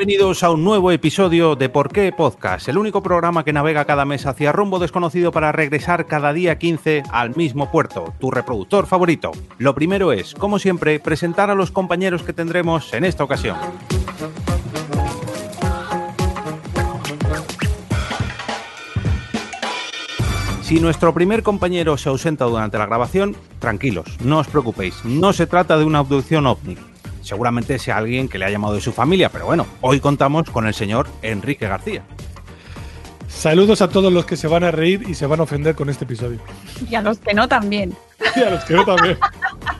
Bienvenidos 0.00 0.42
a 0.42 0.50
un 0.50 0.64
nuevo 0.64 0.92
episodio 0.92 1.56
de 1.56 1.68
Por 1.68 1.92
qué 1.92 2.10
Podcast, 2.10 2.66
el 2.70 2.78
único 2.78 3.02
programa 3.02 3.44
que 3.44 3.52
navega 3.52 3.84
cada 3.84 4.06
mes 4.06 4.24
hacia 4.24 4.50
rumbo 4.50 4.78
desconocido 4.78 5.30
para 5.30 5.52
regresar 5.52 6.06
cada 6.06 6.32
día 6.32 6.56
15 6.56 7.02
al 7.12 7.36
mismo 7.36 7.70
puerto, 7.70 8.14
tu 8.18 8.30
reproductor 8.30 8.86
favorito. 8.86 9.30
Lo 9.58 9.74
primero 9.74 10.12
es, 10.12 10.32
como 10.32 10.58
siempre, 10.58 11.00
presentar 11.00 11.50
a 11.50 11.54
los 11.54 11.70
compañeros 11.70 12.22
que 12.22 12.32
tendremos 12.32 12.94
en 12.94 13.04
esta 13.04 13.24
ocasión. 13.24 13.58
Si 20.62 20.80
nuestro 20.80 21.12
primer 21.12 21.42
compañero 21.42 21.98
se 21.98 22.08
ausenta 22.08 22.46
durante 22.46 22.78
la 22.78 22.86
grabación, 22.86 23.36
tranquilos, 23.58 24.16
no 24.24 24.38
os 24.38 24.48
preocupéis, 24.48 25.04
no 25.04 25.34
se 25.34 25.46
trata 25.46 25.76
de 25.76 25.84
una 25.84 25.98
abducción 25.98 26.46
ovni. 26.46 26.78
Seguramente 27.30 27.78
sea 27.78 27.98
alguien 27.98 28.28
que 28.28 28.40
le 28.40 28.44
ha 28.44 28.50
llamado 28.50 28.74
de 28.74 28.80
su 28.80 28.90
familia, 28.90 29.28
pero 29.28 29.46
bueno, 29.46 29.64
hoy 29.82 30.00
contamos 30.00 30.50
con 30.50 30.66
el 30.66 30.74
señor 30.74 31.06
Enrique 31.22 31.68
García. 31.68 32.02
Saludos 33.28 33.82
a 33.82 33.88
todos 33.88 34.12
los 34.12 34.26
que 34.26 34.36
se 34.36 34.48
van 34.48 34.64
a 34.64 34.72
reír 34.72 35.04
y 35.08 35.14
se 35.14 35.26
van 35.26 35.38
a 35.38 35.44
ofender 35.44 35.76
con 35.76 35.88
este 35.88 36.06
episodio. 36.06 36.40
Y 36.90 36.96
a 36.96 37.02
los 37.02 37.18
que 37.18 37.32
no 37.32 37.46
también. 37.46 37.94
Y 38.34 38.42
a 38.42 38.50
los 38.50 38.64
que 38.64 38.74
no 38.74 38.84
también. 38.84 39.16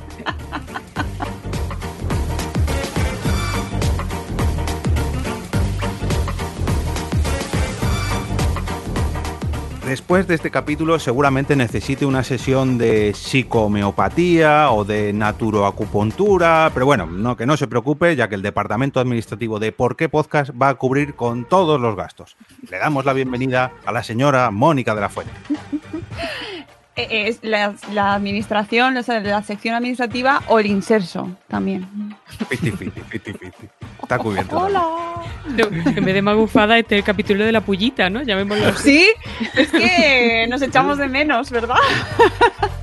Después 9.90 10.28
de 10.28 10.36
este 10.36 10.52
capítulo 10.52 11.00
seguramente 11.00 11.56
necesite 11.56 12.06
una 12.06 12.22
sesión 12.22 12.78
de 12.78 13.12
psicomeopatía 13.12 14.70
o 14.70 14.84
de 14.84 15.12
naturoacupuntura, 15.12 16.70
pero 16.72 16.86
bueno, 16.86 17.06
no, 17.06 17.36
que 17.36 17.44
no 17.44 17.56
se 17.56 17.66
preocupe, 17.66 18.14
ya 18.14 18.28
que 18.28 18.36
el 18.36 18.42
departamento 18.42 19.00
administrativo 19.00 19.58
de 19.58 19.72
Por 19.72 19.96
qué 19.96 20.08
Podcast 20.08 20.52
va 20.52 20.68
a 20.68 20.74
cubrir 20.76 21.16
con 21.16 21.44
todos 21.44 21.80
los 21.80 21.96
gastos. 21.96 22.36
Le 22.70 22.78
damos 22.78 23.04
la 23.04 23.14
bienvenida 23.14 23.72
a 23.84 23.90
la 23.90 24.04
señora 24.04 24.52
Mónica 24.52 24.94
de 24.94 25.00
la 25.00 25.08
Fuente. 25.08 25.32
Eh, 27.10 27.28
Es 27.28 27.38
la, 27.42 27.74
la 27.92 28.14
administración, 28.14 28.96
o 28.96 29.02
sea, 29.02 29.20
la 29.20 29.42
sección 29.42 29.74
administrativa 29.74 30.42
o 30.48 30.58
el 30.58 30.66
inserso 30.66 31.30
también. 31.48 31.86
Fiti, 32.48 32.70
fiti, 32.70 33.00
fiti, 33.08 33.32
fiti. 33.32 33.68
Está 34.02 34.18
cubierto. 34.18 34.58
Hola. 34.58 34.82
No, 35.48 35.64
en 35.66 36.04
vez 36.04 36.14
de 36.14 36.22
magufada, 36.22 36.78
este 36.78 36.96
es 36.96 36.98
el 37.00 37.04
capítulo 37.04 37.44
de 37.44 37.52
la 37.52 37.60
pullita, 37.60 38.10
¿no? 38.10 38.22
Llamémoslo 38.22 38.68
así. 38.68 38.82
Sí, 38.82 39.10
es 39.56 39.70
que 39.70 40.46
nos 40.48 40.60
echamos 40.62 40.98
de 40.98 41.08
menos, 41.08 41.50
¿verdad? 41.50 41.76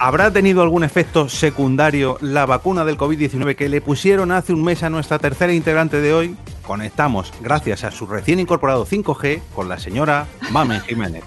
¿Habrá 0.00 0.32
tenido 0.32 0.62
algún 0.62 0.84
efecto 0.84 1.28
secundario 1.28 2.18
la 2.20 2.46
vacuna 2.46 2.84
del 2.84 2.96
COVID-19 2.96 3.56
que 3.56 3.68
le 3.68 3.80
pusieron 3.80 4.30
hace 4.30 4.52
un 4.52 4.62
mes 4.62 4.84
a 4.84 4.90
nuestra 4.90 5.18
tercera 5.18 5.52
integrante 5.52 6.00
de 6.00 6.14
hoy? 6.14 6.36
Conectamos, 6.62 7.32
gracias 7.40 7.82
a 7.82 7.90
su 7.90 8.06
recién 8.06 8.38
incorporado 8.38 8.86
5G, 8.86 9.40
con 9.54 9.68
la 9.68 9.78
señora 9.78 10.28
Mamen 10.50 10.82
Jiménez. 10.82 11.24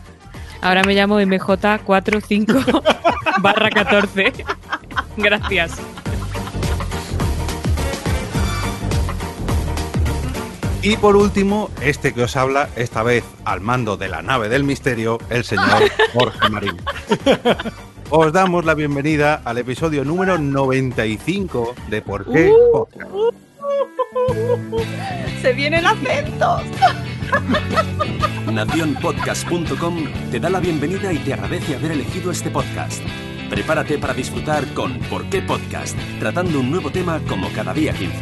Ahora 0.61 0.83
me 0.83 0.93
llamo 0.93 1.19
MJ45 1.19 2.81
barra 3.41 3.69
14. 3.69 4.31
Gracias. 5.17 5.73
Y 10.81 10.95
por 10.97 11.17
último, 11.17 11.69
este 11.81 12.13
que 12.13 12.23
os 12.23 12.37
habla, 12.37 12.69
esta 12.77 13.03
vez 13.03 13.23
al 13.43 13.59
mando 13.59 13.97
de 13.97 14.07
la 14.07 14.21
nave 14.21 14.47
del 14.47 14.63
misterio, 14.63 15.19
el 15.29 15.43
señor 15.43 15.91
Jorge 16.13 16.49
Marín. 16.49 16.77
Os 18.13 18.33
damos 18.33 18.65
la 18.65 18.73
bienvenida 18.73 19.41
al 19.45 19.59
episodio 19.59 20.03
número 20.03 20.37
95 20.37 21.75
de 21.89 22.01
Por 22.01 22.29
qué 22.29 22.51
Podcast. 22.73 23.09
Se 25.41 25.53
vienen 25.53 25.85
acentos. 25.85 26.61
Nacionpodcast.com 28.51 29.95
te 30.29 30.41
da 30.41 30.49
la 30.49 30.59
bienvenida 30.59 31.13
y 31.13 31.19
te 31.19 31.33
agradece 31.35 31.75
haber 31.75 31.93
elegido 31.93 32.31
este 32.31 32.51
podcast. 32.51 33.01
Prepárate 33.49 33.97
para 33.97 34.13
disfrutar 34.13 34.65
con 34.73 34.99
¿Por 35.09 35.29
qué 35.29 35.41
Podcast? 35.41 35.97
Tratando 36.19 36.59
un 36.59 36.69
nuevo 36.69 36.91
tema 36.91 37.21
como 37.29 37.49
cada 37.53 37.73
día 37.73 37.93
15. 37.93 38.13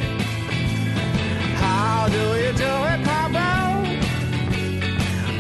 How 1.60 2.08
do 2.10 2.38
you 2.38 2.54
do 2.54 2.94
it, 2.94 3.04
Papa? 3.04 3.82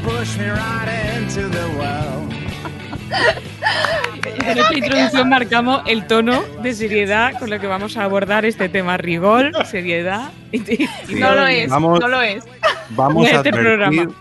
Push 0.03 0.39
me 0.39 0.49
right 0.49 1.19
into 1.19 1.47
the 1.49 1.67
well. 1.77 2.48
En 3.11 4.57
esta 4.57 4.73
introducción 4.77 5.29
marcamos 5.29 5.81
el 5.85 6.07
tono 6.07 6.43
de 6.61 6.73
seriedad 6.73 7.33
con 7.39 7.49
lo 7.49 7.59
que 7.59 7.67
vamos 7.67 7.97
a 7.97 8.03
abordar 8.03 8.45
este 8.45 8.69
tema. 8.69 8.97
Rigor, 8.97 9.51
seriedad. 9.65 10.31
y 10.51 10.59
No 11.15 11.35
lo 11.35 11.47
es, 11.47 11.69
Vamos. 11.69 11.99
no 11.99 12.07
lo 12.07 12.21
es. 12.21 12.43
Vamos 12.91 13.25
a 13.25 13.35
Este 13.35 13.49
advertir, 13.49 13.61
programa. 13.61 14.11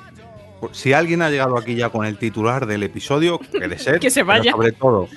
si 0.72 0.93
alguien 0.93 1.22
ha 1.22 1.31
llegado 1.31 1.56
aquí 1.56 1.75
ya 1.75 1.88
con 1.88 2.04
el 2.04 2.19
titular 2.19 2.66
del 2.66 2.82
episodio, 2.82 3.38
que 3.38 3.69
de 3.69 3.78
ser, 3.78 3.99
Que 4.00 4.10
se 4.10 4.22
vaya. 4.22 4.53
sobre 4.53 4.72
todo, 4.72 5.09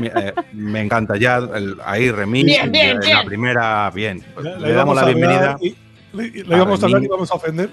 me, 0.00 0.06
eh, 0.08 0.32
me 0.52 0.80
encanta 0.82 1.16
ya 1.16 1.38
el, 1.38 1.76
ahí 1.84 2.10
remix, 2.10 2.46
Bien, 2.46 2.70
bien, 2.70 2.94
la 3.00 3.00
bien. 3.06 3.26
primera, 3.26 3.90
bien. 3.90 4.24
Le- 4.42 4.60
Le, 4.60 4.72
damos 4.72 4.94
la 4.96 5.04
bienvenida. 5.06 5.52
hablar 5.52 5.58
y- 5.62 5.76
Le, 6.12 6.30
le 6.30 6.56
íbamos 6.56 6.82
a 6.82 6.86
hablar 6.86 7.02
y 7.02 7.08
vamos 7.08 7.30
a 7.30 7.34
ofender. 7.34 7.68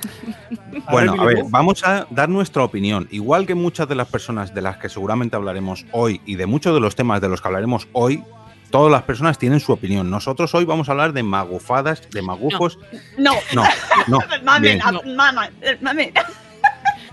Bueno, 0.90 1.14
a 1.20 1.24
ver, 1.24 1.44
vamos 1.48 1.82
a 1.84 2.06
dar 2.10 2.28
nuestra 2.28 2.62
opinión. 2.62 3.08
Igual 3.10 3.46
que 3.46 3.54
muchas 3.54 3.88
de 3.88 3.94
las 3.94 4.08
personas 4.08 4.54
de 4.54 4.62
las 4.62 4.76
que 4.76 4.88
seguramente 4.88 5.36
hablaremos 5.36 5.84
hoy 5.92 6.20
y 6.26 6.36
de 6.36 6.46
muchos 6.46 6.74
de 6.74 6.80
los 6.80 6.94
temas 6.94 7.20
de 7.20 7.28
los 7.28 7.40
que 7.40 7.48
hablaremos 7.48 7.88
hoy, 7.92 8.22
todas 8.70 8.92
las 8.92 9.02
personas 9.02 9.38
tienen 9.38 9.58
su 9.60 9.72
opinión. 9.72 10.10
Nosotros 10.10 10.54
hoy 10.54 10.64
vamos 10.64 10.88
a 10.88 10.92
hablar 10.92 11.12
de 11.12 11.22
magufadas, 11.22 12.08
de 12.10 12.22
magufos. 12.22 12.78
No, 13.18 13.32
No, 13.54 13.64
no. 14.06 14.18
mame, 14.44 14.78
mama, 15.16 15.50
eh, 15.62 15.76
mame. 15.80 16.12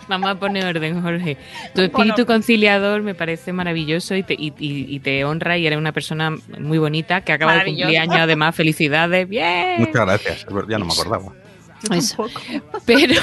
Vamos 0.09 0.29
a 0.31 0.35
poner 0.35 0.65
orden, 0.65 1.01
Jorge. 1.01 1.37
Tu 1.73 1.81
espíritu 1.81 2.13
Bueno. 2.15 2.25
conciliador 2.25 3.01
me 3.03 3.15
parece 3.15 3.53
maravilloso 3.53 4.13
y 4.15 4.23
te, 4.23 4.33
y, 4.33 4.47
y- 4.59 4.93
y 4.95 4.99
te 4.99 5.23
honra 5.23 5.57
y 5.57 5.65
eres 5.65 5.79
una 5.79 5.93
persona 5.93 6.29
muy 6.59 6.77
bonita 6.77 7.21
que 7.21 7.31
acaba 7.31 7.53
de 7.53 7.65
cumplir 7.67 7.97
años. 7.99 8.17
Además, 8.17 8.53
felicidades. 8.53 9.29
Bien. 9.29 9.75
Muchas 9.79 10.05
gracias. 10.05 10.45
Ya 10.67 10.77
no 10.77 10.83
me 10.85 10.91
acordaba. 10.91 11.31
Eso. 11.91 12.27
Pero, 12.85 13.13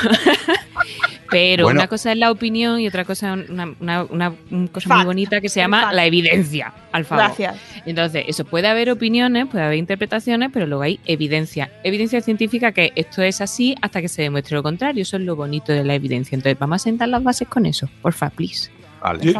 pero 1.31 1.65
Bueno. 1.65 1.81
una 1.81 1.89
cosa 1.89 2.13
es 2.13 2.19
la 2.19 2.31
opinión 2.31 2.81
y 2.81 2.89
otra 2.89 3.05
cosa 3.05 3.35
es 3.35 3.49
una, 3.51 3.75
una- 3.81 4.03
una- 4.05 4.35
una 4.51 4.69
cosa 4.69 4.89
Fact. 4.89 4.99
muy 4.99 5.07
bonita 5.07 5.41
que 5.41 5.49
se 5.49 5.61
llama 5.61 5.83
Fact. 5.83 5.95
la 5.95 6.05
evidencia, 6.07 6.73
al 6.93 7.05
favor. 7.05 7.25
Gracias. 7.27 7.57
Entonces, 7.87 8.25
eso 8.27 8.45
puede 8.45 8.67
haber 8.69 8.91
opiniones, 8.91 9.47
puede 9.47 9.65
haber 9.65 9.79
interpretaciones, 9.79 10.51
pero 10.53 10.67
luego 10.67 10.83
hay 10.83 10.99
evidencia. 11.07 11.71
Evidencia 11.85 12.21
científica 12.21 12.73
que 12.73 12.93
esto 12.97 13.23
es 13.23 13.41
así 13.41 13.75
hasta 13.81 14.01
que 14.01 14.09
se 14.09 14.23
demuestre 14.23 14.57
lo 14.57 14.63
contrario. 14.63 15.03
Eso 15.03 15.17
es 15.17 15.23
lo 15.23 15.37
bonito 15.37 15.73
de 15.73 15.85
la 15.85 15.95
evidencia. 15.95 16.35
Entonces, 16.37 16.59
vamos 16.59 16.77
a 16.77 16.85
sentar 16.85 17.09
las 17.09 17.23
bases 17.23 17.47
con 17.49 17.67
eso. 17.67 17.89
Porfa, 18.03 18.31
please. 18.31 18.71
Vale, 19.03 19.33
Yo- 19.33 19.39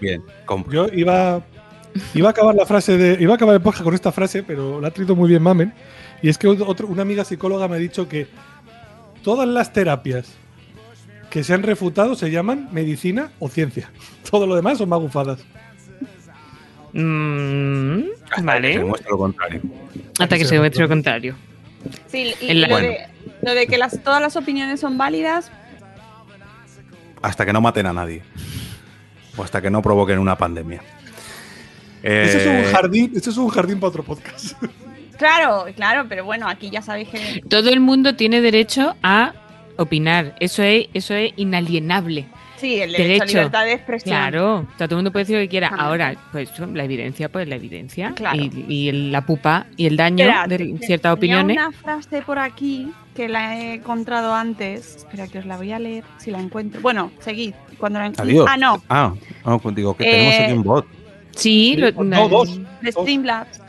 bien. 0.00 0.22
Yo 0.70 0.86
iba, 0.92 1.42
iba 2.14 2.28
a 2.28 2.30
acabar 2.30 2.54
la 2.54 2.64
frase 2.66 2.96
de. 2.96 3.22
Iba 3.22 3.32
a 3.32 3.36
acabar 3.36 3.54
el 3.56 3.60
podcast 3.60 3.82
con 3.84 3.94
esta 3.94 4.12
frase, 4.12 4.42
pero 4.42 4.80
la 4.80 4.88
ha 4.88 4.90
traído 4.90 5.14
muy 5.16 5.28
bien 5.28 5.42
Mamen. 5.42 5.72
Y 6.22 6.28
es 6.28 6.38
que 6.38 6.46
otro- 6.46 6.86
una 6.86 7.02
amiga 7.02 7.22
psicóloga 7.24 7.68
me 7.68 7.76
ha 7.76 7.78
dicho 7.78 8.08
que 8.08 8.26
todas 9.24 9.48
las 9.48 9.72
terapias 9.72 10.32
que 11.30 11.42
se 11.42 11.52
han 11.54 11.64
refutado 11.64 12.14
se 12.14 12.30
llaman 12.30 12.68
medicina 12.70 13.30
o 13.40 13.48
ciencia. 13.48 13.90
Todo 14.30 14.46
lo 14.46 14.54
demás 14.54 14.78
son 14.78 14.88
magufadas. 14.88 15.40
Mm, 16.92 18.02
Que 18.36 18.42
vale. 18.42 18.78
demuestre 18.78 19.10
lo 19.10 19.18
contrario. 19.18 19.60
Hasta 20.20 20.38
que 20.38 20.44
se 20.44 20.54
demuestre 20.54 20.82
lo 20.82 20.88
contrario. 20.88 21.34
Sí, 22.06 22.32
y 22.40 22.54
lo, 22.54 22.68
Bueno. 22.68 22.88
de, 22.88 22.98
lo 23.42 23.54
de 23.54 23.66
que 23.66 23.78
las, 23.78 24.00
todas 24.02 24.20
las 24.22 24.36
opiniones 24.36 24.80
son 24.80 24.96
válidas, 24.96 25.50
Hasta 27.20 27.46
que 27.46 27.52
no 27.54 27.60
maten 27.62 27.86
a 27.86 27.92
nadie. 27.94 28.22
O 29.36 29.42
hasta 29.42 29.60
que 29.62 29.70
no 29.70 29.80
provoquen 29.82 30.18
una 30.18 30.36
pandemia. 30.36 30.82
Este 32.02 32.36
es 32.36 32.46
Eh, 32.46 32.64
un 32.66 32.72
jardín, 32.72 33.12
este 33.16 33.30
es 33.30 33.36
un 33.38 33.48
jardín 33.48 33.80
para 33.80 33.88
otro 33.88 34.02
podcast. 34.04 34.52
claro, 35.16 35.66
claro, 35.74 36.06
pero 36.08 36.24
bueno, 36.24 36.48
aquí 36.48 36.70
ya 36.70 36.82
sabéis 36.82 37.08
que 37.08 37.42
Todo 37.48 37.70
el 37.70 37.80
mundo 37.80 38.14
tiene 38.16 38.40
derecho 38.40 38.94
a 39.02 39.32
opinar. 39.76 40.34
Eso 40.40 40.62
es, 40.62 40.86
eso 40.94 41.14
es 41.14 41.32
inalienable. 41.36 42.26
sí, 42.56 42.80
el 42.80 42.92
derecho, 42.92 43.04
a 43.04 43.08
Derecho. 43.26 43.26
libertad 43.38 43.64
de 43.64 43.72
expresión. 43.72 44.16
Claro, 44.16 44.54
o 44.60 44.78
sea, 44.78 44.86
todo 44.86 44.96
el 44.96 44.96
mundo 44.98 45.12
puede 45.12 45.24
decir 45.24 45.36
lo 45.36 45.42
que 45.42 45.48
quiera. 45.48 45.70
Ah. 45.72 45.86
Ahora, 45.86 46.14
pues 46.32 46.50
la 46.72 46.84
evidencia, 46.84 47.28
pues 47.28 47.46
la 47.48 47.56
evidencia. 47.56 48.12
Claro. 48.14 48.36
Y, 48.40 48.64
y 48.68 48.88
el- 48.88 49.12
la 49.12 49.26
pupa 49.26 49.66
y 49.76 49.86
el 49.86 49.96
daño 49.96 50.24
Espera, 50.24 50.46
de 50.46 50.58
te- 50.58 50.78
ciertas 50.86 51.18
tenía 51.18 51.40
opiniones. 51.40 51.56
una 51.58 51.72
frase 51.72 52.22
por 52.22 52.38
aquí 52.38 52.90
que 53.14 53.28
la 53.28 53.58
he 53.58 53.74
encontrado 53.74 54.34
antes. 54.34 54.96
Espera, 54.96 55.26
que 55.28 55.38
os 55.40 55.46
la 55.46 55.56
voy 55.56 55.72
a 55.72 55.78
leer 55.78 56.04
si 56.18 56.30
la 56.30 56.40
encuentro. 56.40 56.80
Bueno, 56.80 57.10
seguid. 57.20 57.52
Cuando 57.78 57.98
la 57.98 58.06
encuentre. 58.06 58.32
Adiós. 58.34 58.46
Ah, 58.48 58.56
no, 58.56 58.82
Ah, 58.88 59.12
no, 59.44 59.58
pues 59.58 59.74
digo 59.74 59.96
que 59.96 60.04
tenemos 60.04 60.34
Eh, 60.34 60.44
aquí 60.44 60.52
un 60.52 60.62
bot. 60.62 60.86
Sí, 61.32 61.76
lo- 61.76 61.90
No, 62.04 62.28
dos. 62.28 62.58
de 62.80 62.92
Streamlabs. 62.92 63.60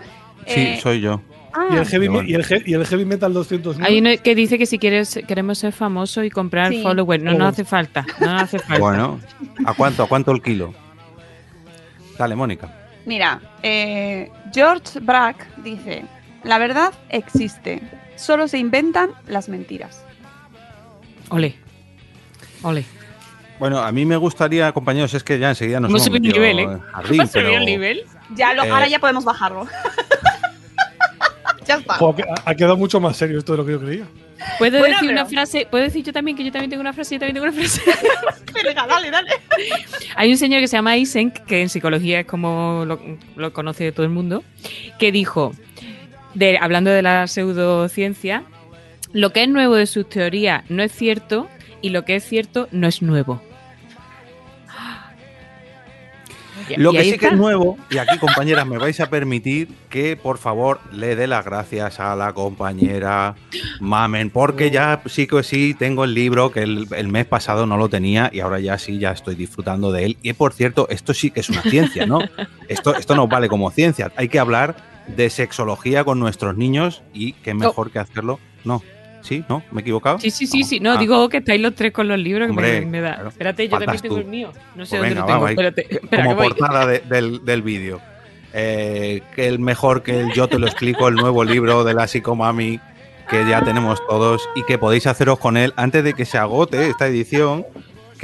Sí, 0.48 0.59
Eh, 0.62 0.80
soy 0.81 1.01
yo. 1.01 1.21
Ah, 1.56 1.68
Y 1.72 1.78
el, 1.78 1.86
heavy, 1.88 2.07
bueno. 2.07 2.28
y, 2.30 2.34
el, 2.36 2.42
he- 2.50 2.63
y 2.66 2.74
el 2.74 2.86
heavy 2.86 3.06
metal 3.06 3.34
209. 3.34 3.84
Hay 3.88 4.00
uno 4.00 4.10
que 4.22 4.36
dice 4.36 4.57
que 4.57 4.66
si 4.66 4.78
quieres, 4.78 5.19
queremos 5.28 5.57
ser 5.57 5.72
famosos 5.74 6.25
y 6.25 6.30
comprar 6.30 6.72
Sí. 6.72 6.84
followers. 6.84 7.24
No 7.24 7.31
nos 7.31 7.38
Followers. 7.40 7.54
hace 7.56 7.66
falta. 7.66 8.06
No 8.19 8.38
hace 8.38 8.60
falta. 8.60 8.80
Bueno, 8.80 9.19
¿a 9.66 9.74
cuánto? 9.74 10.04
¿A 10.04 10.07
cuánto 10.07 10.31
el 10.31 10.42
kilo? 10.42 10.74
Dale, 12.18 12.36
Mónica. 12.36 12.72
Mira, 13.06 13.40
eh, 13.63 14.30
George 14.54 15.00
Brack 15.00 15.48
dice, 15.63 16.06
la 16.44 16.57
verdad 16.57 16.94
existe, 17.10 17.81
solo 18.16 18.48
se 18.48 18.58
inventan 18.58 19.12
las 19.28 19.50
mentiras. 19.50 20.04
Ole. 21.30 21.56
Ole. 22.63 22.86
Bueno, 23.60 23.80
a 23.80 23.92
mí 23.92 24.06
me 24.06 24.18
gustaría, 24.18 24.72
compañeros, 24.74 25.13
es 25.13 25.24
que 25.24 25.40
ya 25.40 25.50
enseguida 25.50 25.80
nos 25.80 25.90
Hemos 25.90 26.08
hemos 26.08 26.18
subido 26.18 26.36
el 26.36 26.42
nivel, 26.56 26.60
¿eh? 26.78 26.80
¿Has 26.94 27.06
subido 27.08 27.25
pero- 27.31 27.50
el 27.50 27.66
nivel? 27.66 28.04
Ya 28.36 28.54
lo, 28.54 28.63
Eh, 28.63 28.69
ahora 28.69 28.88
ya 28.88 29.00
podemos 29.00 29.24
bajarlo. 29.24 29.68
ya 31.67 31.75
está. 31.75 31.97
Que 32.15 32.23
ha- 32.23 32.50
ha 32.50 32.56
quedado 32.56 32.77
mucho 32.77 33.00
más 33.00 33.17
serio 33.17 33.39
esto 33.39 33.53
de 33.53 33.57
lo 33.57 33.65
que 33.65 33.71
yo 33.73 33.79
creía. 33.81 34.06
¿Puedo 34.57 34.79
Bueno, 34.79 34.95
decir 34.95 35.09
pero- 35.09 35.12
una 35.21 35.25
frase? 35.25 35.67
¿Puedo 35.69 35.83
decir 35.83 36.03
yo 36.03 36.12
también 36.13 36.35
que 36.38 36.44
yo 36.44 36.51
también 36.51 36.69
tengo 36.69 36.81
una 36.81 36.94
frase? 36.94 37.15
Yo 37.15 37.19
también 37.19 37.35
tengo 37.35 37.47
una 37.47 37.53
frase. 37.53 37.81
Venga, 38.63 38.85
dale, 38.88 39.09
dale. 39.12 39.31
Hay 40.15 40.31
un 40.31 40.38
señor 40.38 40.62
que 40.62 40.67
se 40.67 40.77
llama 40.77 40.95
Eysenck, 40.95 41.45
que 41.45 41.62
en 41.62 41.69
psicología 41.69 42.19
es 42.21 42.25
como 42.25 42.83
lo, 42.85 43.00
lo 43.35 43.53
conoce 43.53 43.91
todo 43.91 44.06
el 44.06 44.12
mundo, 44.12 44.44
que 45.00 45.12
dijo, 45.12 45.53
de, 46.33 46.57
hablando 46.57 46.89
de 46.91 47.01
la 47.01 47.27
pseudociencia, 47.27 48.44
lo 49.13 49.31
que 49.31 49.44
es 49.44 49.50
nuevo 49.50 49.75
de 49.75 49.85
sus 49.88 50.09
teorías 50.09 50.63
no 50.69 50.83
es 50.83 50.91
cierto 50.91 51.47
y 51.81 51.89
lo 51.89 52.03
que 52.06 52.15
es 52.17 52.23
cierto 52.25 52.67
no 52.71 52.88
es 52.88 53.01
nuevo. 53.01 53.41
Y- 56.69 56.75
Lo 56.79 56.91
y 56.94 56.97
que 56.97 57.03
sí 57.03 57.17
que 57.17 57.27
es 57.27 57.33
nuevo, 57.33 57.77
y 57.89 57.97
aquí 57.97 58.17
compañeras 58.17 58.65
me 58.65 58.77
vais 58.77 59.00
a 59.00 59.09
permitir 59.09 59.69
que 59.89 60.15
por 60.17 60.38
favor 60.38 60.79
le 60.91 61.15
dé 61.15 61.27
las 61.27 61.45
gracias 61.45 62.00
a 62.00 62.15
la 62.15 62.33
compañera 62.33 63.35
Mamen, 63.79 64.29
porque 64.29 64.71
ya 64.71 65.01
sí 65.06 65.27
que 65.27 65.44
sí 65.44 65.75
tengo 65.77 66.03
el 66.03 66.13
libro 66.13 66.51
que 66.51 66.62
el, 66.63 66.88
el 66.95 67.07
mes 67.07 67.25
pasado 67.25 67.65
no 67.65 67.77
lo 67.77 67.89
tenía 67.89 68.29
y 68.33 68.39
ahora 68.39 68.59
ya 68.59 68.77
sí, 68.77 68.97
ya 69.00 69.12
estoy 69.12 69.35
disfrutando 69.35 69.91
de 69.91 70.06
él. 70.06 70.17
Y 70.21 70.33
por 70.33 70.53
cierto, 70.53 70.88
esto 70.89 71.13
sí 71.13 71.31
que 71.31 71.41
es 71.41 71.50
una 71.50 71.62
ciencia, 71.62 72.06
¿no? 72.06 72.19
Esto, 72.67 72.95
esto 72.95 73.15
nos 73.15 73.29
vale 73.29 73.47
como 73.47 73.69
ciencia. 73.69 74.12
Hay 74.15 74.27
que 74.27 74.39
hablar 74.39 74.75
de 75.07 75.29
sexología 75.29 76.03
con 76.03 76.19
nuestros 76.19 76.57
niños 76.57 77.03
y 77.13 77.33
qué 77.33 77.53
mejor 77.53 77.91
que 77.91 78.00
hacerlo. 78.00 78.39
No, 78.63 78.81
sí, 79.25 79.44
¿no? 79.50 79.62
¿Me 79.72 79.80
he 79.80 79.81
equivocado? 79.81 80.19
Sí, 80.19 80.31
sí, 80.31 80.48
sí, 80.48 80.63
sí. 80.63 80.80
No, 80.80 80.94
Ah. 80.94 80.98
digo 80.98 81.27
que 81.30 81.38
estáis 81.38 81.60
los 81.60 81.75
tres 81.75 81.92
con 81.92 82.07
los 82.07 82.18
libros 82.18 82.45
que 82.48 82.51
Hombre, 82.51 82.80
me, 82.81 82.86
me 82.88 83.01
da. 83.01 83.13
claro. 83.16 83.30
Espérate, 83.30 83.68
yo 83.68 83.77
también 83.80 84.01
tengo 84.01 84.18
el 84.18 84.25
mío. 84.25 84.51
No 84.54 84.75
Pues 84.75 84.89
sé 84.89 84.98
dónde 84.98 85.10
venga, 85.10 85.22
lo 85.22 85.27
tengo. 85.27 85.39
vamos. 85.39 85.50
Espérate, 85.51 85.88
espera, 85.95 86.24
como 86.25 86.38
portada 86.38 86.86
de- 86.86 87.00
del, 87.00 87.44
del 87.44 87.62
vídeo. 87.62 88.00
Eh, 88.54 89.22
que 89.36 89.48
el 89.48 89.60
mejor 89.60 90.01
que 90.01 90.19
el 90.22 90.31
Yo 90.31 90.48
te 90.48 90.57
lo 90.60 90.66
explico, 90.68 91.10
el 91.10 91.16
nuevo 91.16 91.44
libro 91.44 91.83
de 91.83 91.94
la 91.94 92.07
psicomami 92.07 92.80
que 93.30 93.45
ya 93.50 93.62
tenemos 93.63 94.00
todos 94.07 94.48
y 94.56 94.63
que 94.63 94.77
podéis 94.77 95.07
haceros 95.07 95.39
con 95.39 95.57
él 95.57 95.74
antes 95.75 96.04
de 96.04 96.13
que 96.13 96.25
se 96.25 96.38
agote 96.38 96.88
esta 96.88 97.07
edición. 97.07 97.66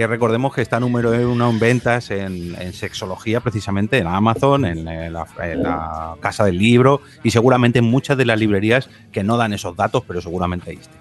Que 0.01 0.07
recordemos 0.07 0.51
que 0.51 0.63
está 0.63 0.79
número 0.79 1.11
uno 1.11 1.47
en 1.51 1.59
ventas 1.59 2.09
en, 2.09 2.59
en 2.59 2.73
sexología, 2.73 3.39
precisamente 3.39 3.99
en 3.99 4.07
Amazon, 4.07 4.65
en 4.65 4.83
la, 4.83 5.27
en 5.43 5.61
la 5.61 6.15
casa 6.19 6.43
del 6.43 6.57
libro 6.57 7.01
y 7.23 7.29
seguramente 7.29 7.77
en 7.77 7.85
muchas 7.85 8.17
de 8.17 8.25
las 8.25 8.39
librerías 8.39 8.89
que 9.11 9.23
no 9.23 9.37
dan 9.37 9.53
esos 9.53 9.75
datos, 9.75 10.01
pero 10.07 10.19
seguramente 10.19 10.71
ahí 10.71 10.77
está. 10.77 10.95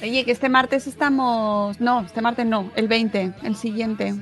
Oye, 0.00 0.24
que 0.24 0.30
este 0.30 0.48
martes 0.48 0.86
estamos. 0.86 1.80
No, 1.80 2.02
este 2.02 2.20
martes 2.20 2.46
no, 2.46 2.70
el 2.76 2.86
20, 2.86 3.32
el 3.42 3.56
siguiente. 3.56 4.14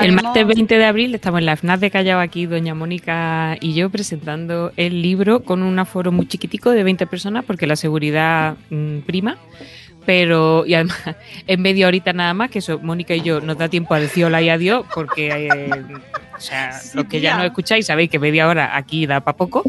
El 0.00 0.12
martes 0.12 0.46
20 0.46 0.78
de 0.78 0.84
abril 0.84 1.12
estamos 1.16 1.40
en 1.40 1.46
la 1.46 1.56
FNAC 1.56 1.80
de 1.80 1.90
Callao 1.90 2.20
aquí, 2.20 2.46
doña 2.46 2.76
Mónica 2.76 3.56
y 3.60 3.74
yo, 3.74 3.90
presentando 3.90 4.70
el 4.76 5.02
libro 5.02 5.42
con 5.42 5.64
un 5.64 5.76
aforo 5.80 6.12
muy 6.12 6.28
chiquitico 6.28 6.70
de 6.70 6.84
20 6.84 7.04
personas 7.08 7.44
porque 7.44 7.66
la 7.66 7.74
seguridad 7.74 8.56
mm, 8.70 9.00
prima. 9.00 9.38
Pero, 10.10 10.66
y 10.66 10.74
además, 10.74 10.98
en 11.46 11.62
media 11.62 11.86
horita 11.86 12.12
nada 12.12 12.34
más, 12.34 12.50
que 12.50 12.58
eso, 12.58 12.80
Mónica 12.80 13.14
y 13.14 13.20
yo 13.20 13.40
nos 13.40 13.56
da 13.56 13.68
tiempo 13.68 13.94
a 13.94 14.00
decir 14.00 14.24
hola 14.24 14.42
y 14.42 14.48
adiós, 14.48 14.84
porque, 14.92 15.28
eh, 15.46 15.70
o 16.36 16.40
sea, 16.40 16.72
Sí, 16.72 16.96
los 16.96 17.06
que 17.06 17.20
ya 17.20 17.30
tía. 17.30 17.36
no 17.38 17.44
escucháis 17.44 17.86
sabéis 17.86 18.10
que 18.10 18.18
media 18.18 18.48
hora 18.48 18.76
aquí 18.76 19.06
da 19.06 19.20
para 19.20 19.36
poco. 19.36 19.62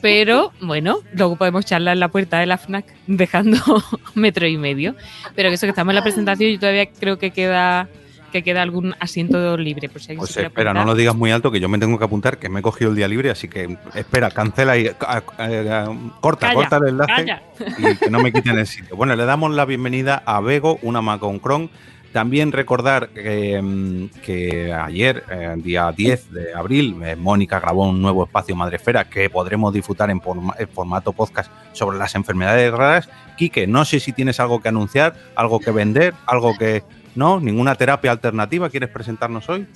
Pero, 0.00 0.54
bueno, 0.62 1.00
luego 1.12 1.36
podemos 1.36 1.66
charlar 1.66 1.92
en 1.92 2.00
la 2.00 2.08
puerta 2.08 2.38
de 2.38 2.46
la 2.46 2.56
FNAC 2.56 2.86
dejando 3.06 3.58
metro 4.14 4.46
y 4.46 4.56
medio. 4.56 4.96
Pero 5.36 5.50
que 5.50 5.56
eso 5.56 5.66
que 5.66 5.70
estamos 5.70 5.92
en 5.92 5.96
la 5.96 6.02
presentación 6.02 6.48
y 6.48 6.56
todavía 6.56 6.86
creo 6.86 7.18
que 7.18 7.30
queda 7.30 7.86
que 8.34 8.42
queda 8.42 8.62
algún 8.62 8.96
asiento 8.98 9.56
libre. 9.56 9.88
Por 9.88 10.00
si 10.00 10.06
alguien 10.10 10.18
Pues 10.18 10.32
se 10.32 10.42
espera, 10.42 10.74
no 10.74 10.84
lo 10.84 10.96
digas 10.96 11.14
muy 11.14 11.30
alto 11.30 11.52
que 11.52 11.60
yo 11.60 11.68
me 11.68 11.78
tengo 11.78 11.96
que 12.00 12.04
apuntar, 12.04 12.36
que 12.38 12.48
me 12.48 12.58
he 12.58 12.62
cogido 12.62 12.90
el 12.90 12.96
día 12.96 13.06
libre, 13.06 13.30
así 13.30 13.46
que 13.46 13.78
espera, 13.94 14.28
cancela 14.32 14.76
y 14.76 14.88
corta, 14.88 16.48
Calla, 16.48 16.54
corta 16.54 16.76
el 16.78 16.88
enlace 16.88 17.12
Calla. 17.14 17.42
y 17.78 17.96
que 17.96 18.10
no 18.10 18.18
me 18.20 18.32
quiten 18.32 18.58
el 18.58 18.66
sitio. 18.66 18.96
Bueno, 18.96 19.14
le 19.14 19.24
damos 19.24 19.52
la 19.54 19.64
bienvenida 19.64 20.20
a 20.26 20.40
Bego, 20.40 20.80
una 20.82 21.00
Maconcron. 21.00 21.70
También 22.12 22.50
recordar 22.52 23.08
que, 23.10 24.08
que 24.24 24.72
ayer, 24.72 25.22
eh, 25.30 25.54
día 25.58 25.92
10 25.96 26.32
de 26.32 26.54
abril, 26.54 26.96
eh, 27.04 27.14
Mónica 27.16 27.58
grabó 27.60 27.88
un 27.88 28.00
nuevo 28.02 28.24
espacio 28.24 28.54
Madrefera 28.56 29.04
que 29.08 29.30
podremos 29.30 29.72
disfrutar 29.72 30.10
en, 30.10 30.20
forma- 30.20 30.54
en 30.58 30.68
formato 30.68 31.12
podcast 31.12 31.50
sobre 31.72 31.98
las 31.98 32.14
enfermedades 32.16 32.72
raras. 32.72 33.08
Quique, 33.36 33.66
no 33.68 33.84
sé 33.84 33.98
si 34.00 34.12
tienes 34.12 34.38
algo 34.40 34.60
que 34.60 34.68
anunciar, 34.68 35.14
algo 35.36 35.58
que 35.60 35.70
vender, 35.70 36.14
algo 36.26 36.56
que... 36.58 36.82
¿No? 37.14 37.40
¿Ninguna 37.40 37.74
terapia 37.74 38.10
alternativa 38.10 38.68
quieres 38.70 38.90
presentarnos 38.90 39.48
hoy? 39.48 39.66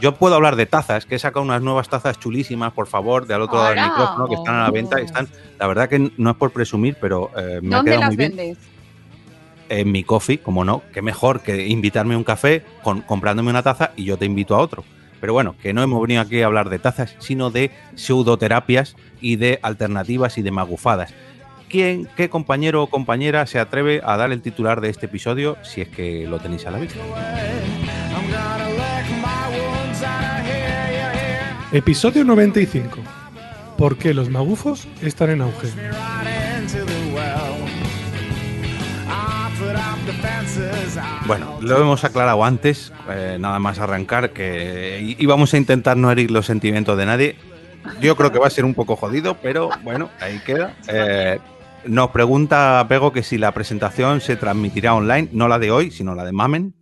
Yo 0.00 0.14
puedo 0.14 0.34
hablar 0.34 0.56
de 0.56 0.66
tazas, 0.66 1.06
que 1.06 1.14
he 1.14 1.18
sacado 1.18 1.42
unas 1.42 1.62
nuevas 1.62 1.88
tazas 1.88 2.18
chulísimas, 2.20 2.72
por 2.72 2.86
favor, 2.86 3.26
de 3.26 3.34
al 3.34 3.42
otro 3.42 3.56
lado 3.56 3.70
del 3.70 3.84
micrófono, 3.84 4.28
que 4.28 4.34
están 4.34 4.54
a 4.56 4.64
la 4.64 4.70
venta. 4.70 5.00
Están, 5.00 5.26
la 5.58 5.66
verdad 5.66 5.88
que 5.88 6.12
no 6.16 6.30
es 6.30 6.36
por 6.36 6.50
presumir, 6.50 6.96
pero 7.00 7.30
eh, 7.36 7.60
me 7.62 7.74
ha 7.74 7.78
¿Dónde 7.78 7.92
quedado 7.92 8.00
las 8.00 8.08
muy 8.10 8.16
bien 8.16 8.36
vendes? 8.36 8.58
en 9.68 9.90
mi 9.90 10.04
coffee, 10.04 10.38
como 10.38 10.64
no, 10.64 10.82
qué 10.92 11.02
mejor 11.02 11.40
que 11.40 11.66
invitarme 11.66 12.14
a 12.14 12.18
un 12.18 12.24
café 12.24 12.62
con, 12.82 13.00
comprándome 13.00 13.50
una 13.50 13.62
taza 13.62 13.92
y 13.96 14.04
yo 14.04 14.16
te 14.16 14.26
invito 14.26 14.54
a 14.54 14.58
otro. 14.58 14.84
Pero 15.20 15.32
bueno, 15.32 15.56
que 15.62 15.72
no 15.72 15.82
hemos 15.82 16.00
venido 16.02 16.20
aquí 16.20 16.42
a 16.42 16.46
hablar 16.46 16.68
de 16.68 16.78
tazas, 16.78 17.16
sino 17.18 17.50
de 17.50 17.70
pseudoterapias 17.94 18.96
y 19.20 19.36
de 19.36 19.58
alternativas 19.62 20.36
y 20.38 20.42
de 20.42 20.50
magufadas. 20.50 21.14
¿Quién, 21.68 22.08
qué 22.16 22.28
compañero 22.28 22.82
o 22.82 22.86
compañera 22.86 23.46
se 23.46 23.58
atreve 23.58 24.00
a 24.04 24.16
dar 24.16 24.30
el 24.30 24.40
titular 24.40 24.80
de 24.80 24.88
este 24.88 25.06
episodio 25.06 25.56
si 25.62 25.80
es 25.80 25.88
que 25.88 26.26
lo 26.26 26.38
tenéis 26.38 26.66
a 26.66 26.70
la 26.70 26.78
vista? 26.78 27.00
Episodio 31.72 32.24
95. 32.24 32.98
¿Por 33.76 33.98
qué 33.98 34.14
los 34.14 34.30
magufos 34.30 34.86
están 35.02 35.30
en 35.30 35.42
auge? 35.42 35.68
Bueno, 41.26 41.58
lo 41.60 41.80
hemos 41.80 42.04
aclarado 42.04 42.44
antes, 42.44 42.92
eh, 43.10 43.36
nada 43.40 43.58
más 43.58 43.78
arrancar, 43.78 44.30
que 44.30 45.16
íbamos 45.18 45.52
a 45.52 45.56
intentar 45.56 45.96
no 45.96 46.10
herir 46.10 46.30
los 46.30 46.46
sentimientos 46.46 46.96
de 46.96 47.06
nadie. 47.06 47.36
Yo 48.00 48.16
creo 48.16 48.30
que 48.30 48.38
va 48.38 48.46
a 48.46 48.50
ser 48.50 48.64
un 48.64 48.74
poco 48.74 48.96
jodido, 48.96 49.36
pero 49.42 49.70
bueno, 49.82 50.10
ahí 50.20 50.40
queda. 50.44 50.74
Eh, 50.88 51.38
nos 51.86 52.10
pregunta 52.10 52.84
Pego 52.88 53.12
que 53.12 53.22
si 53.22 53.38
la 53.38 53.52
presentación 53.52 54.20
se 54.20 54.36
transmitirá 54.36 54.94
online, 54.94 55.28
no 55.32 55.48
la 55.48 55.58
de 55.58 55.70
hoy, 55.70 55.90
sino 55.90 56.14
la 56.14 56.24
de 56.24 56.32
Mamen. 56.32 56.74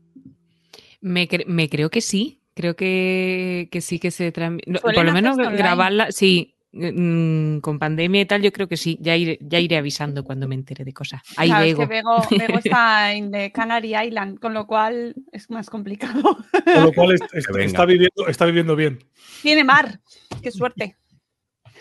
Me, 1.00 1.28
cre- 1.28 1.46
me 1.46 1.68
creo 1.68 1.90
que 1.90 2.00
sí. 2.00 2.40
Creo 2.54 2.76
que, 2.76 3.68
que 3.72 3.80
sí 3.80 3.98
que 3.98 4.10
se 4.12 4.30
transmite. 4.30 4.78
Por 4.80 5.04
lo 5.04 5.12
menos 5.12 5.36
online. 5.36 5.56
grabarla, 5.56 6.12
sí. 6.12 6.54
mm, 6.72 7.58
con 7.58 7.78
pandemia 7.80 8.20
y 8.20 8.26
tal, 8.26 8.42
yo 8.42 8.52
creo 8.52 8.68
que 8.68 8.76
sí. 8.76 8.96
Ya 9.00 9.16
iré, 9.16 9.38
ya 9.42 9.58
iré 9.58 9.76
avisando 9.76 10.22
cuando 10.22 10.46
me 10.46 10.54
entere 10.54 10.84
de 10.84 10.92
cosas. 10.92 11.20
Ahí 11.36 11.48
Claro, 11.48 11.64
es 11.64 11.76
vego. 11.76 11.80
que 11.80 11.86
Bego, 11.88 12.26
Bego 12.30 12.58
está 12.64 13.12
en 13.12 13.32
the 13.32 13.50
Canary 13.50 13.96
Island, 13.96 14.38
con 14.38 14.54
lo 14.54 14.66
cual 14.68 15.14
es 15.32 15.50
más 15.50 15.68
complicado. 15.68 16.22
Con 16.64 16.82
lo 16.84 16.92
cual 16.92 17.14
es- 17.14 17.20
es- 17.32 17.48
está, 17.56 17.84
viviendo, 17.86 18.28
está 18.28 18.44
viviendo 18.46 18.76
bien. 18.76 19.00
Tiene 19.42 19.64
mar. 19.64 19.98
Qué 20.40 20.52
suerte. 20.52 20.96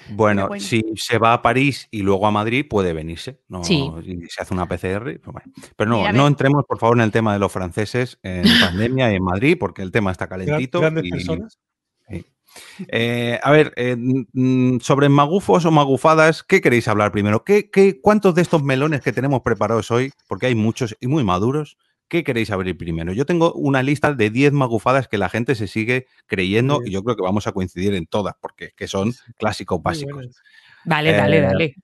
Bueno, 0.09 0.47
bueno. 0.47 0.61
si 0.63 0.83
se 0.95 1.17
va 1.17 1.33
a 1.33 1.41
París 1.41 1.87
y 1.91 2.01
luego 2.01 2.27
a 2.27 2.31
Madrid, 2.31 2.65
puede 2.69 2.93
venirse. 2.93 3.39
¿no? 3.47 3.63
Sí. 3.63 3.89
Y 4.05 4.25
se 4.29 4.41
hace 4.41 4.53
una 4.53 4.67
PCR. 4.67 5.19
pues 5.19 5.33
bueno. 5.33 5.51
Pero 5.75 5.89
no, 5.89 6.11
no 6.13 6.27
entremos, 6.27 6.65
por 6.67 6.79
favor, 6.79 6.97
en 6.97 7.03
el 7.03 7.11
tema 7.11 7.33
de 7.33 7.39
los 7.39 7.51
franceses 7.51 8.19
en 8.23 8.43
pandemia 8.61 9.11
y 9.11 9.15
en 9.15 9.23
Madrid, 9.23 9.57
porque 9.59 9.81
el 9.81 9.91
tema 9.91 10.11
está 10.11 10.27
calentito. 10.27 10.79
grandes 10.79 11.05
y- 11.05 11.09
personas. 11.09 11.59
Eh, 12.89 13.39
a 13.41 13.51
ver, 13.51 13.73
eh, 13.77 13.97
sobre 14.81 15.09
magufos 15.09 15.65
o 15.65 15.71
magufadas, 15.71 16.43
¿qué 16.43 16.61
queréis 16.61 16.87
hablar 16.87 17.11
primero? 17.11 17.43
¿Qué, 17.43 17.71
qué, 17.71 17.99
cuántos 17.99 18.35
de 18.35 18.43
estos 18.43 18.61
melones 18.63 19.01
que 19.01 19.11
tenemos 19.11 19.41
preparados 19.41 19.89
hoy, 19.89 20.11
porque 20.27 20.45
hay 20.47 20.55
muchos 20.55 20.95
y 20.99 21.07
muy 21.07 21.23
maduros, 21.23 21.77
qué 22.07 22.23
queréis 22.23 22.51
abrir 22.51 22.77
primero? 22.77 23.13
Yo 23.13 23.25
tengo 23.25 23.53
una 23.53 23.81
lista 23.83 24.13
de 24.13 24.29
10 24.29 24.53
magufadas 24.53 25.07
que 25.07 25.17
la 25.17 25.29
gente 25.29 25.55
se 25.55 25.67
sigue 25.67 26.05
creyendo 26.27 26.81
y 26.85 26.91
yo 26.91 27.03
creo 27.03 27.15
que 27.15 27.23
vamos 27.23 27.47
a 27.47 27.51
coincidir 27.51 27.93
en 27.95 28.05
todas, 28.05 28.35
porque 28.41 28.65
es 28.65 28.73
que 28.73 28.87
son 28.87 29.13
clásicos 29.37 29.81
básicos. 29.81 30.27
Dale, 30.85 31.11
Eh, 31.11 31.17
dale, 31.17 31.41
dale. 31.41 31.75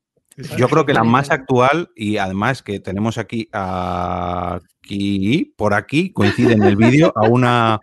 Yo 0.58 0.70
creo 0.70 0.86
que 0.86 0.94
la 0.94 1.02
Vale, 1.02 1.12
más 1.12 1.28
vale. 1.30 1.42
actual 1.42 1.90
y 1.96 2.18
además 2.18 2.62
que 2.64 2.80
tenemos 2.80 3.18
aquí, 3.18 3.50
aquí 3.52 5.54
por 5.58 5.74
aquí, 5.74 6.12
coincide 6.12 6.54
en 6.54 6.64
el 6.64 6.76
vídeo, 6.76 7.12
a 7.16 7.28
una, 7.28 7.80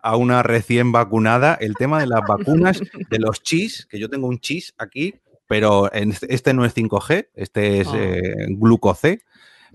a 0.00 0.16
una 0.16 0.42
recién 0.42 0.92
vacunada, 0.92 1.56
el 1.60 1.74
tema 1.74 2.00
de 2.00 2.06
las 2.06 2.20
vacunas, 2.26 2.80
de 3.10 3.18
los 3.18 3.42
chis, 3.42 3.86
que 3.90 3.98
yo 3.98 4.08
tengo 4.08 4.28
un 4.28 4.38
chis 4.38 4.74
aquí, 4.78 5.14
pero 5.46 5.92
en 5.92 6.14
este- 6.28 6.54
no 6.54 6.64
es 6.64 6.74
5G, 6.74 7.28
este 7.34 7.80
es 7.80 7.88
Oh. 7.88 7.96
eh, 7.96 8.46
gluco-C. 8.50 9.20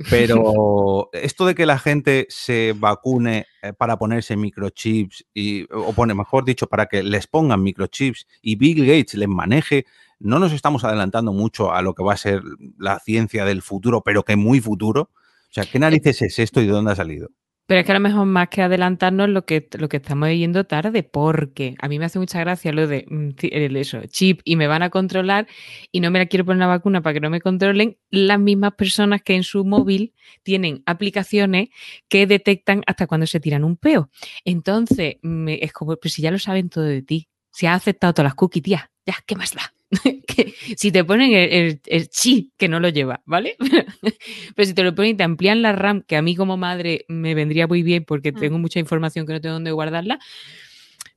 Pero 0.10 1.10
esto 1.14 1.46
de 1.46 1.56
que 1.56 1.66
la 1.66 1.78
gente 1.78 2.26
se 2.30 2.74
vacune 2.78 3.46
eh, 3.62 3.74
para 3.74 3.98
ponerse 3.98 4.36
microchips 4.36 5.26
y, 5.34 5.66
o 5.72 5.94
pone, 5.94 6.14
mejor 6.14 6.46
dicho, 6.46 6.68
para 6.68 6.88
que 6.88 7.04
les 7.04 7.28
pongan 7.28 7.64
microchips 7.64 8.28
y 8.42 8.56
Bill 8.56 8.86
Gates 8.86 9.14
les 9.16 9.30
maneje, 9.30 9.86
no 10.20 10.40
nos 10.40 10.54
estamos 10.54 10.84
adelantando 10.84 11.34
mucho 11.34 11.74
a 11.74 11.82
lo 11.82 11.94
que 11.94 12.04
va 12.04 12.14
a 12.14 12.18
ser 12.18 12.42
la 12.78 13.00
ciencia 13.00 13.46
del 13.46 13.62
futuro, 13.62 14.02
pero 14.02 14.24
que 14.24 14.36
muy 14.36 14.60
futuro. 14.60 15.12
O 15.12 15.54
sea, 15.54 15.66
¿qué 15.66 15.78
narices 15.80 16.22
es 16.22 16.40
esto 16.40 16.62
y 16.62 16.66
de 16.66 16.72
dónde 16.72 16.92
ha 16.92 16.96
salido? 16.96 17.30
Pero 17.74 17.80
es 17.80 17.86
que 17.88 17.92
a 17.92 17.96
lo 17.96 18.02
mejor 18.02 18.28
más 18.28 18.50
que 18.50 18.62
adelantarnos 18.62 19.30
lo 19.30 19.48
que, 19.48 19.68
lo 19.80 19.90
que 19.90 19.98
estamos 19.98 20.30
yendo 20.30 20.64
tarde, 20.64 21.02
porque 21.02 21.74
a 21.82 21.88
mí 21.88 21.98
me 21.98 22.06
hace 22.06 22.20
mucha 22.20 22.40
gracia 22.40 22.72
lo 22.72 22.86
de 22.86 23.08
mm, 23.10 23.30
eso, 23.78 24.00
chip 24.06 24.42
y 24.44 24.58
me 24.58 24.68
van 24.68 24.84
a 24.84 24.92
controlar 24.92 25.48
y 25.92 26.00
no 26.00 26.12
me 26.12 26.20
la 26.20 26.28
quiero 26.28 26.46
poner 26.46 26.58
una 26.58 26.68
vacuna 26.68 27.02
para 27.02 27.16
que 27.16 27.20
no 27.20 27.32
me 27.32 27.42
controlen 27.42 27.98
las 28.12 28.40
mismas 28.40 28.76
personas 28.76 29.24
que 29.24 29.34
en 29.34 29.42
su 29.42 29.66
móvil 29.66 30.14
tienen 30.44 30.84
aplicaciones 30.86 31.70
que 32.10 32.28
detectan 32.28 32.84
hasta 32.86 33.08
cuando 33.08 33.26
se 33.26 33.40
tiran 33.40 33.64
un 33.64 33.76
peo. 33.76 34.12
Entonces, 34.46 35.16
me- 35.24 35.58
es 35.60 35.74
como, 35.74 35.96
pues 35.96 36.14
si 36.14 36.22
ya 36.22 36.30
lo 36.30 36.38
saben 36.38 36.70
todo 36.70 36.84
de 36.84 37.02
ti, 37.02 37.28
si 37.52 37.66
has 37.66 37.78
aceptado 37.78 38.14
todas 38.14 38.26
las 38.26 38.36
cookies, 38.36 38.62
tía, 38.62 38.92
ya, 39.04 39.16
¿qué 39.26 39.36
más 39.36 39.56
da? 39.56 39.74
Que 40.28 40.54
si 40.78 40.92
te 40.92 41.04
ponen 41.04 41.34
el, 41.34 41.50
el- 41.52 41.82
el 41.86 42.10
chip 42.10 42.54
que 42.58 42.68
no 42.68 42.80
lo 42.80 42.90
lleva, 42.90 43.22
¿vale? 43.26 43.56
Pero 44.56 44.66
si 44.66 44.74
te 44.74 44.84
lo 44.84 44.96
ponen 44.96 45.12
y 45.12 45.18
te 45.18 45.24
amplían 45.24 45.62
la 45.62 45.72
RAM, 45.74 46.02
que 46.02 46.16
a 46.16 46.22
mí 46.22 46.36
como 46.36 46.58
madre 46.58 47.06
me 47.08 47.36
vendría 47.36 47.68
muy 47.68 47.84
bien 47.84 48.04
porque 48.06 48.32
Mm. 48.32 48.40
tengo 48.40 48.58
mucha 48.60 48.80
información 48.80 49.26
que 49.28 49.34
no 49.34 49.42
tengo 49.42 49.54
dónde 49.54 49.72
guardarla. 49.72 50.20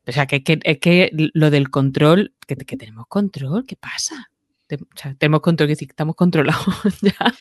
O 0.06 0.12
sea, 0.12 0.26
que, 0.26 0.42
que- 0.44 0.60
es 0.62 0.78
que 0.78 1.10
lo 1.12 1.50
del 1.50 1.70
control, 1.70 2.34
que, 2.46 2.56
que 2.56 2.76
tenemos 2.76 3.06
control, 3.08 3.64
¿qué 3.66 3.76
pasa? 3.76 4.30
Te- 4.66 4.76
o 4.76 4.86
sea, 4.94 5.14
tenemos 5.14 5.40
control, 5.40 5.68
que 5.68 5.72
decir, 5.72 5.88
estamos 5.90 6.14
controlados 6.16 6.64
ya, 7.02 7.34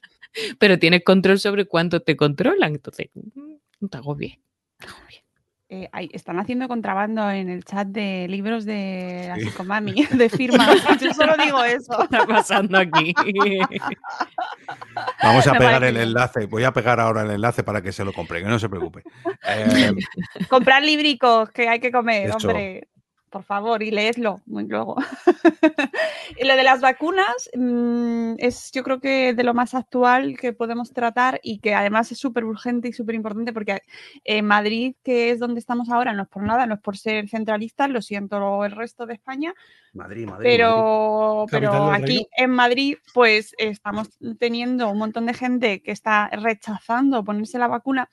pero 0.59 0.79
tienes 0.79 1.03
control 1.03 1.39
sobre 1.39 1.65
cuánto 1.65 1.99
te 2.01 2.15
controlan. 2.15 2.73
Entonces, 2.75 3.09
mm, 3.13 3.53
no 3.81 3.87
te 3.89 3.97
agobies. 3.97 4.37
no 4.37 4.85
te 4.85 4.87
agobies. 4.87 5.21
Eh, 5.67 5.89
están 6.13 6.37
haciendo 6.39 6.67
contrabando 6.67 7.27
en 7.31 7.49
el 7.49 7.63
chat 7.63 7.87
de 7.87 8.27
libros 8.29 8.65
de 8.65 9.25
la 9.29 9.35
psicomami, 9.35 10.05
de 10.11 10.29
firmas. 10.29 10.69
Yo 11.01 11.11
solo 11.13 11.33
digo 11.43 11.63
eso. 11.63 11.97
¿Qué 11.97 12.03
está 12.03 12.27
pasando 12.27 12.77
aquí? 12.77 13.15
Vamos 15.23 15.47
a 15.47 15.53
pegar 15.53 15.83
el 15.83 15.97
enlace. 15.97 16.45
Voy 16.45 16.63
a 16.63 16.71
pegar 16.71 16.99
ahora 16.99 17.23
el 17.23 17.31
enlace 17.31 17.63
para 17.63 17.81
que 17.81 17.91
se 17.91 18.05
lo 18.05 18.13
compre, 18.13 18.43
que 18.43 18.47
no 18.47 18.59
se 18.59 18.69
preocupe. 18.69 19.01
Eh, 19.47 19.91
Comprar 20.49 20.83
libricos 20.83 21.49
que 21.49 21.67
hay 21.67 21.79
que 21.79 21.91
comer, 21.91 22.31
hombre. 22.31 22.87
Por 23.35 23.43
favor, 23.43 23.83
y 23.83 23.91
leedlo 23.91 24.39
muy 24.45 24.63
luego. 24.65 24.95
y 26.39 26.45
lo 26.45 26.55
de 26.55 26.63
las 26.63 26.79
vacunas 26.79 27.49
mm, 27.53 28.35
es 28.37 28.71
yo 28.71 28.81
creo 28.81 29.01
que 29.01 29.33
de 29.33 29.43
lo 29.43 29.53
más 29.53 29.75
actual 29.75 30.37
que 30.39 30.53
podemos 30.53 30.93
tratar 30.93 31.41
y 31.43 31.59
que 31.59 31.75
además 31.75 32.09
es 32.13 32.17
súper 32.17 32.45
urgente 32.45 32.87
y 32.87 32.93
súper 32.93 33.13
importante 33.13 33.51
porque 33.51 33.81
en 34.23 34.45
Madrid, 34.45 34.95
que 35.03 35.31
es 35.31 35.39
donde 35.39 35.59
estamos 35.59 35.89
ahora, 35.89 36.13
no 36.13 36.23
es 36.23 36.29
por 36.29 36.43
nada, 36.43 36.65
no 36.65 36.75
es 36.75 36.79
por 36.79 36.97
ser 36.97 37.27
centralistas, 37.27 37.89
lo 37.89 38.01
siento 38.01 38.63
el 38.63 38.71
resto 38.71 39.05
de 39.05 39.15
España, 39.15 39.53
Madrid, 39.91 40.27
Madrid. 40.27 40.49
pero, 40.49 41.45
pero 41.51 41.91
aquí 41.91 42.29
en 42.37 42.51
Madrid, 42.51 42.95
pues 43.13 43.53
estamos 43.57 44.11
teniendo 44.39 44.89
un 44.89 44.97
montón 44.97 45.25
de 45.25 45.33
gente 45.33 45.81
que 45.81 45.91
está 45.91 46.29
rechazando 46.29 47.25
ponerse 47.25 47.59
la 47.59 47.67
vacuna. 47.67 48.07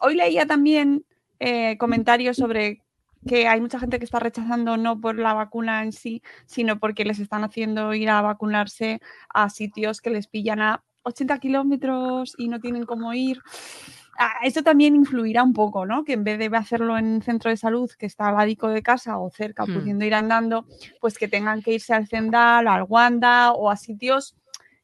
Hoy 0.00 0.16
leía 0.16 0.44
también 0.44 1.06
eh, 1.40 1.78
comentarios 1.78 2.36
sobre 2.36 2.82
que 3.26 3.48
hay 3.48 3.60
mucha 3.60 3.78
gente 3.78 3.98
que 3.98 4.04
está 4.04 4.18
rechazando 4.20 4.76
no 4.76 5.00
por 5.00 5.18
la 5.18 5.34
vacuna 5.34 5.82
en 5.82 5.92
sí, 5.92 6.22
sino 6.46 6.78
porque 6.78 7.04
les 7.04 7.18
están 7.18 7.44
haciendo 7.44 7.92
ir 7.94 8.08
a 8.10 8.20
vacunarse 8.22 9.00
a 9.32 9.50
sitios 9.50 10.00
que 10.00 10.10
les 10.10 10.26
pillan 10.26 10.60
a 10.60 10.82
80 11.02 11.38
kilómetros 11.38 12.34
y 12.38 12.48
no 12.48 12.60
tienen 12.60 12.84
cómo 12.84 13.12
ir. 13.14 13.40
Ah, 14.18 14.32
Esto 14.42 14.62
también 14.62 14.96
influirá 14.96 15.42
un 15.42 15.52
poco, 15.52 15.84
¿no? 15.84 16.02
Que 16.04 16.14
en 16.14 16.24
vez 16.24 16.38
de 16.38 16.46
hacerlo 16.56 16.96
en 16.96 17.06
un 17.06 17.22
centro 17.22 17.50
de 17.50 17.56
salud 17.56 17.90
que 17.98 18.06
está 18.06 18.28
al 18.28 18.36
ladico 18.36 18.68
de 18.68 18.82
casa 18.82 19.18
o 19.18 19.30
cerca, 19.30 19.66
Hmm. 19.66 19.74
pudiendo 19.74 20.04
ir 20.04 20.14
andando, 20.14 20.64
pues 21.00 21.18
que 21.18 21.28
tengan 21.28 21.62
que 21.62 21.74
irse 21.74 21.92
al 21.92 22.08
Zendal, 22.08 22.66
al 22.66 22.84
Wanda 22.88 23.52
o 23.52 23.70
a 23.70 23.76
sitios 23.76 24.34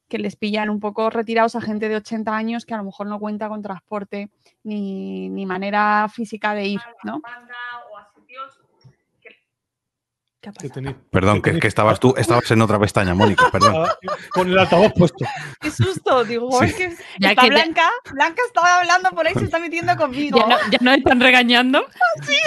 que 0.07 0.19
les 0.19 0.35
pillan 0.35 0.69
un 0.69 0.79
poco 0.79 1.09
retirados 1.09 1.55
a 1.55 1.61
gente 1.61 1.89
de 1.89 1.95
80 1.95 2.35
años 2.35 2.65
que 2.65 2.75
a 2.75 2.77
lo 2.77 2.83
mejor 2.83 3.07
no 3.07 3.19
cuenta 3.19 3.49
con 3.49 3.63
transporte 3.63 4.29
ni, 4.63 5.27
ni 5.29 5.47
manera 5.47 6.07
física 6.13 6.53
de 6.53 6.67
ir, 6.67 6.81
¿no? 7.03 7.19
¿Qué 10.43 10.49
ha 10.49 10.51
Que 10.51 10.67
pasado? 10.67 10.73
tenéis- 10.81 10.97
Perdón, 11.09 11.41
que, 11.41 11.57
que 11.57 11.67
estabas 11.69 12.01
tú, 12.01 12.13
estabas 12.17 12.51
en 12.51 12.61
otra 12.61 12.77
pestaña, 12.77 13.13
Mónica, 13.15 13.49
perdón. 13.49 13.75
Ah, 13.87 13.95
con 14.31 14.49
el 14.49 14.59
altavoz 14.59 14.91
puesto. 14.93 15.23
¡Qué 15.61 15.71
susto! 15.71 16.25
Digo, 16.25 16.51
Sí. 16.59 16.65
es 16.65 16.75
que 16.75 16.97
Ya 17.17 17.29
está 17.29 17.43
que 17.43 17.49
Blanca, 17.49 17.89
Blanca 18.11 18.41
estaba 18.45 18.79
hablando 18.81 19.09
por 19.11 19.25
ahí, 19.25 19.33
se 19.35 19.45
está 19.45 19.57
metiendo 19.59 19.95
conmigo. 19.95 20.37
¿Ya, 20.37 20.45
no, 20.47 20.57
¿Ya 20.69 20.77
nos 20.81 20.97
están 20.97 21.21
regañando? 21.21 21.85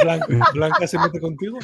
Blanca, 0.03 0.27
Blanca 0.53 0.87
se 0.87 0.99
mete 0.99 1.19
contigo. 1.21 1.59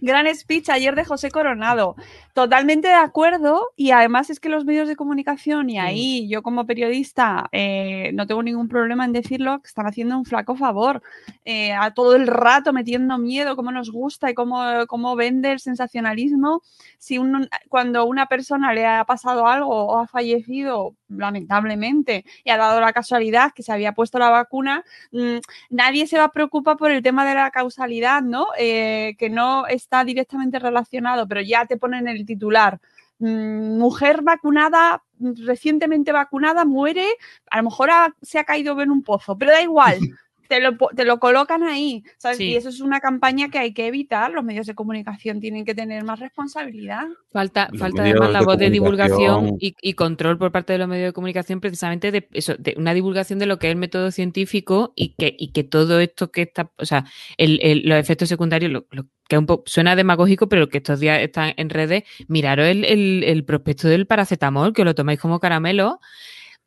Gran 0.00 0.26
speech 0.34 0.68
ayer 0.70 0.94
de 0.94 1.04
José 1.04 1.30
Coronado. 1.30 1.96
Totalmente 2.32 2.88
de 2.88 2.94
acuerdo 2.94 3.68
y 3.76 3.92
además 3.92 4.28
es 4.30 4.40
que 4.40 4.48
los 4.48 4.64
medios 4.64 4.88
de 4.88 4.96
comunicación 4.96 5.70
y 5.70 5.78
ahí 5.78 6.28
yo 6.28 6.42
como 6.42 6.66
periodista 6.66 7.48
eh, 7.52 8.10
no 8.14 8.26
tengo 8.26 8.42
ningún 8.42 8.68
problema 8.68 9.04
en 9.04 9.12
decirlo, 9.12 9.60
que 9.62 9.68
están 9.68 9.86
haciendo 9.86 10.16
un 10.18 10.24
flaco 10.24 10.56
favor. 10.56 11.02
Eh, 11.44 11.72
a 11.72 11.92
todo 11.92 12.16
el 12.16 12.26
rato 12.26 12.72
metiendo 12.72 13.18
miedo, 13.18 13.54
cómo 13.56 13.70
nos 13.70 13.90
gusta 13.90 14.30
y 14.30 14.34
cómo, 14.34 14.60
cómo 14.88 15.14
vende 15.16 15.52
el 15.52 15.60
sensacionalismo. 15.60 16.62
Si 16.98 17.18
un- 17.18 17.48
cuando 17.68 18.04
una 18.06 18.26
persona 18.26 18.72
le 18.72 18.86
ha 18.86 19.04
pasado 19.04 19.46
algo 19.46 19.68
o 19.86 19.98
ha 19.98 20.06
fallecido, 20.08 20.96
lamentablemente, 21.08 22.24
y 22.44 22.50
ha 22.50 22.56
dado 22.56 22.80
la 22.80 22.92
casualidad 22.92 23.52
que 23.54 23.62
se 23.62 23.72
había 23.72 23.92
puesto 23.92 24.18
la 24.18 24.30
vacuna, 24.30 24.84
mm, 25.12 25.36
nadie 25.70 26.06
se 26.06 26.18
va 26.18 26.24
a 26.24 26.32
preocupar 26.32 26.76
por 26.76 26.90
el 26.90 27.02
tema 27.02 27.24
de 27.26 27.34
la 27.34 27.50
causalidad, 27.50 28.22
¿no? 28.22 28.46
Eh, 28.58 29.14
que 29.18 29.30
no 29.30 29.66
está 29.74 30.04
directamente 30.04 30.58
relacionado, 30.58 31.26
pero 31.28 31.40
ya 31.40 31.66
te 31.66 31.76
ponen 31.76 32.08
el 32.08 32.24
titular. 32.26 32.80
mm, 33.18 33.78
Mujer 33.78 34.22
vacunada, 34.22 35.02
mm, 35.18 35.46
recientemente 35.46 36.12
vacunada, 36.12 36.64
muere, 36.64 37.06
a 37.50 37.58
lo 37.58 37.64
mejor 37.64 37.90
se 38.22 38.38
ha 38.38 38.44
caído 38.44 38.80
en 38.82 38.90
un 38.90 39.02
pozo, 39.02 39.38
pero 39.38 39.52
da 39.52 39.62
igual, 39.62 39.98
te 40.54 40.60
lo, 40.60 40.76
te 40.94 41.04
lo 41.04 41.18
colocan 41.18 41.62
ahí, 41.64 42.04
¿sabes? 42.16 42.38
Sí. 42.38 42.44
Y 42.50 42.54
eso 42.56 42.68
es 42.68 42.80
una 42.80 43.00
campaña 43.00 43.48
que 43.48 43.58
hay 43.58 43.72
que 43.74 43.86
evitar, 43.86 44.30
los 44.30 44.44
medios 44.44 44.66
de 44.66 44.74
comunicación 44.74 45.40
tienen 45.40 45.64
que 45.64 45.74
tener 45.74 46.04
más 46.04 46.20
responsabilidad. 46.20 47.06
Falta, 47.32 47.68
Los 47.72 47.80
falta 47.80 48.02
además 48.02 48.30
la 48.32 48.38
de 48.40 48.44
voz 48.44 48.58
de 48.58 48.70
divulgación 48.70 49.56
y, 49.58 49.74
y 49.82 49.94
control 49.94 50.38
por 50.38 50.52
parte 50.52 50.72
de 50.72 50.78
los 50.78 50.88
medios 50.88 51.08
de 51.08 51.12
comunicación 51.12 51.60
precisamente 51.60 52.12
de 52.12 52.28
eso, 52.32 52.54
de 52.58 52.74
una 52.76 52.94
divulgación 52.94 53.38
de 53.38 53.46
lo 53.46 53.58
que 53.58 53.66
es 53.68 53.72
el 53.72 53.78
método 53.78 54.10
científico 54.10 54.92
y 54.94 55.14
que, 55.14 55.34
y 55.38 55.52
que 55.52 55.64
todo 55.64 55.98
esto 56.00 56.30
que 56.30 56.42
está, 56.42 56.70
o 56.78 56.86
sea, 56.86 57.04
el- 57.36 57.58
el- 57.62 57.82
los 57.88 57.98
efectos 57.98 58.28
secundarios, 58.28 58.70
lo, 58.70 58.86
lo 58.90 59.06
que 59.28 59.38
un 59.38 59.46
poco 59.46 59.64
suena 59.66 59.96
demagógico, 59.96 60.48
pero 60.48 60.68
que 60.68 60.78
estos 60.78 61.00
días 61.00 61.20
están 61.20 61.54
en 61.56 61.70
redes, 61.70 62.04
miraros 62.28 62.66
el, 62.66 62.84
el- 62.84 63.24
el 63.24 63.44
prospecto 63.44 63.88
del 63.88 64.06
paracetamol, 64.06 64.72
que 64.72 64.84
lo 64.84 64.94
tomáis 64.94 65.18
como 65.18 65.40
caramelo. 65.40 66.00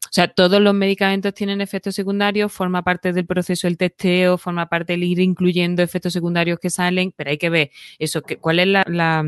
O 0.08 0.14
sea, 0.14 0.28
todos 0.28 0.62
los 0.62 0.74
medicamentos 0.74 1.34
tienen 1.34 1.62
efectos 1.62 1.96
secundarios, 1.96 2.52
forma 2.52 2.84
parte 2.84 3.14
del 3.14 3.26
proceso 3.26 3.68
el 3.68 3.78
testeo, 3.78 4.38
forma 4.38 4.68
parte 4.70 4.94
el 4.96 5.04
ir 5.04 5.20
incluyendo 5.20 5.82
efectos 5.84 6.14
secundarios 6.14 6.60
que 6.60 6.70
salen, 6.70 7.14
pero 7.16 7.30
hay 7.30 7.38
que 7.38 7.50
ver 7.50 7.72
eso, 8.00 8.22
que, 8.22 8.38
cuál 8.38 8.60
es 8.60 8.68
la, 8.68 8.86
la- 8.88 9.26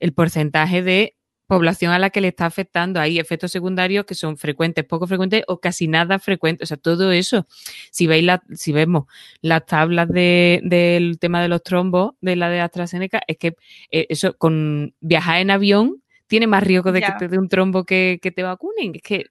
el 0.00 0.12
porcentaje 0.12 0.82
de 0.82 1.14
población 1.46 1.92
a 1.92 1.98
la 1.98 2.10
que 2.10 2.20
le 2.20 2.28
está 2.28 2.44
afectando. 2.44 3.00
Hay 3.00 3.18
efectos 3.18 3.50
secundarios 3.50 4.04
que 4.04 4.14
son 4.14 4.36
frecuentes, 4.36 4.84
poco 4.84 5.06
frecuentes 5.06 5.44
o 5.48 5.60
casi 5.60 5.88
nada 5.88 6.18
frecuentes. 6.18 6.66
O 6.66 6.68
sea, 6.68 6.76
todo 6.76 7.10
eso. 7.10 7.46
Si 7.90 8.06
veis 8.06 8.22
la, 8.22 8.42
si 8.54 8.70
vemos 8.72 9.04
las 9.40 9.64
tablas 9.64 10.08
de- 10.08 10.60
del 10.62 11.18
tema 11.18 11.40
de 11.40 11.48
los 11.48 11.62
trombos, 11.62 12.12
de 12.20 12.36
la 12.36 12.50
de 12.50 12.60
AstraZeneca, 12.60 13.22
es 13.26 13.38
que 13.38 13.56
eh, 13.90 14.06
eso 14.10 14.36
con 14.36 14.94
viajar 15.00 15.40
en 15.40 15.50
avión 15.50 16.02
tiene 16.26 16.46
más 16.46 16.62
riesgo 16.62 16.92
de 16.92 17.00
Ya. 17.00 17.06
que 17.14 17.18
te 17.20 17.28
dé 17.28 17.38
un 17.38 17.48
trombo 17.48 17.84
que, 17.84 18.18
que 18.22 18.30
te 18.30 18.42
vacunen. 18.42 18.94
Es 18.96 19.02
que, 19.02 19.26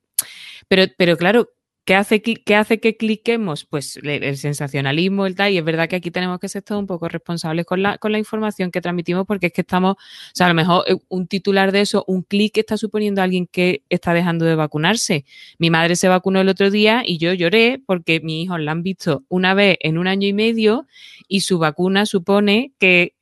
pero, 0.68 0.84
pero 0.98 1.18
claro, 1.18 1.50
¿qué 1.86 1.96
hace, 1.96 2.22
que- 2.22 2.36
qué 2.44 2.56
hace 2.56 2.80
que 2.82 2.98
cliquemos? 2.98 3.64
Pues 3.66 3.96
el, 3.98 4.10
el 4.24 4.38
sensacionalismo, 4.38 5.26
el 5.26 5.36
tal, 5.36 5.54
y 5.54 5.58
es 5.58 5.64
verdad 5.64 5.88
que 5.88 5.96
aquí 5.96 6.12
tenemos 6.12 6.40
que 6.40 6.50
ser 6.50 6.62
todos 6.64 6.80
un 6.82 6.88
poco 6.88 7.08
responsables 7.08 7.66
con 7.66 7.82
la, 7.82 7.98
con 7.98 8.12
la 8.12 8.20
información 8.20 8.72
que 8.72 8.82
transmitimos, 8.82 9.26
porque 9.26 9.48
es 9.48 9.54
que 9.54 9.62
estamos, 9.62 9.94
o 9.94 9.98
sea, 10.34 10.48
a 10.48 10.50
lo 10.50 10.56
mejor 10.56 10.84
eh, 10.88 10.98
un 11.08 11.28
titular 11.28 11.72
de 11.72 11.82
eso, 11.82 12.04
un 12.08 12.24
clic 12.24 12.58
está 12.58 12.76
suponiendo 12.76 13.22
a 13.22 13.24
alguien 13.24 13.48
que 13.48 13.84
está 13.90 14.14
dejando 14.14 14.44
de 14.46 14.56
vacunarse. 14.56 15.24
Mi 15.60 15.70
madre 15.70 15.96
se 15.96 16.10
vacunó 16.10 16.42
el 16.42 16.50
otro 16.50 16.70
día 16.70 17.04
y 17.06 17.18
yo 17.20 17.34
lloré 17.34 17.82
porque 17.86 18.20
mi 18.20 18.42
hijos 18.44 18.60
la 18.60 18.72
han 18.74 18.84
visto 18.84 19.24
una 19.30 19.54
vez 19.54 19.78
en 19.80 19.98
un 19.98 20.08
año 20.08 20.28
y 20.28 20.34
medio 20.34 20.88
y 21.30 21.40
su 21.42 21.58
vacuna 21.60 22.06
supone 22.06 22.74
que 22.80 23.14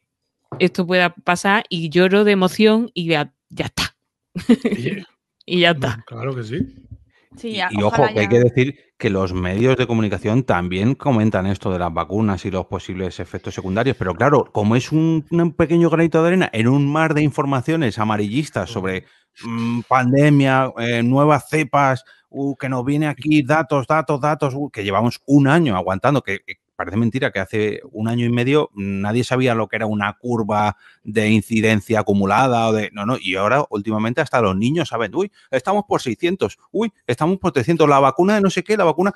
esto 0.57 0.87
pueda 0.87 1.13
pasar 1.13 1.65
y 1.69 1.89
lloro 1.89 2.23
de 2.23 2.31
emoción 2.31 2.89
y 2.95 3.05
ya, 3.07 3.31
ya 3.49 3.65
está. 3.65 3.95
Y 5.47 5.59
ya 5.59 5.71
está. 5.71 6.03
Claro 6.07 6.35
que 6.35 6.43
sí. 6.43 6.57
Sí, 7.37 7.49
Y, 7.49 7.55
ya, 7.55 7.69
y 7.71 7.81
ojo, 7.83 8.03
que 8.13 8.19
hay 8.19 8.27
que 8.27 8.39
decir 8.39 8.75
que 8.97 9.09
los 9.09 9.33
medios 9.33 9.75
de 9.77 9.87
comunicación 9.87 10.43
también 10.43 10.95
comentan 10.95 11.45
esto 11.47 11.71
de 11.71 11.79
las 11.79 11.93
vacunas 11.93 12.45
y 12.45 12.51
los 12.51 12.65
posibles 12.67 13.19
efectos 13.19 13.53
secundarios, 13.53 13.97
pero 13.97 14.15
claro, 14.15 14.45
como 14.51 14.75
es 14.75 14.91
un, 14.91 15.25
un 15.29 15.53
pequeño 15.53 15.89
granito 15.89 16.21
de 16.21 16.27
arena 16.29 16.49
en 16.53 16.67
un 16.67 16.91
mar 16.91 17.13
de 17.13 17.21
informaciones 17.21 17.99
amarillistas 17.99 18.69
sobre 18.69 19.05
mm, 19.43 19.81
pandemia, 19.87 20.71
eh, 20.77 21.03
nuevas 21.03 21.49
cepas, 21.49 22.03
uh, 22.29 22.55
que 22.55 22.69
nos 22.69 22.85
viene 22.85 23.07
aquí 23.07 23.43
datos, 23.43 23.87
datos, 23.87 24.21
datos, 24.21 24.53
uh, 24.55 24.69
que 24.69 24.83
llevamos 24.83 25.21
un 25.25 25.47
año 25.47 25.75
aguantando, 25.75 26.21
que 26.21 26.39
parece 26.75 26.97
mentira 26.97 27.31
que 27.31 27.39
hace 27.39 27.81
un 27.91 28.07
año 28.07 28.25
y 28.25 28.29
medio 28.29 28.69
nadie 28.73 29.23
sabía 29.23 29.55
lo 29.55 29.67
que 29.67 29.77
era 29.77 29.85
una 29.85 30.13
curva 30.13 30.77
de 31.03 31.29
incidencia 31.29 32.01
acumulada 32.01 32.67
o 32.67 32.73
de 32.73 32.89
no, 32.91 33.05
no, 33.05 33.17
y 33.19 33.35
ahora 33.35 33.65
últimamente 33.69 34.21
hasta 34.21 34.41
los 34.41 34.55
niños 34.55 34.89
saben, 34.89 35.15
uy, 35.15 35.31
estamos 35.51 35.85
por 35.87 36.01
600, 36.01 36.57
uy, 36.71 36.91
estamos 37.07 37.37
por 37.39 37.51
300, 37.51 37.87
la 37.87 37.99
vacuna 37.99 38.35
de 38.35 38.41
no 38.41 38.49
sé 38.49 38.63
qué, 38.63 38.77
la 38.77 38.83
vacuna, 38.83 39.13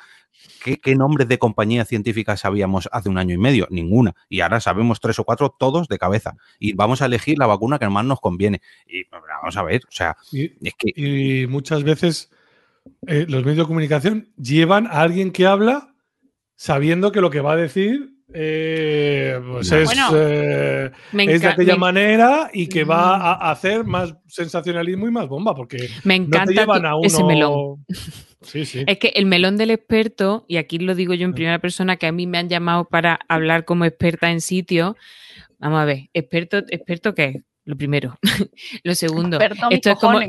¿qué, 0.63 0.79
qué 0.79 0.95
nombres 0.95 1.27
de 1.27 1.37
compañías 1.37 1.87
científicas 1.87 2.41
sabíamos 2.41 2.89
hace 2.91 3.09
un 3.09 3.17
año 3.17 3.35
y 3.35 3.37
medio? 3.37 3.67
Ninguna. 3.69 4.15
Y 4.29 4.41
ahora 4.41 4.59
sabemos 4.59 4.99
tres 4.99 5.19
o 5.19 5.23
cuatro 5.23 5.55
todos 5.57 5.87
de 5.87 5.97
cabeza. 5.97 6.35
Y 6.59 6.73
vamos 6.73 7.01
a 7.01 7.05
elegir 7.05 7.37
la 7.37 7.47
vacuna 7.47 7.79
que 7.79 7.89
más 7.89 8.05
nos 8.05 8.19
conviene. 8.19 8.61
Y 8.87 9.03
vamos 9.09 9.57
a 9.57 9.63
ver, 9.63 9.81
o 9.87 9.91
sea, 9.91 10.17
Y, 10.31 10.45
es 10.67 10.73
que 10.77 10.93
y 10.95 11.47
muchas 11.47 11.83
veces 11.83 12.31
eh, 13.07 13.25
los 13.27 13.43
medios 13.43 13.57
de 13.57 13.65
comunicación 13.65 14.29
llevan 14.37 14.87
a 14.87 15.01
alguien 15.01 15.31
que 15.31 15.45
habla 15.45 15.88
sabiendo 16.59 17.13
que 17.13 17.21
lo 17.21 17.29
que 17.29 17.39
va 17.39 17.53
a 17.53 17.55
decir 17.55 18.09
eh, 18.33 19.39
pues 19.49 19.71
No. 19.71 19.77
es, 19.77 19.85
Bueno, 19.85 20.09
eh, 20.13 20.91
es 21.13 21.41
de 21.41 21.47
aquella 21.47 21.73
me- 21.73 21.79
manera 21.79 22.49
y 22.53 22.67
que 22.67 22.83
va 22.83 23.17
Mm. 23.17 23.21
a, 23.21 23.33
hacer 23.51 23.85
más 23.85 24.13
sensacionalismo 24.27 25.07
y 25.07 25.11
más 25.11 25.27
bomba, 25.27 25.55
porque 25.55 25.89
me 26.03 26.19
no 26.19 26.25
te 26.25 26.35
encanta 26.35 26.51
llevan 26.61 26.81
tu- 26.81 26.87
a 26.87 26.95
uno. 26.97 27.07
ese 27.07 27.23
melón. 27.23 27.85
Sí, 28.41 28.65
sí. 28.65 28.83
Es 28.87 28.99
que 28.99 29.09
el 29.15 29.25
melón 29.25 29.57
del 29.57 29.69
experto, 29.71 30.45
y 30.47 30.55
aquí 30.57 30.77
lo 30.79 30.95
digo 30.95 31.13
yo 31.13 31.25
en 31.25 31.31
Mm. 31.31 31.33
primera 31.33 31.59
persona, 31.59 31.97
que 31.97 32.07
a 32.07 32.11
mí 32.13 32.25
me 32.27 32.37
han 32.37 32.47
llamado 32.49 32.85
para 32.85 33.19
hablar 33.27 33.65
como 33.65 33.83
experta 33.83 34.31
en 34.31 34.39
sitio. 34.39 34.95
Vamos 35.59 35.79
a 35.81 35.85
ver, 35.85 36.09
experto, 36.13 36.57
experto 36.69 37.13
qué 37.15 37.23
es? 37.25 37.35
Lo 37.65 37.75
primero. 37.75 38.17
lo 38.83 38.95
segundo, 38.95 39.37
Experto, 39.37 39.67
esto 39.71 39.89
es 39.91 39.95
como. 39.99 40.19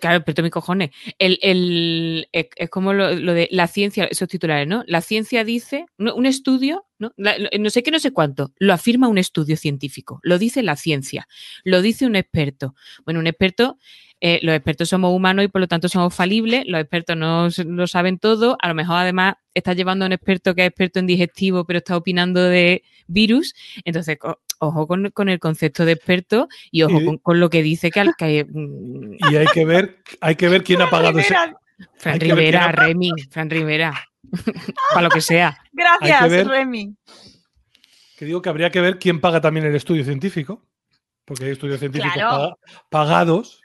Claro, 0.00 0.16
experto 0.18 0.42
mis 0.42 0.50
cojones. 0.50 0.90
El, 1.18 1.38
el- 1.42 2.28
es, 2.32 2.46
como 2.70 2.92
lo, 2.92 3.14
de 3.14 3.48
la 3.50 3.66
ciencia, 3.68 4.04
esos 4.04 4.28
titulares, 4.28 4.66
¿no? 4.66 4.82
La 4.86 5.00
ciencia 5.00 5.44
dice, 5.44 5.86
un 5.98 6.26
estudio, 6.26 6.84
¿no? 6.98 7.12
No 7.16 7.70
sé 7.70 7.82
qué, 7.82 7.90
no 7.90 8.00
sé 8.00 8.12
cuánto, 8.12 8.52
lo 8.58 8.72
afirma 8.72 9.08
un 9.08 9.18
estudio 9.18 9.56
científico, 9.56 10.18
lo 10.22 10.38
dice 10.38 10.62
la 10.62 10.76
ciencia, 10.76 11.28
lo 11.64 11.80
dice 11.82 12.06
un 12.06 12.16
experto. 12.16 12.74
Bueno, 13.04 13.20
un 13.20 13.26
experto, 13.28 13.78
eh, 14.20 14.40
los 14.42 14.54
expertos 14.54 14.88
somos 14.88 15.12
humanos 15.14 15.44
y 15.44 15.48
por 15.48 15.60
lo 15.60 15.68
tanto 15.68 15.88
somos 15.88 16.14
falibles, 16.14 16.64
los 16.66 16.80
expertos 16.80 17.16
no 17.16 17.48
lo 17.66 17.86
saben 17.86 18.18
todo, 18.18 18.56
a 18.60 18.68
lo 18.68 18.74
mejor 18.74 18.96
además 18.96 19.34
está 19.54 19.74
llevando 19.74 20.04
a 20.04 20.06
un 20.06 20.12
experto 20.12 20.54
que 20.54 20.62
es 20.62 20.68
experto 20.68 20.98
en 20.98 21.06
digestivo, 21.06 21.64
pero 21.64 21.78
está 21.78 21.96
opinando 21.96 22.40
de 22.42 22.82
virus, 23.06 23.54
entonces 23.84 24.18
ojo 24.60 24.86
con, 24.88 25.10
con 25.10 25.28
el 25.28 25.38
concepto 25.38 25.84
de 25.84 25.92
experto 25.92 26.48
y 26.72 26.82
ojo 26.82 27.00
Y- 27.00 27.04
con, 27.04 27.18
con 27.18 27.38
lo 27.40 27.48
que 27.48 27.62
dice 27.62 27.90
que, 27.92 28.00
al- 28.00 28.16
que 28.16 28.44
mm, 28.48 29.14
Y 29.30 29.36
hay 29.36 29.46
que 29.46 29.64
ver, 29.64 29.98
hay 30.20 30.34
que 30.34 30.48
ver 30.48 30.64
quién 30.64 30.82
ha 30.82 30.90
pagado 30.90 31.18
ese. 31.20 31.34
Fran 31.96 32.18
que 32.18 32.24
Rivera, 32.26 32.72
Remy, 32.72 33.10
Fran 33.30 33.48
Rivera, 33.50 33.94
para 34.94 35.02
lo 35.02 35.10
que 35.10 35.20
sea. 35.20 35.56
Gracias, 35.72 36.28
ver- 36.28 36.48
Remy. 36.48 36.92
Que 38.16 38.24
digo 38.24 38.42
que 38.42 38.48
habría 38.48 38.70
que 38.70 38.80
ver 38.80 38.98
quién 38.98 39.20
paga 39.20 39.40
también 39.40 39.64
el 39.66 39.76
estudio 39.76 40.02
científico, 40.02 40.66
porque 41.24 41.44
hay 41.44 41.50
estudios 41.52 41.78
científicos 41.78 42.14
Claro. 42.14 42.58
pagados. 42.90 43.60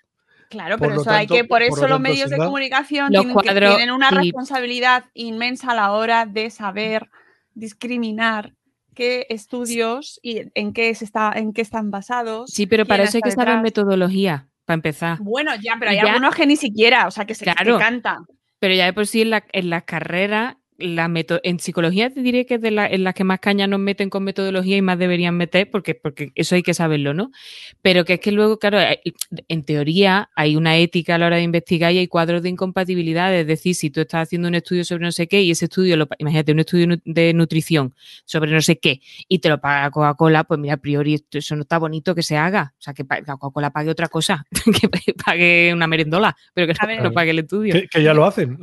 Claro, 0.53 0.77
Por 0.77 0.87
pero 0.89 1.01
eso 1.01 1.09
hay 1.09 1.25
que, 1.27 1.39
por 1.43 1.47
por 1.47 1.61
eso 1.63 1.75
lo 1.75 1.81
los 1.81 1.89
tanto, 1.89 1.99
medios 2.09 2.29
de 2.29 2.37
comunicación 2.37 3.11
Los 3.11 3.21
tienen, 3.23 3.37
que- 3.37 3.43
cuadros 3.43 3.75
tienen 3.75 3.93
una 3.95 4.09
y- 4.11 4.15
responsabilidad 4.15 5.05
inmensa 5.15 5.71
a 5.71 5.75
la 5.75 5.91
hora 5.93 6.25
de 6.27 6.49
saber 6.51 7.09
discriminar 7.55 8.53
qué 8.93 9.25
estudios 9.29 10.19
y 10.21 10.41
en 10.53 10.73
qué 10.73 10.93
se 10.93 11.05
está, 11.05 11.31
en 11.35 11.53
qué 11.53 11.61
están 11.63 11.89
basados. 11.91 12.51
Sí, 12.51 12.67
pero 12.67 12.85
para 12.85 13.03
eso 13.03 13.17
hay 13.17 13.21
que 13.23 13.29
está 13.29 13.43
saber 13.45 13.61
metodología, 13.61 14.47
para 14.65 14.75
empezar. 14.75 15.17
Bueno, 15.21 15.51
ya, 15.55 15.75
pero 15.79 15.91
hay 15.91 15.97
Ya- 15.97 16.03
algunos 16.03 16.35
que 16.35 16.45
ni 16.45 16.55
siquiera, 16.55 17.07
o 17.07 17.11
sea, 17.11 17.25
que 17.25 17.33
se 17.35 17.45
que 17.45 17.51
Claro. 17.53 17.79
cantan. 17.79 18.25
Pero 18.59 18.75
ya 18.75 18.85
de 18.85 18.93
por 18.93 19.07
sí 19.07 19.21
en, 19.23 19.31
la- 19.31 19.43
en 19.51 19.69
las 19.71 19.83
carreras, 19.83 20.55
la 20.83 21.07
meto- 21.07 21.39
en 21.43 21.59
psicología 21.59 22.09
te 22.11 22.21
diré 22.21 22.45
que 22.45 22.55
es 22.55 22.61
de 22.61 22.71
la- 22.71 22.87
en 22.87 23.03
las 23.03 23.13
que 23.13 23.23
más 23.23 23.39
caña 23.39 23.65
nos 23.67 23.79
meten 23.79 24.09
con 24.09 24.23
metodología 24.23 24.77
y 24.77 24.81
más 24.81 24.99
deberían 24.99 25.35
meter, 25.35 25.69
porque, 25.71 25.95
porque 25.95 26.31
eso 26.35 26.55
hay 26.55 26.63
que 26.63 26.73
saberlo, 26.73 27.13
¿no? 27.13 27.31
Pero 27.81 28.05
que 28.05 28.13
es 28.13 28.19
que 28.19 28.31
luego, 28.31 28.59
claro, 28.59 28.77
en 29.47 29.63
teoría 29.63 30.29
hay 30.35 30.55
una 30.55 30.77
ética 30.77 31.15
a 31.15 31.17
la 31.17 31.27
hora 31.27 31.37
de 31.37 31.43
investigar 31.43 31.91
y 31.93 31.99
hay 31.99 32.07
cuadros 32.07 32.43
de 32.43 32.49
incompatibilidad. 32.49 33.33
Es 33.33 33.47
decir, 33.47 33.75
si 33.75 33.89
tú 33.89 34.01
estás 34.01 34.23
haciendo 34.27 34.47
un 34.47 34.55
estudio 34.55 34.83
sobre 34.83 35.03
no 35.03 35.11
sé 35.11 35.27
qué 35.27 35.41
y 35.41 35.51
ese 35.51 35.65
estudio, 35.65 35.97
lo, 35.97 36.07
imagínate, 36.19 36.51
un 36.51 36.59
estudio 36.59 36.97
de 37.05 37.33
nutrición 37.33 37.93
sobre 38.25 38.51
no 38.51 38.61
sé 38.61 38.77
qué 38.79 39.01
y 39.27 39.39
te 39.39 39.49
lo 39.49 39.59
paga 39.59 39.89
Coca-Cola, 39.91 40.43
pues 40.43 40.59
mira, 40.59 40.75
a 40.75 40.77
priori 40.77 41.23
eso 41.31 41.55
no 41.55 41.61
está 41.61 41.77
bonito 41.77 42.13
que 42.15 42.23
se 42.23 42.37
haga. 42.37 42.73
O 42.77 42.81
sea, 42.81 42.93
que 42.93 43.05
Coca-Cola 43.05 43.71
pague 43.71 43.89
otra 43.89 44.07
cosa, 44.09 44.45
que 44.81 45.13
pague 45.25 45.71
una 45.73 45.87
merendola, 45.87 46.35
pero 46.53 46.67
que 46.67 46.73
no, 46.73 47.03
no 47.03 47.11
pague 47.11 47.31
el 47.31 47.39
estudio. 47.39 47.73
Que, 47.73 47.87
que 47.87 48.03
ya 48.03 48.13
lo 48.13 48.25
hacen. 48.25 48.57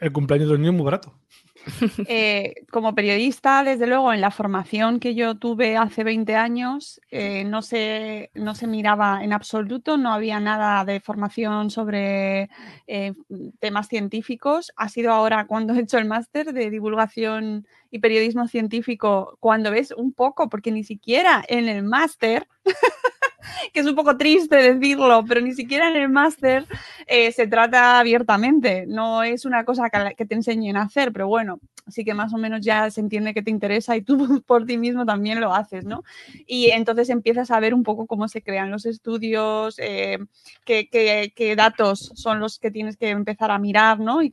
El 0.00 0.12
cumpleaños 0.12 0.48
de 0.48 0.52
los 0.52 0.58
niños 0.60 0.74
es 0.74 0.76
muy 0.76 0.84
barato. 0.84 1.18
Eh, 2.08 2.64
como 2.70 2.94
periodista, 2.94 3.64
desde 3.64 3.86
luego, 3.86 4.12
en 4.12 4.20
la 4.20 4.30
formación 4.30 5.00
que 5.00 5.14
yo 5.14 5.36
tuve 5.36 5.76
hace 5.76 6.04
20 6.04 6.36
años, 6.36 7.00
eh, 7.10 7.44
no, 7.44 7.62
se, 7.62 8.30
no 8.34 8.54
se 8.54 8.66
miraba 8.66 9.24
en 9.24 9.32
absoluto, 9.32 9.96
no 9.96 10.12
había 10.12 10.38
nada 10.40 10.84
de 10.84 11.00
formación 11.00 11.70
sobre 11.70 12.48
eh, 12.86 13.14
temas 13.58 13.88
científicos. 13.88 14.72
Ha 14.76 14.88
sido 14.88 15.12
ahora 15.12 15.46
cuando 15.46 15.74
he 15.74 15.80
hecho 15.80 15.98
el 15.98 16.06
máster 16.06 16.52
de 16.52 16.70
divulgación 16.70 17.66
y 17.90 17.98
periodismo 17.98 18.46
científico, 18.48 19.36
cuando 19.40 19.70
ves 19.70 19.92
un 19.92 20.12
poco, 20.12 20.48
porque 20.48 20.70
ni 20.70 20.84
siquiera 20.84 21.44
en 21.48 21.68
el 21.68 21.82
máster, 21.82 22.46
que 23.72 23.80
es 23.80 23.86
un 23.86 23.94
poco 23.94 24.16
triste 24.16 24.56
decirlo, 24.56 25.24
pero 25.26 25.40
ni 25.40 25.52
siquiera 25.52 25.88
en 25.88 25.96
el 25.96 26.08
máster 26.08 26.64
eh, 27.06 27.32
se 27.32 27.46
trata 27.46 27.98
abiertamente. 27.98 28.84
No 28.86 29.22
es 29.22 29.44
una 29.44 29.64
cosa 29.64 29.90
que, 29.90 30.26
te 30.26 30.34
enseñen 30.34 30.76
a 30.76 30.82
hacer, 30.82 31.12
pero 31.12 31.28
bueno, 31.28 31.60
sí 31.88 32.04
que 32.04 32.14
más 32.14 32.34
o 32.34 32.38
menos 32.38 32.60
ya 32.62 32.90
se 32.90 33.00
entiende 33.00 33.34
que 33.34 33.42
te 33.42 33.50
interesa 33.50 33.96
y 33.96 34.02
tú 34.02 34.42
por 34.46 34.66
ti 34.66 34.76
mismo 34.76 35.06
también 35.06 35.40
lo 35.40 35.54
haces, 35.54 35.84
¿no? 35.84 36.02
Y 36.46 36.70
entonces 36.70 37.10
empiezas 37.10 37.50
a 37.50 37.60
ver 37.60 37.74
un 37.74 37.82
poco 37.82 38.06
cómo 38.06 38.28
se 38.28 38.42
crean 38.42 38.70
los 38.70 38.86
estudios, 38.86 39.78
eh, 39.78 40.18
qué, 40.64 41.54
datos 41.56 42.12
son 42.14 42.40
los 42.40 42.58
que 42.58 42.70
tienes 42.70 42.96
que 42.96 43.10
empezar 43.10 43.50
a 43.50 43.58
mirar, 43.58 44.00
¿no? 44.00 44.20
Y 44.22 44.32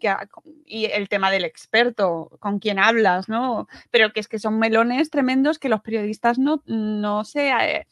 el 0.86 1.10
tema 1.10 1.32
del 1.32 1.45
experto, 1.45 2.32
con 2.39 2.60
quién 2.60 2.80
hablas, 2.80 3.30
¿no? 3.30 3.67
Pero 3.91 4.12
que 4.12 4.19
es 4.19 4.28
que 4.28 4.39
son 4.39 4.60
melones 4.60 5.10
tremendos 5.10 5.60
que 5.60 5.69
los 5.69 5.82
periodistas 5.82 6.39
no, 6.39 6.63
no 6.65 7.23
se... 7.23 7.49
eh, 7.49 7.88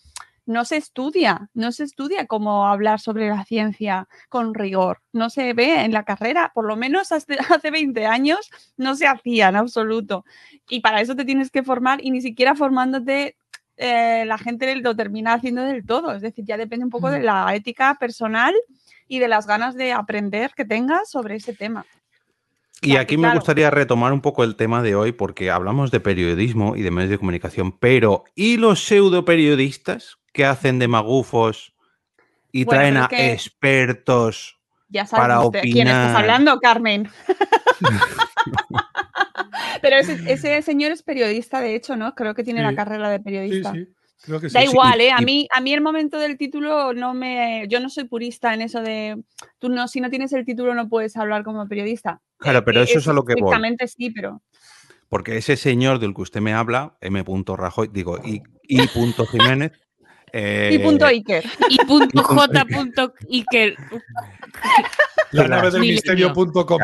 no 0.46 0.66
se 0.66 0.78
estudia, 0.78 1.50
no 1.54 1.72
se 1.72 1.84
estudia 1.84 2.28
cómo 2.28 2.68
hablar 2.68 3.00
sobre 3.00 3.30
la 3.30 3.46
ciencia 3.46 4.08
con 4.30 4.54
rigor, 4.54 5.02
no 5.14 5.30
se 5.30 5.54
ve 5.54 5.84
en 5.84 5.94
la 5.94 6.04
carrera, 6.04 6.52
por 6.54 6.66
lo 6.66 6.76
menos 6.76 7.12
hace, 7.12 7.38
hace 7.50 7.72
20 7.72 8.06
años 8.06 8.50
no 8.78 8.96
se 8.96 9.08
hacía 9.08 9.50
en 9.50 9.56
absoluto. 9.56 10.26
Y 10.70 10.82
para 10.82 11.02
eso 11.02 11.16
te 11.16 11.26
tienes 11.26 11.52
que 11.52 11.64
formar 11.64 12.04
y 12.04 12.12
ni 12.12 12.22
siquiera 12.22 12.56
formándote 12.56 13.38
eh, 13.78 14.26
la 14.26 14.38
gente 14.38 14.76
lo 14.76 14.96
termina 14.96 15.34
haciendo 15.34 15.64
del 15.64 15.86
todo, 15.86 16.14
es 16.14 16.22
decir, 16.22 16.46
ya 16.46 16.58
depende 16.58 16.86
un 16.86 16.92
poco 16.92 17.10
de 17.10 17.22
la 17.22 17.56
ética 17.56 17.96
personal 18.00 18.54
y 19.08 19.20
de 19.20 19.28
las 19.28 19.48
ganas 19.48 19.76
de 19.76 19.92
aprender 19.92 20.52
que 20.56 20.66
tengas 20.66 21.10
sobre 21.10 21.36
ese 21.36 21.54
tema. 21.54 21.86
Y 22.84 22.88
Claro, 22.90 23.02
aquí 23.04 23.16
me 23.18 23.32
gustaría 23.36 23.70
retomar 23.70 24.12
un 24.12 24.22
poco 24.22 24.44
el 24.44 24.56
tema 24.56 24.82
de 24.82 24.96
hoy, 24.96 25.12
porque 25.12 25.52
hablamos 25.52 25.92
de 25.92 26.00
periodismo 26.00 26.76
y 26.76 26.82
de 26.82 26.90
medios 26.90 27.12
de 27.12 27.20
comunicación, 27.20 27.78
pero 27.78 28.24
¿y 28.36 28.58
los 28.58 28.84
pseudo 28.84 29.24
periodistas 29.24 30.18
que 30.34 30.46
hacen 30.46 30.80
de 30.80 30.88
magufos 30.88 31.76
y 32.52 32.64
Bueno, 32.66 32.80
traen 32.80 32.98
a 32.98 33.02
es 33.04 33.08
que- 33.10 33.34
expertos? 33.34 34.58
Ya 34.90 35.06
sabes 35.06 35.22
Para 35.22 35.42
usted 35.42 35.62
quién 35.62 35.88
estás 35.88 36.06
opinar. 36.08 36.22
hablando, 36.22 36.60
Carmen. 36.60 37.10
Pero 39.82 39.96
ese, 39.98 40.20
ese 40.32 40.62
señor 40.62 40.92
es 40.92 41.04
periodista, 41.04 41.60
de 41.62 41.76
hecho, 41.76 41.96
¿no? 41.96 42.14
Creo 42.16 42.34
que 42.36 42.44
tiene 42.44 42.60
Sí. 42.62 42.66
la 42.66 42.76
carrera 42.76 43.10
de 43.10 43.18
Sí, 43.18 43.24
periodista. 43.24 43.74
sí. 43.74 43.88
Creo 44.22 44.40
que 44.40 44.50
sí. 44.50 44.54
Da 44.54 44.62
sí, 44.62 44.68
igual, 44.70 45.02
¿eh? 45.02 45.12
A 45.12 45.20
mí, 45.20 45.48
a 45.56 45.62
mí 45.62 45.74
el 45.74 45.82
momento 45.82 46.20
del 46.20 46.38
título 46.38 46.94
no 46.94 47.14
me... 47.14 47.66
Yo 47.68 47.80
no 47.80 47.90
soy 47.90 48.06
purista 48.06 48.54
en 48.54 48.62
eso 48.62 48.82
de... 48.82 49.22
Tú 49.60 49.70
no, 49.70 49.88
si 49.88 50.02
no 50.02 50.10
tienes 50.10 50.32
el 50.34 50.46
título 50.46 50.76
no 50.76 50.90
puedes 50.90 51.18
hablar 51.18 51.44
como 51.44 51.68
periodista. 51.68 52.22
Claro, 52.38 52.64
pero 52.64 52.82
Eh, 52.82 52.84
eso 52.84 53.00
es 53.00 53.08
a 53.08 53.14
lo 53.14 53.26
que 53.26 53.36
voy. 53.40 53.56
Sí, 53.88 54.12
pero... 54.12 54.42
Porque 55.10 55.38
ese 55.38 55.58
señor 55.58 56.00
del 56.00 56.14
que 56.14 56.22
usted 56.22 56.40
me 56.40 56.54
habla, 56.54 56.98
M. 57.02 57.24
Rajoy, 57.46 57.90
digo, 57.92 58.20
y, 58.24 58.42
y 58.64 58.88
punto 58.88 59.26
Jiménez. 59.26 59.72
Eh, 60.34 60.70
Y 60.74 60.80
punto 60.80 61.06
Iker. 61.06 61.44
Y 61.70 61.78
punto 61.86 62.24
J 62.24 62.66
punto 62.66 63.14
Iker. 63.30 63.76
La 65.32 65.48
nave 65.48 65.72
del 65.72 65.82
misterio.com. 65.82 66.80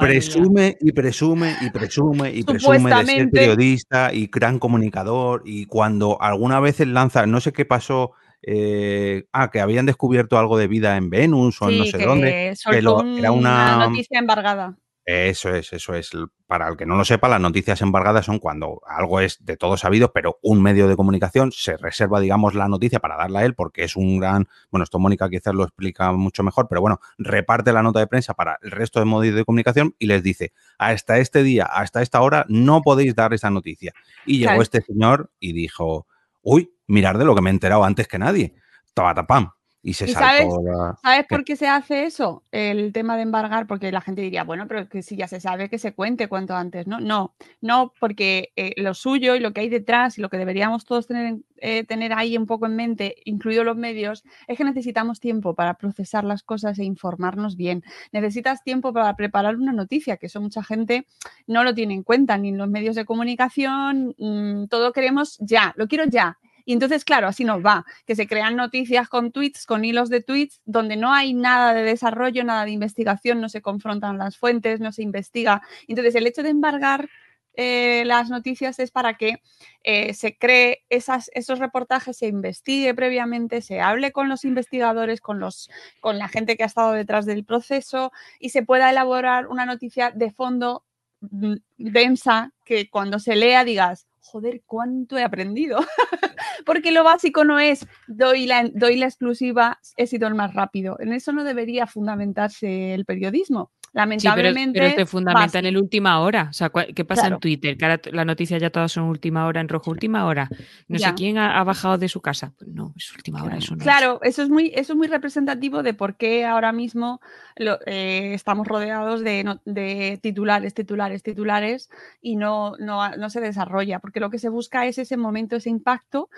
Presume 0.00 0.76
y 0.80 0.92
presume 0.92 1.56
y 1.60 1.70
presume 1.70 2.30
y 2.32 2.42
presume 2.42 2.78
de 2.90 3.06
ser 3.06 3.30
periodista 3.30 4.12
y 4.12 4.26
gran 4.26 4.58
comunicador 4.58 5.42
y 5.44 5.66
cuando 5.66 6.20
alguna 6.20 6.58
vez 6.60 6.80
él 6.80 6.94
lanza, 6.94 7.26
no 7.26 7.40
sé 7.40 7.52
qué 7.52 7.64
pasó, 7.64 8.12
eh, 8.42 9.24
ah, 9.32 9.50
que 9.50 9.60
habían 9.60 9.86
descubierto 9.86 10.38
algo 10.38 10.58
de 10.58 10.66
vida 10.66 10.96
en 10.96 11.10
Venus 11.10 11.60
o 11.62 11.68
en 11.70 11.78
no 11.78 11.84
sé 11.84 11.98
que 11.98 12.04
dónde, 12.06 12.52
soltó 12.56 12.80
lo- 12.82 12.96
un- 13.00 13.18
era 13.18 13.30
una- 13.32 13.86
noticia 13.88 14.18
embargada. 14.18 14.76
Eso 15.08 15.50
es, 15.54 15.72
eso 15.72 15.94
es. 15.94 16.10
Para 16.48 16.66
el 16.68 16.76
que 16.76 16.84
no 16.84 16.96
lo 16.96 17.04
sepa, 17.04 17.28
las 17.28 17.40
noticias 17.40 17.80
embargadas 17.80 18.26
son 18.26 18.40
cuando 18.40 18.80
algo 18.88 19.20
es 19.20 19.44
de 19.44 19.56
todo 19.56 19.76
sabido, 19.76 20.12
pero 20.12 20.38
un 20.42 20.60
medio 20.60 20.88
de 20.88 20.96
comunicación 20.96 21.52
se 21.52 21.76
reserva, 21.76 22.18
digamos, 22.18 22.54
la 22.54 22.66
noticia 22.66 22.98
para 22.98 23.16
darla 23.16 23.40
a 23.40 23.44
él 23.44 23.54
porque 23.54 23.84
es 23.84 23.94
un 23.94 24.18
gran. 24.18 24.48
Bueno, 24.68 24.82
esto 24.82 24.98
Mónica 24.98 25.28
quizás 25.28 25.54
lo 25.54 25.62
explica 25.62 26.10
mucho 26.12 26.42
mejor, 26.42 26.66
pero 26.68 26.80
bueno, 26.80 26.98
reparte 27.18 27.72
la 27.72 27.82
nota 27.84 28.00
de 28.00 28.08
prensa 28.08 28.34
para 28.34 28.58
el 28.62 28.72
resto 28.72 28.98
de 28.98 29.06
medios 29.06 29.36
de 29.36 29.44
comunicación 29.44 29.94
y 30.00 30.06
les 30.06 30.24
dice: 30.24 30.52
hasta 30.76 31.18
este 31.18 31.44
día, 31.44 31.66
hasta 31.66 32.02
esta 32.02 32.20
hora, 32.20 32.44
no 32.48 32.82
podéis 32.82 33.14
dar 33.14 33.32
esa 33.32 33.48
noticia. 33.50 33.92
Y 34.24 34.38
llegó 34.38 34.56
Claro. 34.56 34.62
este 34.62 34.80
señor 34.82 35.30
y 35.38 35.52
dijo: 35.52 36.08
Uy, 36.42 36.72
mirar 36.88 37.16
de 37.18 37.24
lo 37.24 37.36
que 37.36 37.42
me 37.42 37.50
he 37.50 37.52
enterado 37.52 37.84
antes 37.84 38.08
que 38.08 38.18
nadie. 38.18 38.54
Tabatapam. 38.94 39.55
Y 39.86 39.92
se 39.92 40.04
¿Y 40.06 40.08
saltó 40.14 40.26
sabes? 40.26 40.46
la- 40.64 40.98
¿Sabes 41.00 41.26
por 41.28 41.44
qué 41.44 41.54
se 41.54 41.68
hace 41.68 42.06
eso? 42.06 42.42
El 42.50 42.92
tema 42.92 43.14
de 43.14 43.22
embargar, 43.22 43.68
porque 43.68 43.92
la 43.92 44.00
gente 44.00 44.20
diría, 44.20 44.42
bueno, 44.42 44.66
pero 44.66 44.88
que 44.88 45.00
si 45.00 45.14
ya 45.14 45.28
se 45.28 45.40
sabe 45.40 45.68
que 45.68 45.78
se 45.78 45.94
cuente 45.94 46.26
cuanto 46.26 46.56
antes, 46.56 46.88
¿no? 46.88 46.98
No, 46.98 47.36
no, 47.60 47.92
porque 48.00 48.50
eh, 48.56 48.72
lo 48.78 48.94
suyo 48.94 49.36
y 49.36 49.40
lo 49.40 49.52
que 49.52 49.60
hay 49.60 49.68
detrás 49.68 50.18
y 50.18 50.22
lo 50.22 50.28
que 50.28 50.38
deberíamos 50.38 50.84
todos 50.86 51.06
tener, 51.06 51.26
en- 51.26 51.44
eh, 51.58 51.84
tener 51.84 52.12
ahí 52.14 52.36
un 52.36 52.46
poco 52.46 52.66
en 52.66 52.74
mente, 52.74 53.14
incluidos 53.24 53.64
los 53.64 53.76
medios, 53.76 54.24
es 54.48 54.58
que 54.58 54.64
necesitamos 54.64 55.20
tiempo 55.20 55.54
para 55.54 55.74
procesar 55.74 56.24
las 56.24 56.42
cosas 56.42 56.80
e 56.80 56.84
informarnos 56.84 57.56
bien. 57.56 57.84
Necesitas 58.10 58.64
tiempo 58.64 58.92
para 58.92 59.14
preparar 59.14 59.54
una 59.54 59.72
noticia, 59.72 60.16
que 60.16 60.26
eso 60.26 60.40
mucha 60.40 60.64
gente 60.64 61.06
no 61.46 61.62
lo 61.62 61.74
tiene 61.74 61.94
en 61.94 62.02
cuenta, 62.02 62.36
ni 62.38 62.48
en 62.48 62.58
los 62.58 62.68
medios 62.68 62.96
de 62.96 63.04
comunicación, 63.04 64.16
mm, 64.18 64.66
todo 64.66 64.92
queremos 64.92 65.36
ya, 65.38 65.72
lo 65.76 65.86
quiero 65.86 66.06
ya. 66.06 66.38
Y 66.66 66.72
entonces, 66.72 67.04
claro, 67.04 67.28
así 67.28 67.44
nos 67.44 67.64
va, 67.64 67.86
que 68.06 68.16
se 68.16 68.26
crean 68.26 68.56
noticias 68.56 69.08
con 69.08 69.30
tweets, 69.32 69.64
con 69.64 69.84
hilos 69.84 70.10
de 70.10 70.20
tweets, 70.20 70.60
donde 70.64 70.96
no 70.96 71.14
hay 71.14 71.32
nada 71.32 71.72
de 71.72 71.82
desarrollo, 71.82 72.44
nada 72.44 72.64
de 72.64 72.72
investigación, 72.72 73.40
no 73.40 73.48
se 73.48 73.62
confrontan 73.62 74.18
las 74.18 74.36
fuentes, 74.36 74.80
no 74.80 74.90
se 74.92 75.02
investiga. 75.02 75.62
Entonces, 75.86 76.16
el 76.16 76.26
hecho 76.26 76.42
de 76.42 76.50
embargar 76.50 77.08
eh, 77.54 78.04
las 78.04 78.28
noticias 78.28 78.78
es 78.80 78.90
para 78.90 79.14
que 79.14 79.40
eh, 79.82 80.12
se 80.12 80.36
cree 80.36 80.84
esos 80.90 81.58
reportajes, 81.58 82.18
se 82.18 82.26
investigue 82.26 82.92
previamente, 82.94 83.62
se 83.62 83.80
hable 83.80 84.12
con 84.12 84.28
los 84.28 84.44
investigadores, 84.44 85.22
con, 85.22 85.38
los, 85.38 85.70
con 86.00 86.18
la 86.18 86.28
gente 86.28 86.56
que 86.56 86.64
ha 86.64 86.66
estado 86.66 86.92
detrás 86.92 87.24
del 87.24 87.44
proceso 87.46 88.12
y 88.40 88.50
se 88.50 88.62
pueda 88.62 88.90
elaborar 88.90 89.46
una 89.46 89.64
noticia 89.64 90.10
de 90.10 90.32
fondo 90.32 90.84
mm, 91.20 91.54
densa 91.78 92.52
que 92.64 92.90
cuando 92.90 93.18
se 93.20 93.36
lea 93.36 93.64
digas, 93.64 94.06
joder, 94.26 94.62
cuánto 94.66 95.16
he 95.16 95.24
aprendido. 95.24 95.78
Porque 96.66 96.90
lo 96.90 97.04
básico 97.04 97.44
no 97.44 97.58
es 97.58 97.86
doy 98.08 98.46
la, 98.46 98.68
doy 98.72 98.96
la 98.96 99.06
exclusiva, 99.06 99.80
he 99.96 100.06
sido 100.06 100.28
el 100.28 100.34
más 100.34 100.54
rápido. 100.54 100.96
En 101.00 101.12
eso 101.12 101.32
no 101.32 101.44
debería 101.44 101.86
fundamentarse 101.86 102.94
el 102.94 103.04
periodismo. 103.04 103.70
Sí, 103.96 104.00
pero, 104.00 104.04
Lamentablemente. 104.42 104.78
pero 104.80 104.96
va 105.00 105.06
fundamenta 105.06 105.58
en 105.58 105.64
el 105.66 105.78
última 105.78 106.20
hora. 106.20 106.48
O 106.50 106.52
sea, 106.52 106.68
¿cuál- 106.68 106.92
¿qué 106.94 107.04
pasa 107.06 107.22
Claro. 107.22 107.36
en 107.36 107.40
Twitter? 107.40 107.78
Que 107.78 107.84
ahora 107.86 108.00
las 108.12 108.26
noticias 108.26 108.60
ya 108.60 108.68
todas 108.68 108.92
son 108.92 109.04
última 109.04 109.46
hora, 109.46 109.62
en 109.62 109.68
rojo 109.70 109.90
última 109.90 110.26
hora. 110.26 110.50
No 110.86 110.98
Ya. 110.98 111.08
sé 111.08 111.14
quién 111.14 111.38
ha, 111.38 111.58
ha 111.58 111.64
bajado 111.64 111.96
de 111.96 112.08
su 112.08 112.20
casa. 112.20 112.52
Pues 112.58 112.70
no, 112.70 112.92
es 112.94 113.10
última 113.14 113.42
hora, 113.42 113.56
eso 113.56 113.74
no 113.74 113.78
es. 113.80 113.84
Claro, 113.84 114.20
eso 114.22 114.42
es 114.42 114.50
muy, 114.50 114.70
eso 114.74 114.92
es 114.92 114.96
muy 114.98 115.06
representativo 115.06 115.82
de 115.82 115.94
por 115.94 116.16
qué 116.16 116.44
ahora 116.44 116.72
mismo 116.72 117.20
lo- 117.56 117.78
eh, 117.86 118.34
estamos 118.34 118.66
rodeados 118.68 119.22
de, 119.22 119.44
no- 119.44 119.62
de 119.64 120.18
titulares, 120.22 120.74
titulares, 120.74 121.22
titulares 121.22 121.88
y 122.20 122.36
no, 122.36 122.74
no, 122.78 123.16
no 123.16 123.30
se 123.30 123.40
desarrolla, 123.40 123.98
porque 124.00 124.20
lo 124.20 124.28
que 124.28 124.38
se 124.38 124.50
busca 124.50 124.84
es 124.86 124.98
ese 124.98 125.16
momento, 125.16 125.56
ese 125.56 125.70
impacto 125.70 126.28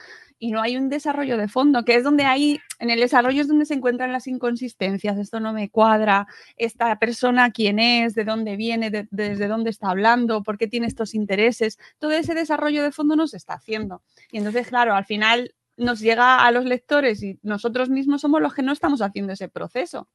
y 0.40 0.52
no 0.52 0.60
hay 0.62 0.76
un 0.76 0.88
desarrollo 0.88 1.36
de 1.36 1.48
fondo, 1.48 1.84
que 1.84 1.96
es 1.96 2.04
donde 2.04 2.24
hay, 2.24 2.60
en 2.78 2.90
el 2.90 3.00
desarrollo 3.00 3.40
es 3.40 3.48
donde 3.48 3.64
se 3.66 3.74
encuentran 3.74 4.12
las 4.12 4.28
inconsistencias, 4.28 5.18
esto 5.18 5.40
no 5.40 5.52
me 5.52 5.68
cuadra, 5.68 6.28
esta 6.56 6.96
persona 7.00 7.47
quién 7.50 7.78
es, 7.78 8.14
de 8.14 8.24
dónde 8.24 8.56
viene, 8.56 8.90
de- 8.90 9.08
desde 9.10 9.48
dónde 9.48 9.70
está 9.70 9.90
hablando, 9.90 10.42
por 10.42 10.58
qué 10.58 10.66
tiene 10.66 10.86
estos 10.86 11.14
intereses, 11.14 11.78
todo 11.98 12.12
ese 12.12 12.34
desarrollo 12.34 12.82
de 12.82 12.92
fondo 12.92 13.16
no 13.16 13.26
se 13.26 13.36
está 13.36 13.54
haciendo. 13.54 14.02
Y 14.30 14.38
entonces, 14.38 14.68
claro, 14.68 14.94
al 14.94 15.04
final 15.04 15.54
nos 15.76 16.00
llega 16.00 16.44
a 16.44 16.50
los 16.50 16.64
lectores 16.64 17.22
y 17.22 17.38
nosotros 17.42 17.88
mismos 17.88 18.20
somos 18.20 18.40
los 18.42 18.52
que 18.54 18.62
no 18.62 18.72
estamos 18.72 19.00
haciendo 19.00 19.32
ese 19.32 19.48
proceso. 19.48 20.08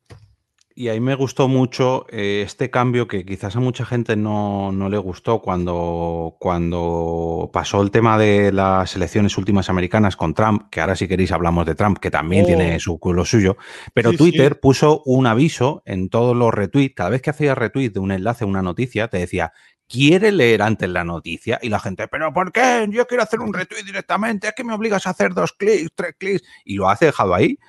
Y 0.76 0.88
ahí 0.88 1.00
me 1.00 1.14
gustó 1.14 1.48
mucho 1.48 2.08
eh, 2.10 2.42
este 2.44 2.72
cambio 2.72 3.08
que 3.08 3.24
quizás 3.26 3.56
a 3.56 3.60
mucha 3.60 3.86
gente 3.86 4.16
no, 4.16 4.72
no 4.72 4.90
le 4.90 4.98
gustó 4.98 5.40
cuando, 5.40 6.36
cuando 6.40 7.52
pasó 7.54 7.84
el 7.84 7.92
tema 7.92 8.18
de 8.18 8.52
las 8.52 8.96
elecciones 8.96 9.38
últimas 9.38 9.70
americanas 9.70 10.16
con 10.16 10.34
Trump, 10.34 10.70
que 10.72 10.82
ahora 10.82 10.96
si 10.96 11.08
queréis 11.08 11.32
hablamos 11.32 11.68
de 11.68 11.76
Trump, 11.76 12.00
que 12.00 12.10
también 12.10 12.44
Oh. 12.46 12.48
tiene 12.48 12.80
su 12.80 13.00
lo 13.14 13.24
suyo, 13.24 13.56
pero 13.94 14.12
Sí, 14.12 14.18
Twitter 14.18 14.54
sí. 14.54 14.60
puso 14.62 15.04
un 15.06 15.28
aviso 15.28 15.84
en 15.86 16.10
todos 16.10 16.36
los 16.36 16.52
retweets, 16.52 16.96
cada 16.96 17.12
vez 17.12 17.22
que 17.22 17.30
hacías 17.30 17.56
retweet 17.56 17.90
de 17.92 18.00
un 18.00 18.12
enlace 18.12 18.44
una 18.44 18.64
noticia, 18.64 19.08
te 19.10 19.20
decía, 19.20 19.54
¿quiere 19.88 20.32
leer 20.32 20.64
antes 20.64 20.90
la 20.90 21.04
noticia? 21.04 21.60
Y 21.62 21.70
la 21.70 21.80
gente, 21.80 22.08
¿pero 22.08 22.34
por 22.34 22.52
qué? 22.52 22.88
Yo 22.90 23.06
quiero 23.06 23.22
hacer 23.22 23.42
un 23.42 23.54
retweet 23.54 23.84
directamente, 23.84 24.48
es 24.48 24.54
que 24.56 24.64
me 24.64 24.74
obligas 24.74 25.06
a 25.06 25.12
hacer 25.12 25.36
dos 25.36 25.54
clics, 25.54 25.92
tres 25.94 26.16
clics, 26.18 26.42
y 26.66 26.76
lo 26.76 26.90
hace 26.90 27.06
dejado 27.06 27.36
ahí 27.36 27.60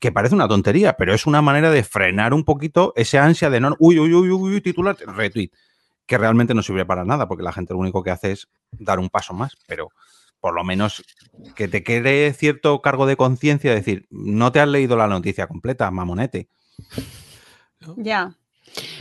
que 0.00 0.10
parece 0.10 0.34
una 0.34 0.48
tontería, 0.48 0.94
pero 0.94 1.14
es 1.14 1.26
una 1.26 1.42
manera 1.42 1.70
de 1.70 1.84
frenar 1.84 2.32
un 2.32 2.44
poquito 2.44 2.94
ese 2.96 3.18
ansia 3.18 3.50
de 3.50 3.60
no, 3.60 3.76
uy, 3.78 3.98
uy, 3.98 4.12
uy, 4.14 4.30
uy, 4.30 4.54
uy, 4.54 4.60
titular, 4.62 4.96
retweet, 4.96 5.50
que 6.06 6.18
realmente 6.18 6.54
no 6.54 6.62
sirve 6.62 6.86
para 6.86 7.04
nada, 7.04 7.28
porque 7.28 7.44
la 7.44 7.52
gente 7.52 7.74
lo 7.74 7.80
único 7.80 8.02
que 8.02 8.10
hace 8.10 8.32
es 8.32 8.48
dar 8.72 8.98
un 8.98 9.10
paso 9.10 9.34
más, 9.34 9.56
pero 9.68 9.90
por 10.40 10.54
lo 10.54 10.64
menos 10.64 11.04
que 11.54 11.68
te 11.68 11.84
quede 11.84 12.32
cierto 12.32 12.80
cargo 12.80 13.04
de 13.04 13.16
conciencia, 13.16 13.74
decir, 13.74 14.06
no 14.10 14.50
te 14.52 14.60
has 14.60 14.68
leído 14.68 14.96
la 14.96 15.06
noticia 15.06 15.46
completa, 15.46 15.90
mamonete. 15.90 16.48
Ya, 17.96 18.34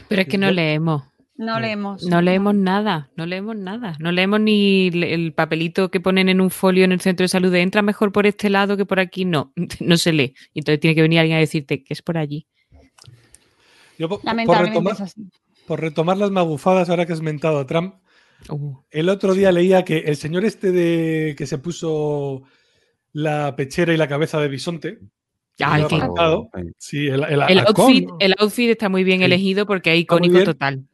Pero 0.09 0.21
es 0.21 0.27
que 0.27 0.38
no 0.38 0.51
leemos. 0.51 1.03
No 1.39 1.60
leemos. 1.60 2.04
No 2.06 2.21
leemos 2.21 2.54
nada, 2.54 3.10
no 3.15 3.25
leemos 3.25 3.56
nada. 3.56 3.95
No 3.99 4.12
leemos 4.12 4.41
ni 4.41 4.89
el 4.89 5.34
papelito 5.34 5.89
que 5.89 6.02
ponen 6.02 6.28
en 6.28 6.41
un 6.41 6.49
folio 6.49 6.84
en 6.84 6.91
el 6.91 6.99
centro 6.99 7.23
de 7.23 7.30
salud 7.30 7.52
de 7.52 7.62
entra 7.62 7.82
mejor 7.82 8.12
por 8.12 8.28
este 8.28 8.49
lado 8.49 8.75
que 8.75 8.86
por 8.86 8.99
aquí. 8.99 9.23
No, 9.23 9.54
no 9.80 9.97
se 9.97 10.12
lee. 10.12 10.36
Y 10.54 10.60
entonces 10.60 10.82
tiene 10.82 10.95
que 10.95 11.02
venir 11.02 11.19
alguien 11.19 11.38
a 11.38 11.39
decirte 11.39 11.84
que 11.84 11.93
es 11.93 12.02
por 12.02 12.17
allí. 12.17 12.45
Yo, 13.97 14.10
por, 14.10 14.21
retomar, 14.25 14.93
es 14.93 15.02
así. 15.02 15.30
por 15.65 15.82
retomar 15.82 16.17
las 16.17 16.32
magufadas, 16.32 16.89
ahora 16.89 17.06
que 17.06 17.13
has 17.13 17.21
mentado 17.21 17.60
a 17.60 17.65
Trump, 17.65 17.95
Uh, 18.47 18.78
el 18.89 19.10
otro 19.10 19.34
día 19.34 19.52
leía 19.52 19.84
que 19.84 19.97
el 19.97 20.15
señor 20.15 20.45
este 20.45 20.71
de 20.71 21.36
que 21.38 21.45
se 21.45 21.58
puso 21.58 22.43
la 23.12 23.54
pechera 23.58 23.93
y 23.93 23.97
la 23.97 24.08
cabeza 24.08 24.39
de 24.39 24.47
bisonte, 24.47 24.99
Ay, 25.62 25.84
sí, 26.78 27.08
el, 27.08 27.23
el 27.25 27.41
el, 27.49 27.60
halcón, 27.60 27.86
outfit, 27.88 28.08
¿no? 28.08 28.17
el 28.21 28.36
outfit 28.39 28.69
está 28.69 28.88
muy 28.88 29.04
bien 29.04 29.19
Sí. 29.19 29.25
elegido 29.25 29.65
porque 29.65 29.93
es 29.93 29.99
icónico 29.99 30.41
total. 30.45 30.86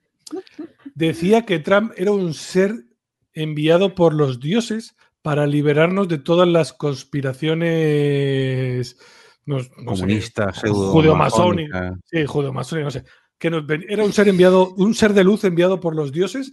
Decía 0.94 1.46
que 1.46 1.60
Trump 1.60 1.92
era 1.98 2.12
un 2.12 2.34
ser 2.34 2.86
enviado 3.34 3.96
por 3.96 4.14
los 4.14 4.40
dioses 4.40 4.96
para 5.22 5.48
liberarnos 5.48 6.08
de 6.08 6.18
todas 6.20 6.48
las 6.48 6.72
conspiraciones 7.76 8.98
no- 9.46 9.58
no 9.58 9.86
Comunistas, 9.86 10.60
pseudo 10.60 10.92
judeo-masónicas. 10.92 11.98
Sí, 12.06 12.26
judeo-masónicas, 12.26 12.86
no 12.96 13.00
sé. 13.02 13.06
Que 13.38 13.50
nos 13.50 13.64
era 13.88 14.04
un 14.04 14.14
ser 14.14 14.28
enviado, 14.28 14.74
un 14.76 14.94
ser 14.96 15.14
de 15.14 15.24
luz 15.24 15.44
enviado 15.44 15.80
por 15.80 15.96
los 15.96 16.12
dioses 16.12 16.52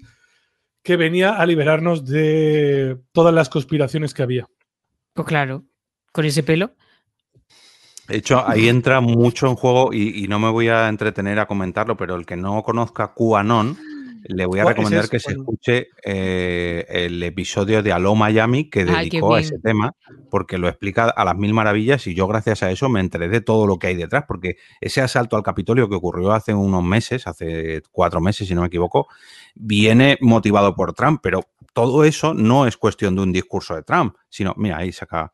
que 0.83 0.97
venía 0.97 1.37
a 1.37 1.47
liberarnos 1.47 2.05
de 2.05 2.99
todas 3.13 3.33
las 3.33 3.49
conspiraciones 3.49 4.13
que 4.13 4.23
había. 4.23 4.47
Pues 5.15 5.27
claro, 5.27 5.65
con 6.13 6.25
ese 6.25 6.43
pelo. 6.43 6.75
De 8.09 8.17
hecho, 8.17 8.47
ahí 8.47 8.69
entra 8.69 9.01
mucho 9.01 9.47
en 9.47 9.55
juego 9.55 9.93
y, 9.93 10.25
y 10.25 10.29
no 10.29 10.38
me 10.38 10.51
voy 10.51 10.69
a 10.69 10.88
entretener 10.88 11.38
a 11.38 11.47
comentarlo, 11.47 11.97
pero 11.97 12.17
el 12.17 12.27
que 12.27 12.37
no 12.37 12.62
conozca 12.62 13.12
QAnon, 13.15 13.79
le 14.25 14.47
voy 14.47 14.61
a 14.61 14.62
¿Cuál 14.62 14.73
es 14.73 14.79
recomendar 14.79 15.09
que 15.09 15.19
se 15.19 15.33
escuche 15.33 15.88
eh, 16.05 16.85
el 16.88 17.23
episodio 17.23 17.83
de 17.83 17.93
Aló 17.93 18.15
Miami 18.15 18.71
que 18.71 18.81
Ay, 18.81 19.09
dedicó 19.09 19.35
a 19.35 19.41
ese 19.41 19.59
tema, 19.59 19.95
porque 20.31 20.59
lo 20.59 20.69
explica 20.69 21.09
a 21.09 21.25
las 21.25 21.37
mil 21.37 21.53
maravillas 21.55 22.07
y 22.07 22.15
yo 22.15 22.27
gracias 22.27 22.62
a 22.62 22.71
eso 22.71 22.88
me 22.88 23.01
enteré 23.01 23.29
de 23.29 23.41
todo 23.41 23.67
lo 23.67 23.79
que 23.79 23.88
hay 23.88 23.97
detrás, 23.97 24.25
porque 24.27 24.57
ese 24.81 25.01
asalto 25.01 25.37
al 25.37 25.43
Capitolio 25.43 25.88
que 25.88 25.97
ocurrió 25.97 26.33
hace 26.33 26.55
unos 26.55 26.85
meses, 26.85 27.27
hace 27.27 27.83
cuatro 27.91 28.21
meses 28.21 28.49
si 28.49 28.55
no 28.55 28.62
me 28.62 28.69
equivoco, 28.69 29.09
viene 29.55 30.19
motivado 30.21 30.75
por 30.75 30.93
Trump, 30.93 31.21
pero 31.23 31.45
todo 31.73 32.05
eso 32.05 32.35
no 32.35 32.67
es 32.67 32.77
cuestión 32.77 33.17
de 33.17 33.23
un 33.23 33.33
discurso 33.33 33.75
de 33.75 33.83
Trump, 33.83 34.17
sino, 34.29 34.55
mira, 34.57 34.79
ahí 34.79 34.93
saca... 34.93 35.33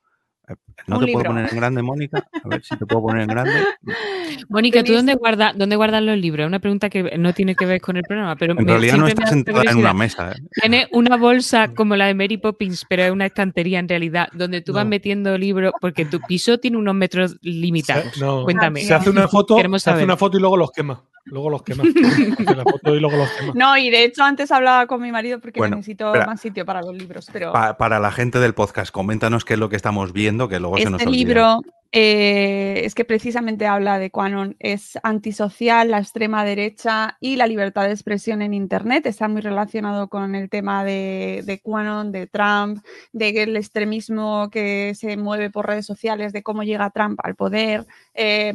¿No 0.87 0.99
Un 0.99 1.07
te 1.07 1.13
puedo 1.13 1.27
poner 1.27 1.49
en 1.51 1.57
grande, 1.59 1.83
Mónica? 1.83 2.27
A 2.45 2.49
ver 2.49 2.63
si 2.65 2.77
te 2.77 2.87
puedo 2.87 3.03
poner 3.03 3.23
en 3.23 3.29
grande. 3.29 3.53
Mónica, 4.49 4.83
¿tú 4.85 4.93
dónde, 4.95 5.15
guarda, 5.15 5.53
dónde 5.55 5.77
guardas 5.77 6.03
los 6.03 6.17
libros? 6.19 6.45
Es 6.45 6.49
una 6.49 6.61
pregunta 6.61 6.89
que 6.89 7.19
no 7.19 7.33
tiene 7.35 7.55
que 7.55 7.67
ver 7.67 7.81
con 7.81 7.97
el 7.97 8.03
programa, 8.05 8.37
pero 8.37 8.53
En 8.59 8.65
me- 8.65 8.73
realidad 8.73 8.97
no 8.97 9.07
siempre 9.07 9.25
me 9.25 9.29
está 9.39 9.51
ha 9.51 9.55
dado 9.55 9.63
sentada 9.63 9.71
en 9.73 9.79
una 9.79 9.93
mesa. 9.95 10.33
¿eh? 10.33 10.37
Tiene 10.61 10.89
una 10.93 11.17
bolsa 11.17 11.69
como 11.75 11.97
la 11.97 12.07
de 12.07 12.15
Mary 12.15 12.39
Poppins, 12.39 12.85
pero 12.89 13.03
es 13.05 13.11
una 13.11 13.27
estantería 13.27 13.79
en 13.79 13.89
realidad, 13.89 14.29
donde 14.33 14.61
tú 14.63 14.73
vas 14.73 14.87
metiendo 14.87 15.37
libros, 15.37 15.73
porque 15.81 16.05
tu 16.05 16.21
piso 16.21 16.59
tiene 16.59 16.77
unos 16.79 16.95
metros 16.95 17.37
limitados. 17.43 18.15
Se- 18.15 18.21
no, 18.25 18.45
Cuéntame. 18.45 18.81
Se 18.83 18.95
hace 18.95 19.11
una 19.11 19.29
foto, 19.29 19.57
Queremos 19.57 19.83
se 19.83 19.91
hace 19.91 20.05
una 20.05 20.17
foto 20.17 20.39
y 20.39 20.41
luego 20.41 20.57
los 20.57 20.71
quema. 20.73 21.03
Luego 21.25 21.51
los 21.51 21.63
quema. 21.63 21.83
Hace 21.85 22.57
la 22.57 22.63
foto 22.71 22.95
y 22.95 23.01
luego 23.01 23.17
los 23.19 23.31
quema. 23.33 23.53
No, 23.55 23.77
y 23.77 23.91
de 23.91 24.05
hecho 24.05 24.25
antes 24.25 24.51
hablaba 24.51 24.87
con 24.87 25.03
mi 25.03 25.13
marido 25.13 25.39
porque 25.41 25.61
Bueno, 25.61 25.77
necesito 25.77 26.07
espera. 26.07 26.27
más 26.27 26.41
sitio 26.41 26.65
para 26.65 26.81
los 26.81 26.95
libros, 26.95 27.29
pero 27.31 27.53
Pa- 27.53 27.77
para 27.77 28.01
la 28.01 28.11
gente 28.11 28.39
del 28.39 28.55
podcast, 28.55 28.91
coméntanos 28.91 29.45
qué 29.45 29.53
es 29.55 29.61
lo 29.61 29.69
que 29.69 29.77
estamos 29.77 30.15
viendo, 30.15 30.49
que 30.49 30.59
luego 30.69 30.79
se 30.85 30.91
nos 30.91 31.01
este 31.01 31.09
olvida. 31.09 31.61
Eh, 31.91 32.83
es 32.85 32.95
que 32.95 33.07
precisamente 33.07 33.67
habla 33.67 33.99
de 33.99 34.11
Quanon, 34.11 34.57
es 34.59 34.99
antisocial, 35.03 35.91
la 35.91 35.99
extrema 35.99 36.45
derecha 36.45 37.17
y 37.19 37.37
la 37.37 37.47
libertad 37.47 37.85
de 37.85 37.93
expresión 37.93 38.43
en 38.43 38.53
Internet. 38.53 39.07
Está 39.07 39.27
muy 39.29 39.41
relacionado 39.41 40.09
con 40.09 40.35
el 40.35 40.51
tema 40.51 40.85
de, 40.85 41.43
de 41.47 41.61
Quanon, 41.61 42.13
de 42.13 42.27
Trump, 42.27 42.85
del 43.13 43.57
extremismo 43.57 44.51
que 44.51 44.95
se 44.95 45.17
mueve 45.17 45.51
por 45.51 45.67
redes 45.67 45.87
sociales, 45.87 46.33
de 46.33 46.43
cómo 46.43 46.63
llega 46.63 46.91
Trump 46.91 47.21
al 47.23 47.37
poder, 47.37 47.87
eh, 48.13 48.53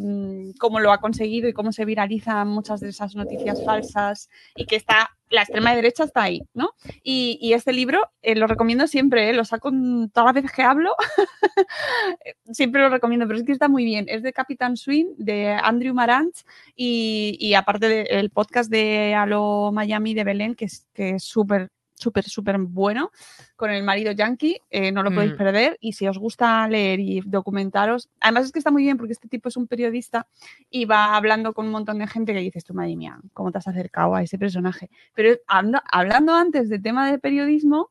cómo 0.59 0.79
lo 0.79 0.91
ha 0.91 0.99
conseguido 0.99 1.49
y 1.49 1.53
cómo 1.53 1.71
se 1.71 1.85
viralizan 1.85 2.47
muchas 2.47 2.81
de 2.81 2.89
esas 2.89 3.15
noticias 3.15 3.63
falsas 3.65 4.29
y 4.55 4.65
que 4.65 4.75
está 4.75 5.09
la 5.33 5.41
extrema 5.41 5.75
derecha 5.75 6.03
está 6.03 6.23
ahí, 6.23 6.43
¿no? 6.53 6.71
Y, 7.01 7.53
este 7.53 7.73
libro 7.73 7.99
eh, 8.21 8.35
lo 8.35 8.45
recomiendo 8.45 8.87
siempre, 8.87 9.33
lo 9.33 9.43
saco 9.45 9.71
todas 10.13 10.25
las 10.27 10.33
veces 10.35 10.51
que 10.51 10.61
hablo, 10.61 10.95
siempre 12.51 12.81
lo 12.81 12.89
recomiendo, 12.89 13.22
pero 13.27 13.39
es 13.39 13.45
que 13.45 13.51
está 13.51 13.67
muy 13.67 13.85
bien. 13.85 14.05
Es 14.07 14.23
de 14.23 14.33
Capitán 14.33 14.77
Swing, 14.77 15.07
de 15.17 15.49
Andrew 15.49 15.93
Marantz 15.93 16.43
y, 16.75 17.37
y 17.39 17.53
aparte 17.53 17.87
del 18.09 18.29
podcast 18.29 18.69
de 18.69 19.13
Alo 19.15 19.71
Miami 19.73 20.13
de 20.13 20.23
Belén, 20.23 20.55
que 20.55 20.65
es 20.65 20.85
que 20.93 21.11
es 21.11 21.23
súper, 21.23 21.69
súper, 21.95 22.25
súper 22.25 22.57
bueno, 22.57 23.11
con 23.55 23.71
el 23.71 23.81
marido 23.83 24.11
yankee, 24.11 24.59
eh, 24.69 24.91
no 24.91 25.03
lo 25.03 25.11
podéis 25.13 25.33
Mm. 25.33 25.37
perder. 25.37 25.77
Y 25.79 25.93
si 25.93 26.07
os 26.07 26.17
gusta 26.17 26.67
leer 26.67 26.99
y 26.99 27.21
documentaros, 27.21 28.09
además 28.19 28.45
es 28.45 28.51
que 28.51 28.59
está 28.59 28.71
muy 28.71 28.83
bien 28.83 28.97
porque 28.97 29.13
este 29.13 29.29
tipo 29.29 29.47
es 29.49 29.55
un 29.55 29.67
periodista 29.67 30.27
y 30.69 30.85
va 30.85 31.15
hablando 31.15 31.53
con 31.53 31.67
un 31.67 31.71
montón 31.71 31.99
de 31.99 32.07
gente 32.07 32.33
que 32.33 32.39
dices 32.39 32.65
tú, 32.65 32.73
madre 32.73 32.95
mía, 32.97 33.19
¿cómo 33.33 33.51
te 33.51 33.59
has 33.59 33.67
acercado 33.67 34.15
a 34.15 34.23
ese 34.23 34.37
personaje? 34.37 34.89
Pero 35.13 35.37
hablando, 35.47 35.81
hablando 35.91 36.33
antes 36.33 36.67
de 36.67 36.79
tema 36.79 37.09
de 37.09 37.19
periodismo, 37.19 37.89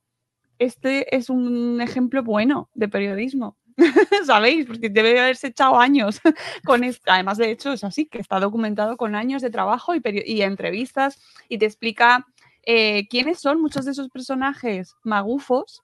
este 0.58 1.16
es 1.16 1.28
un 1.30 1.80
ejemplo 1.80 2.22
bueno 2.22 2.68
de 2.74 2.88
periodismo. 2.88 3.56
¿Sabéis? 4.26 4.66
Porque 4.66 4.88
debe 4.88 5.20
haberse 5.20 5.48
echado 5.48 5.78
años 5.78 6.20
con 6.64 6.84
esto. 6.84 7.10
Además, 7.10 7.38
de 7.38 7.50
hecho, 7.50 7.72
es 7.72 7.84
así, 7.84 8.06
que 8.06 8.18
está 8.18 8.40
documentado 8.40 8.96
con 8.96 9.14
años 9.14 9.42
de 9.42 9.50
trabajo 9.50 9.94
y, 9.94 10.42
entrevistas 10.42 11.20
y 11.48 11.58
te 11.58 11.66
explica 11.66 12.26
eh, 12.64 13.06
quiénes 13.08 13.40
son 13.40 13.60
muchos 13.60 13.84
de 13.84 13.92
esos 13.92 14.08
personajes 14.08 14.94
magufos 15.02 15.82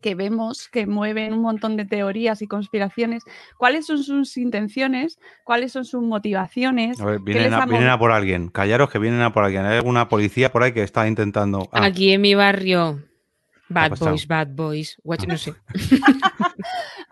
que 0.00 0.14
vemos 0.14 0.68
que 0.68 0.86
mueven 0.86 1.32
un 1.32 1.40
montón 1.40 1.76
de 1.76 1.84
teorías 1.84 2.42
y 2.42 2.46
conspiraciones, 2.46 3.22
cuáles 3.56 3.86
son 3.86 4.02
sus 4.02 4.36
intenciones, 4.36 5.18
cuáles 5.44 5.72
son 5.72 5.84
sus 5.84 6.02
motivaciones. 6.02 7.00
A 7.00 7.06
ver, 7.06 7.18
¿Qué 7.24 7.32
vienen 7.32 7.54
a 7.54 7.98
por 7.98 8.12
alguien. 8.12 8.48
Callaros 8.48 8.90
que 8.90 8.98
vienen 8.98 9.22
a 9.22 9.32
por 9.32 9.44
alguien. 9.44 9.64
Hay 9.64 9.76
alguna 9.76 10.08
policía 10.08 10.52
por 10.52 10.62
ahí 10.62 10.72
que 10.72 10.82
está 10.82 11.06
intentando. 11.06 11.68
Ah, 11.72 11.84
Aquí 11.84 12.12
en 12.12 12.20
mi 12.20 12.34
barrio, 12.34 13.02
Bad? 13.68 13.90
Boys, 14.10 14.26
Bad 14.28 14.48
Boys, 14.48 14.96
what- 15.02 15.18
no 15.26 15.36
sé. 15.38 15.54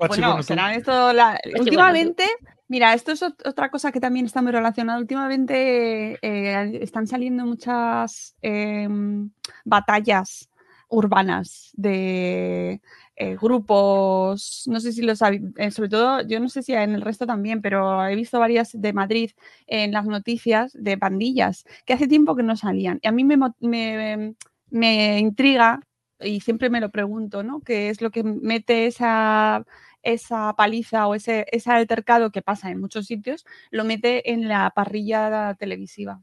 Bueno, 0.09 0.43
serán 0.43 0.73
esto 0.75 1.13
la- 1.13 1.39
últimamente, 1.61 2.25
mira, 2.69 2.93
esto 2.95 3.13
es 3.13 3.23
ot- 3.23 3.47
otra 3.49 3.71
cosa 3.71 3.93
que 3.93 4.01
también 4.01 4.27
está 4.27 4.43
muy 4.43 4.53
relacionada. 4.53 4.99
Últimamente 4.99 6.19
eh, 6.23 6.79
están 6.83 7.07
saliendo 7.07 7.45
muchas 7.47 8.35
em, 8.43 9.31
batallas 9.65 10.49
urbanas 10.89 11.71
de 11.75 12.81
eh, 13.17 13.37
grupos, 13.41 14.65
no 14.67 14.79
sé 14.81 14.93
si 14.93 15.01
los 15.03 15.23
habéis, 15.23 15.43
eh, 15.57 15.71
sobre 15.71 15.89
todo, 15.89 16.21
yo 16.27 16.39
no 16.41 16.49
sé 16.51 16.63
si 16.63 16.75
en 16.75 16.95
el 16.95 17.01
resto 17.01 17.27
también, 17.27 17.63
pero 17.63 18.05
he 18.07 18.15
visto 18.15 18.39
varias 18.39 18.73
de 18.73 18.93
Madrid 18.93 19.31
en 19.67 19.93
las 19.93 20.05
noticias 20.05 20.73
de 20.75 20.99
pandillas 20.99 21.65
que 21.87 21.95
hace 21.95 22.09
tiempo 22.09 22.37
que 22.37 22.43
no 22.43 22.57
salían. 22.57 22.99
Y 23.03 23.09
a 23.09 23.13
mí 23.13 23.25
me, 23.25 23.37
mo- 23.39 23.57
me, 23.61 24.35
me 24.71 25.19
intriga 25.19 25.81
y 26.25 26.41
siempre 26.41 26.71
me 26.71 26.81
lo 26.81 26.91
pregunto, 26.91 27.43
¿no? 27.43 27.61
¿Qué 27.61 27.89
es 27.91 28.01
lo 28.03 28.11
que 28.11 28.23
mete 28.25 28.87
esa, 28.87 29.65
esa 30.03 30.55
paliza 30.57 31.07
o 31.09 31.15
ese, 31.15 31.47
ese 31.53 31.71
altercado 31.71 32.31
que 32.33 32.43
pasa 32.43 32.71
en 32.71 32.81
muchos 32.81 33.07
sitios, 33.07 33.45
lo 33.71 33.85
mete 33.85 34.33
en 34.33 34.49
la 34.49 34.71
parrilla 34.71 35.55
televisiva? 35.59 36.23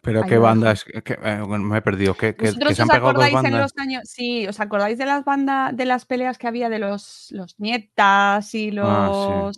Pero 0.00 0.22
ahí 0.22 0.28
qué 0.28 0.38
bandas. 0.38 0.84
que- 0.84 1.18
eh, 1.22 1.42
me 1.46 1.78
he 1.78 1.82
perdido. 1.82 2.14
Que, 2.14 2.34
que- 2.34 2.36
que 2.36 2.46
¿Vosotros 2.46 2.74
se 2.76 2.82
han 2.82 2.88
os 2.88 2.94
pegado 2.94 3.12
dos 3.12 3.44
en 3.44 3.58
los 3.58 3.72
años? 3.78 4.02
Sí, 4.04 4.46
¿os 4.46 4.60
acordáis 4.60 4.98
de 4.98 5.06
las 5.06 5.24
bandas, 5.24 5.76
de 5.76 5.84
las 5.84 6.04
peleas 6.06 6.38
que 6.38 6.46
había 6.46 6.68
de 6.68 6.78
los, 6.78 7.28
los 7.30 7.58
nietas 7.58 8.54
y 8.54 8.70
los. 8.70 8.86
Ah, 8.88 9.50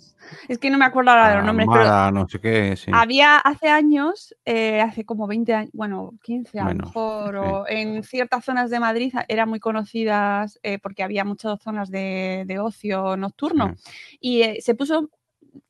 Es 0.49 0.59
que 0.59 0.69
no 0.69 0.77
me 0.77 0.85
acuerdo 0.85 1.11
ahora 1.13 1.31
de 1.31 1.37
los 1.37 1.45
nombres, 1.47 1.69
pero 1.73 1.85
Amara, 1.85 2.11
no 2.11 2.29
sé 2.29 2.39
qué. 2.39 2.77
Sí. 2.77 2.91
había 2.93 3.39
hace 3.39 3.69
años, 3.69 4.35
eh, 4.45 4.81
hace 4.83 5.05
como 5.07 5.27
20 5.27 5.55
años, 5.55 5.71
bueno, 5.73 6.13
15 6.23 6.61
a 6.61 6.69
lo 6.69 6.75
mejor, 6.75 7.31
sí. 7.35 7.39
o 7.51 7.65
en 7.69 8.03
ciertas 8.03 8.45
zonas 8.45 8.69
de 8.69 8.79
Madrid 8.81 9.15
eran 9.29 9.49
muy 9.49 9.59
conocidas 9.61 10.59
eh, 10.63 10.79
porque 10.81 11.03
había 11.03 11.25
muchas 11.25 11.61
zonas 11.63 11.91
de, 11.91 12.45
de 12.47 12.59
ocio 12.59 13.17
nocturno. 13.17 13.75
Y 14.21 14.61
se 14.61 14.75
puso, 14.75 15.09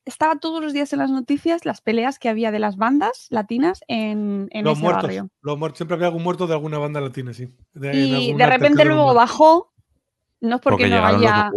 estaba 0.04 0.36
todos 0.36 0.62
los 0.62 0.72
días 0.72 0.92
en 0.92 0.98
las 1.00 1.10
noticias 1.10 1.64
las 1.64 1.80
peleas 1.80 2.18
que 2.18 2.28
había 2.28 2.50
de 2.50 2.58
las 2.58 2.76
bandas 2.76 3.26
latinas 3.30 3.80
en, 3.88 4.48
en 4.50 4.64
los 4.64 4.74
ese 4.78 4.82
muertos. 4.82 5.02
barrio. 5.04 5.28
Los 5.42 5.58
muertos. 5.58 5.78
Siempre 5.78 5.94
había 5.96 6.06
algún 6.08 6.22
muerto 6.22 6.46
de 6.46 6.54
alguna 6.54 6.78
banda 6.78 7.00
latina, 7.00 7.32
sí. 7.34 7.48
De, 7.74 7.94
Y 7.94 8.32
de 8.34 8.46
repente 8.46 8.84
luego 8.84 9.12
bajó, 9.14 9.72
no 10.40 10.56
es 10.56 10.62
porque, 10.62 10.84
porque 10.84 10.88
no 10.88 11.04
haya, 11.04 11.50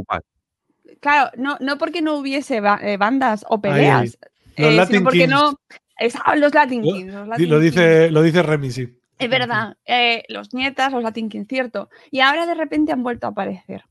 claro, 1.00 1.32
no, 1.38 1.58
no 1.60 1.78
porque 1.78 2.02
no 2.02 2.16
hubiese 2.18 2.60
ba- 2.62 2.80
eh, 2.82 2.98
bandas 2.98 3.46
o 3.50 3.56
ahí. 3.56 3.62
peleas, 3.62 4.18
Los 4.58 4.74
eh, 4.74 4.86
sino 4.88 5.04
porque 5.04 5.20
Kings. 5.20 5.30
no, 5.32 5.60
estaban 5.98 6.40
los 6.42 6.54
Latin 6.54 6.82
Lo- 6.86 6.94
Kings, 6.94 7.14
los 7.14 7.28
Latin 7.28 7.50
Lo 7.50 7.60
Kings. 7.60 7.72
dice, 7.74 8.12
lo 8.12 8.22
dice 8.22 8.44
Remy, 8.44 8.72
sí. 8.72 8.98
Es 9.18 9.30
verdad, 9.30 9.78
eh, 9.86 10.24
los 10.30 10.52
nietas, 10.54 10.92
los 10.92 11.04
Latin 11.04 11.30
Kings, 11.30 11.48
cierto. 11.48 11.90
Y 12.10 12.22
ahora 12.22 12.48
de 12.48 12.56
repente 12.56 12.92
han 12.92 13.04
vuelto 13.04 13.28
a 13.28 13.30
aparecer. 13.30 13.86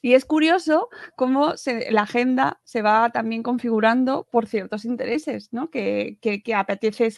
Y 0.00 0.14
es 0.14 0.24
curioso 0.24 0.88
cómo 1.16 1.56
se- 1.56 1.90
la 1.90 2.02
agenda 2.02 2.60
se 2.64 2.82
va 2.82 3.10
también 3.10 3.42
configurando 3.42 4.26
por 4.30 4.46
ciertos 4.46 4.84
intereses, 4.84 5.48
¿no? 5.52 5.70
Que, 5.70 6.18
que- 6.20 6.42
que 6.42 6.54
apetece 6.54 7.08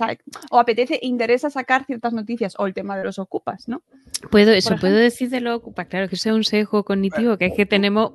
o 0.50 0.58
apetece, 0.58 0.98
interesa 1.02 1.50
sacar 1.50 1.84
ciertas 1.84 2.12
noticias, 2.12 2.54
o 2.58 2.66
el 2.66 2.74
tema 2.74 2.96
de 2.96 3.04
los 3.04 3.18
ocupas, 3.18 3.68
¿no? 3.68 3.82
Puedo, 4.30 4.52
eso, 4.52 4.76
puedo 4.76 4.96
decir 4.96 5.28
de 5.30 5.40
lo 5.40 5.54
ocupa. 5.54 5.84
Claro, 5.84 6.08
que 6.08 6.14
eso 6.14 6.30
es 6.30 6.34
un 6.36 6.44
sesgo 6.44 6.84
cognitivo, 6.84 7.36
que 7.36 7.46
es 7.46 7.54
que 7.54 7.66
tenemos. 7.66 8.12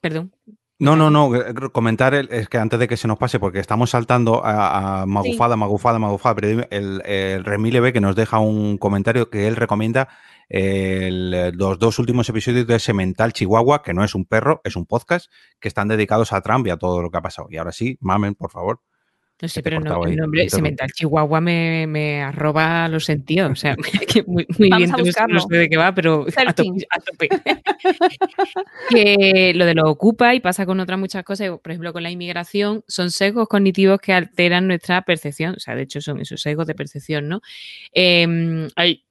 Perdón. 0.00 0.32
No, 0.78 0.96
no, 0.96 1.08
no. 1.08 1.30
Comentar 1.72 2.14
el- 2.14 2.28
es 2.32 2.48
que 2.48 2.58
antes 2.58 2.78
de 2.80 2.88
que 2.88 2.96
se 2.96 3.06
nos 3.08 3.16
pase, 3.18 3.38
porque 3.38 3.60
estamos 3.60 3.90
saltando 3.90 4.44
a, 4.44 5.02
a 5.02 5.06
magufada, 5.06 5.56
magufada, 5.56 5.98
magufada, 5.98 6.34
pero 6.34 6.66
el, 6.70 7.02
el 7.06 7.44
Remy 7.44 7.70
Leve 7.70 7.92
que 7.92 8.00
nos 8.00 8.16
deja 8.16 8.38
un 8.40 8.76
comentario 8.78 9.30
que 9.30 9.46
él 9.46 9.54
recomienda 9.56 10.08
el- 10.48 11.52
los 11.56 11.78
dos 11.78 11.98
últimos 11.98 12.28
episodios 12.28 12.66
de 12.66 12.78
Semental 12.78 13.32
Chihuahua, 13.32 13.82
que 13.82 13.94
no 13.94 14.04
es 14.04 14.14
un 14.14 14.24
perro, 14.24 14.60
es 14.64 14.76
un 14.76 14.86
podcast, 14.86 15.30
que 15.60 15.68
están 15.68 15.88
dedicados 15.88 16.32
a 16.32 16.40
Trump 16.40 16.66
y 16.66 16.70
a 16.70 16.76
todo 16.76 17.02
lo 17.02 17.10
que 17.10 17.18
ha 17.18 17.22
pasado. 17.22 17.48
Y 17.50 17.56
ahora 17.56 17.72
sí, 17.72 17.96
mamen, 18.00 18.34
por 18.34 18.50
favor. 18.50 18.80
No 19.42 19.48
sé, 19.48 19.64
pero 19.64 19.78
no, 19.80 19.82
cortado 19.86 20.04
ahí, 20.04 20.12
el 20.12 20.18
nombre. 20.18 20.48
Semental 20.48 20.92
Chihuahua 20.92 21.40
me, 21.40 21.86
me 21.88 22.22
arroba 22.22 22.88
los 22.88 23.04
sentidos. 23.04 23.50
O 23.50 23.56
sea, 23.56 23.74
que 24.08 24.22
muy, 24.22 24.46
muy 24.58 24.68
Vamos 24.70 24.78
bien, 24.78 24.94
a 24.94 24.96
no 24.96 24.96
sé- 24.96 25.02
no 25.02 25.04
buscarlo. 25.06 25.40
sé 25.40 25.56
de 25.56 25.68
qué 25.68 25.76
va, 25.76 25.92
pero 25.92 26.24
a 26.36 26.52
tope. 26.54 26.86
a 26.88 27.00
tope. 27.00 27.28
que 28.90 29.52
lo 29.54 29.64
de 29.66 29.74
lo 29.74 29.90
ocupa 29.90 30.34
y 30.34 30.40
pasa 30.40 30.64
con 30.66 30.78
otras 30.80 30.98
muchas 30.98 31.24
cosas, 31.24 31.48
por 31.62 31.72
ejemplo, 31.72 31.92
con 31.92 32.02
la 32.04 32.10
inmigración, 32.10 32.84
son 32.86 33.10
sesgos 33.10 33.48
cognitivos 33.48 34.00
que 34.00 34.12
alteran 34.12 34.68
nuestra 34.68 35.02
percepción. 35.02 35.54
O 35.56 35.60
sea, 35.60 35.74
de 35.74 35.82
hecho, 35.82 36.00
son 36.00 36.20
esos 36.20 36.40
sesgos 36.40 36.66
de 36.66 36.74
percepción, 36.74 37.28
¿no? 37.28 37.40
Eh, 37.92 38.68
hay, 38.76 39.02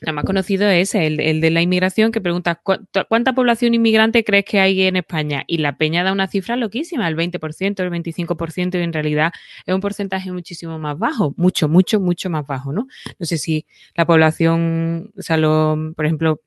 el 0.00 0.12
más 0.12 0.24
conocido 0.24 0.68
es 0.68 0.94
el, 0.94 1.18
el 1.20 1.40
de 1.40 1.50
la 1.50 1.60
inmigración, 1.60 2.12
que 2.12 2.20
pregunta 2.20 2.54
¿cuánta, 2.62 3.04
cuánta 3.04 3.32
población 3.32 3.74
inmigrante 3.74 4.22
crees 4.22 4.44
que 4.44 4.60
hay 4.60 4.82
en 4.82 4.94
España? 4.96 5.42
Y 5.48 5.58
la 5.58 5.76
peña 5.76 6.04
da 6.04 6.12
una 6.12 6.28
cifra 6.28 6.54
loquísima, 6.56 7.08
el 7.08 7.16
20%, 7.16 7.80
el 7.80 7.90
25%, 7.90 8.78
y 8.78 8.82
en 8.82 8.92
realidad 8.92 9.32
es 9.66 9.74
un 9.74 9.80
porcentaje 9.80 10.30
muchísimo 10.30 10.78
más 10.78 10.96
bajo, 10.98 11.34
mucho, 11.36 11.68
mucho, 11.68 11.98
mucho 11.98 12.30
más 12.30 12.46
bajo, 12.46 12.72
¿no? 12.72 12.86
No 13.18 13.26
sé 13.26 13.38
si 13.38 13.66
la 13.96 14.06
población, 14.06 15.10
o 15.18 15.22
sea, 15.22 15.36
lo, 15.36 15.76
por 15.96 16.04
ejemplo, 16.06 16.40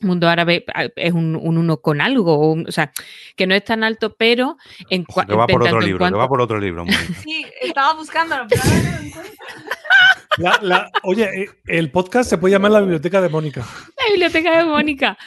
mundo 0.00 0.28
árabe 0.28 0.64
es 0.96 1.12
un, 1.12 1.36
un 1.36 1.58
uno 1.58 1.76
con 1.76 2.00
algo, 2.00 2.34
o, 2.36 2.50
un- 2.52 2.66
o 2.68 2.72
sea, 2.72 2.90
que 3.36 3.46
no 3.46 3.54
es 3.54 3.62
tan 3.64 3.84
alto, 3.84 4.16
pero 4.18 4.56
en, 4.90 5.04
cua- 5.04 5.24
Que 5.28 5.34
va 5.36 5.46
por 5.46 5.62
otro 5.62 5.64
tanto 5.70 5.78
en 5.82 5.86
libro, 5.86 5.98
que 5.98 6.02
cuanto- 6.02 6.18
va 6.18 6.28
por 6.28 6.40
otro 6.40 6.58
libro. 6.58 6.84
Sí, 7.22 7.46
estaba 7.60 7.94
buscándolo, 7.94 8.46
pero 8.48 8.60
ahora 8.64 8.74
no 8.80 8.90
lo 9.00 9.06
encuentro. 9.06 9.32
La- 10.38 10.58
la- 10.62 10.90
oye, 11.02 11.24
eh, 11.42 11.48
el 11.66 11.90
podcast 11.90 12.28
se 12.30 12.38
puede 12.38 12.52
llamar 12.52 12.70
la 12.72 12.80
biblioteca 12.80 13.20
de 13.20 13.28
Mónica. 13.28 13.66
La 13.98 14.10
biblioteca 14.10 14.58
de 14.58 14.64
Mónica. 14.64 15.18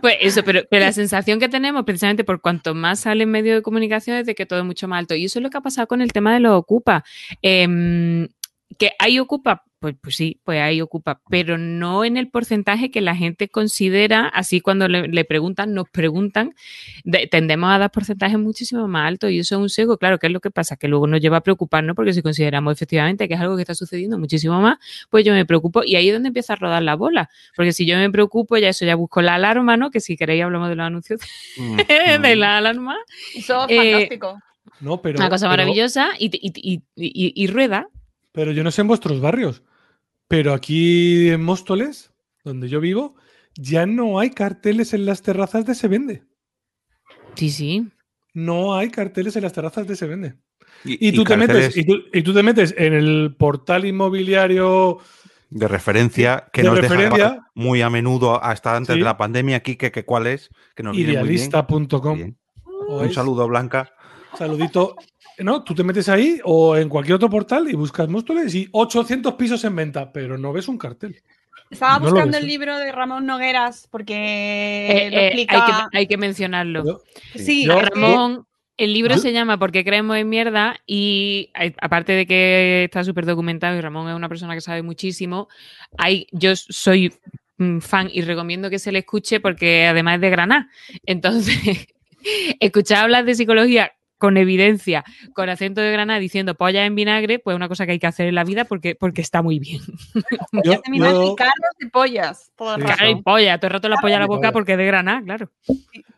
Pues 0.00 0.16
eso, 0.20 0.42
pero, 0.44 0.60
pero 0.70 0.84
la 0.84 0.92
sensación 0.92 1.40
que 1.40 1.48
tenemos, 1.48 1.84
precisamente 1.84 2.24
por 2.24 2.40
cuanto 2.40 2.74
más 2.74 3.00
sale 3.00 3.24
en 3.24 3.30
medio 3.30 3.54
de 3.54 3.62
comunicación, 3.62 4.16
es 4.18 4.26
de 4.26 4.34
que 4.34 4.46
todo 4.46 4.60
es 4.60 4.64
mucho 4.64 4.86
más 4.88 5.00
alto. 5.00 5.14
Y 5.14 5.24
eso 5.24 5.38
es 5.38 5.42
lo 5.42 5.50
que 5.50 5.58
ha 5.58 5.62
pasado 5.62 5.86
con 5.88 6.00
el 6.00 6.12
tema 6.12 6.32
de 6.34 6.40
los 6.40 6.52
ocupa. 6.54 7.04
Em, 7.42 8.28
Que 8.82 8.92
ahí 8.98 9.18
ocupa, 9.20 9.62
pues, 9.78 9.94
pues 10.00 10.16
sí, 10.16 10.40
pues 10.44 10.60
ahí 10.60 10.80
ocupa, 10.80 11.20
pero 11.28 11.58
no 11.58 12.04
en 12.04 12.16
el 12.16 12.28
porcentaje 12.28 12.90
que 12.90 13.00
la 13.00 13.14
gente 13.16 13.48
considera, 13.48 14.26
así 14.28 14.60
cuando 14.60 14.88
le, 14.88 15.08
le 15.08 15.24
preguntan, 15.24 15.72
nos 15.74 15.88
preguntan, 15.90 16.54
de- 17.04 17.26
tendemos 17.26 17.70
a 17.70 17.78
dar 17.78 17.90
porcentajes 17.90 18.38
muchísimo 18.38 18.86
más 18.88 19.08
altos 19.08 19.30
y 19.30 19.38
eso 19.40 19.56
es 19.56 19.60
un 19.60 19.68
sesgo, 19.68 19.98
claro, 19.98 20.18
¿qué 20.18 20.26
es 20.28 20.32
lo 20.32 20.40
que 20.40 20.50
pasa? 20.50 20.76
Que 20.76 20.88
luego 20.88 21.06
nos 21.06 21.20
lleva 21.20 21.36
a 21.38 21.40
preocuparnos 21.42 21.94
porque 21.96 22.12
si 22.12 22.22
consideramos 22.22 22.74
efectivamente 22.74 23.28
que 23.28 23.34
es 23.34 23.40
algo 23.40 23.56
que 23.56 23.62
está 23.62 23.74
sucediendo 23.74 24.18
muchísimo 24.18 24.60
más, 24.60 24.78
pues 25.10 25.24
yo 25.24 25.32
me 25.32 25.44
preocupo 25.46 25.82
y 25.84 25.96
ahí 25.96 26.08
es 26.08 26.14
donde 26.14 26.28
empieza 26.28 26.52
a 26.54 26.56
rodar 26.56 26.82
la 26.82 26.94
bola, 26.96 27.28
porque 27.56 27.72
si 27.72 27.86
yo 27.86 27.96
me 27.96 28.10
preocupo, 28.10 28.56
ya 28.58 28.68
eso 28.68 28.84
ya 28.84 28.94
busco 28.94 29.20
la 29.22 29.34
alarma, 29.36 29.76
¿no? 29.76 29.90
Que 29.90 30.00
si 30.00 30.16
queréis 30.16 30.42
hablamos 30.44 30.68
de 30.70 30.74
los 30.76 30.86
anuncios 30.86 31.20
Mm, 31.56 31.76
de 31.76 32.34
mm. 32.36 32.38
la 32.38 32.56
alarma, 32.58 32.96
Eso 33.36 33.66
es 33.68 33.76
Eh, 33.76 33.92
fantástico. 33.92 34.38
No, 34.80 35.00
pero, 35.02 35.18
una 35.18 35.28
cosa 35.28 35.46
pero- 35.46 35.50
maravillosa 35.62 36.10
y, 36.18 36.26
y- 36.26 36.52
y- 36.72 36.82
y- 36.96 37.32
y 37.44 37.46
rueda. 37.48 37.88
Pero 38.32 38.52
yo 38.52 38.64
no 38.64 38.70
sé 38.70 38.80
en 38.80 38.88
vuestros 38.88 39.20
barrios. 39.20 39.62
Pero 40.28 40.52
aquí 40.54 41.28
en 41.30 41.42
Móstoles, 41.42 42.12
donde 42.44 42.68
yo 42.68 42.80
vivo, 42.80 43.14
ya 43.54 43.84
no 43.86 44.18
hay 44.18 44.30
carteles 44.30 44.94
en 44.94 45.04
las 45.06 45.22
terrazas 45.22 45.66
de 45.66 45.74
se 45.74 45.88
vende. 45.88 46.22
Sí, 47.34 47.50
sí. 47.50 47.88
No 48.34 48.74
hay 48.74 48.90
carteles 48.90 49.36
en 49.36 49.42
las 49.42 49.52
terrazas 49.52 49.86
de 49.86 49.96
se 49.96 50.06
vende. 50.06 50.34
Y, 50.84 51.08
Y 51.08 51.12
tú, 51.12 51.24
te 51.24 51.36
metes, 51.36 51.76
y, 51.76 51.84
tú, 51.84 51.96
y 52.12 52.22
tú 52.22 52.32
te 52.32 52.42
metes 52.42 52.74
en 52.78 52.94
el 52.94 53.36
portal 53.38 53.84
inmobiliario. 53.84 54.98
de 55.50 55.68
referencia 55.68 56.48
que 56.52 56.62
de 56.62 56.68
nos 56.68 56.78
referencia. 56.80 57.10
dejaba 57.24 57.50
muy 57.54 57.82
a 57.82 57.90
menudo 57.90 58.42
hasta 58.42 58.74
antes 58.74 58.94
Sí. 58.94 58.98
de 58.98 59.04
la 59.04 59.18
pandemia, 59.18 59.58
aquí 59.58 59.76
que, 59.76 59.92
que 59.92 60.04
cuál 60.06 60.26
es, 60.26 60.48
que 60.74 60.82
nos. 60.82 60.96
Idealista.com. 60.96 62.34
Un 62.88 63.12
saludo, 63.12 63.46
Blanca. 63.48 63.92
Saludito. 64.38 64.96
No, 65.44 65.62
tú 65.64 65.74
te 65.74 65.84
metes 65.84 66.08
ahí 66.08 66.40
o 66.44 66.76
en 66.76 66.88
cualquier 66.88 67.16
otro 67.16 67.30
portal 67.30 67.68
y 67.68 67.74
buscas 67.74 68.08
Móstoles 68.08 68.54
y 68.54 68.68
800 68.72 69.34
pisos 69.34 69.64
en 69.64 69.76
venta, 69.76 70.12
pero 70.12 70.38
no 70.38 70.52
ves 70.52 70.68
un 70.68 70.78
cartel. 70.78 71.20
Estaba 71.70 71.98
no 71.98 72.04
buscando 72.06 72.36
el 72.36 72.44
¿eh? 72.44 72.46
libro 72.48 72.76
de 72.78 72.92
Ramón 72.92 73.24
Nogueras 73.26 73.88
porque 73.90 74.88
Eh, 74.90 75.10
lo 75.10 75.16
eh, 75.18 75.26
explica. 75.28 75.64
hay, 75.66 75.72
que, 75.90 75.98
hay 75.98 76.06
que 76.06 76.16
mencionarlo. 76.18 76.84
Yo- 76.84 77.00
Sí, 77.34 77.64
Yo- 77.64 77.80
Ramón, 77.80 78.46
el 78.76 78.92
libro 78.92 79.16
se 79.18 79.32
llama 79.32 79.58
Porque 79.58 79.84
creemos 79.84 80.16
en 80.16 80.28
mierda 80.28 80.76
y 80.86 81.50
eh, 81.58 81.72
aparte 81.80 82.12
de 82.12 82.26
que 82.26 82.84
está 82.84 83.04
súper 83.04 83.24
documentado 83.26 83.76
y 83.76 83.80
Ramón 83.80 84.08
es 84.08 84.14
una 84.16 84.28
persona 84.28 84.54
que 84.54 84.60
sabe 84.60 84.82
muchísimo, 84.82 85.48
hay, 85.96 86.26
yo 86.32 86.56
soy 86.56 87.12
fan 87.80 88.10
y 88.12 88.22
recomiendo 88.22 88.70
que 88.70 88.78
se 88.80 88.90
le 88.92 88.98
escuche 89.00 89.38
porque 89.40 89.86
además 89.86 90.16
es 90.16 90.20
de 90.22 90.30
Granada. 90.30 90.68
Entonces, 91.06 91.86
escuchar 92.60 93.04
hablar 93.04 93.24
de 93.24 93.34
psicología 93.34 93.92
con 94.22 94.36
evidencia, 94.36 95.02
con 95.34 95.48
acento 95.48 95.80
de 95.80 95.90
Granada 95.90 96.20
diciendo 96.20 96.54
polla 96.54 96.86
en 96.86 96.94
vinagre, 96.94 97.40
pues 97.40 97.56
una 97.56 97.66
cosa 97.66 97.86
que 97.86 97.92
hay 97.92 97.98
que 97.98 98.06
hacer 98.06 98.28
en 98.28 98.36
la 98.36 98.44
vida 98.44 98.64
porque, 98.66 98.94
porque 98.94 99.20
está 99.20 99.42
muy 99.42 99.58
bien. 99.58 99.80
yo- 100.64 100.80
yo- 100.94 101.34
carros 101.34 101.52
pollas. 101.92 102.52
todo 102.54 102.76
el 102.76 102.82
Sí, 102.82 102.86
rato. 102.86 102.96
Claro, 102.98 103.10
y 103.10 103.22
polla, 103.22 103.58
todo 103.58 103.66
el 103.66 103.72
rato 103.72 103.88
la 103.88 103.96
polla 103.96 104.16
a 104.18 104.20
la 104.20 104.26
boca 104.26 104.52
porque 104.52 104.72
es 104.72 104.78
de 104.78 104.86
Granada, 104.86 105.22
claro. 105.24 105.50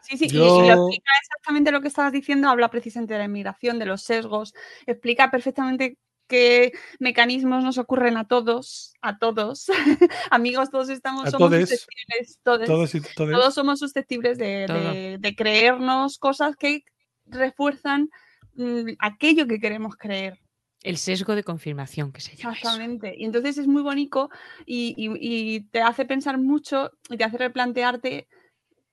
Sí, 0.02 0.18
sí, 0.18 0.26
y- 0.26 0.28
Yo- 0.28 0.64
y, 0.64 0.68
lo 0.68 0.74
explica 0.74 1.12
exactamente 1.22 1.72
lo 1.72 1.80
que 1.80 1.88
estabas 1.88 2.12
diciendo, 2.12 2.50
habla 2.50 2.68
precisamente 2.68 3.14
de 3.14 3.20
la 3.20 3.24
inmigración, 3.24 3.78
de 3.78 3.86
los 3.86 4.02
sesgos, 4.02 4.52
explica 4.84 5.30
perfectamente 5.30 5.96
qué 6.26 6.72
mecanismos 7.00 7.64
nos 7.64 7.76
ocurren 7.78 8.16
a 8.18 8.26
todos, 8.26 8.94
a 9.00 9.18
todos. 9.18 9.66
Amigos, 10.30 10.70
todos 10.70 10.88
estamos 10.90 11.30
somos 11.30 11.48
todes. 11.50 11.68
susceptibles, 11.70 12.38
todes, 12.42 12.66
todos 12.68 12.94
y 12.94 13.00
todos- 13.00 13.30
todos 13.30 13.54
somos 13.54 13.78
susceptibles 13.78 14.36
de- 14.36 15.16
de 15.20 15.34
creernos 15.34 16.18
cosas 16.18 16.56
que 16.56 16.82
refuerzan 17.26 18.10
mm, 18.54 18.90
aquello 18.98 19.46
que 19.46 19.58
queremos 19.60 19.96
creer. 19.96 20.38
El 20.82 20.98
sesgo 20.98 21.34
de 21.34 21.44
confirmación 21.44 22.12
que 22.12 22.20
se 22.20 22.36
llama. 22.36 22.52
eso. 22.52 22.58
Exactamente. 22.68 23.14
Y 23.16 23.24
entonces 23.24 23.56
es 23.58 23.66
muy 23.66 23.82
bonito 23.82 24.28
y, 24.66 24.94
y- 24.98 25.16
y 25.56 25.60
te 25.70 25.80
hace 25.80 26.04
pensar 26.04 26.36
mucho 26.38 26.90
y 27.08 27.16
te 27.16 27.24
hace 27.24 27.38
replantearte 27.38 28.28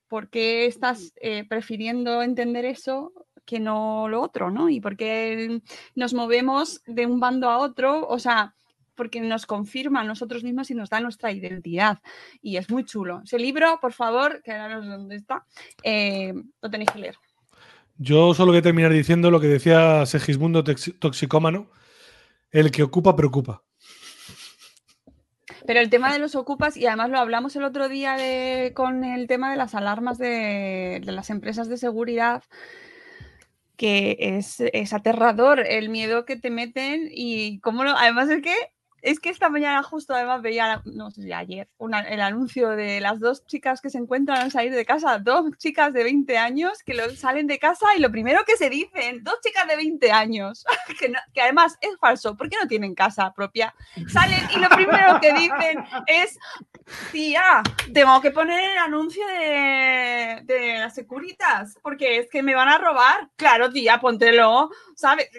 por 0.07 0.29
qué 0.29 0.65
estás 0.65 1.13
eh, 1.21 1.45
prefiriendo 1.47 2.21
entender 2.21 2.65
eso 2.65 3.11
que 3.45 3.59
no 3.59 4.07
lo 4.07 4.21
otro, 4.21 4.51
¿no? 4.51 4.69
Y 4.69 4.79
por 4.79 4.95
qué 4.95 5.61
nos 5.95 6.13
movemos 6.13 6.81
de 6.85 7.05
un 7.07 7.19
bando 7.19 7.49
a 7.49 7.57
otro, 7.57 8.07
o 8.07 8.19
sea, 8.19 8.53
porque 8.95 9.19
nos 9.19 9.45
confirma 9.45 10.01
a 10.01 10.03
nosotros 10.05 10.43
mismos 10.43 10.69
y 10.69 10.75
nos 10.75 10.89
da 10.89 10.99
nuestra 10.99 11.31
identidad. 11.31 11.99
Y 12.41 12.57
es 12.57 12.69
muy 12.69 12.85
chulo. 12.85 13.21
Ese 13.23 13.39
libro, 13.39 13.79
por 13.81 13.93
favor, 13.93 14.41
que 14.43 14.51
ahora 14.51 14.75
no 14.77 14.83
sé 14.83 14.89
dónde 14.89 15.15
está, 15.15 15.45
eh, 15.83 16.33
lo 16.61 16.69
tenéis 16.69 16.91
que 16.91 16.99
leer. 16.99 17.15
Yo 18.03 18.33
solo 18.33 18.51
voy 18.51 18.57
a 18.57 18.63
terminar 18.63 18.91
diciendo 18.91 19.29
lo 19.29 19.39
que 19.39 19.45
decía 19.45 20.07
Segismundo 20.07 20.63
Toxicómano: 20.63 21.69
el 22.49 22.71
que 22.71 22.81
ocupa, 22.81 23.15
preocupa. 23.15 23.63
Pero 25.67 25.79
el 25.79 25.91
tema 25.91 26.11
de 26.11 26.17
los 26.17 26.33
ocupas, 26.33 26.77
y 26.77 26.87
además 26.87 27.11
lo 27.11 27.19
hablamos 27.19 27.55
el 27.55 27.63
otro 27.63 27.89
día 27.89 28.17
de- 28.17 28.73
con 28.73 29.03
el 29.03 29.27
tema 29.27 29.51
de 29.51 29.57
las 29.57 29.75
alarmas 29.75 30.17
de, 30.17 30.99
de 31.05 31.11
las 31.11 31.29
empresas 31.29 31.69
de 31.69 31.77
seguridad, 31.77 32.43
que 33.77 34.17
es, 34.19 34.59
es 34.59 34.93
aterrador 34.93 35.59
el 35.59 35.89
miedo 35.89 36.25
que 36.25 36.37
te 36.37 36.49
meten 36.49 37.07
y 37.11 37.59
cómo 37.59 37.83
lo... 37.83 37.95
Además 37.95 38.31
es 38.31 38.41
que 38.41 38.55
es 39.01 39.19
que 39.19 39.29
esta 39.29 39.49
mañana 39.49 39.81
justo 39.83 40.13
además 40.13 40.41
veía, 40.41 40.81
no 40.85 41.11
sé 41.11 41.23
si 41.23 41.33
ayer, 41.33 41.67
el 42.09 42.21
anuncio 42.21 42.69
de 42.69 42.99
las 43.01 43.19
dos 43.19 43.45
chicas 43.45 43.81
que 43.81 43.89
se 43.89 43.97
encuentran 43.97 44.39
al 44.39 44.51
salir 44.51 44.73
de 44.73 44.85
casa, 44.85 45.19
dos 45.19 45.57
chicas 45.57 45.93
de 45.93 46.03
20 46.03 46.37
años 46.37 46.83
que 46.85 46.95
salen 47.15 47.47
de 47.47 47.59
casa 47.59 47.95
y 47.95 47.99
lo 47.99 48.11
primero 48.11 48.43
que 48.45 48.57
se 48.57 48.69
dicen, 48.69 49.23
dos 49.23 49.35
chicas 49.43 49.67
de 49.67 49.75
20 49.75 50.11
años, 50.11 50.65
que, 51.33 51.41
además 51.41 51.77
es 51.81 51.97
falso, 51.99 52.35
porque 52.37 52.57
no 52.61 52.67
tienen 52.67 52.93
casa 52.93 53.33
propia, 53.33 53.73
salen 54.07 54.39
y 54.55 54.59
lo 54.59 54.69
primero 54.69 55.19
que 55.19 55.33
dicen 55.33 55.83
es, 56.07 56.37
tía, 57.11 57.63
tengo 57.93 58.21
que 58.21 58.31
poner 58.31 58.71
el 58.71 58.77
anuncio 58.77 59.25
de, 59.27 60.75
las 60.79 60.93
securitas, 60.93 61.77
porque 61.81 62.17
es 62.17 62.29
que 62.29 62.43
me 62.43 62.55
van 62.55 62.69
a 62.69 62.77
robar. 62.77 63.29
Claro, 63.35 63.71
tía, 63.71 63.99
póntelo, 63.99 64.69
¿sabes? 64.95 65.29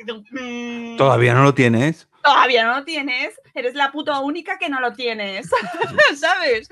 Todavía 0.97 1.35
no 1.35 1.43
lo 1.43 1.55
tienes. 1.55 2.09
Todavía 2.23 2.65
no 2.67 2.79
lo 2.79 2.85
tienes, 2.85 3.41
eres 3.55 3.75
la 3.75 3.91
puta 3.91 4.21
única 4.21 4.59
que 4.59 4.69
no 4.69 4.81
lo 4.81 4.93
tienes, 4.93 5.49
¿sabes? 6.17 6.69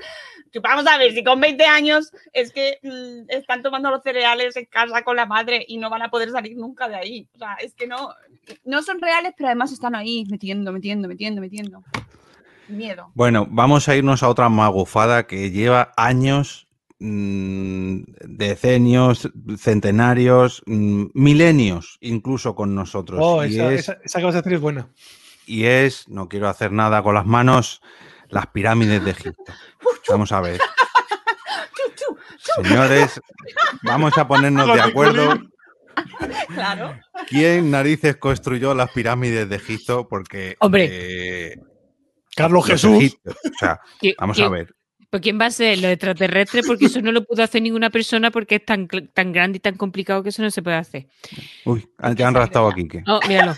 Vamos 0.61 0.85
a 0.87 0.97
ver, 0.97 1.13
si 1.13 1.23
con 1.23 1.39
20 1.39 1.65
años 1.65 2.11
es 2.33 2.51
que 2.51 2.77
mm, 2.83 3.29
están 3.29 3.61
tomando 3.61 3.89
los 3.89 4.03
cereales 4.03 4.55
en 4.57 4.65
casa 4.65 5.01
con 5.03 5.15
la 5.15 5.25
madre 5.25 5.63
y 5.67 5.77
no 5.77 5.89
van 5.89 6.01
a 6.01 6.09
poder 6.09 6.29
salir 6.31 6.57
nunca 6.57 6.87
de 6.89 6.95
ahí. 6.95 7.27
O 7.35 7.37
sea, 7.37 7.55
es 7.61 7.73
que 7.73 7.87
no, 7.87 8.13
no 8.65 8.81
son 8.81 8.99
reales, 8.99 9.33
pero 9.37 9.47
además 9.47 9.71
están 9.71 9.95
ahí 9.95 10.25
metiendo, 10.29 10.71
metiendo, 10.73 11.07
metiendo, 11.07 11.41
metiendo. 11.41 11.83
Miedo. 12.67 13.11
Bueno, 13.15 13.47
vamos 13.49 13.87
a 13.89 13.95
irnos 13.95 14.23
a 14.23 14.29
otra 14.29 14.47
magufada 14.49 15.27
que 15.27 15.51
lleva 15.51 15.91
años, 15.97 16.67
mm, 16.99 18.01
decenios, 18.27 19.29
centenarios, 19.57 20.63
mm, 20.65 21.05
milenios 21.13 21.97
incluso 22.01 22.55
con 22.55 22.73
nosotros. 22.75 23.19
Oh, 23.21 23.45
y, 23.45 23.55
esa, 23.55 23.73
es, 23.73 23.79
esa- 23.81 23.97
esa 24.03 24.19
que 24.19 24.25
vas 24.25 24.35
a 24.35 24.39
hacer 24.39 24.53
es 24.53 24.61
buena. 24.61 24.87
Y 25.51 25.65
es, 25.65 26.07
no 26.07 26.29
quiero 26.29 26.47
hacer 26.47 26.71
nada 26.71 27.03
con 27.03 27.13
las 27.15 27.25
manos, 27.25 27.81
las 28.29 28.47
pirámides 28.47 29.03
de 29.03 29.11
Egipto. 29.11 29.53
Vamos 30.09 30.31
a 30.31 30.39
ver. 30.41 30.59
Señores, 32.63 33.19
vamos 33.83 34.17
a 34.17 34.27
ponernos 34.27 34.73
de 34.73 34.81
acuerdo 34.81 35.39
Claro. 36.53 36.97
quién 37.27 37.69
narices 37.71 38.15
construyó 38.17 38.73
las 38.73 38.91
pirámides 38.91 39.47
de 39.49 39.55
Egipto, 39.57 40.07
porque... 40.07 40.55
Hombre. 40.59 40.87
eh, 40.91 41.55
Carlos 42.35 42.67
los 42.67 42.71
Jesús. 42.81 42.97
egipcios, 42.97 43.35
o 43.45 43.57
sea, 43.59 43.79
¿Qui- 44.01 44.15
vamos 44.17 44.39
a 44.39 44.49
ver. 44.49 44.73
Pues 45.09 45.21
quién 45.21 45.37
va 45.39 45.47
a 45.47 45.51
ser 45.51 45.77
los 45.79 45.91
extraterrestres, 45.91 46.65
porque 46.65 46.85
eso 46.85 47.01
no 47.01 47.11
lo 47.11 47.25
pudo 47.25 47.43
hacer 47.43 47.61
ninguna 47.61 47.89
persona 47.89 48.31
porque 48.31 48.55
es 48.55 48.65
tan, 48.65 48.87
tan 48.87 49.33
grande 49.33 49.57
y 49.57 49.59
tan 49.59 49.75
complicado 49.75 50.23
que 50.23 50.29
eso 50.29 50.41
no 50.41 50.49
se 50.49 50.61
puede 50.61 50.77
hacer. 50.77 51.07
Uy, 51.65 51.85
ya 52.15 52.27
han 52.29 52.33
raptado 52.33 52.69
a 52.69 52.73
Quique. 52.73 53.03
Oh, 53.05 53.19
míralo. 53.27 53.53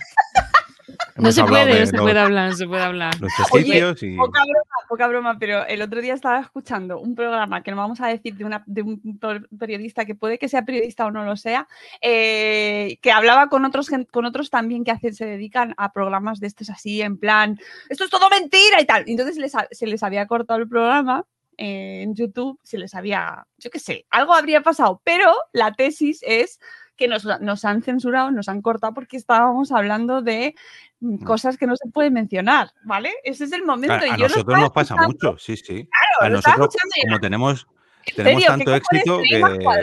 No 1.16 1.32
se 1.32 1.44
puede, 1.44 1.74
de 1.74 1.80
no 1.82 1.86
se 1.86 1.98
puede 1.98 2.20
hablar, 2.20 2.50
no 2.50 2.56
se 2.56 2.68
puede 2.68 2.82
hablar. 2.84 3.20
Los 3.20 3.32
Oye, 3.52 3.94
y... 4.02 4.18
Poca 4.18 4.42
broma, 4.44 4.88
poca 4.90 5.08
broma, 5.08 5.38
pero 5.40 5.66
el 5.68 5.82
otro 5.82 6.02
día 6.02 6.16
estaba 6.16 6.40
escuchando 6.40 7.00
un 7.00 7.14
programa 7.14 7.62
que 7.62 7.70
no 7.72 7.78
vamos 7.78 8.02
a 8.02 8.08
decir 8.08 8.36
de, 8.36 8.46
una, 8.46 8.64
de 8.66 8.82
un 8.82 9.20
per- 9.20 9.48
periodista 9.58 10.06
que 10.06 10.16
puede 10.16 10.40
que 10.40 10.50
sea 10.50 10.66
periodista 10.66 11.06
o 11.06 11.12
no 11.12 11.24
lo 11.24 11.38
sea, 11.38 11.68
eh, 12.02 12.98
que 13.02 13.12
hablaba 13.12 13.48
con 13.50 13.64
otros, 13.64 13.90
con 14.12 14.26
otros 14.26 14.50
también 14.50 14.84
que 14.84 14.92
hacen, 14.92 15.14
se 15.14 15.26
dedican 15.26 15.76
a 15.78 15.94
programas 15.94 16.40
de 16.40 16.48
estos 16.48 16.70
así, 16.70 17.02
en 17.02 17.18
plan, 17.18 17.60
esto 17.90 18.06
es 18.06 18.10
todo 18.10 18.30
mentira 18.30 18.82
y 18.82 18.86
tal. 18.86 19.04
Entonces 19.06 19.38
les 19.38 19.54
se 19.72 19.88
les 19.88 20.02
había 20.02 20.26
cortado 20.26 20.60
el 20.60 20.68
programa 20.68 21.26
eh, 21.58 22.02
en 22.02 22.16
YouTube, 22.16 22.60
se 22.64 22.80
les 22.80 22.96
había, 22.96 23.46
yo 23.60 23.70
qué 23.70 23.78
sé, 23.80 24.06
algo 24.10 24.34
habría 24.34 24.62
pasado, 24.62 25.00
pero 25.04 25.32
la 25.52 25.74
tesis 25.74 26.22
es 26.24 26.60
que 26.96 27.08
nos, 27.08 27.26
nos 27.42 27.66
han 27.66 27.82
censurado, 27.82 28.32
nos 28.32 28.50
han 28.50 28.62
cortado 28.62 28.94
porque 28.94 29.18
estábamos 29.18 29.72
hablando 29.72 30.22
de 30.22 30.56
mm, 31.00 31.24
cosas 31.24 31.58
que 31.58 31.68
no 31.68 31.76
se 31.76 31.90
pueden 31.90 32.14
mencionar, 32.14 32.72
¿vale? 32.84 33.12
Ese 33.24 33.46
es 33.46 33.52
el 33.52 33.64
momento. 33.64 33.94
A, 33.94 34.00
a 34.00 34.08
y 34.08 34.12
yo 34.12 34.28
nosotros 34.28 34.60
nos 34.60 34.72
pasa 34.72 34.94
escuchando, 34.94 35.08
mucho, 35.32 35.38
sí, 35.40 35.58
sí. 35.58 35.88
Claro, 35.90 36.22
A 36.22 36.30
nosotros, 36.30 36.76
como 37.08 37.20
tenemos, 37.20 37.68
¿en 38.06 38.16
tenemos 38.16 38.44
serio? 38.44 38.58
tanto 38.58 38.72
¿Qué 38.74 38.80
cojones 38.80 39.02
éxito 39.02 39.22
que... 39.60 39.76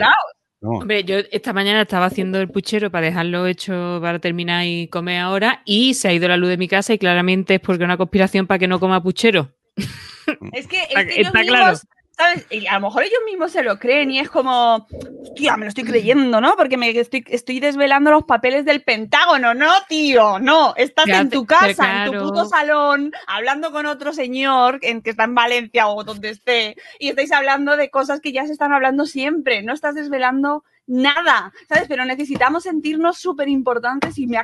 No. 0.63 0.69
Hombre, 0.77 1.03
yo 1.03 1.15
esta 1.31 1.53
mañana 1.53 1.81
estaba 1.81 2.05
haciendo 2.05 2.39
el 2.39 2.47
puchero 2.47 2.91
para 2.91 3.07
dejarlo 3.07 3.47
hecho 3.47 3.97
para 3.99 4.19
terminar 4.19 4.63
y 4.67 4.87
comer 4.89 5.19
ahora 5.19 5.63
y 5.65 5.95
se 5.95 6.07
ha 6.07 6.13
ido 6.13 6.27
la 6.27 6.37
luz 6.37 6.49
de 6.49 6.57
mi 6.57 6.67
casa 6.67 6.93
y 6.93 6.99
claramente 6.99 7.55
es 7.55 7.59
porque 7.61 7.81
es 7.83 7.85
una 7.85 7.97
conspiración 7.97 8.45
para 8.45 8.59
que 8.59 8.67
no 8.67 8.79
coma 8.79 9.01
puchero. 9.01 9.49
Es 10.53 10.67
que, 10.67 10.77
es 10.83 10.89
Está- 10.89 11.01
ellos 11.01 11.17
está 11.27 11.43
claro. 11.43 11.77
¿Sabes? 12.21 12.45
Y 12.49 12.67
a 12.67 12.75
lo 12.75 12.87
mejor 12.87 13.03
ellos 13.03 13.19
mismos 13.25 13.51
se 13.51 13.63
lo 13.63 13.79
creen 13.79 14.11
y 14.11 14.19
es 14.19 14.29
como, 14.29 14.87
hostia, 15.23 15.57
me 15.57 15.65
lo 15.65 15.69
estoy 15.69 15.83
creyendo, 15.83 16.39
¿no? 16.39 16.55
Porque 16.55 16.77
me 16.77 16.89
estoy, 16.89 17.23
estoy 17.27 17.59
desvelando 17.59 18.11
los 18.11 18.23
papeles 18.23 18.65
del 18.65 18.83
Pentágono. 18.83 19.53
No, 19.53 19.71
tío, 19.87 20.39
no. 20.39 20.73
Estás 20.75 21.05
Ya 21.05 21.19
en 21.19 21.29
tu 21.29 21.45
casa, 21.45 21.67
en 21.69 22.05
tu 22.05 22.11
claro. 22.11 22.25
puto 22.25 22.45
salón, 22.45 23.11
hablando 23.27 23.71
con 23.71 23.85
otro 23.85 24.13
señor 24.13 24.79
en 24.81 25.01
que 25.01 25.11
está 25.11 25.23
en 25.23 25.35
Valencia 25.35 25.87
o 25.87 26.03
donde 26.03 26.29
esté, 26.29 26.75
y 26.99 27.09
estáis 27.09 27.31
hablando 27.31 27.75
de 27.77 27.89
cosas 27.89 28.19
que 28.21 28.31
ya 28.31 28.45
se 28.45 28.53
están 28.53 28.71
hablando 28.71 29.05
siempre. 29.05 29.63
No 29.63 29.73
estás 29.73 29.95
desvelando 29.95 30.63
nada, 30.87 31.51
¿sabes? 31.69 31.85
Pero 31.87 32.05
necesitamos 32.05 32.63
sentirnos 32.63 33.17
súper 33.17 33.49
importantes 33.49 34.17
y 34.17 34.27
me, 34.27 34.39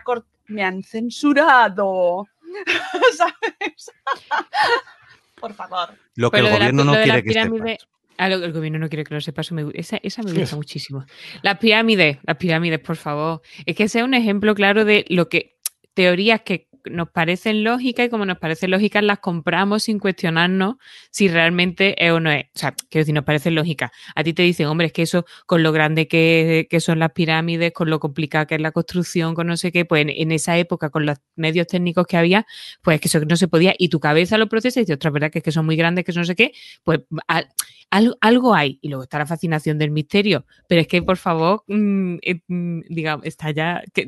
me 0.48 0.64
han 0.64 0.84
censurado. 0.84 2.28
¿Sabes? 3.18 3.92
Por 5.40 5.54
favor. 5.54 5.90
Lo 6.16 6.32
que 6.32 6.38
el 6.40 6.46
la- 6.46 6.52
gobierno 6.52 6.84
no 6.84 6.94
quiere 6.94 7.24
que 7.24 7.30
pirámide- 7.30 7.78
sepas. 7.80 7.88
Ah, 8.18 8.30
lo- 8.30 8.44
el 8.44 8.52
gobierno 8.52 8.80
no 8.80 8.90
quiere 8.90 9.04
que 9.04 9.14
lo 9.14 9.22
sepa, 9.22 9.42
eso 9.42 9.54
me 9.54 9.66
esa, 9.76 9.98
esa 10.02 10.24
me 10.24 10.34
gusta 10.34 10.56
muchísimo. 10.56 11.06
Las 11.44 11.60
pirámides, 11.60 12.18
las 12.24 12.38
pirámides, 12.38 12.80
por 12.80 12.96
favor. 12.96 13.42
Es 13.66 13.76
que 13.76 13.88
sea 13.88 14.04
un 14.04 14.16
ejemplo 14.16 14.56
claro 14.56 14.86
de 14.86 15.06
lo 15.10 15.30
que 15.30 15.56
teorías 15.94 16.42
que 16.42 16.68
nos 16.90 17.10
parecen 17.10 17.64
lógicas 17.64 18.08
y 18.08 18.10
como 18.10 18.26
nos 18.26 18.38
parecen 18.38 18.72
lógicas 18.72 19.04
las 19.04 19.20
compramos 19.20 19.84
sin 19.84 20.00
cuestionarnos 20.00 20.76
si 21.12 21.28
realmente 21.28 21.96
es 22.06 22.12
o 22.12 22.20
no 22.20 22.32
es. 22.32 22.46
O 22.56 22.60
sea, 22.60 22.72
quiero 22.90 23.02
decir, 23.04 23.14
nos 23.14 23.24
parecen 23.24 23.56
lógicas. 23.56 23.92
A 24.16 24.24
ti 24.24 24.34
te 24.34 24.44
dicen, 24.44 24.68
hombre, 24.68 24.88
es 24.88 24.94
que 24.94 25.02
eso 25.04 25.26
con 25.46 25.64
lo 25.64 25.72
grande 25.72 26.08
que, 26.08 26.68
que 26.70 26.80
son 26.80 27.00
las 27.00 27.12
pirámides, 27.12 27.72
con 27.74 27.90
lo 27.90 28.00
complicada 28.00 28.46
que 28.46 28.56
es 28.56 28.62
la 28.62 28.72
construcción, 28.72 29.36
con 29.36 29.48
no 29.48 29.58
sé 29.58 29.72
qué, 29.72 29.86
pues 29.86 30.02
en, 30.04 30.10
en 30.10 30.32
esa 30.32 30.58
época, 30.58 30.90
con 30.90 31.06
los 31.06 31.18
medios 31.36 31.68
técnicos 31.68 32.06
que 32.08 32.18
había, 32.18 32.46
pues 32.82 32.96
es 32.96 33.02
que 33.02 33.08
eso 33.08 33.20
no 33.26 33.36
se 33.38 33.48
podía. 33.48 33.74
Y 33.78 33.90
tu 33.90 34.00
cabeza 34.00 34.38
lo 34.38 34.48
procesa 34.50 34.80
y 34.80 34.84
dice, 34.84 34.94
otra 34.94 35.12
verdad 35.12 35.32
que 35.32 35.40
es 35.40 35.44
que 35.44 35.52
son 35.52 35.66
muy 35.66 35.76
grandes, 35.76 36.06
que 36.06 36.12
son 36.12 36.22
no 36.22 36.26
sé 36.26 36.36
qué, 36.36 36.52
pues 36.84 37.02
a- 37.28 37.44
algo, 37.90 38.16
algo 38.20 38.54
hay. 38.54 38.80
Y 38.82 38.90
luego 38.90 39.04
está 39.04 39.18
la 39.20 39.26
fascinación 39.26 39.78
del 39.78 39.92
misterio. 39.92 40.46
Pero 40.68 40.82
es 40.82 40.88
que, 40.88 41.02
por 41.02 41.16
favor, 41.18 41.64
mm, 41.68 42.16
eh, 42.22 42.42
mm, 42.48 42.82
digamos, 42.90 43.26
está 43.26 43.52
ya. 43.52 43.82
Que, 43.94 44.06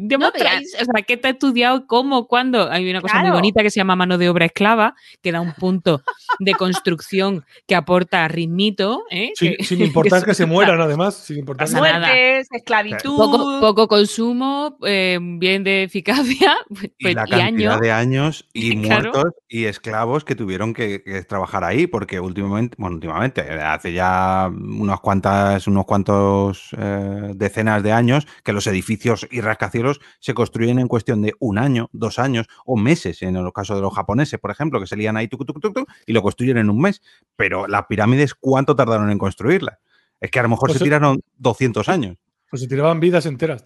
o 0.82 0.86
sea, 0.86 1.02
¿qué 1.08 1.16
te 1.16 1.28
ha 1.30 1.32
estudiado? 1.32 1.88
¿Cómo? 1.88 2.28
¿Cuándo? 2.28 2.69
Hay 2.70 2.90
una 2.90 3.02
cosa 3.02 3.20
muy 3.22 3.32
bonita 3.32 3.62
que 3.64 3.70
se 3.70 3.80
llama 3.80 3.96
mano 3.96 4.18
de 4.18 4.30
obra 4.30 4.46
esclava, 4.46 4.96
que 5.22 5.32
da 5.32 5.42
un 5.42 5.54
punto 5.54 6.02
de 6.40 6.54
construcción 6.54 7.46
que 7.68 7.76
aporta 7.76 8.28
ritmito. 8.28 9.04
¿eh? 9.12 9.32
Sin, 9.36 9.56
Que- 9.58 9.64
sin 9.64 9.82
importar 9.84 10.24
que 10.26 10.34
se 10.34 10.46
mueran, 10.46 10.80
además. 10.82 11.16
Sin 11.16 11.38
importar 11.40 11.68
Pasa 11.68 11.80
nada. 11.82 12.00
nada. 12.00 12.08
Muertes, 12.14 12.48
esclavitud. 12.52 13.18
Poco, 13.18 13.60
poco 13.60 13.88
consumo, 13.88 14.78
eh, 14.86 15.18
bien 15.22 15.64
de 15.64 15.84
eficacia 15.84 16.56
pues, 16.70 16.92
y 16.98 17.14
la 17.14 17.26
y 17.26 17.30
cantidad 17.30 17.74
años. 17.74 17.82
de 17.82 17.92
años 17.92 18.48
y 18.54 18.80
Claro. 18.82 19.12
muertos 19.12 19.34
y 19.48 19.66
esclavos 19.66 20.24
que 20.24 20.36
tuvieron 20.36 20.74
que, 20.74 21.02
que 21.04 21.22
trabajar 21.24 21.64
ahí, 21.64 21.88
porque 21.88 22.20
últimamente, 22.20 22.76
bueno, 22.80 22.96
últimamente, 22.96 23.42
eh, 23.42 23.60
hace 23.62 23.94
ya 23.94 24.50
unas 24.52 25.00
cuantas, 25.00 25.68
unos 25.68 25.86
cuantos 25.86 26.70
eh, 26.78 27.32
decenas 27.36 27.84
de 27.84 27.92
años 27.92 28.28
que 28.44 28.54
los 28.54 28.68
edificios 28.68 29.28
y 29.32 29.42
rascacielos 29.42 30.00
se 30.20 30.34
construyen 30.34 30.80
en 30.80 30.88
cuestión 30.88 31.22
de 31.22 31.34
un 31.40 31.58
año, 31.58 31.90
dos 31.92 32.20
años 32.20 32.48
o 32.66 32.78
meses, 32.78 33.22
en 33.22 33.36
el 33.36 33.52
caso 33.54 33.76
de 33.76 33.82
los 33.82 33.94
japoneses, 33.94 34.40
por 34.40 34.52
ejemplo, 34.52 34.80
que 34.80 34.88
se 34.88 34.96
lían 34.98 35.18
ahí 35.18 35.28
tuc, 35.28 35.46
tuc, 35.46 35.60
tuc, 35.62 35.74
tuc, 35.74 35.90
y 36.06 36.14
lo 36.14 36.22
construyen 36.22 36.58
en 36.58 36.70
un 36.70 36.80
mes. 36.82 37.02
Pero 37.36 37.68
las 37.68 37.86
pirámides, 37.88 38.36
¿cuánto 38.36 38.76
tardaron 38.76 39.10
en 39.12 39.18
construirlas? 39.18 39.78
Es 40.20 40.32
que 40.32 40.40
a 40.40 40.44
lo 40.44 40.50
mejor 40.50 40.68
Pues 40.70 40.74
se 40.74 40.80
se- 40.80 40.84
tiraron 40.86 41.22
200 41.38 41.88
años. 41.90 42.18
Pues 42.50 42.62
se 42.64 42.68
tiraban 42.68 43.00
vidas 43.00 43.26
enteras. 43.26 43.64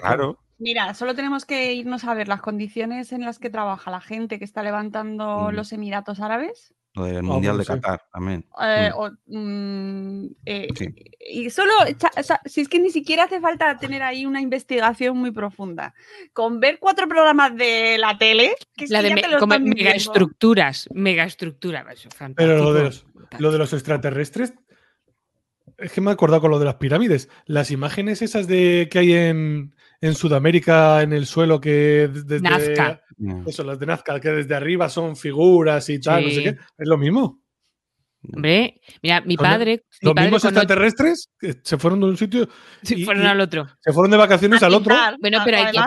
Claro. 0.00 0.38
Mira, 0.58 0.92
solo 0.94 1.14
tenemos 1.14 1.44
que 1.46 1.72
irnos 1.74 2.04
a 2.04 2.14
ver 2.14 2.28
las 2.28 2.40
condiciones 2.42 3.12
en 3.12 3.22
las 3.22 3.38
que 3.38 3.48
trabaja 3.48 3.90
la 3.90 4.00
gente 4.00 4.38
que 4.38 4.44
está 4.44 4.62
levantando 4.62 5.48
Mm. 5.50 5.54
los 5.54 5.72
Emiratos 5.72 6.20
Árabes. 6.20 6.74
Del 7.04 7.18
Ah, 7.18 7.22
Mundial 7.22 7.56
bueno, 7.56 7.58
de 7.58 7.64
sí. 7.64 7.80
Qatar 7.80 8.02
también. 8.12 8.44
eh, 8.62 8.90
Mm. 8.94 8.98
o, 8.98 9.10
mm, 9.26 10.26
eh, 10.46 10.68
Sí. 10.74 10.86
Y 11.30 11.50
solo, 11.50 11.72
echa- 11.86 12.10
o 12.16 12.22
sea, 12.22 12.40
si 12.44 12.60
es 12.62 12.68
que 12.68 12.78
ni 12.78 12.90
siquiera 12.90 13.24
hace 13.24 13.40
falta 13.40 13.76
tener 13.78 14.02
ahí 14.02 14.24
una 14.26 14.40
investigación 14.40 15.16
muy 15.18 15.30
profunda. 15.30 15.94
Con 16.32 16.58
ver 16.60 16.78
cuatro 16.78 17.06
programas 17.08 17.54
de 17.56 17.96
la 17.98 18.16
tele, 18.16 18.54
que 18.76 18.86
La 18.88 19.02
de 19.02 19.14
me- 19.14 19.20
te 19.22 19.36
como 19.38 19.58
megaestructuras, 19.58 20.88
megaestructuras. 20.92 21.84
Pero 22.34 22.58
lo 22.58 22.72
de, 22.72 22.82
los, 22.84 23.06
lo 23.38 23.52
de 23.52 23.58
los 23.58 23.72
extraterrestres. 23.72 24.54
Es 25.76 25.92
que 25.92 26.00
me 26.00 26.10
he 26.10 26.12
acordado 26.14 26.40
con 26.40 26.50
lo 26.50 26.58
de 26.58 26.64
las 26.64 26.74
pirámides. 26.76 27.28
Las 27.46 27.70
imágenes 27.70 28.20
esas 28.22 28.48
de 28.48 28.88
que 28.90 28.98
hay 28.98 29.12
en, 29.12 29.74
en 30.00 30.14
Sudamérica, 30.14 31.02
en 31.02 31.12
el 31.12 31.26
suelo, 31.26 31.60
que 31.60 32.08
desde. 32.12 32.40
Nazca. 32.40 33.02
Eso, 33.46 33.64
las 33.64 33.78
de 33.78 33.86
Nazca, 33.86 34.20
que 34.20 34.30
desde 34.30 34.54
arriba 34.54 34.88
son 34.88 35.16
figuras 35.16 35.88
y 35.88 36.00
tal, 36.00 36.24
no 36.24 36.30
sé 36.30 36.42
qué. 36.42 36.48
Es 36.50 36.88
lo 36.88 36.96
mismo. 36.96 37.40
Hombre, 38.20 38.80
mira, 39.00 39.20
mi 39.20 39.36
padre, 39.36 39.84
mi 40.02 40.06
Los 40.06 40.14
padre 40.14 40.26
mismos 40.26 40.44
extraterrestres 40.44 41.30
que 41.38 41.54
se 41.62 41.78
fueron 41.78 42.00
de 42.00 42.06
un 42.06 42.16
sitio, 42.16 42.48
sí, 42.82 42.96
y- 42.96 43.04
fueron 43.04 43.22
y- 43.22 43.26
al 43.26 43.40
otro. 43.40 43.68
se 43.80 43.92
fueron 43.92 44.10
de 44.10 44.16
vacaciones 44.16 44.60
A 44.62 44.66
al 44.66 44.74
otro. 44.74 44.94
Bueno, 45.20 45.38
pero 45.44 45.58
hay 45.58 45.72
que- 45.72 45.80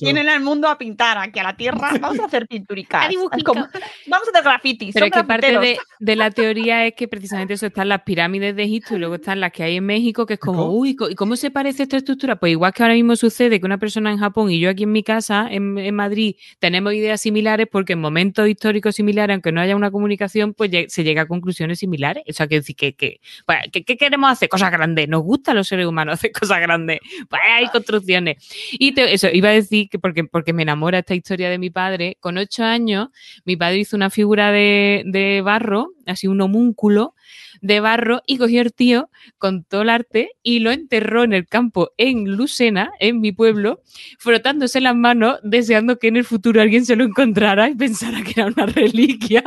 vienen, 0.00 0.28
al, 0.30 0.40
mundo 0.40 0.66
a 0.66 0.78
pintar, 0.78 1.18
aquí 1.18 1.38
a 1.38 1.42
la 1.42 1.56
tierra. 1.56 1.78
Vamos 2.00 2.18
a 2.20 2.24
hacer 2.24 2.46
pinturicas. 2.48 3.14
Como- 3.44 3.66
vamos 4.06 4.28
a 4.28 4.30
hacer 4.30 4.42
grafitis. 4.42 4.94
Pero 4.94 5.06
es 5.06 5.12
que 5.12 5.24
parte 5.24 5.58
de, 5.58 5.78
de 6.00 6.16
la 6.16 6.30
teoría 6.30 6.86
es 6.86 6.94
que 6.94 7.06
precisamente 7.06 7.54
eso 7.54 7.66
están 7.66 7.88
las 7.90 8.02
pirámides 8.02 8.56
de 8.56 8.62
Egipto 8.62 8.96
y 8.96 8.98
luego 8.98 9.16
están 9.16 9.38
las 9.40 9.52
que 9.52 9.62
hay 9.62 9.76
en 9.76 9.84
México, 9.84 10.24
que 10.24 10.34
es 10.34 10.40
como, 10.40 10.66
¿Cómo? 10.66 10.72
uy, 10.78 10.96
¿y 11.10 11.14
cómo 11.14 11.36
se 11.36 11.50
parece 11.50 11.82
esta 11.82 11.98
estructura? 11.98 12.36
Pues 12.36 12.52
igual 12.52 12.72
que 12.72 12.82
ahora 12.82 12.94
mismo 12.94 13.14
sucede 13.14 13.60
que 13.60 13.66
una 13.66 13.78
persona 13.78 14.10
en 14.10 14.18
Japón 14.18 14.50
y 14.50 14.58
yo 14.58 14.70
aquí 14.70 14.84
en 14.84 14.92
mi 14.92 15.02
casa, 15.02 15.46
en, 15.50 15.76
en 15.76 15.94
Madrid, 15.94 16.36
tenemos 16.60 16.94
ideas 16.94 17.20
similares 17.20 17.66
porque 17.70 17.92
en 17.92 18.00
momentos 18.00 18.48
históricos 18.48 18.94
similares, 18.94 19.34
aunque 19.34 19.52
no 19.52 19.60
haya 19.60 19.76
una 19.76 19.90
comunicación, 19.90 20.54
pues 20.54 20.70
se 20.88 21.04
llega 21.04 21.22
a 21.22 21.26
conclusiones 21.26 21.67
similares. 21.76 22.24
O 22.28 22.32
sea, 22.32 22.46
que 22.46 22.56
decir 22.56 22.76
que, 22.76 22.94
que, 22.94 23.20
pues, 23.46 23.58
¿qué, 23.72 23.84
qué 23.84 23.96
queremos 23.96 24.30
hacer? 24.30 24.48
Cosas 24.48 24.70
grandes. 24.70 25.08
Nos 25.08 25.22
gustan 25.22 25.56
los 25.56 25.68
seres 25.68 25.86
humanos 25.86 26.14
hacer 26.14 26.32
cosas 26.32 26.60
grandes. 26.60 27.00
Pues 27.28 27.40
hay 27.50 27.66
construcciones. 27.68 28.36
Y 28.72 28.92
te- 28.92 29.12
eso, 29.12 29.28
iba 29.32 29.48
a 29.48 29.52
decir 29.52 29.88
que 29.88 29.98
porque, 29.98 30.24
porque 30.24 30.52
me 30.52 30.62
enamora 30.62 30.98
esta 31.00 31.14
historia 31.14 31.50
de 31.50 31.58
mi 31.58 31.70
padre, 31.70 32.16
con 32.20 32.38
ocho 32.38 32.64
años, 32.64 33.08
mi 33.44 33.56
padre 33.56 33.78
hizo 33.78 33.96
una 33.96 34.10
figura 34.10 34.52
de, 34.52 35.02
de 35.06 35.40
barro, 35.42 35.88
así 36.06 36.26
un 36.26 36.40
homúnculo 36.40 37.14
de 37.60 37.80
barro, 37.80 38.22
y 38.26 38.38
cogió 38.38 38.62
el 38.62 38.72
tío 38.72 39.10
con 39.38 39.64
todo 39.64 39.82
el 39.82 39.88
arte 39.90 40.30
y 40.44 40.60
lo 40.60 40.70
enterró 40.70 41.24
en 41.24 41.32
el 41.32 41.46
campo 41.48 41.90
en 41.96 42.36
Lucena, 42.36 42.92
en 43.00 43.20
mi 43.20 43.32
pueblo, 43.32 43.82
frotándose 44.18 44.80
las 44.80 44.94
manos, 44.94 45.38
deseando 45.42 45.98
que 45.98 46.06
en 46.08 46.16
el 46.16 46.24
futuro 46.24 46.60
alguien 46.62 46.84
se 46.86 46.94
lo 46.94 47.02
encontrara 47.04 47.68
y 47.68 47.74
pensara 47.74 48.22
que 48.22 48.32
era 48.40 48.46
una 48.46 48.66
reliquia. 48.66 49.42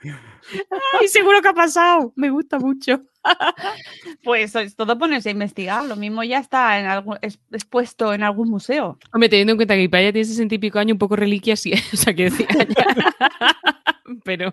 y 1.04 1.08
seguro 1.08 1.40
que 1.42 1.48
ha 1.48 1.52
pasado. 1.54 2.12
Me 2.16 2.30
gusta 2.30 2.58
mucho. 2.58 3.00
Pues 4.22 4.54
es 4.54 4.76
todo 4.76 4.96
ponerse 4.98 5.28
a 5.30 5.32
investigar. 5.32 5.84
Lo 5.84 5.96
mismo 5.96 6.22
ya 6.22 6.38
está 6.38 6.78
en 6.78 6.86
algún, 6.86 7.18
es- 7.22 7.40
expuesto 7.50 8.14
en 8.14 8.22
algún 8.22 8.48
museo. 8.48 8.98
Hombre, 9.12 9.28
teniendo 9.28 9.52
en 9.52 9.56
cuenta 9.56 9.74
que 9.74 9.80
mi 9.80 9.88
padre 9.88 10.04
ya 10.06 10.12
tiene 10.12 10.24
sesenta 10.26 10.54
y 10.54 10.58
pico 10.58 10.78
años, 10.78 10.92
un 10.94 10.98
poco 10.98 11.16
reliquia, 11.16 11.56
sí. 11.56 11.72
O 11.92 11.96
sea, 11.96 12.14
que 12.14 12.24
decía 12.30 12.46
Pero 14.24 14.52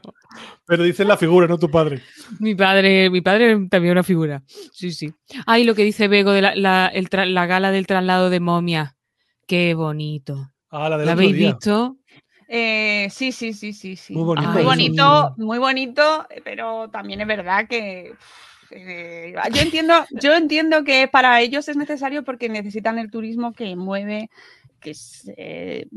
Pero 0.66 0.84
dice 0.84 1.06
la 1.06 1.18
figura, 1.18 1.48
no 1.48 1.58
tu 1.60 1.70
padre. 1.70 2.02
mi 2.40 2.56
padre, 2.56 3.10
mi 3.10 3.22
padre 3.22 3.68
también 3.70 3.92
una 3.94 4.04
figura. 4.04 4.42
Sí, 4.72 4.92
sí. 4.92 5.14
Ay, 5.46 5.64
lo 5.64 5.76
que 5.76 5.84
dice 5.84 6.08
Bego 6.08 6.32
de 6.32 6.42
la, 6.42 6.56
la- 6.56 6.88
el 6.88 7.10
tra- 7.10 7.28
la 7.30 7.46
gala 7.46 7.72
del 7.72 7.86
traslado 7.88 8.30
de 8.30 8.40
momia. 8.40 8.96
Qué 9.48 9.74
bonito. 9.76 10.50
Ah, 10.72 10.90
la 10.90 10.98
del 10.98 11.06
¿La 11.06 11.14
otro 11.14 11.24
habéis 11.26 11.36
día. 11.38 11.50
visto? 11.52 11.98
Eh, 12.56 13.10
sí, 13.10 13.32
sí, 13.32 13.52
sí, 13.52 13.74
sí, 13.74 13.96
sí. 13.96 14.14
Muy 14.14 14.26
bonito. 14.26 14.52
Muy 14.52 14.64
bonito, 14.64 15.34
muy 15.38 15.58
bonito, 15.58 16.28
pero 16.44 16.88
también 16.88 17.20
es 17.20 17.26
verdad 17.26 17.68
que 17.68 18.14
eh, 18.70 19.34
yo 19.52 19.62
entiendo, 19.64 20.06
yo 20.12 20.36
entiendo 20.36 20.84
que 20.84 21.08
para 21.08 21.42
ellos 21.42 21.68
es 21.68 21.76
necesario 21.78 22.24
porque 22.24 22.50
necesitan 22.50 23.00
el 23.00 23.10
turismo 23.10 23.54
que 23.54 23.76
mueve, 23.76 24.30
que 24.80 24.92
es 24.92 25.32
eh, 25.36 25.88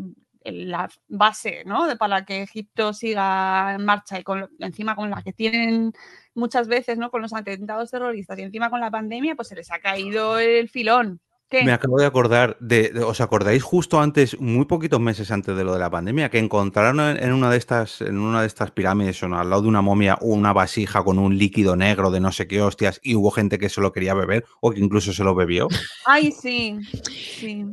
la 0.44 0.88
base, 1.08 1.62
¿no? 1.66 1.86
De, 1.86 1.96
para 1.96 2.24
que 2.24 2.44
Egipto 2.44 2.94
siga 2.94 3.74
en 3.74 3.84
marcha 3.84 4.18
y 4.18 4.22
con, 4.22 4.48
encima 4.58 4.96
con 4.96 5.10
la 5.10 5.20
que 5.22 5.34
tienen 5.34 5.92
muchas 6.34 6.68
veces, 6.68 6.96
¿no? 6.96 7.10
Con 7.10 7.20
los 7.20 7.34
atentados 7.34 7.90
terroristas 7.90 8.38
y 8.38 8.42
encima 8.44 8.70
con 8.70 8.80
la 8.80 8.90
pandemia, 8.90 9.34
pues 9.36 9.48
se 9.48 9.56
les 9.56 9.70
ha 9.70 9.78
caído 9.80 10.38
el 10.38 10.70
filón. 10.70 11.20
¿Qué? 11.48 11.62
Me 11.62 11.72
acabo 11.72 11.98
de 11.98 12.06
acordar 12.06 12.56
de, 12.58 12.90
de- 12.90 13.04
¿os 13.04 13.20
acordáis 13.20 13.62
justo 13.62 14.00
antes, 14.00 14.38
muy 14.40 14.64
poquitos 14.64 14.98
meses 14.98 15.30
antes 15.30 15.56
de 15.56 15.62
lo 15.62 15.72
de 15.72 15.78
la 15.78 15.90
pandemia, 15.90 16.28
que 16.28 16.38
encontraron 16.40 16.98
en, 17.00 17.22
en 17.22 17.32
una 17.32 17.50
de 17.50 17.56
estas, 17.56 18.00
en 18.00 18.18
una 18.18 18.40
de 18.40 18.48
estas 18.48 18.72
pirámides, 18.72 19.22
o 19.22 19.26
al 19.26 19.48
lado 19.48 19.62
de 19.62 19.68
una 19.68 19.80
momia, 19.80 20.18
una 20.20 20.52
vasija 20.52 21.04
con 21.04 21.20
un 21.20 21.38
líquido 21.38 21.76
negro 21.76 22.10
de 22.10 22.18
no 22.18 22.32
sé 22.32 22.48
qué 22.48 22.60
hostias, 22.62 22.98
y 23.02 23.14
hubo 23.14 23.30
gente 23.30 23.58
que 23.58 23.68
se 23.68 23.80
lo 23.80 23.92
quería 23.92 24.14
beber 24.14 24.44
o 24.60 24.72
que 24.72 24.80
incluso 24.80 25.12
se 25.12 25.22
lo 25.22 25.36
bebió? 25.36 25.68
Ay, 26.04 26.32
sí, 26.32 26.76
sí. 27.38 27.64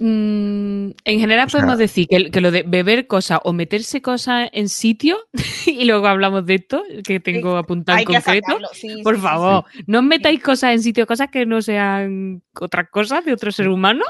Mm, 0.00 0.90
en 1.04 1.20
general 1.20 1.46
O 1.46 1.50
sea- 1.50 1.60
podemos 1.60 1.78
decir 1.78 2.06
que, 2.08 2.30
que 2.30 2.40
lo 2.40 2.50
de 2.50 2.62
beber 2.62 3.06
cosas 3.06 3.40
o 3.44 3.52
meterse 3.52 4.00
cosas 4.00 4.48
en 4.52 4.68
sitio, 4.68 5.18
y 5.66 5.84
luego 5.84 6.06
hablamos 6.06 6.46
de 6.46 6.54
esto, 6.56 6.82
que 7.04 7.20
tengo 7.20 7.56
apuntado 7.56 7.98
Hay 7.98 8.04
en 8.08 8.12
concreto. 8.14 8.58
sí, 8.72 9.00
Por 9.02 9.16
sí, 9.16 9.20
sí, 9.20 9.26
favor, 9.26 9.64
no 9.86 9.98
os 9.98 10.04
metáis 10.04 10.42
cosas 10.42 10.72
en 10.74 10.82
sitio, 10.82 11.06
cosas 11.06 11.28
que 11.30 11.46
no 11.46 11.60
sean 11.62 12.42
otras 12.60 12.88
cosas 12.90 13.24
de 13.24 13.32
otro 13.32 13.50
ser 13.52 13.68
humano 13.68 14.04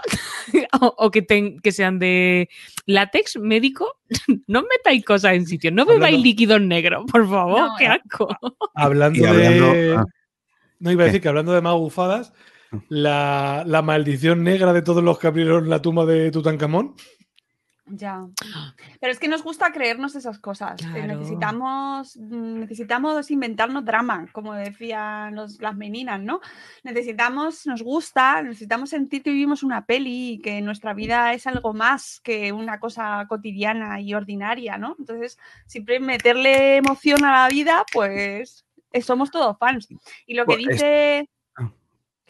o, 0.80 0.94
o 0.98 1.10
que, 1.10 1.22
ten- 1.22 1.58
que 1.60 1.72
sean 1.72 1.98
de 1.98 2.48
látex 2.86 3.36
médico. 3.38 3.96
No 4.46 4.60
os 4.60 4.66
metáis 4.70 5.04
cosas 5.04 5.34
en 5.34 5.46
sitio, 5.46 5.70
no 5.70 5.84
bebáis 5.84 6.14
Hablando- 6.14 6.24
líquidos 6.24 6.60
negros, 6.60 7.04
por 7.10 7.28
favor, 7.28 7.60
No, 7.60 7.74
qué 7.78 7.86
asco. 7.86 8.28
Hablando, 8.74 9.26
hablando- 9.28 9.72
de. 9.72 9.96
ah. 9.96 10.04
No 10.80 10.92
iba 10.92 11.02
a 11.02 11.06
¿Qué? 11.06 11.08
decir 11.10 11.22
que 11.22 11.28
hablando 11.28 11.52
de 11.52 11.60
magufadas, 11.60 12.32
la, 12.88 13.62
la 13.66 13.82
maldición 13.82 14.42
negra 14.42 14.72
de 14.72 14.82
todos 14.82 15.02
los 15.02 15.18
que 15.18 15.26
abrieron 15.28 15.68
la 15.68 15.80
tumba 15.82 16.04
de 16.06 16.30
Tutankamón. 16.30 16.94
Ya. 17.90 18.26
Pero 19.00 19.10
es 19.10 19.18
que 19.18 19.28
nos 19.28 19.42
gusta 19.42 19.72
creernos 19.72 20.14
esas 20.14 20.38
cosas. 20.38 20.76
Claro. 20.78 21.06
Necesitamos, 21.06 22.18
mm, 22.18 22.60
necesitamos 22.60 23.30
inventarnos 23.30 23.82
drama, 23.82 24.26
como 24.32 24.52
decían 24.52 25.34
los- 25.34 25.58
las 25.62 25.74
meninas, 25.74 26.20
¿no? 26.20 26.40
Necesitamos, 26.82 27.66
nos 27.66 27.82
gusta, 27.82 28.42
necesitamos 28.42 28.90
sentir 28.90 29.22
que 29.22 29.30
vivimos 29.30 29.62
una 29.62 29.86
peli 29.86 30.32
y 30.32 30.38
que 30.40 30.60
nuestra 30.60 30.92
vida 30.92 31.32
es 31.32 31.46
algo 31.46 31.72
más 31.72 32.20
que 32.22 32.52
una 32.52 32.78
cosa 32.78 33.24
cotidiana 33.26 34.02
y 34.02 34.12
ordinaria, 34.12 34.76
¿no? 34.76 34.94
Entonces, 34.98 35.38
siempre 35.66 35.98
meterle 35.98 36.76
emoción 36.76 37.24
a 37.24 37.32
la 37.32 37.48
vida, 37.48 37.84
pues 37.90 38.66
eh, 38.92 39.00
somos 39.00 39.30
todos 39.30 39.56
fans. 39.58 39.88
Y 40.26 40.34
lo 40.34 40.44
que 40.44 40.56
Pues 40.56 40.58
es- 40.60 40.72
dice... 40.74 41.30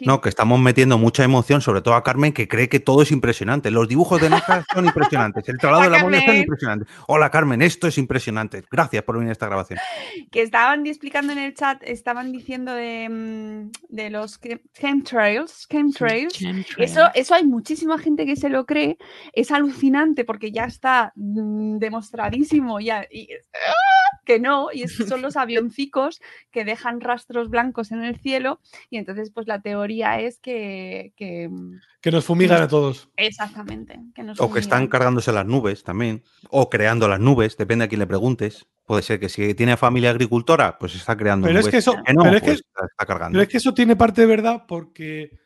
No, 0.07 0.21
que 0.21 0.29
estamos 0.29 0.61
metiendo 0.61 0.97
mucha 0.99 1.25
emoción, 1.25 1.61
sobre 1.61 1.83
todo 1.83 1.95
a 1.95 2.05
Carmen, 2.05 2.33
que 2.33 2.47
cree 2.49 2.69
que 2.69 2.81
todo 2.81 3.03
es 3.03 3.11
impresionante. 3.11 3.71
Los 3.71 3.89
dibujos 3.89 4.21
de 4.21 4.31
Nazca 4.31 4.65
son 4.73 4.87
impresionantes. 4.87 5.49
El 5.49 5.59
traslado 5.59 5.83
de 5.91 5.91
la 5.91 5.99
momia 6.03 6.19
son 6.21 6.27
Carmen. 6.27 6.43
impresionantes. 6.43 6.89
Hola, 7.09 7.31
Carmen, 7.31 7.63
esto 7.63 7.87
es 7.89 7.99
impresionante. 7.99 8.63
Gracias 8.71 9.03
por 9.03 9.17
venir 9.17 9.31
a 9.31 9.33
esta 9.33 9.47
grabación. 9.47 9.79
que 10.31 10.43
estaban 10.43 10.87
explicando 10.87 11.33
en 11.33 11.39
el 11.39 11.55
chat, 11.55 11.83
estaban 11.85 12.31
diciendo 12.33 12.73
de, 12.73 13.09
mm, 13.09 13.71
de 13.89 14.11
los 14.11 14.41
chem- 14.41 14.61
chemtrails, 14.73 15.67
chemtrails. 15.69 16.41
Eso, 16.79 17.09
eso 17.15 17.35
hay 17.35 17.45
muchísima 17.45 17.99
gente 17.99 18.25
que 18.27 18.37
se 18.37 18.49
lo 18.49 18.67
cree. 18.67 18.99
Es 19.33 19.51
alucinante 19.51 20.25
porque 20.25 20.53
ya 20.53 20.65
está 20.65 21.13
mm, 21.17 21.79
demostradísimo 21.79 22.81
ya, 22.81 23.05
y- 23.11 23.29
¡ah! 23.33 24.08
Que 24.25 24.39
no. 24.41 24.69
Y 24.73 24.83
es- 24.83 24.97
son 24.97 25.23
los 25.23 25.37
avioncicos 25.37 26.21
que 26.51 26.65
dejan 26.65 27.01
rastros 27.01 27.49
blancos 27.51 27.93
en 27.93 28.03
el 28.05 28.19
cielo. 28.19 28.61
Y 28.91 28.99
entonces, 28.99 29.31
pues 29.31 29.47
la 29.47 29.61
teoría 29.61 30.21
es 30.21 30.39
que, 30.39 31.13
que, 31.17 31.49
mm, 31.49 31.81
Que 32.01 32.11
nos 32.11 32.25
fumigan 32.25 32.63
a 32.63 32.69
todos. 32.69 33.09
exactamente. 33.17 33.99
Que 34.15 34.23
nos 34.23 34.41
O 34.41 34.53
que 34.53 34.61
están 34.61 34.87
cargándose 34.89 35.33
las 35.33 35.47
nubes 35.47 35.83
también. 35.85 36.23
O 36.51 36.69
creando 36.71 37.09
las 37.09 37.21
nubes, 37.21 37.57
depende 37.57 37.85
a 37.85 37.89
quién 37.89 37.99
le 38.01 38.07
preguntes. 38.07 38.67
Puede 38.87 39.03
ser 39.03 39.21
que 39.21 39.29
si 39.29 39.53
tiene 39.55 39.77
familia 39.77 40.11
agricultora, 40.11 40.79
pues 40.79 40.95
está 40.95 41.17
creando 41.17 41.47
Pero 41.47 41.59
es 41.59 41.65
nubes. 41.67 41.73
que 41.73 41.79
eso- 41.79 42.03
Que 42.05 42.15
no, 42.15 42.23
pero 42.23 42.37
es 42.37 42.43
que- 42.43 42.47
pues 42.49 42.59
está- 42.61 42.87
está 42.87 43.07
cargando. 43.07 43.35
Pero 43.37 43.43
es 43.43 43.49
que 43.49 43.57
eso 43.59 43.75
tiene 43.75 43.97
parte 43.97 44.23
de 44.23 44.27
verdad 44.27 44.65
porque 44.67 45.39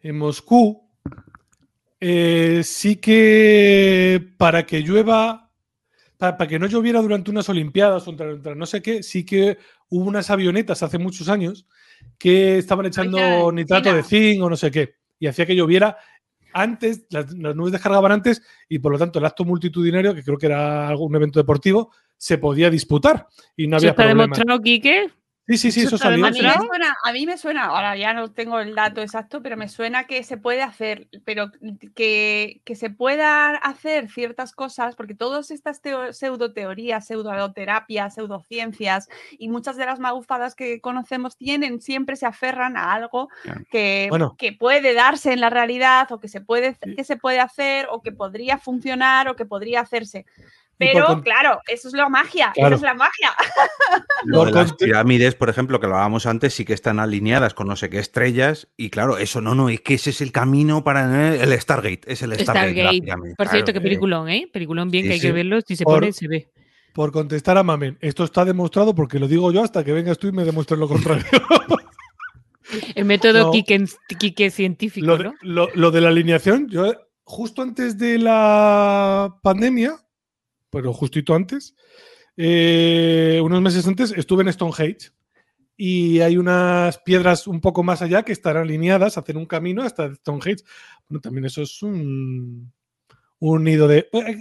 en 0.00 0.18
Moscú 0.18 0.88
eh, 2.00 2.62
sí 2.64 2.96
que 2.96 4.32
para 4.36 4.64
que 4.66 4.80
llueva, 4.82 5.47
para, 6.18 6.36
para 6.36 6.48
que 6.48 6.58
no 6.58 6.66
lloviera 6.66 7.00
durante 7.00 7.30
unas 7.30 7.48
Olimpiadas 7.48 8.06
o 8.06 8.10
entre- 8.10 8.54
no 8.54 8.66
sé 8.66 8.82
qué, 8.82 9.02
sí 9.02 9.24
que 9.24 9.56
hubo 9.88 10.04
unas 10.04 10.28
avionetas 10.30 10.82
hace 10.82 10.98
muchos 10.98 11.28
años 11.28 11.66
que 12.18 12.58
estaban 12.58 12.86
echando 12.86 13.48
en 13.48 13.54
nitrato 13.54 13.94
de 13.94 14.02
zinc 14.02 14.42
o 14.42 14.50
no 14.50 14.56
sé 14.56 14.70
qué 14.70 14.96
y 15.18 15.26
hacía 15.26 15.46
que 15.46 15.56
lloviera 15.56 15.96
antes, 16.52 17.06
las, 17.10 17.32
las 17.34 17.54
nubes 17.54 17.72
descargaban 17.72 18.10
antes 18.12 18.42
y 18.68 18.78
por 18.78 18.92
lo 18.92 18.98
tanto 18.98 19.18
el 19.18 19.24
acto 19.24 19.44
multitudinario, 19.44 20.14
que 20.14 20.22
creo 20.22 20.38
que 20.38 20.46
era 20.46 20.88
algún 20.88 21.14
evento 21.14 21.38
deportivo, 21.38 21.92
se 22.16 22.38
podía 22.38 22.70
disputar 22.70 23.26
y 23.56 23.66
no 23.66 23.76
¿Eso 23.76 23.84
había 23.84 23.90
está 23.90 24.06
demostrado, 24.06 24.60
Quique? 24.60 25.10
Sí, 25.48 25.56
sí, 25.56 25.72
sí, 25.72 25.80
¿Eso 25.84 25.96
salió. 25.96 26.26
A 26.26 26.30
mí, 26.30 26.42
me 26.42 26.52
suena, 26.52 26.94
a 27.02 27.12
mí 27.12 27.24
me 27.24 27.38
suena, 27.38 27.64
ahora 27.64 27.96
ya 27.96 28.12
no 28.12 28.30
tengo 28.30 28.60
el 28.60 28.74
dato 28.74 29.00
exacto, 29.00 29.42
pero 29.42 29.56
me 29.56 29.70
suena 29.70 30.04
que 30.04 30.22
se 30.22 30.36
puede 30.36 30.60
hacer, 30.62 31.08
pero 31.24 31.50
que, 31.94 32.60
que 32.66 32.74
se 32.76 32.90
puedan 32.90 33.56
hacer 33.62 34.10
ciertas 34.10 34.52
cosas, 34.52 34.94
porque 34.94 35.14
todas 35.14 35.50
estas 35.50 35.80
teo- 35.82 36.12
pseudoteorías, 36.12 37.06
pseudoterapias, 37.06 38.14
pseudociencias 38.14 39.08
y 39.38 39.48
muchas 39.48 39.78
de 39.78 39.86
las 39.86 39.98
magufadas 40.00 40.54
que 40.54 40.82
conocemos 40.82 41.38
tienen, 41.38 41.80
siempre 41.80 42.16
se 42.16 42.26
aferran 42.26 42.76
a 42.76 42.92
algo 42.92 43.30
que, 43.70 44.08
Bueno. 44.10 44.36
que 44.36 44.52
puede 44.52 44.92
darse 44.92 45.32
en 45.32 45.40
la 45.40 45.48
realidad 45.48 46.12
o 46.12 46.20
que 46.20 46.28
se, 46.28 46.42
puede, 46.42 46.76
que 46.94 47.04
se 47.04 47.16
puede 47.16 47.40
hacer 47.40 47.86
o 47.90 48.02
que 48.02 48.12
podría 48.12 48.58
funcionar 48.58 49.28
o 49.28 49.34
que 49.36 49.46
podría 49.46 49.80
hacerse. 49.80 50.26
Pero 50.78 51.06
con- 51.06 51.22
claro, 51.22 51.60
eso 51.66 51.88
es 51.88 51.94
la 51.94 52.08
magia, 52.08 52.52
Claro. 52.54 52.76
esa 52.76 52.86
es 52.86 52.92
la 52.92 52.94
magia. 52.94 53.32
Lo 54.24 54.38
Por 54.38 54.46
de 54.48 54.52
las 54.54 54.72
pirámides, 54.74 55.34
por 55.34 55.48
ejemplo, 55.48 55.80
que 55.80 55.86
lo 55.86 55.94
hablábamos 55.94 56.26
antes, 56.26 56.54
sí 56.54 56.64
que 56.64 56.72
están 56.72 56.98
alineadas 57.00 57.54
con 57.54 57.66
no 57.68 57.76
sé 57.76 57.88
qué 57.90 57.98
estrellas. 57.98 58.68
Y 58.76 58.90
claro, 58.90 59.18
eso 59.18 59.40
no, 59.40 59.54
no, 59.54 59.68
es 59.68 59.80
que 59.80 59.94
ese 59.94 60.10
es 60.10 60.20
el 60.20 60.30
camino 60.32 60.84
para 60.84 61.34
el 61.34 61.60
Stargate. 61.60 62.00
Es 62.06 62.22
el 62.22 62.38
Stargate. 62.38 63.02
Por 63.36 63.48
cierto, 63.48 63.66
claro. 63.66 63.72
qué 63.72 63.80
peliculón, 63.80 64.28
¿eh? 64.28 64.48
Peliculón 64.52 64.90
bien 64.90 65.04
Sí, 65.04 65.08
que 65.08 65.14
hay 65.14 65.20
sí. 65.20 65.26
que 65.28 65.32
verlo. 65.32 65.60
Si 65.66 65.76
se 65.76 65.84
Por- 65.84 65.94
pone, 66.00 66.12
se 66.12 66.28
ve. 66.28 66.50
Por 66.94 67.12
contestar 67.12 67.56
a 67.58 67.62
Mamen, 67.62 67.96
esto 68.00 68.24
está 68.24 68.44
demostrado 68.44 68.94
porque 68.94 69.18
lo 69.20 69.28
digo 69.28 69.52
yo 69.52 69.62
hasta 69.62 69.84
que 69.84 69.92
vengas 69.92 70.18
tú 70.18 70.26
y 70.28 70.32
me 70.32 70.44
demuestres 70.44 70.78
lo 70.80 70.88
contrario. 70.88 71.24
El 72.94 73.04
método 73.04 73.44
No. 73.46 73.50
Quique, 73.52 73.84
Quique 74.18 74.50
científico, 74.50 75.06
lo, 75.06 75.16
de, 75.16 75.24
¿no? 75.24 75.34
lo- 75.42 75.68
lo 75.74 75.90
de 75.90 76.00
la 76.00 76.08
alineación, 76.08 76.68
yo 76.68 76.92
justo 77.24 77.62
antes 77.62 77.98
de 77.98 78.18
la 78.18 79.34
pandemia, 79.42 79.96
pero 80.70 80.92
justito 80.92 81.34
antes, 81.34 81.74
eh, 82.36 83.40
unos 83.42 83.60
meses 83.60 83.86
antes, 83.86 84.12
estuve 84.16 84.42
en 84.42 84.52
Stonehenge 84.52 85.10
y 85.76 86.20
hay 86.20 86.36
unas 86.36 86.98
piedras 86.98 87.46
un 87.46 87.60
poco 87.60 87.82
más 87.82 88.02
allá 88.02 88.22
que 88.22 88.32
estarán 88.32 88.62
alineadas, 88.64 89.18
hacen 89.18 89.36
un 89.36 89.46
camino 89.46 89.82
hasta 89.82 90.14
Stonehenge. 90.14 90.64
Bueno, 91.08 91.20
también 91.20 91.44
eso 91.46 91.62
es 91.62 91.82
un, 91.82 92.72
un 93.38 93.64
nido 93.64 93.86
de, 93.88 94.08
eh, 94.12 94.38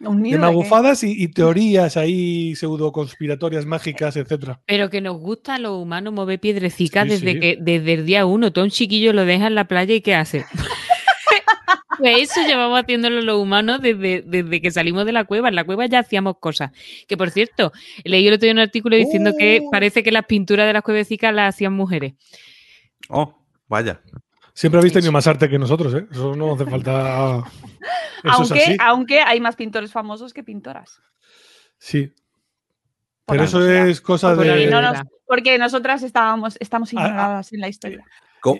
Un 0.00 0.16
de 0.16 0.22
nido 0.22 0.38
de 0.38 0.46
magufadas 0.46 1.02
y, 1.02 1.22
y 1.22 1.28
teorías 1.28 1.96
ahí 1.96 2.54
pseudo 2.54 2.92
conspiratorias 2.92 3.64
mágicas, 3.64 4.16
etcétera. 4.16 4.60
Pero 4.66 4.90
que 4.90 5.00
nos 5.00 5.18
gusta 5.18 5.54
a 5.54 5.58
los 5.58 5.72
humanos 5.82 6.12
mover 6.12 6.38
piedrecitas 6.40 7.04
Sí, 7.04 7.10
desde 7.10 7.32
sí. 7.32 7.40
que 7.40 7.58
desde 7.60 7.94
el 7.94 8.06
día 8.06 8.26
uno. 8.26 8.52
Todo 8.52 8.64
un 8.64 8.70
chiquillo 8.70 9.12
lo 9.14 9.24
deja 9.24 9.46
en 9.46 9.54
la 9.54 9.68
playa 9.68 9.94
y 9.94 10.02
¿qué 10.02 10.14
hace? 10.14 10.44
Pues 12.12 12.30
eso 12.30 12.46
llevamos 12.46 12.80
haciéndolo 12.80 13.20
los 13.20 13.36
humanos 13.38 13.80
desde, 13.82 14.22
desde 14.26 14.60
que 14.60 14.70
salimos 14.70 15.04
de 15.06 15.12
la 15.12 15.24
cueva. 15.24 15.48
En 15.48 15.54
la 15.54 15.64
cueva 15.64 15.86
ya 15.86 16.00
hacíamos 16.00 16.38
cosas. 16.38 16.70
Que 17.08 17.16
por 17.16 17.30
cierto, 17.30 17.72
leí 18.04 18.26
el 18.26 18.34
otro 18.34 18.44
día 18.46 18.52
un 18.52 18.58
artículo 18.60 18.96
diciendo 18.96 19.32
que 19.38 19.62
¡Oh! 19.64 19.70
parece 19.70 20.02
que 20.02 20.12
las 20.12 20.26
pinturas 20.26 20.66
de 20.66 20.72
las 20.72 20.82
cuevecicas 20.82 21.32
las 21.34 21.54
hacían 21.54 21.72
mujeres. 21.72 22.14
Oh, 23.08 23.34
vaya. 23.68 24.00
Siempre 24.54 24.78
habéis 24.78 24.94
tenido 24.94 25.12
más 25.12 25.26
arte 25.26 25.48
que 25.50 25.58
nosotros, 25.58 25.92
¿eh? 25.94 26.06
Eso 26.10 26.34
no 26.34 26.54
hace 26.54 26.64
falta. 26.64 27.42
Aunque, 28.24 28.76
aunque 28.80 29.20
hay 29.20 29.40
más 29.40 29.54
pintores 29.54 29.92
famosos 29.92 30.32
que 30.32 30.42
pintoras. 30.42 31.00
Sí. 31.78 32.12
Pero 33.26 33.44
eso 33.44 33.68
es 33.68 34.00
cosa 34.00 34.30
de. 34.30 34.36
no 34.36 34.42
realidad. 34.42 34.94
nos- 34.94 35.02
porque 35.26 35.58
nosotras 35.58 36.02
estábamos, 36.02 36.56
estamos 36.60 36.90
Ah, 36.94 36.96
ah. 36.96 37.06
ignoradas 37.06 37.52
en 37.52 37.60
la 37.60 37.68
historia. 37.68 38.04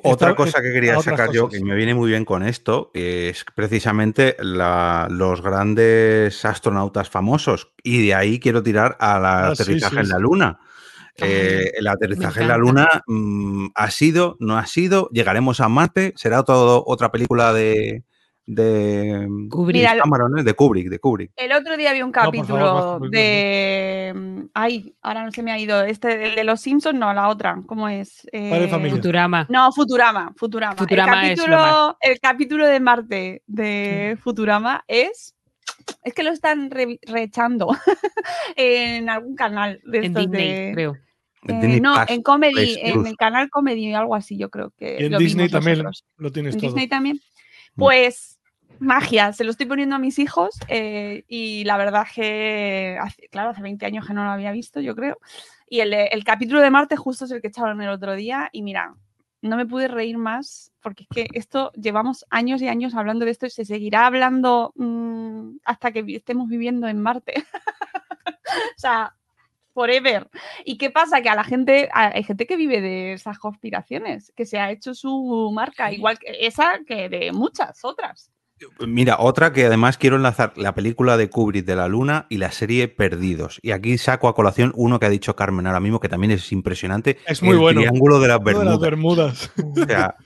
Otra 0.03 0.35
cosa 0.35 0.61
que 0.63 0.73
quería 0.73 1.01
sacar 1.01 1.31
yo, 1.33 1.49
que 1.49 1.61
me 1.63 1.75
viene 1.75 1.95
muy 1.95 2.11
bien 2.11 2.25
con 2.25 2.43
esto, 2.43 2.91
es 2.95 3.45
precisamente 3.55 4.37
la- 4.41 5.07
los 5.11 5.43
grandes 5.43 6.45
astronautas 6.45 7.09
famosos. 7.11 7.73
Y 7.83 8.07
de 8.07 8.15
ahí 8.15 8.41
quiero 8.41 8.63
tirar 8.63 8.97
al 9.01 9.25
Ah, 9.25 9.53
sí, 9.55 9.63
aterrizaje 9.63 9.95
sí, 9.97 10.01
en 10.01 10.09
la. 10.09 10.19
Luna. 10.19 10.59
Eh, 11.19 11.73
el 11.79 11.87
aterrizaje 11.87 12.43
en 12.43 12.49
la. 12.49 12.57
Luna 12.59 12.89
mm, 13.07 13.69
ha 13.75 13.91
sido, 13.91 14.37
no 14.41 14.59
ha 14.59 14.67
sido, 14.67 15.09
llegaremos 15.13 15.61
a 15.61 15.69
Marte, 15.69 16.13
será 16.17 16.43
todo, 16.43 16.85
otra 16.87 17.11
película 17.11 17.53
de, 17.55 18.03
de 18.47 19.27
Kubrick. 19.51 19.77
Mira, 19.77 19.97
Cameron, 19.99 20.39
¿eh? 20.39 20.43
de 20.45 20.55
Kubrick, 20.55 20.89
de 20.89 20.99
Kubrick. 21.01 21.33
El 21.37 21.53
otro 21.53 21.77
día 21.77 21.93
vi 21.93 22.03
un 22.03 22.13
favor, 22.13 22.33
capítulo 22.35 22.99
más 23.01 23.11
de. 23.11 24.13
mm, 24.15 24.41
Ay, 24.55 24.95
ahora 25.03 25.25
no 25.25 25.33
se 25.33 25.43
me 25.43 25.51
ha 25.53 25.59
ido. 25.59 25.83
Este, 25.83 26.29
el 26.29 26.35
de 26.37 26.45
los 26.45 26.61
Simpsons, 26.61 26.99
no, 26.99 27.13
la 27.13 27.29
otra. 27.29 27.61
¿Cómo 27.67 27.89
es? 27.89 28.23
Padre 28.33 28.65
Eh, 28.65 28.69
Familia. 28.69 28.95
Futurama. 28.97 29.47
No, 29.51 29.73
Futurama, 29.73 30.33
Futurama. 30.37 30.77
Futurama 30.77 31.27
el, 31.27 31.33
es 31.33 31.39
lo 31.39 31.45
capítulo, 31.57 31.99
el 32.01 32.21
capítulo 32.21 32.67
de 32.69 32.81
Marte 32.81 33.43
de 33.47 34.17
Futurama 34.23 34.85
es. 34.87 35.35
Es 36.03 36.15
que 36.15 36.23
lo 36.23 36.31
están 36.31 36.71
re- 36.71 36.99
reechando 37.03 37.69
en 38.57 39.09
algún 39.09 39.35
canal 39.37 39.81
de 39.85 39.99
En 39.99 40.05
estos 40.07 40.23
Disney, 40.31 40.49
de- 40.67 40.73
creo. 40.75 40.97
En 41.49 41.63
eh, 41.71 41.81
no, 41.81 41.95
en 42.09 42.23
comedy, 42.23 42.53
Plus, 42.55 42.79
en 42.81 43.07
el 43.07 43.17
canal 43.17 43.49
comedy 43.51 43.93
o 43.95 43.99
algo 43.99 44.15
así, 44.17 44.37
yo 44.37 44.51
creo 44.51 44.73
que. 44.77 44.97
Y 45.01 45.05
en 45.05 45.13
lo 45.13 45.19
Disney 45.19 45.47
vimos 45.47 45.53
también 45.65 45.79
nosotros. 45.85 46.05
lo 46.17 46.33
tienes 46.33 46.55
en 46.55 46.61
todo. 46.61 46.71
Disney 46.71 46.89
también. 46.89 47.17
Mm. 47.77 47.81
Pues 47.81 48.36
magia, 48.81 49.33
se 49.33 49.45
lo 49.45 49.51
estoy 49.51 49.67
poniendo 49.67 49.97
a 49.97 49.99
mis 49.99 50.19
hijos 50.19 50.59
eh, 50.69 51.25
y 51.29 51.65
la 51.65 51.77
verdad 51.77 52.07
que, 52.15 52.97
hace- 53.01 53.29
claro, 53.29 53.51
hace 53.51 53.63
20 53.63 53.87
años 53.87 54.07
que 54.07 54.15
no 54.15 54.25
lo 54.25 54.31
había 54.31 54.53
visto, 54.53 54.81
yo 54.81 54.95
creo. 54.95 55.19
Y 55.69 55.81
el, 55.81 55.93
el 55.93 56.25
capítulo 56.25 56.61
de 56.61 56.71
Marte 56.71 56.97
justo 56.97 57.25
es 57.25 57.31
el 57.31 57.41
que 57.41 57.49
echaron 57.49 57.81
el 57.83 57.89
otro 57.91 58.15
día 58.15 58.49
y 58.53 58.63
mira, 58.63 58.95
no 59.43 59.57
me 59.57 59.67
pude 59.67 59.89
reír 59.89 60.19
más, 60.19 60.73
porque 60.83 61.05
es 61.05 61.09
que 61.09 61.39
esto 61.39 61.71
llevamos 61.75 62.25
años 62.31 62.63
y 62.63 62.69
años 62.69 62.95
hablando 62.95 63.25
de 63.25 63.31
esto 63.33 63.47
y 63.47 63.51
se 63.51 63.65
seguirá 63.65 64.07
hablando 64.07 64.73
mm, 64.77 65.57
hasta 65.65 65.93
que 65.93 66.05
estemos 66.09 66.49
viviendo 66.49 66.89
en 66.89 67.01
Marte. 67.01 67.35
o 68.27 68.79
sea, 68.79 69.15
forever. 69.75 70.29
¿Y 70.65 70.79
qué 70.79 70.91
pasa? 70.91 71.21
Que 71.21 71.29
a 71.29 71.35
la 71.35 71.45
gente, 71.45 71.89
a- 71.93 72.09
hay 72.15 72.23
gente 72.25 72.47
que 72.47 72.57
vive 72.57 72.81
de 72.81 73.13
esas 73.13 73.39
conspiraciones, 73.39 74.33
que 74.35 74.47
se 74.47 74.59
ha 74.59 74.71
hecho 74.71 74.95
su 74.95 75.51
marca, 75.53 75.93
igual 75.93 76.19
que 76.19 76.47
esa 76.47 76.79
que 76.87 77.09
de 77.09 77.33
muchas 77.33 77.85
otras. 77.85 78.31
Mira, 78.87 79.17
otra 79.19 79.53
que 79.53 79.67
además 79.67 79.99
quiero 79.99 80.17
enlazar 80.17 80.53
la 80.57 80.75
película 80.75 81.17
de 81.17 81.29
Kubrick 81.29 81.67
de 81.67 81.77
la 81.77 81.89
Luna 81.89 82.27
y 82.31 82.39
la 82.39 82.51
serie 82.53 82.89
Perdidos. 82.89 83.59
Y 83.63 83.73
aquí 83.73 83.99
saco 83.99 84.29
a 84.29 84.35
colación 84.35 84.73
uno 84.77 84.99
que 84.99 85.07
ha 85.07 85.11
dicho 85.11 85.37
Carmen 85.37 85.67
ahora 85.67 85.81
mismo, 85.81 86.01
que 86.01 86.09
también 86.09 86.31
es 86.31 86.51
impresionante. 86.53 87.19
Es 87.27 87.43
muy 87.43 87.53
el 87.53 87.59
bueno. 87.59 87.81
Triángulo 87.83 88.19
de 88.19 88.29
las 88.29 88.39
Lo 88.43 88.45
de 88.59 88.65
las 88.65 88.79
Bermudas. 88.81 88.81
Bermudas. 88.81 89.53
O 89.83 89.87
sea, 89.87 90.17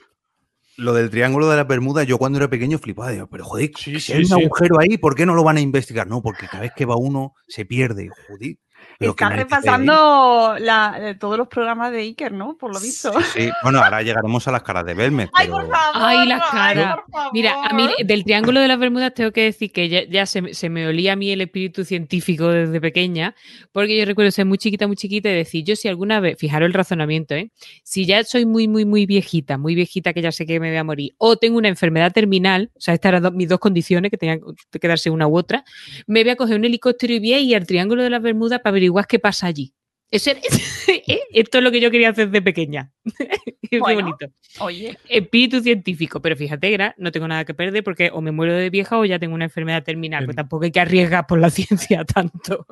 lo 0.77 0.93
del 0.93 1.09
Triángulo 1.09 1.49
de 1.49 1.57
las 1.57 1.67
Bermudas, 1.67 2.07
yo 2.07 2.17
cuando 2.17 2.37
era 2.39 2.49
pequeño 2.49 2.79
flipaba, 2.79 3.11
digo, 3.11 3.27
pero 3.27 3.43
joder, 3.43 3.71
Sí, 3.77 3.95
si 3.95 3.99
sí, 3.99 4.13
hay 4.13 4.19
un 4.19 4.25
sí. 4.25 4.33
agujero 4.33 4.79
ahí, 4.79 4.97
¿por 4.97 5.13
qué 5.15 5.25
no 5.25 5.35
lo 5.35 5.43
van 5.43 5.57
a 5.57 5.61
investigar? 5.61 6.07
No, 6.07 6.21
porque 6.21 6.47
cada 6.47 6.61
vez 6.61 6.71
que 6.75 6.85
va 6.85 6.95
uno 6.95 7.33
se 7.47 7.65
pierde. 7.65 8.09
Joder. 8.27 8.55
Pero 9.01 9.15
qué 9.15 9.23
Está 9.25 9.29
narices, 9.35 9.43
repasando 9.51 10.55
la- 10.59 10.97
eh, 11.01 11.15
todos 11.15 11.37
los 11.37 11.47
programas 11.47 11.91
de 11.91 11.99
Iker, 11.99 12.31
¿no? 12.31 12.55
Por 12.57 12.71
lo 12.71 12.79
¿eh? 12.79 12.83
visto. 12.83 13.11
Sí, 13.33 13.49
bueno, 13.63 13.79
ahora 13.83 14.01
llegaremos 14.01 14.47
a 14.47 14.51
las 14.51 14.63
caras 14.63 14.85
de 14.85 14.93
Belmez. 14.93 15.29
¡Ay, 15.33 15.47
pero- 15.47 15.57
por 15.59 15.69
favor! 15.69 15.91
Ay, 15.95 16.27
la 16.27 16.35
ay, 16.35 16.41
cara. 16.51 16.95
por 16.95 17.11
favor. 17.11 17.31
Mira, 17.33 17.55
a 17.65 17.73
mí 17.73 17.89
del 18.05 18.23
Triángulo 18.23 18.59
de 18.61 18.67
las 18.67 18.79
Bermudas 18.79 19.13
tengo 19.13 19.31
que 19.31 19.43
decir 19.43 19.71
que 19.71 19.89
ya, 19.89 20.03
ya 20.05 20.25
se, 20.25 20.41
me- 20.41 20.53
se 20.53 20.69
me 20.69 20.87
olía 20.87 21.13
a 21.13 21.15
mí 21.15 21.31
el 21.31 21.41
espíritu 21.41 21.83
científico 21.83 22.47
desde 22.47 22.79
pequeña, 22.79 23.35
porque 23.71 23.97
yo 23.97 24.05
recuerdo 24.05 24.31
ser 24.31 24.45
muy 24.45 24.57
chiquita, 24.57 24.87
muy 24.87 24.95
chiquita 24.95 25.29
y 25.29 25.33
decir, 25.33 25.63
yo 25.65 25.75
si 25.75 25.87
alguna 25.87 26.19
vez, 26.19 26.37
fijaros 26.37 26.67
el 26.67 26.73
razonamiento, 26.73 27.33
¿eh? 27.35 27.51
si 27.83 28.05
ya 28.05 28.23
soy 28.23 28.45
muy, 28.45 28.67
muy, 28.67 28.85
muy 28.85 29.05
viejita, 29.05 29.57
muy 29.57 29.75
viejita 29.75 30.13
que 30.13 30.21
ya 30.21 30.31
sé 30.31 30.45
que 30.45 30.59
me 30.59 30.69
voy 30.69 30.77
a 30.77 30.83
morir, 30.83 31.13
o 31.17 31.35
tengo 31.37 31.57
una 31.57 31.67
enfermedad 31.69 32.11
terminal, 32.11 32.71
o 32.75 32.79
sea, 32.81 32.93
estas 32.93 33.09
eran 33.09 33.23
do- 33.23 33.31
mis 33.31 33.49
dos 33.49 33.59
condiciones, 33.59 34.11
que 34.11 34.17
tenían 34.17 34.39
que 34.71 34.87
darse 34.87 35.09
una 35.09 35.27
u 35.27 35.37
otra, 35.37 35.63
me 36.07 36.21
voy 36.23 36.29
a 36.31 36.35
coger 36.35 36.57
un 36.57 36.65
helicóptero 36.65 37.13
y 37.13 37.19
voy 37.19 37.33
a 37.33 37.39
ir 37.39 37.55
al 37.55 37.65
Triángulo 37.65 38.03
de 38.03 38.09
las 38.09 38.21
Bermudas 38.21 38.59
para 38.59 38.71
averiguar 38.71 38.90
qué 39.07 39.19
pasa 39.19 39.47
allí. 39.47 39.73
Eso 40.09 40.31
era- 40.31 40.41
Esto 41.33 41.57
es 41.59 41.63
lo 41.63 41.71
que 41.71 41.79
yo 41.79 41.89
quería 41.89 42.09
hacer 42.09 42.29
de 42.29 42.41
pequeña. 42.41 42.91
Qué 43.71 43.79
Bueno. 43.79 44.01
bonito 44.01 44.27
Oye, 44.59 44.97
espíritu 45.07 45.61
científico, 45.61 46.21
pero 46.21 46.35
fíjate, 46.35 46.77
no 46.97 47.11
tengo 47.13 47.25
nada 47.29 47.45
que 47.45 47.53
perder 47.53 47.81
porque 47.85 48.09
o 48.11 48.19
me 48.19 48.31
muero 48.31 48.53
de 48.53 48.69
vieja 48.69 48.97
o 48.97 49.05
ya 49.05 49.17
tengo 49.17 49.33
una 49.33 49.45
enfermedad 49.45 49.81
terminal, 49.83 50.25
pues 50.25 50.35
tampoco 50.35 50.65
hay 50.65 50.71
que 50.71 50.81
arriesgar 50.81 51.25
por 51.25 51.39
la 51.39 51.49
ciencia 51.49 52.03
tanto. 52.03 52.65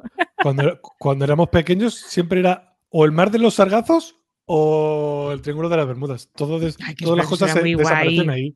Cuando, 0.43 0.81
cuando 0.99 1.23
éramos 1.23 1.47
pequeños 1.47 1.95
siempre 1.95 2.41
era 2.41 2.75
o 2.89 3.05
el 3.05 3.13
mar 3.13 3.31
de 3.31 3.39
los 3.39 3.53
sargazos 3.55 4.17
o 4.51 5.29
el 5.31 5.41
triángulo 5.43 5.69
de 5.69 5.77
las 5.77 5.85
Bermudas. 5.85 6.27
Todo 6.35 6.57
des- 6.59 6.75
Ay, 6.83 6.95
todas 6.95 7.17
las 7.17 7.27
cosas 7.27 7.51
se 7.51 7.61
desaparecen 7.61 8.25
guay. 8.25 8.41
ahí. 8.41 8.55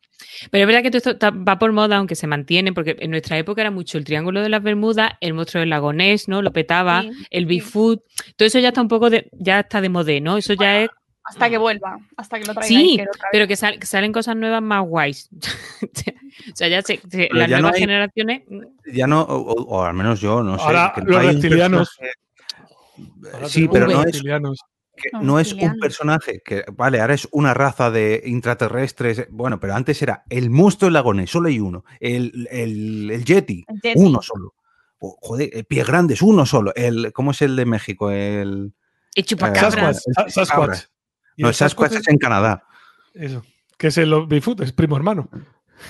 Pero 0.50 0.64
es 0.64 0.68
verdad 0.68 0.82
que 0.82 0.90
todo 0.90 0.98
esto 0.98 1.12
está- 1.12 1.30
va 1.30 1.60
por 1.60 1.72
moda, 1.72 1.98
aunque 1.98 2.16
se 2.16 2.26
mantiene, 2.26 2.74
porque 2.74 2.96
en 3.00 3.12
nuestra 3.12 3.38
época 3.38 3.62
era 3.62 3.70
mucho 3.70 4.00
el 4.00 4.04
Triángulo 4.04 4.42
de 4.42 4.50
las 4.50 4.64
Bermudas, 4.64 5.12
el 5.22 5.36
monstruo 5.36 5.60
del 5.60 5.70
lago 5.70 5.94
Ness, 5.94 6.28
¿no? 6.28 6.42
Lo 6.42 6.52
petaba, 6.52 7.04
Sí, 7.04 7.12
el 7.30 7.44
sí. 7.44 7.48
Bigfoot, 7.48 8.02
todo 8.36 8.48
eso 8.48 8.58
ya 8.58 8.70
está 8.70 8.82
un 8.82 8.88
poco 8.88 9.12
de, 9.12 9.30
ya 9.34 9.60
está 9.60 9.82
de 9.82 9.90
modé, 9.90 10.20
¿no? 10.20 10.38
Eso 10.38 10.54
ya 10.54 10.82
es, 10.82 10.90
hasta 11.26 11.48
que 11.50 11.60
vuelva, 11.60 12.00
hasta 12.18 12.40
que 12.40 12.46
lo 12.46 12.54
traiga 12.54 12.68
Sí, 12.68 12.92
Iker 12.94 13.08
otra 13.10 13.22
vez. 13.26 13.30
pero 13.32 13.48
que, 13.48 13.56
sal- 13.56 13.78
que 13.80 13.86
salen 13.86 14.12
cosas 14.12 14.36
nuevas 14.36 14.62
más 14.64 14.84
guays. 14.86 15.30
o 16.52 16.56
sea, 16.56 16.68
ya 16.70 16.82
se, 16.82 16.98
se- 16.98 17.02
Pero 17.30 17.36
las 17.36 17.50
ya 17.50 17.58
no 17.58 17.62
nuevas 17.62 17.76
hay- 17.76 17.82
generaciones, 17.82 18.42
Ya 18.92 19.06
no, 19.06 19.22
o, 19.22 19.36
o- 19.38 19.64
o 19.78 19.84
al 19.84 19.94
menos 19.94 20.20
yo, 20.20 20.42
no 20.42 20.58
sé. 20.58 20.64
Ahora 20.64 20.92
que 20.96 21.02
los 21.02 21.24
reptilianos. 21.24 21.90
Sí, 23.48 23.68
pero 23.72 23.86
no 23.88 24.00
es, 24.00 24.06
reptilianos. 24.06 24.60
Que 24.96 25.10
no 25.22 25.40
es 25.40 25.54
un 25.54 25.80
personaje 25.80 26.42
que, 26.44 26.64
vale, 26.74 27.02
ahora 27.02 27.14
es 27.16 27.28
una 27.32 27.54
raza 27.54 27.90
de 27.92 28.22
intraterrestres. 28.26 29.28
Bueno, 29.32 29.60
pero 29.60 29.74
antes 29.76 30.02
era 30.02 30.24
el 30.30 30.50
monstruo 30.50 30.88
del 30.88 30.94
lago 30.94 31.14
Ness, 31.14 31.30
solo 31.32 31.50
hay 31.50 31.60
uno. 31.60 31.84
El, 32.00 32.48
el, 32.52 33.10
el 33.12 33.26
Yeti, 33.26 33.66
El 33.68 33.82
Yeti. 33.82 34.00
uno 34.00 34.22
solo. 34.22 34.54
O, 35.00 35.18
joder, 35.22 35.50
el 35.54 35.66
pie 35.66 35.84
grande 35.84 36.14
es 36.14 36.22
uno 36.22 36.46
solo. 36.46 36.74
El, 36.76 37.12
¿Cómo 37.12 37.32
es 37.32 37.42
el 37.42 37.56
de 37.56 37.66
México? 37.66 38.12
El, 38.12 38.74
el 39.16 39.26
chupacabras. 39.26 40.04
Sasquatch. 40.04 40.32
Sasquatch. 40.32 40.80
no, 41.38 41.48
el 41.50 41.54
Sasquatch 41.54 41.92
Sasquatch 41.92 41.94
es 42.02 42.08
en 42.08 42.18
Canadá. 42.18 42.64
Eso. 43.14 43.44
Que 43.78 43.88
es 43.88 43.98
el 43.98 44.26
Bigfoot, 44.28 44.62
es 44.62 44.72
primo 44.72 44.96
hermano. 44.96 45.30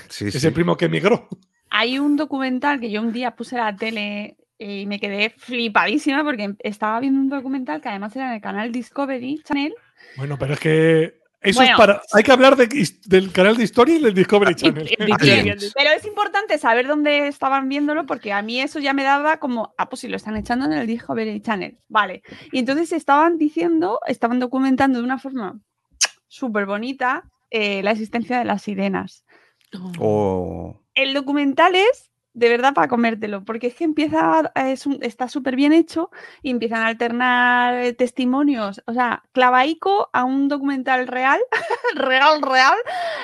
Sí, 0.09 0.25
Es 0.27 0.33
sí. 0.41 0.47
el 0.47 0.53
primo 0.53 0.75
que 0.75 0.85
emigró. 0.85 1.27
Hay 1.69 1.99
un 1.99 2.15
documental 2.15 2.79
que 2.79 2.89
yo 2.91 3.01
un 3.01 3.13
día 3.13 3.35
puse 3.35 3.55
en 3.55 3.61
la 3.63 3.75
tele 3.75 4.23
eh, 4.25 4.37
y 4.63 4.85
me 4.85 4.99
quedé 4.99 5.31
flipadísima 5.37 6.23
porque 6.23 6.55
estaba 6.59 6.99
viendo 6.99 7.19
un 7.19 7.29
documental 7.29 7.81
que 7.81 7.89
además 7.89 8.15
era 8.15 8.27
en 8.29 8.33
el 8.35 8.41
canal 8.41 8.71
Discovery 8.71 9.41
Channel. 9.43 9.73
Bueno, 10.17 10.37
pero 10.37 10.53
es 10.53 10.59
que 10.59 11.21
eso 11.41 11.59
Bueno. 11.59 11.73
es 11.73 11.77
para. 11.77 12.01
Hay 12.13 12.23
que 12.23 12.31
hablar 12.31 12.55
de 12.55 12.67
del 13.07 13.31
canal 13.33 13.57
de 13.57 13.63
historia 13.65 13.95
y 13.97 14.01
del 14.01 14.13
Discovery 14.13 14.55
Channel. 14.55 14.89
Pero 15.75 15.89
es 15.95 16.05
importante 16.05 16.57
saber 16.57 16.87
dónde 16.87 17.27
estaban 17.27 17.67
viéndolo 17.67 18.05
porque 18.05 18.31
a 18.31 18.41
mí 18.41 18.61
eso 18.61 18.79
ya 18.79 18.93
me 18.93 19.03
daba 19.03 19.37
como, 19.37 19.73
ah, 19.77 19.89
pues 19.89 19.99
si 20.01 20.07
lo 20.07 20.15
están 20.15 20.37
echando 20.37 20.65
en 20.67 20.73
el 20.73 20.87
Discovery 20.87 21.41
Channel. 21.41 21.77
Vale. 21.89 22.21
Y 22.51 22.59
entonces 22.59 22.91
estaban 22.93 23.37
diciendo, 23.37 23.99
estaban 24.07 24.39
documentando 24.39 24.99
de 24.99 25.03
una 25.05 25.19
forma 25.19 25.59
súper 26.29 26.65
bonita 26.65 27.23
eh, 27.51 27.83
la 27.83 27.91
existencia 27.91 28.39
de 28.39 28.45
las 28.45 28.61
sirenas. 28.63 29.25
O- 29.99 30.79
el 30.95 31.13
documental 31.13 31.75
es 31.75 32.11
de 32.35 32.49
verdad 32.49 32.73
para 32.73 32.87
comértelo, 32.87 33.43
porque 33.43 33.67
es 33.67 33.75
que 33.75 33.83
empieza, 33.83 34.51
es 34.55 34.85
un- 34.87 34.97
está 35.03 35.27
súper 35.27 35.55
bien 35.55 35.71
hecho 35.71 36.09
y 36.41 36.49
empiezan 36.49 36.81
a 36.81 36.87
alternar 36.87 37.75
eh, 37.75 37.93
testimonios, 37.93 38.81
o 38.87 38.93
sea, 38.93 39.23
clavaico 39.33 40.09
a 40.13 40.23
un 40.23 40.47
documental 40.47 41.07
real, 41.07 41.39
real, 41.95 42.41
real, 42.41 42.75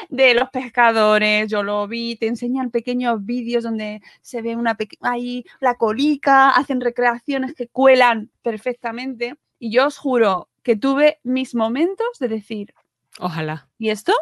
de 0.10 0.34
los 0.36 0.50
pescadores, 0.52 1.50
yo 1.50 1.64
lo 1.64 1.88
vi, 1.88 2.18
te 2.18 2.28
enseñan 2.28 2.70
pequeños 2.70 3.26
vídeos 3.26 3.64
donde 3.64 4.02
se 4.22 4.42
ve 4.44 4.56
una 4.56 4.78
ahí 5.02 5.44
la 5.60 5.76
colica, 5.76 6.52
hacen 6.52 6.80
recreaciones 6.80 7.56
que 7.56 7.68
cuelan 7.68 8.30
perfectamente 8.44 9.36
y 9.58 9.72
yo 9.72 9.88
os 9.88 9.98
juro 9.98 10.50
que 10.62 10.76
tuve 10.76 11.20
mis 11.24 11.56
momentos 11.56 12.20
de 12.20 12.28
decir, 12.28 12.74
Ojalá. 13.22 13.68
¿Y 13.78 13.90
esto? 13.90 14.14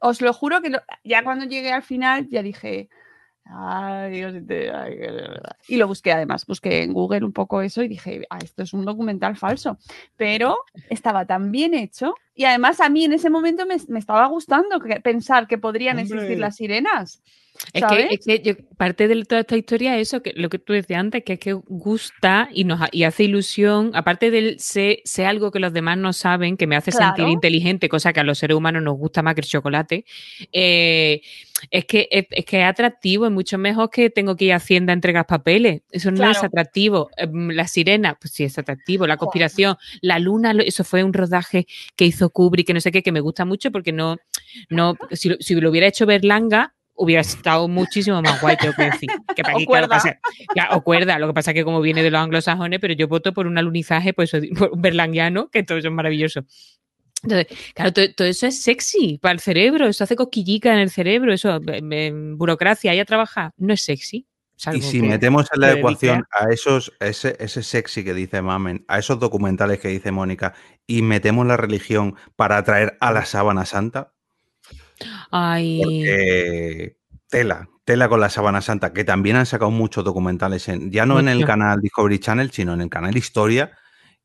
Os 0.00 0.20
lo 0.20 0.32
juro 0.32 0.60
que 0.60 0.70
lo- 0.70 0.82
ya 1.04 1.24
cuando 1.24 1.44
llegué 1.46 1.72
al 1.72 1.82
final 1.82 2.28
ya 2.28 2.42
dije, 2.42 2.88
ay, 3.48 4.10
Dios, 4.12 4.34
te- 4.46 4.70
ay, 4.70 4.92
qué 4.96 5.06
de 5.06 5.12
verdad". 5.12 5.56
y 5.68 5.76
lo 5.76 5.86
busqué 5.86 6.12
además, 6.12 6.46
busqué 6.46 6.82
en 6.82 6.92
Google 6.92 7.24
un 7.24 7.32
poco 7.32 7.62
eso 7.62 7.82
y 7.82 7.88
dije, 7.88 8.26
ah, 8.30 8.38
esto 8.42 8.62
es 8.62 8.72
un 8.72 8.84
documental 8.84 9.36
falso, 9.36 9.78
pero 10.16 10.58
estaba 10.90 11.24
tan 11.26 11.50
bien 11.50 11.74
hecho 11.74 12.14
y 12.34 12.44
además 12.44 12.80
a 12.80 12.88
mí 12.88 13.04
en 13.04 13.12
ese 13.12 13.30
momento 13.30 13.66
me, 13.66 13.76
me 13.88 13.98
estaba 13.98 14.26
gustando 14.26 14.80
que- 14.80 15.00
pensar 15.00 15.46
que 15.46 15.58
podrían 15.58 15.98
Hombre. 15.98 16.14
existir 16.14 16.38
las 16.38 16.56
sirenas. 16.56 17.22
Es 17.72 17.82
que, 18.08 18.14
es 18.14 18.24
que 18.24 18.40
yo- 18.42 18.54
parte 18.76 19.08
de 19.08 19.24
toda 19.24 19.40
esta 19.40 19.56
historia 19.56 19.96
es 19.98 20.08
eso, 20.08 20.22
que 20.22 20.32
lo 20.34 20.48
que 20.48 20.58
tú 20.58 20.72
decías 20.72 21.00
antes, 21.00 21.24
que 21.24 21.34
es 21.34 21.38
que 21.40 21.52
gusta 21.52 22.48
y 22.52 22.64
nos 22.64 22.80
y 22.92 23.02
hace 23.02 23.24
ilusión, 23.24 23.90
aparte 23.94 24.30
del 24.30 24.58
sé, 24.60 25.02
sé 25.04 25.26
algo 25.26 25.50
que 25.50 25.58
los 25.58 25.72
demás 25.72 25.98
no 25.98 26.12
saben, 26.12 26.56
que 26.56 26.66
me 26.66 26.76
hace 26.76 26.92
sentir 27.06 27.24
inteligente, 27.32 27.88
cosa 27.88 28.12
que 28.12 28.20
a 28.20 28.24
los 28.24 28.38
seres 28.38 28.56
humanos 28.56 28.82
nos 28.82 28.96
gusta 28.96 29.22
más 29.22 29.34
que 29.34 29.40
el 29.40 29.46
chocolate, 29.48 30.04
eh, 30.52 31.20
es, 31.70 31.84
que, 31.86 32.08
es, 32.10 32.26
es 32.30 32.44
que 32.44 32.60
es 32.60 32.64
atractivo, 32.64 33.26
es 33.26 33.32
mucho 33.32 33.58
mejor 33.58 33.90
que 33.90 34.10
tengo 34.10 34.36
que 34.36 34.46
ir 34.46 34.52
a 34.52 34.56
Hacienda 34.56 34.92
a 34.92 34.94
entregar 34.94 35.26
papeles. 35.26 35.82
Eso 35.90 36.10
no 36.10 36.18
es 36.30 36.38
atractivo. 36.46 37.10
Em, 37.16 37.50
La 37.50 37.66
sirena, 37.66 38.16
pues 38.20 38.32
sí, 38.32 38.44
es 38.44 38.56
atractivo. 38.58 39.06
La 39.06 39.16
conspiración, 39.16 39.76
la 40.00 40.18
luna, 40.20 40.52
eso 40.64 40.84
fue 40.84 41.02
un 41.02 41.12
rodaje 41.12 41.66
que 41.96 42.04
hizo 42.04 42.30
Kubrick, 42.30 42.66
que 42.68 42.74
no 42.74 42.80
sé 42.80 42.92
qué, 42.92 43.02
que 43.02 43.12
me 43.12 43.20
gusta 43.20 43.44
mucho 43.44 43.72
porque 43.72 43.92
no, 43.92 44.16
no 44.70 44.96
si, 45.10 45.34
si 45.40 45.54
lo 45.56 45.70
hubiera 45.70 45.88
hecho 45.88 46.06
Berlanga, 46.06 46.74
hubiera 46.98 47.22
estado 47.22 47.68
muchísimo 47.68 48.20
más 48.20 48.40
guay, 48.40 48.56
tengo 48.56 48.74
que 48.74 48.84
decir. 48.84 49.08
Que 49.34 49.42
para 49.42 49.54
O 49.54 49.56
aquí, 49.58 49.66
claro, 49.66 49.88
pasa- 49.88 50.18
claro, 50.52 50.76
o 50.76 50.82
cuerda, 50.82 51.18
lo 51.18 51.28
que 51.28 51.34
pasa 51.34 51.52
es 51.52 51.54
que 51.54 51.64
como 51.64 51.80
viene 51.80 52.02
de 52.02 52.10
los 52.10 52.20
anglosajones, 52.20 52.80
pero 52.80 52.94
yo 52.94 53.08
voto 53.08 53.32
por 53.32 53.46
un 53.46 53.56
alunizaje, 53.58 54.12
pues 54.12 54.32
por 54.58 54.70
un 54.72 54.82
berlanguiano, 54.82 55.48
que 55.50 55.62
todo 55.62 55.78
eso 55.78 55.88
es 55.88 55.94
maravilloso. 55.94 56.44
Entonces, 57.22 57.46
claro, 57.74 57.92
todo, 57.92 58.04
todo 58.14 58.28
eso 58.28 58.46
es 58.46 58.62
sexy 58.62 59.18
para 59.18 59.32
el 59.32 59.40
cerebro, 59.40 59.86
eso 59.88 60.04
hace 60.04 60.14
cosquillica 60.14 60.72
en 60.72 60.78
el 60.80 60.90
cerebro, 60.90 61.32
eso, 61.32 61.58
em, 61.66 62.36
burocracia, 62.38 62.92
ahí 62.92 63.00
a 63.00 63.04
trabajar, 63.04 63.52
no 63.56 63.74
es 63.74 63.82
sexy. 63.82 64.26
Y 64.72 64.80
si 64.82 65.00
que- 65.00 65.06
metemos 65.06 65.46
en 65.54 65.60
la 65.60 65.72
ecuación 65.72 66.24
a 66.32 66.52
esos, 66.52 66.92
ese, 67.00 67.36
ese 67.38 67.62
sexy 67.62 68.02
que 68.04 68.12
dice 68.14 68.42
Mamen, 68.42 68.84
a 68.88 68.98
esos 68.98 69.18
documentales 69.20 69.78
que 69.78 69.86
dice 69.88 70.10
Mónica, 70.10 70.54
y 70.86 71.02
metemos 71.02 71.46
la 71.46 71.56
religión 71.56 72.16
para 72.36 72.56
atraer 72.58 72.96
a 73.00 73.12
la 73.12 73.24
sábana 73.24 73.64
santa, 73.66 74.14
Ay, 75.30 75.80
porque 75.82 76.96
tela, 77.28 77.68
tela 77.84 78.08
con 78.08 78.20
la 78.20 78.30
sábana 78.30 78.60
santa, 78.60 78.92
que 78.92 79.04
también 79.04 79.36
han 79.36 79.46
sacado 79.46 79.70
muchos 79.70 80.04
documentales, 80.04 80.68
en, 80.68 80.90
ya 80.90 81.06
no 81.06 81.20
en 81.20 81.28
el 81.28 81.44
canal 81.46 81.80
Discovery 81.80 82.18
Channel, 82.18 82.50
sino 82.50 82.74
en 82.74 82.80
el 82.80 82.88
canal 82.90 83.16
Historia, 83.16 83.72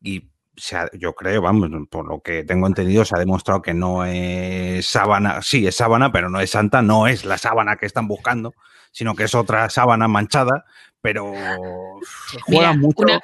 y 0.01 0.29
se 0.55 0.75
ha- 0.77 0.89
yo 0.93 1.13
creo, 1.15 1.41
vamos, 1.41 1.69
por 1.89 2.07
lo 2.07 2.21
que 2.21 2.43
tengo 2.43 2.67
entendido, 2.67 3.05
se 3.05 3.15
ha 3.15 3.19
demostrado 3.19 3.61
que 3.61 3.73
no 3.73 4.05
es 4.05 4.85
sábana, 4.85 5.41
sí, 5.41 5.65
es 5.65 5.75
sábana, 5.75 6.11
pero 6.11 6.29
no 6.29 6.39
es 6.39 6.51
santa, 6.51 6.81
no 6.81 7.07
es 7.07 7.25
la 7.25 7.37
sábana 7.37 7.75
que 7.75 7.85
están 7.85 8.07
buscando, 8.07 8.53
sino 8.91 9.15
que 9.15 9.23
es 9.23 9.33
otra 9.35 9.69
sábana 9.69 10.07
manchada, 10.07 10.65
pero 11.01 11.33
juega 12.41 12.73
mucho. 12.73 13.03
una- 13.03 13.19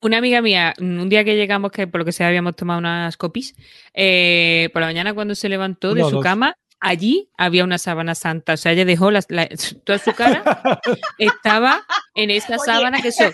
Una 0.00 0.18
amiga 0.18 0.42
mía, 0.42 0.74
un 0.80 1.08
día 1.08 1.24
que 1.24 1.34
llegamos, 1.34 1.70
que 1.72 1.86
por 1.86 2.00
lo 2.00 2.04
que 2.04 2.12
sea 2.12 2.28
habíamos 2.28 2.54
tomado 2.56 2.78
unas 2.78 3.16
copis, 3.16 3.54
eh, 3.94 4.68
por 4.74 4.80
la 4.80 4.88
mañana 4.88 5.14
cuando 5.14 5.34
se 5.34 5.48
levantó 5.48 5.94
de 5.94 6.04
su 6.04 6.16
dos. 6.16 6.22
cama, 6.22 6.56
allí 6.84 7.28
había 7.36 7.64
una 7.64 7.78
sábana 7.78 8.14
santa. 8.14 8.52
O 8.54 8.56
sea, 8.56 8.72
ella 8.72 8.84
dejó 8.84 9.10
las- 9.10 9.26
la- 9.30 9.48
toda 9.84 9.98
su 9.98 10.12
cara, 10.12 10.42
estaba 11.18 11.84
en 12.14 12.30
esa 12.30 12.54
Oye. 12.54 12.62
sábana 12.64 13.00
que 13.02 13.08
eso, 13.08 13.24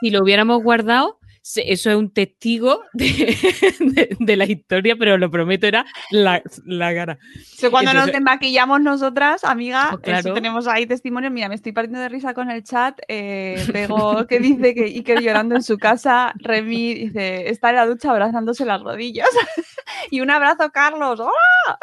si 0.00 0.10
lo 0.10 0.22
hubiéramos 0.22 0.62
guardado, 0.62 1.17
eso 1.56 1.90
es 1.90 1.96
un 1.96 2.10
testigo 2.12 2.82
de, 2.92 3.06
de- 3.80 4.16
de 4.18 4.36
la 4.36 4.44
historia, 4.44 4.96
pero 4.96 5.16
lo 5.18 5.30
prometo, 5.30 5.66
era 5.66 5.86
la, 6.10 6.42
la 6.64 6.94
cara. 6.94 7.18
So, 7.44 7.70
cuando 7.70 7.94
nos 7.94 8.06
desmaquillamos 8.06 8.80
nosotras, 8.80 9.44
amiga, 9.44 9.90
Oh, 9.94 9.98
claro. 9.98 10.20
eso 10.20 10.34
tenemos 10.34 10.66
ahí 10.68 10.86
testimonios. 10.86 11.32
Mira, 11.32 11.48
me 11.48 11.54
estoy 11.54 11.72
partiendo 11.72 12.00
de 12.00 12.08
risa 12.08 12.34
con 12.34 12.50
el 12.50 12.62
chat. 12.64 12.98
Eh, 13.08 13.64
Bego, 13.72 14.26
que 14.26 14.38
dice 14.40 14.74
que 14.74 14.84
Iker 14.84 15.20
llorando 15.22 15.54
en 15.56 15.62
su 15.62 15.78
casa. 15.78 16.32
Remy 16.36 16.94
dice, 16.94 17.48
está 17.48 17.70
en 17.70 17.76
la 17.76 17.86
ducha 17.86 18.10
abrazándose 18.10 18.64
las 18.64 18.82
rodillas. 18.82 19.28
y 20.10 20.20
un 20.20 20.30
abrazo, 20.30 20.70
Carlos. 20.70 21.20
¡Hola! 21.20 21.78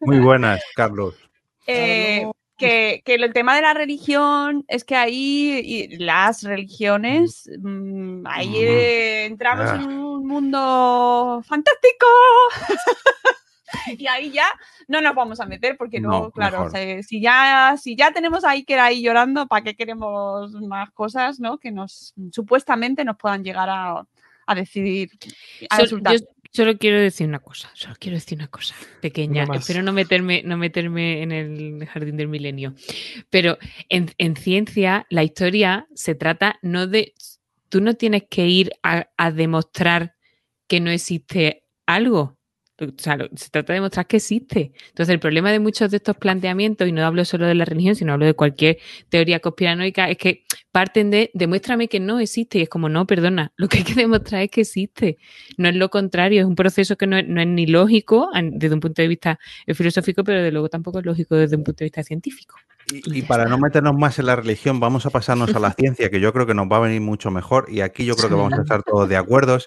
Muy 0.00 0.18
buenas, 0.18 0.62
Carlos. 0.74 1.14
Eh, 1.66 2.26
que, 2.58 3.02
que 3.04 3.14
el 3.14 3.32
tema 3.32 3.54
de 3.56 3.62
la 3.62 3.72
religión 3.72 4.64
es 4.68 4.84
que 4.84 4.96
ahí 4.96 5.60
y 5.64 5.96
las 5.98 6.42
religiones, 6.42 7.48
mm, 7.60 8.26
ahí 8.26 8.48
Mm. 8.50 8.54
eh, 8.56 9.24
entramos 9.26 9.66
Ah. 9.70 9.76
en 9.76 9.88
un 9.98 10.26
mundo 10.26 11.40
fantástico. 11.46 12.06
y 13.98 14.06
ahí 14.06 14.30
ya 14.30 14.46
no 14.88 15.00
nos 15.00 15.14
vamos 15.14 15.40
a 15.40 15.46
meter 15.46 15.76
porque 15.76 16.00
No, 16.00 16.30
claro, 16.30 16.64
mejor. 16.64 16.68
o 16.68 16.70
sea, 16.70 17.02
si, 17.02 17.20
ya, 17.20 17.76
si 17.80 17.96
ya 17.96 18.10
tenemos 18.12 18.44
ahí 18.44 18.64
que 18.64 18.78
ahí 18.78 19.02
llorando, 19.02 19.46
¿para 19.46 19.62
qué 19.62 19.74
queremos 19.76 20.52
más 20.62 20.90
cosas 20.92 21.38
¿no? 21.40 21.58
que 21.58 21.70
nos 21.70 22.14
supuestamente 22.32 23.04
nos 23.04 23.16
puedan 23.16 23.44
llegar 23.44 23.68
a, 23.70 24.06
a 24.46 24.54
decidir? 24.54 25.10
A 25.70 25.82
yo 25.82 25.98
solo 26.58 26.76
quiero 26.76 27.00
decir 27.00 27.28
una 27.28 27.38
cosa, 27.38 27.70
solo 27.74 27.94
quiero 28.00 28.16
decir 28.16 28.36
una 28.36 28.48
cosa 28.48 28.74
pequeña. 29.00 29.46
Espero 29.54 29.80
no 29.80 29.92
meterme, 29.92 30.42
no 30.44 30.56
meterme 30.56 31.22
en 31.22 31.30
el 31.30 31.86
jardín 31.86 32.16
del 32.16 32.26
milenio. 32.26 32.74
Pero 33.30 33.58
en, 33.88 34.10
en 34.18 34.34
ciencia, 34.34 35.06
la 35.08 35.22
historia 35.22 35.86
se 35.94 36.16
trata 36.16 36.58
no 36.62 36.88
de. 36.88 37.14
Tú 37.68 37.80
no 37.80 37.94
tienes 37.94 38.24
que 38.28 38.48
ir 38.48 38.72
a, 38.82 39.08
a 39.16 39.30
demostrar 39.30 40.16
que 40.66 40.80
no 40.80 40.90
existe 40.90 41.62
algo. 41.86 42.37
O 42.80 42.92
sea, 42.96 43.18
se 43.34 43.50
trata 43.50 43.72
de 43.72 43.78
demostrar 43.78 44.06
que 44.06 44.18
existe. 44.18 44.72
Entonces, 44.88 45.12
el 45.12 45.18
problema 45.18 45.50
de 45.50 45.58
muchos 45.58 45.90
de 45.90 45.96
estos 45.96 46.16
planteamientos, 46.16 46.86
y 46.86 46.92
no 46.92 47.04
hablo 47.04 47.24
solo 47.24 47.46
de 47.46 47.54
la 47.54 47.64
religión, 47.64 47.96
sino 47.96 48.12
hablo 48.12 48.26
de 48.26 48.34
cualquier 48.34 48.78
teoría 49.08 49.40
conspiranoica, 49.40 50.08
es 50.08 50.16
que 50.16 50.44
parten 50.70 51.10
de 51.10 51.30
demuéstrame 51.34 51.88
que 51.88 51.98
no 51.98 52.20
existe. 52.20 52.58
Y 52.58 52.62
es 52.62 52.68
como, 52.68 52.88
no, 52.88 53.06
perdona, 53.06 53.52
lo 53.56 53.68
que 53.68 53.78
hay 53.78 53.84
que 53.84 53.94
demostrar 53.94 54.42
es 54.42 54.50
que 54.50 54.60
existe. 54.60 55.18
No 55.56 55.68
es 55.68 55.74
lo 55.74 55.90
contrario, 55.90 56.40
es 56.40 56.46
un 56.46 56.54
proceso 56.54 56.96
que 56.96 57.06
no 57.06 57.16
es, 57.18 57.26
no 57.26 57.40
es 57.40 57.48
ni 57.48 57.66
lógico 57.66 58.30
desde 58.52 58.74
un 58.74 58.80
punto 58.80 59.02
de 59.02 59.08
vista 59.08 59.38
eh, 59.66 59.74
filosófico, 59.74 60.22
pero 60.22 60.42
de 60.42 60.52
luego 60.52 60.68
tampoco 60.68 61.00
es 61.00 61.04
lógico 61.04 61.34
desde 61.34 61.56
un 61.56 61.64
punto 61.64 61.78
de 61.80 61.86
vista 61.86 62.02
científico. 62.04 62.56
Y, 62.92 63.18
y 63.18 63.22
para 63.22 63.44
no 63.46 63.58
meternos 63.58 63.94
más 63.96 64.18
en 64.18 64.26
la 64.26 64.36
religión, 64.36 64.80
vamos 64.80 65.06
a 65.06 65.10
pasarnos 65.10 65.54
a 65.54 65.58
la 65.58 65.72
ciencia, 65.78 66.10
que 66.10 66.20
yo 66.20 66.32
creo 66.32 66.46
que 66.46 66.54
nos 66.54 66.66
va 66.66 66.78
a 66.78 66.80
venir 66.80 67.00
mucho 67.00 67.30
mejor. 67.30 67.66
Y 67.68 67.80
aquí 67.80 68.04
yo 68.04 68.16
creo 68.16 68.28
que 68.28 68.34
vamos 68.34 68.54
a 68.54 68.62
estar 68.62 68.82
todos 68.82 69.08
de 69.08 69.16
acuerdo. 69.16 69.58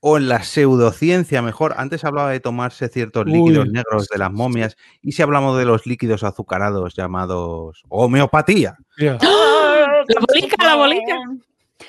O 0.00 0.16
en 0.16 0.28
la 0.28 0.42
pseudociencia 0.42 1.42
mejor. 1.42 1.74
Antes 1.76 2.04
hablaba 2.04 2.30
de 2.30 2.40
tomarse 2.40 2.88
ciertos 2.88 3.26
Uy. 3.26 3.32
líquidos 3.32 3.68
negros 3.68 4.08
de 4.08 4.18
las 4.18 4.32
momias. 4.32 4.76
Y 5.02 5.12
si 5.12 5.22
hablamos 5.22 5.58
de 5.58 5.64
los 5.66 5.86
líquidos 5.86 6.24
azucarados 6.24 6.94
llamados 6.94 7.82
homeopatía. 7.88 8.76
Tía, 8.96 9.18
La 9.20 10.20
bolica, 10.26 10.64
la 10.64 10.76
bolica. 10.76 11.16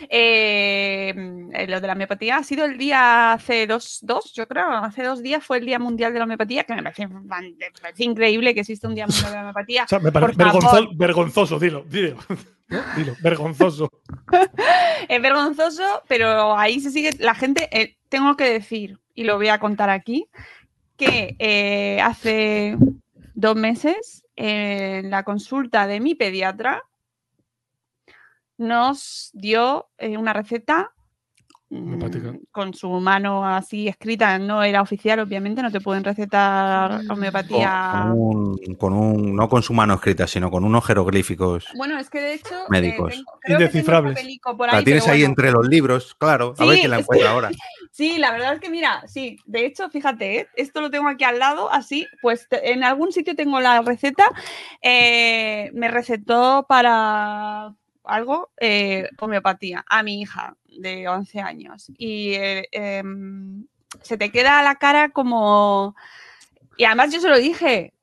Eh, 0.09 1.13
eh, 1.53 1.67
lo 1.67 1.81
de 1.81 1.87
la 1.87 1.93
homeopatía 1.93 2.37
ha 2.37 2.43
sido 2.43 2.65
el 2.65 2.77
día 2.77 3.33
hace 3.33 3.67
dos, 3.67 3.99
dos, 4.01 4.33
yo 4.33 4.47
creo, 4.47 4.69
hace 4.71 5.03
dos 5.03 5.21
días 5.21 5.43
fue 5.43 5.57
el 5.57 5.65
Día 5.65 5.79
Mundial 5.79 6.13
de 6.13 6.19
la 6.19 6.25
Homeopatía, 6.25 6.63
que 6.63 6.73
me 6.75 6.83
parece, 6.83 7.07
fan- 7.07 7.55
me 7.57 7.71
parece 7.81 8.03
increíble 8.03 8.53
que 8.53 8.61
exista 8.61 8.87
un 8.87 8.95
Día 8.95 9.07
Mundial 9.07 9.29
de 9.29 9.35
la 9.35 9.41
Homeopatía. 9.41 9.83
o 9.85 9.87
sea, 9.87 9.99
me 9.99 10.11
parece 10.11 10.33
vergonzo- 10.37 10.89
vergonzoso, 10.95 11.59
dilo, 11.59 11.83
dilo. 11.87 12.17
Dilo, 12.95 13.15
vergonzoso. 13.21 13.89
Es 15.09 15.21
vergonzoso, 15.21 16.03
pero 16.07 16.57
ahí 16.57 16.79
se 16.79 16.89
sigue 16.89 17.09
la 17.19 17.35
gente. 17.35 17.67
eh, 17.71 17.97
tengo 18.07 18.37
que 18.37 18.45
decir, 18.45 18.97
y 19.13 19.25
lo 19.25 19.35
voy 19.35 19.49
a 19.49 19.59
contar 19.59 19.89
aquí, 19.89 20.27
que 20.95 21.35
eh, 21.39 21.99
hace 22.01 22.77
dos 23.33 23.57
meses, 23.57 24.23
en 24.37 25.09
la 25.09 25.23
consulta 25.23 25.85
de 25.85 25.99
mi 25.99 26.15
pediatra, 26.15 26.81
nos 28.61 29.29
dio 29.33 29.89
eh, 29.97 30.17
una 30.17 30.33
receta 30.33 30.91
mm, 31.69 31.75
Homeopática. 31.77 32.33
con 32.51 32.73
su 32.73 32.89
mano 32.89 33.45
así 33.47 33.87
escrita, 33.87 34.37
no 34.39 34.61
era 34.63 34.81
oficial, 34.81 35.19
obviamente, 35.19 35.61
no 35.61 35.71
te 35.71 35.79
pueden 35.81 36.03
recetar 36.03 36.97
Con, 37.07 37.11
homeopatía. 37.11 37.89
con 37.91 38.11
un, 38.11 38.75
con 38.77 38.93
un- 38.93 39.35
no 39.35 39.47
con 39.49 39.63
su 39.63 39.73
mano 39.73 39.93
escrita, 39.95 40.27
sino 40.27 40.51
con 40.51 40.63
unos 40.65 40.85
jeroglíficos. 40.85 41.67
Bueno, 41.75 41.97
es 41.97 42.09
que 42.09 42.19
de 42.19 42.33
hecho. 42.35 42.55
eh, 42.55 42.65
Médicos. 42.69 43.13
tengo- 43.13 43.23
creo 43.23 43.39
que 43.39 43.47
tengo 43.47 43.55
un 43.57 43.61
Indescifrables. 43.61 44.13
papelico 44.15 44.57
por 44.57 44.71
La 44.73 44.83
tienes 44.83 45.07
ahí 45.07 45.19
bueno. 45.21 45.31
entre 45.31 45.51
los 45.51 45.67
libros, 45.67 46.13
claro. 46.15 46.53
A 46.57 46.65
ver 46.65 46.73
Sí, 46.75 46.79
quién 46.81 46.91
la 46.91 46.99
encuentra 46.99 47.31
ahora. 47.31 47.49
Sí, 47.93 48.17
la 48.19 48.31
verdad 48.31 48.53
es 48.53 48.61
que 48.61 48.69
mira, 48.69 49.03
sí, 49.05 49.35
de 49.45 49.65
hecho, 49.65 49.89
fíjate, 49.89 50.39
¿eh? 50.39 50.47
esto 50.55 50.79
lo 50.79 50.89
tengo 50.89 51.09
aquí 51.09 51.25
al 51.25 51.39
lado, 51.39 51.69
así, 51.71 52.07
pues 52.21 52.47
en 52.51 52.85
algún 52.85 53.11
sitio 53.11 53.35
tengo 53.35 53.59
la 53.59 53.81
receta, 53.81 54.23
eh, 54.81 55.69
me 55.73 55.89
recetó 55.89 56.65
para 56.69 57.75
algo, 58.03 58.51
eh, 58.59 59.07
homeopatía, 59.19 59.83
a 59.87 60.03
mi 60.03 60.21
hija 60.21 60.55
de 60.65 61.07
11 61.07 61.39
años. 61.41 61.91
Y 61.97 62.33
eh, 62.33 62.67
em, 62.71 63.65
se 64.01 64.17
te 64.17 64.31
queda 64.31 64.61
la 64.63 64.75
cara 64.75 65.09
como... 65.09 65.95
Y 66.77 66.85
además 66.85 67.13
yo 67.13 67.19
se 67.19 67.29
lo 67.29 67.37
dije, 67.37 67.93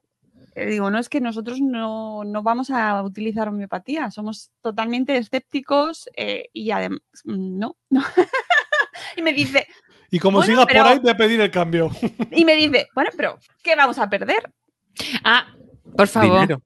eh, 0.55 0.66
digo, 0.66 0.90
no 0.90 0.99
es 0.99 1.09
que 1.09 1.20
nosotros 1.20 1.61
no, 1.61 2.22
no 2.24 2.42
vamos 2.42 2.70
a 2.70 3.03
utilizar 3.03 3.49
homeopatía, 3.49 4.11
somos 4.11 4.51
totalmente 4.61 5.16
escépticos 5.16 6.09
eh, 6.16 6.49
y 6.53 6.70
además, 6.70 7.01
no, 7.24 7.76
no. 7.90 8.05
y 9.16 9.22
me 9.22 9.32
dice, 9.32 9.66
Y 10.11 10.18
como 10.20 10.38
Bueno, 10.38 10.53
sigas 10.53 10.66
pero- 10.66 10.82
por 10.84 10.92
ahí, 10.92 10.99
voy 11.01 11.11
a 11.11 11.16
pedir 11.16 11.40
el 11.40 11.51
cambio. 11.51 11.90
y 12.30 12.44
me 12.44 12.55
dice, 12.57 12.88
bueno, 12.94 13.11
pero 13.16 13.38
¿qué 13.62 13.74
vamos 13.74 13.99
a 13.99 14.09
perder? 14.09 14.53
Ah, 15.24 15.46
por 15.97 16.07
favor, 16.09 16.32
Dinero. 16.41 16.62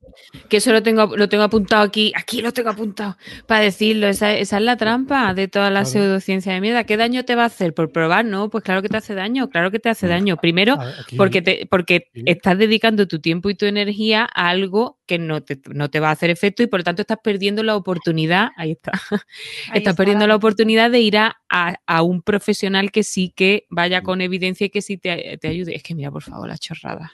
que 0.49 0.59
eso 0.59 0.73
lo 0.73 0.83
tengo, 0.83 1.17
lo 1.17 1.29
tengo 1.29 1.45
apuntado 1.45 1.83
aquí, 1.83 2.13
aquí 2.15 2.43
lo 2.43 2.53
tengo 2.53 2.71
apuntado 2.71 3.17
para 3.47 3.63
decirlo. 3.63 4.07
Esa, 4.09 4.35
esa 4.37 4.57
es 4.59 4.63
la 4.63 4.77
trampa 4.77 5.33
de 5.35 5.49
toda 5.49 5.71
la 5.71 5.85
pseudociencia 5.85 6.53
de 6.53 6.61
mierda. 6.61 6.85
¿Qué 6.85 6.97
daño 6.97 7.25
te 7.25 7.35
va 7.35 7.45
a 7.45 7.47
hacer 7.47 7.73
por 7.75 7.93
probar? 7.93 8.25
No, 8.25 8.51
pues 8.51 8.63
claro 8.65 8.83
que 8.83 8.89
te 8.89 8.97
hace 8.99 9.15
daño, 9.15 9.49
claro 9.49 9.71
que 9.71 9.79
te 9.79 9.89
hace 9.89 10.07
daño. 10.07 10.37
Primero, 10.37 10.75
A 10.81 10.85
ver, 10.85 10.95
aquí- 11.01 11.17
porque 11.17 11.41
te, 11.43 11.67
porque 11.71 12.09
estás 12.27 12.59
dedicando 12.59 13.09
tu 13.09 13.21
tiempo 13.21 13.49
y 13.49 13.55
tu 13.55 13.65
energía 13.67 14.29
a 14.35 14.49
algo 14.51 14.99
que 15.07 15.19
no 15.19 15.43
te, 15.43 15.59
no 15.75 15.89
te 15.91 16.01
va 16.01 16.09
a 16.09 16.13
hacer 16.13 16.31
efecto 16.31 16.63
y 16.63 16.67
por 16.67 16.81
lo 16.81 16.85
tanto 16.85 17.03
estás 17.03 17.19
perdiendo 17.23 17.63
la 17.63 17.75
oportunidad. 17.77 18.51
Ahí 18.57 18.73
está. 18.73 18.93
Ahí 19.13 19.19
estás 19.67 19.77
está 19.79 19.95
perdiendo 19.95 20.27
la- 20.27 20.37
oportunidad 20.37 20.91
de 20.91 21.01
ir 21.01 21.17
a, 21.19 21.37
a- 21.49 21.77
a 21.87 22.03
un 22.03 22.23
profesional 22.23 22.91
que 22.91 23.03
sí 23.03 23.33
que 23.35 23.65
vaya 23.71 24.03
con 24.03 24.21
evidencia 24.21 24.67
y 24.67 24.71
que 24.71 24.83
sí 24.83 24.99
te, 24.99 25.39
te 25.41 25.49
ayude. 25.49 25.75
Es 25.77 25.83
que 25.83 25.95
mira, 25.95 26.11
por 26.11 26.23
favor, 26.23 26.49
la 26.49 26.59
chorrada 26.59 27.13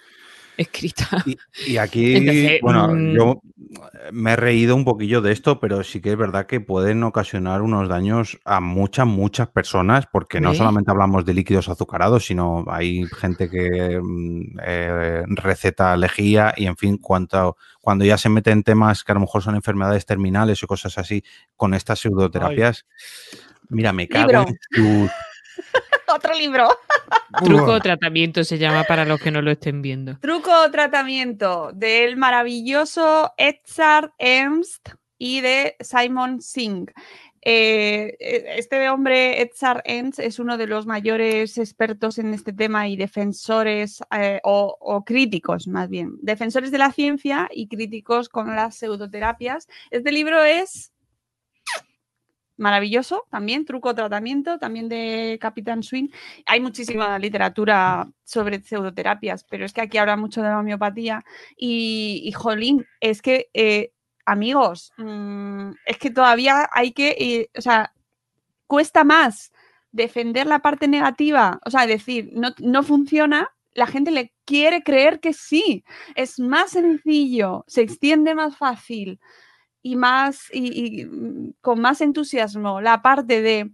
escrita. 0.58 1.24
Y, 1.24 1.38
y 1.66 1.76
aquí, 1.78 2.16
Entonces, 2.16 2.60
bueno, 2.60 2.88
mm. 2.88 3.14
yo 3.16 3.40
me 4.12 4.32
he 4.32 4.36
reído 4.36 4.74
un 4.74 4.84
poquillo 4.84 5.20
de 5.20 5.32
esto, 5.32 5.60
pero 5.60 5.82
sí 5.84 6.00
que 6.00 6.10
es 6.12 6.16
verdad 6.16 6.46
que 6.46 6.60
pueden 6.60 7.02
ocasionar 7.02 7.62
unos 7.62 7.88
daños 7.88 8.38
a 8.44 8.60
muchas, 8.60 9.06
muchas 9.06 9.48
personas, 9.48 10.06
porque 10.10 10.40
no 10.40 10.54
solamente 10.54 10.90
hablamos 10.90 11.24
de 11.24 11.34
líquidos 11.34 11.68
azucarados, 11.68 12.26
sino 12.26 12.64
hay 12.68 13.06
gente 13.16 13.48
que 13.50 14.00
mm, 14.02 14.58
eh, 14.62 15.22
receta 15.28 15.96
lejía 15.96 16.54
y, 16.56 16.66
en 16.66 16.76
fin, 16.76 16.98
cuanto, 16.98 17.56
cuando 17.80 18.04
ya 18.04 18.18
se 18.18 18.28
mete 18.28 18.50
en 18.50 18.62
temas 18.62 19.04
que 19.04 19.12
a 19.12 19.14
lo 19.14 19.20
mejor 19.20 19.42
son 19.42 19.54
enfermedades 19.54 20.06
terminales 20.06 20.62
o 20.62 20.66
cosas 20.66 20.98
así, 20.98 21.22
con 21.56 21.74
estas 21.74 22.00
pseudoterapias, 22.00 22.86
mira, 23.68 23.92
me 23.92 24.08
cago 24.08 24.28
Libro. 24.28 24.46
en 24.48 24.58
sus- 24.70 25.10
Otro 26.14 26.34
libro. 26.34 26.68
Truco 27.44 27.72
o 27.72 27.80
tratamiento 27.80 28.44
se 28.44 28.58
llama 28.58 28.84
para 28.84 29.04
los 29.04 29.20
que 29.20 29.30
no 29.30 29.42
lo 29.42 29.50
estén 29.50 29.82
viendo. 29.82 30.18
Truco 30.18 30.50
o 30.64 30.70
tratamiento 30.70 31.70
del 31.74 32.16
maravilloso 32.16 33.32
Edzard 33.36 34.10
Ernst 34.18 34.90
y 35.18 35.40
de 35.40 35.76
Simon 35.80 36.40
Singh. 36.40 36.90
Eh, 37.42 38.16
eh, 38.18 38.44
este 38.56 38.88
hombre, 38.90 39.40
Edzard 39.42 39.82
Ernst, 39.84 40.18
es 40.18 40.38
uno 40.38 40.56
de 40.58 40.66
los 40.66 40.86
mayores 40.86 41.56
expertos 41.58 42.18
en 42.18 42.34
este 42.34 42.52
tema 42.52 42.88
y 42.88 42.96
defensores 42.96 44.00
eh, 44.10 44.40
o, 44.44 44.76
o 44.80 45.04
críticos, 45.04 45.68
más 45.68 45.88
bien, 45.88 46.16
defensores 46.20 46.70
de 46.72 46.78
la 46.78 46.90
ciencia 46.90 47.48
y 47.52 47.68
críticos 47.68 48.28
con 48.28 48.54
las 48.56 48.76
pseudoterapias. 48.76 49.68
Este 49.90 50.10
libro 50.12 50.42
es 50.42 50.92
maravilloso, 52.58 53.24
también, 53.30 53.64
truco 53.64 53.94
tratamiento, 53.94 54.58
también 54.58 54.88
de 54.88 55.38
Capitán 55.40 55.82
Swing. 55.82 56.08
Hay 56.46 56.60
muchísima 56.60 57.18
literatura 57.18 58.10
sobre 58.24 58.60
pseudoterapias, 58.60 59.44
pero 59.44 59.64
es 59.64 59.72
que 59.72 59.80
aquí 59.80 59.98
habla 59.98 60.16
mucho 60.16 60.42
de 60.42 60.48
la 60.48 60.58
homeopatía 60.58 61.24
y, 61.56 62.22
y 62.24 62.32
jolín, 62.32 62.86
es 63.00 63.22
que, 63.22 63.48
eh, 63.54 63.92
amigos, 64.26 64.92
mm, 64.98 65.70
es 65.86 65.98
que 65.98 66.10
todavía 66.10 66.68
hay 66.72 66.92
que, 66.92 67.16
eh, 67.18 67.50
o 67.56 67.62
sea, 67.62 67.92
cuesta 68.66 69.04
más 69.04 69.52
defender 69.92 70.46
la 70.46 70.60
parte 70.60 70.88
negativa, 70.88 71.60
o 71.64 71.70
sea, 71.70 71.86
decir, 71.86 72.30
no, 72.34 72.50
no 72.58 72.82
funciona, 72.82 73.50
la 73.72 73.86
gente 73.86 74.10
le 74.10 74.32
quiere 74.44 74.82
creer 74.82 75.20
que 75.20 75.32
sí. 75.32 75.84
Es 76.14 76.38
más 76.38 76.72
sencillo, 76.72 77.64
se 77.68 77.82
extiende 77.82 78.34
más 78.34 78.56
fácil 78.56 79.20
y 79.92 79.96
más 79.96 80.48
y, 80.52 81.00
y, 81.02 81.04
mm, 81.06 81.52
con 81.60 81.80
más 81.80 82.00
entusiasmo 82.00 82.80
la 82.80 83.00
parte 83.02 83.40
de 83.42 83.70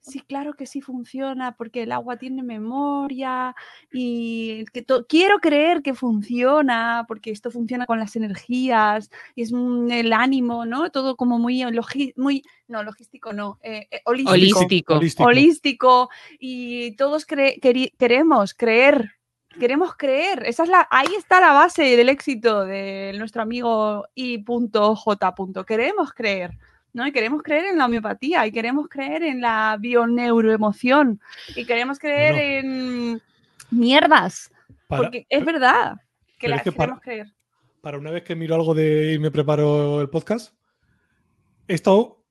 sí, 0.00 0.20
claro 0.20 0.54
que 0.54 0.66
sí 0.66 0.80
funciona 0.80 1.56
porque 1.56 1.82
el 1.82 1.90
agua 1.90 2.16
tiene 2.16 2.44
memoria 2.44 3.56
y 3.92 4.64
que 4.72 4.84
quiero 5.08 5.38
creer 5.40 5.82
que 5.82 5.94
funciona 5.94 7.04
porque 7.08 7.32
esto 7.32 7.50
funciona 7.50 7.86
con 7.86 7.98
las 7.98 8.14
energías 8.14 9.10
y 9.34 9.42
es 9.42 9.52
el 9.52 10.12
ánimo, 10.12 10.64
¿no? 10.64 10.90
Todo 10.90 11.16
como 11.16 11.40
muy, 11.40 11.60
logi- 11.62 12.12
muy 12.16 12.44
no, 12.68 12.84
logístico, 12.84 13.32
no, 13.32 13.58
eh, 13.62 13.88
eh, 13.90 14.00
holístico 14.04 14.32
Holístico. 14.60 14.94
Holístico. 14.94 15.24
holístico 15.28 16.08
y 16.38 16.92
todos 16.96 17.26
cre- 17.26 17.58
queremos 17.98 18.54
creer, 18.54 19.15
queremos 19.58 19.94
creer. 19.96 20.42
Esa 20.46 20.62
es 20.64 20.68
la, 20.68 20.86
ahí 20.90 21.08
está 21.18 21.40
la 21.40 21.52
base 21.52 21.82
del 21.96 22.08
éxito 22.08 22.64
de 22.64 23.14
nuestro 23.18 23.42
amigo 23.42 24.06
I.J. 24.14 25.34
Queremos 25.66 26.12
creer. 26.12 26.52
¿no? 26.92 27.06
Y 27.06 27.12
queremos 27.12 27.42
creer 27.42 27.66
en 27.66 27.76
la 27.78 27.84
homeopatía, 27.84 28.46
y 28.46 28.52
queremos 28.52 28.88
creer 28.88 29.22
en 29.22 29.42
la 29.42 29.76
bioneuroemoción, 29.78 31.20
y 31.54 31.66
queremos 31.66 31.98
creer 31.98 32.64
en 32.64 33.20
mierdas, 33.70 34.50
Para, 34.88 35.02
porque 35.02 35.26
es 35.28 35.44
verdad 35.44 35.96
que 36.38 36.46
pero 36.46 36.50
la 36.52 36.56
es 36.56 36.62
que 36.62 36.72
para- 36.72 36.86
queremos 36.86 37.02
creer. 37.02 37.32
para 37.82 37.98
una 37.98 38.10
vez 38.10 38.22
que 38.22 38.34
miro 38.34 38.54
algo 38.54 38.74
de 38.74 39.12
y 39.12 39.18
me 39.18 39.30
preparo 39.30 40.00
el 40.00 40.08
podcast, 40.08 40.54
he 41.68 41.74
estado. 41.74 42.24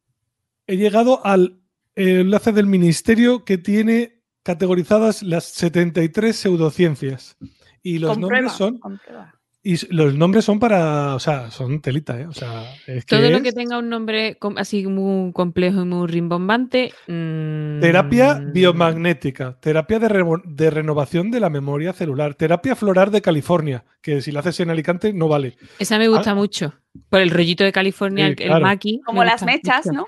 He 0.66 0.78
llegado 0.78 1.24
al 1.24 1.62
enlace 1.96 2.52
del 2.52 2.66
ministerio 2.66 3.46
que 3.46 3.60
tiene 3.60 4.15
categorizadas 4.46 5.24
las 5.24 5.44
73 5.46 6.36
pseudociencias. 6.36 7.36
Y 7.84 8.00
los 8.00 8.12
Comprueba, 8.12 8.42
nombres 8.44 8.58
son. 8.58 8.78
comprueba. 8.80 9.36
Y 9.68 9.78
los 9.94 10.14
nombres 10.14 10.46
son 10.46 10.60
para. 10.60 11.16
O 11.16 11.20
sea, 11.20 11.50
son 11.50 11.82
telita, 11.82 12.20
¿eh? 12.20 12.28
O 12.28 12.34
sea, 12.34 12.64
es 12.86 13.04
que 13.04 13.16
Todo 13.16 13.28
lo 13.32 13.38
es 13.38 13.42
que 13.44 13.52
tenga 13.52 13.80
un 13.80 13.90
nombre 13.90 14.38
así 14.58 14.86
muy 14.86 15.34
complejo 15.34 15.82
y 15.82 15.86
muy 15.86 16.08
rimbombante. 16.08 16.94
mm, 17.08 17.80
Terapia 17.80 18.36
biomagnética, 18.54 19.58
terapia 19.60 19.98
de, 19.98 20.08
revo- 20.08 20.44
de 20.46 20.70
renovación 20.70 21.32
de 21.32 21.40
la 21.40 21.50
memoria 21.50 21.94
celular, 21.94 22.36
terapia 22.36 22.76
floral 22.76 23.10
de 23.12 23.24
California, 23.24 23.84
que 24.02 24.22
si 24.22 24.32
la 24.32 24.42
haces 24.42 24.60
en 24.60 24.70
Alicante 24.70 25.14
no 25.14 25.28
vale. 25.28 25.58
Esa 25.80 25.98
me 25.98 26.08
gusta 26.10 26.36
mucho. 26.36 26.76
Por 27.10 27.22
el 27.22 27.32
rollito 27.32 27.64
de 27.64 27.72
California, 27.72 28.28
Sí, 28.28 28.34
el, 28.34 28.42
el 28.44 28.48
claro. 28.50 28.66
maqui. 28.66 29.02
Como 29.04 29.22
me 29.22 29.26
las 29.26 29.44
mechas, 29.44 29.88
mucho. 29.88 29.98
¿no? 29.98 30.06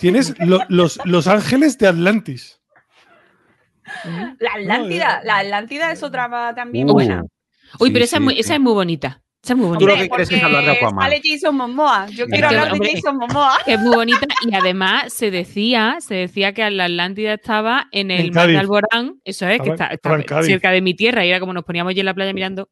Tienes 0.00 0.34
lo- 0.40 0.62
los, 0.68 0.98
los 1.04 1.28
ángeles 1.28 1.78
de 1.78 1.86
Atlantis. 1.86 2.60
La 4.38 4.52
Atlántida, 4.54 5.20
la 5.24 5.38
Atlántida 5.38 5.92
es 5.92 6.02
otra 6.02 6.54
también 6.54 6.88
Uh, 6.90 6.92
buena. 6.92 7.24
Uy, 7.78 7.88
sí, 7.88 7.92
pero 7.92 8.04
esa, 8.04 8.16
sí, 8.16 8.22
es 8.22 8.24
muy, 8.24 8.34
sí. 8.34 8.40
esa 8.40 8.54
es 8.54 8.60
muy 8.60 8.72
bonita. 8.72 9.22
Esa 9.42 9.52
es 9.52 9.58
muy 9.58 9.66
Tú 9.78 9.84
bonita. 9.84 9.92
lo 9.92 10.02
que 10.02 10.08
quieres 10.08 10.30
es 10.32 10.42
hablar 10.42 10.64
de 10.64 10.70
porque 10.70 10.84
Aquaman. 10.84 11.04
Sale 11.04 11.20
Jason 11.24 11.56
Momoa. 11.56 12.06
Yo 12.10 12.26
quiero 12.26 12.48
hablar 12.48 12.72
de 12.72 12.92
Jason 12.92 13.16
Momoa. 13.16 13.58
que 13.64 13.74
es 13.74 13.80
muy 13.80 13.94
bonita 13.94 14.26
y 14.42 14.54
además 14.54 15.12
se 15.12 15.30
decía, 15.30 15.96
se 16.00 16.14
decía 16.14 16.52
que 16.52 16.68
la 16.70 16.84
Atlántida 16.84 17.34
estaba 17.34 17.86
en 17.92 18.10
el 18.10 18.26
En 18.26 18.34
mar 18.34 18.48
de. 18.48 18.58
Alborán, 18.58 19.20
eso 19.24 19.46
es, 19.46 19.60
que 19.60 19.70
está, 19.70 19.90
cerca 20.42 20.70
de 20.70 20.80
mi 20.80 20.94
tierra 20.94 21.24
y 21.24 21.30
era 21.30 21.40
como 21.40 21.52
nos 21.52 21.64
poníamos 21.64 21.90
allí 21.90 22.00
en 22.00 22.06
la 22.06 22.14
playa 22.14 22.32
mirando. 22.32 22.68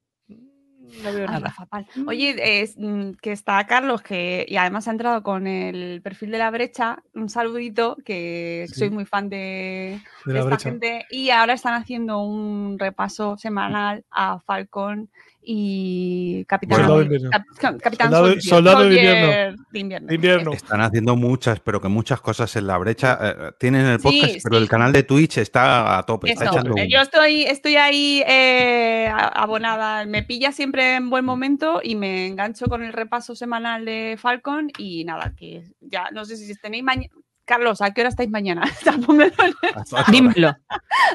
Mm, 1.13 1.15
veo 1.15 1.27
Ay. 1.71 1.87
Oye, 2.07 2.61
es, 2.63 2.75
mm, 2.79 3.13
que 3.21 3.33
está 3.33 3.65
Carlos, 3.67 4.03
que 4.03 4.45
y 4.49 4.57
además 4.57 4.89
ha 4.89 4.93
entrado 4.93 5.23
con 5.23 5.47
el 5.47 6.01
perfil 6.03 6.31
de 6.31 6.39
la 6.39 6.51
brecha. 6.51 7.03
Un 7.15 7.29
saludito, 7.29 7.97
que 8.05 8.67
Sí. 8.69 8.81
soy 8.81 8.91
muy 8.91 9.05
fan 9.05 9.29
de, 9.29 10.01
De 10.25 10.33
de 10.33 10.33
la 10.33 10.39
esta 10.41 10.49
brecha. 10.51 10.71
gente. 10.71 11.07
Y 11.11 11.31
ahora 11.31 11.53
están 11.55 11.75
haciendo 11.75 12.21
un 12.21 12.79
repaso 12.79 13.37
semanal 13.37 14.05
a 14.11 14.41
Falcon 14.41 15.11
y 15.47 16.45
Capitán, 16.47 16.79
Soldado 16.79 16.99
de 16.99 17.05
invierno. 17.05 17.31
Cap- 17.59 17.79
Capitán 17.81 18.07
Soldado- 18.11 18.27
Soldier- 18.27 18.43
soldado 18.43 18.79
de 18.79 18.85
Soldier 18.85 19.05
invierno. 19.05 19.65
de 19.71 19.79
invierno. 19.81 20.07
De 20.09 20.15
invierno. 20.15 20.53
Están 20.53 20.81
haciendo 20.81 21.17
muchas, 21.17 21.61
pero 21.61 21.81
que 21.81 21.89
muchas 21.89 22.21
cosas 22.21 22.55
en 22.57 22.67
la 22.67 22.79
brecha. 22.79 23.19
eh, 23.23 23.35
tienen 23.59 23.87
el 23.87 23.99
Sí, 24.01 24.03
podcast, 24.05 24.39
pero 24.43 24.57
sí. 24.57 24.63
el 24.63 24.69
canal 24.69 24.93
de 24.93 25.03
Twitch 25.03 25.39
está 25.39 25.99
a 25.99 26.03
tope. 26.05 26.31
Está 26.31 26.47
echando 26.47 26.75
yo 26.89 27.01
estoy, 27.01 27.43
estoy 27.45 27.77
ahí 27.77 28.23
eh, 28.27 29.11
abonada. 29.13 30.05
Me 30.07 30.23
pilla 30.23 30.53
siempre 30.53 30.97
en 30.97 31.11
buen 31.11 31.25
momento 31.25 31.81
y 31.83 31.95
me 31.95 32.27
engancho 32.27 32.67
con 32.67 32.83
el 32.83 32.93
repaso 32.93 33.35
semanal 33.37 33.85
de 33.85 34.17
Falcon. 34.19 34.71
Y 34.79 35.05
nada, 35.05 35.33
que 35.37 35.65
ya 35.81 36.09
no 36.13 36.25
sé 36.25 36.37
si 36.37 36.55
tenéis 36.57 36.85
mañana. 36.85 37.09
Carlos, 37.45 37.83
¿a 37.83 37.93
qué 37.93 38.01
hora 38.01 38.11
estáis 38.11 38.31
mañana? 38.31 38.65
Dímelo. 40.11 40.57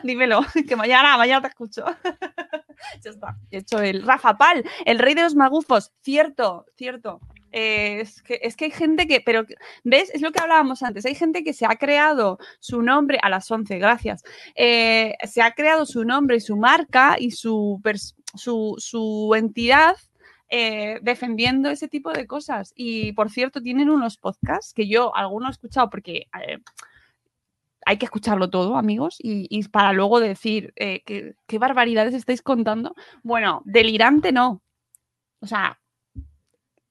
Dímelo, 0.04 0.42
que 0.68 0.76
mañana, 0.76 1.18
mañana 1.18 1.42
te 1.42 1.48
escucho. 1.48 1.86
ya 3.02 3.10
está. 3.10 3.38
He 3.52 3.58
hecho 3.58 3.80
el 3.80 4.04
Rafa 4.04 4.38
Pal, 4.38 4.64
el 4.86 5.00
rey 5.00 5.16
de 5.16 5.24
los 5.24 5.36
magufos. 5.36 5.92
Cierto, 6.02 6.66
cierto. 6.76 7.20
Eh, 7.52 8.02
es, 8.02 8.22
que, 8.22 8.40
es 8.44 8.56
que 8.56 8.66
hay 8.66 8.72
gente 8.72 9.08
que, 9.08 9.22
pero, 9.22 9.44
¿ves? 9.84 10.12
Es 10.14 10.22
lo 10.22 10.32
que 10.32 10.40
hablábamos 10.40 10.84
antes. 10.84 11.06
Hay 11.06 11.16
gente 11.16 11.44
que 11.44 11.54
se 11.54 11.66
ha 11.66 11.76
creado 11.78 12.38
su 12.60 12.84
nombre 12.84 13.18
a 13.22 13.30
las 13.30 13.50
11, 13.50 13.80
gracias. 13.80 14.24
Eh, 14.56 15.16
se 15.28 15.42
ha 15.42 15.52
creado 15.54 15.88
su 15.88 16.06
nombre 16.06 16.38
y 16.38 16.42
su 16.42 16.58
marca 16.58 17.16
y 17.18 17.32
su, 17.32 17.82
su, 18.36 18.76
su 18.78 19.34
entidad 19.36 19.96
eh, 20.50 21.00
defendiendo 21.02 21.70
ese 21.70 21.88
tipo 21.88 22.12
de 22.12 22.26
cosas. 22.28 22.74
Y 22.76 23.12
por 23.14 23.30
cierto, 23.30 23.62
tienen 23.62 23.90
unos 23.90 24.18
podcasts 24.18 24.74
que 24.74 24.88
yo 24.88 25.16
alguno 25.16 25.48
he 25.48 25.52
escuchado 25.52 25.90
porque 25.90 26.28
eh, 26.42 26.58
hay 27.86 27.98
que 27.98 28.06
escucharlo 28.06 28.50
todo, 28.50 28.76
amigos, 28.78 29.18
y, 29.20 29.48
y 29.50 29.68
para 29.68 29.94
luego 29.94 30.20
decir 30.20 30.74
eh, 30.76 31.02
que- 31.06 31.36
qué 31.48 31.58
barbaridades 31.60 32.14
estáis 32.14 32.42
contando. 32.42 32.96
Bueno, 33.24 33.62
delirante 33.66 34.32
no. 34.32 34.62
O 35.40 35.48
sea, 35.48 35.80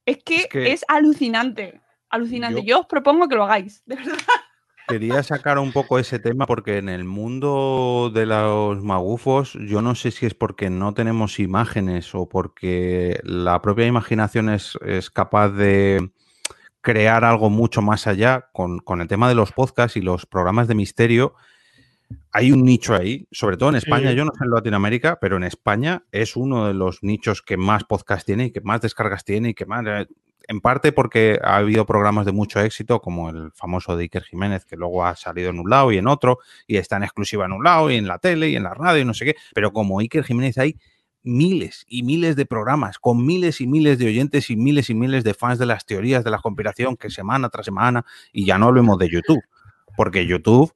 es 0.05 0.23
que 0.23 0.47
es, 0.73 0.83
alucinante. 0.87 1.81
Alucinante. 2.09 2.61
yo- 2.61 2.65
Yo 2.65 2.79
os 2.81 2.85
propongo 2.87 3.27
que 3.27 3.35
lo 3.35 3.43
hagáis, 3.43 3.83
de 3.85 3.95
verdad. 3.95 4.17
Quería 4.89 5.21
sacar 5.21 5.59
un 5.59 5.71
poco 5.71 5.99
ese 5.99 6.17
tema 6.17 6.47
porque 6.47 6.79
en 6.79 6.89
el 6.89 7.03
mundo 7.03 8.11
de 8.13 8.25
los 8.25 8.83
magufos, 8.83 9.53
yo 9.53 9.83
no 9.83 9.93
sé 9.93 10.09
si 10.09 10.25
es 10.25 10.33
porque 10.33 10.71
no 10.71 10.95
tenemos 10.95 11.39
imágenes 11.39 12.15
o 12.15 12.27
porque 12.27 13.19
la 13.23 13.61
propia 13.61 13.85
imaginación 13.85 14.49
es, 14.49 14.77
es 14.83 15.11
capaz 15.11 15.49
de 15.49 16.11
crear 16.81 17.23
algo 17.23 17.51
mucho 17.51 17.83
más 17.83 18.07
allá 18.07 18.49
con, 18.51 18.79
con 18.79 19.01
el 19.01 19.07
tema 19.07 19.29
de 19.29 19.35
los 19.35 19.51
podcasts 19.51 19.95
y 19.95 20.01
los 20.01 20.25
programas 20.25 20.67
de 20.67 20.75
misterio. 20.75 21.35
Hay 22.31 22.51
un 22.51 22.63
nicho 22.63 22.95
ahí, 22.95 23.27
sobre 23.31 23.57
todo 23.57 23.69
en 23.69 23.75
España, 23.75 24.11
Sí. 24.11 24.15
yo 24.15 24.25
no 24.25 24.31
sé 24.37 24.43
en 24.43 24.51
Latinoamérica, 24.51 25.19
pero 25.19 25.37
en 25.37 25.43
España 25.43 26.03
es 26.11 26.35
uno 26.35 26.67
de 26.67 26.73
los 26.73 27.03
nichos 27.03 27.41
que 27.41 27.57
más 27.57 27.83
podcasts 27.83 28.25
tiene 28.25 28.45
y 28.45 28.51
que 28.51 28.61
más 28.61 28.81
descargas 28.81 29.23
tiene 29.25 29.49
y 29.49 29.53
que 29.53 29.65
más... 29.65 29.85
eh, 29.85 30.07
en 30.47 30.61
parte 30.61 30.91
porque 30.91 31.37
ha 31.43 31.57
habido 31.57 31.85
programas 31.85 32.25
de 32.25 32.31
mucho 32.31 32.59
éxito, 32.59 33.01
como 33.01 33.29
el 33.29 33.51
famoso 33.51 33.95
de 33.95 34.05
Iker 34.05 34.23
Jiménez, 34.23 34.65
que 34.65 34.75
luego 34.77 35.05
ha 35.05 35.15
salido 35.15 35.51
en 35.51 35.59
un 35.59 35.69
lado 35.69 35.91
y 35.91 35.99
en 35.99 36.07
otro, 36.07 36.39
y 36.65 36.77
está 36.77 36.97
en 36.97 37.03
exclusiva 37.03 37.45
en 37.45 37.51
un 37.51 37.63
lado, 37.63 37.91
y 37.91 37.97
en 37.97 38.07
la 38.07 38.17
tele, 38.17 38.49
y 38.49 38.55
en 38.55 38.63
la 38.63 38.73
radio, 38.73 38.99
y 39.03 39.05
no 39.05 39.13
sé 39.13 39.25
qué. 39.25 39.35
Pero 39.53 39.71
como 39.71 39.99
Iker 39.99 40.23
Jiménez 40.23 40.57
hay 40.57 40.75
miles 41.21 41.85
y 41.87 42.01
miles 42.01 42.35
de 42.35 42.47
programas, 42.47 42.97
con 42.97 43.23
miles 43.23 43.61
y 43.61 43.67
miles 43.67 43.99
de 43.99 44.07
oyentes 44.07 44.49
y 44.49 44.55
miles 44.55 44.89
y 44.89 44.95
miles 44.95 45.23
de 45.23 45.35
fans 45.35 45.59
de 45.59 45.67
las 45.67 45.85
teorías 45.85 46.23
de 46.23 46.31
la 46.31 46.39
conspiración, 46.39 46.97
que 46.97 47.11
semana 47.11 47.49
tras 47.49 47.65
semana, 47.65 48.03
y 48.33 48.45
ya 48.45 48.57
no 48.57 48.67
hablemos 48.69 48.97
de 48.97 49.07
YouTube, 49.07 49.43
porque 49.95 50.25
YouTube, 50.25 50.73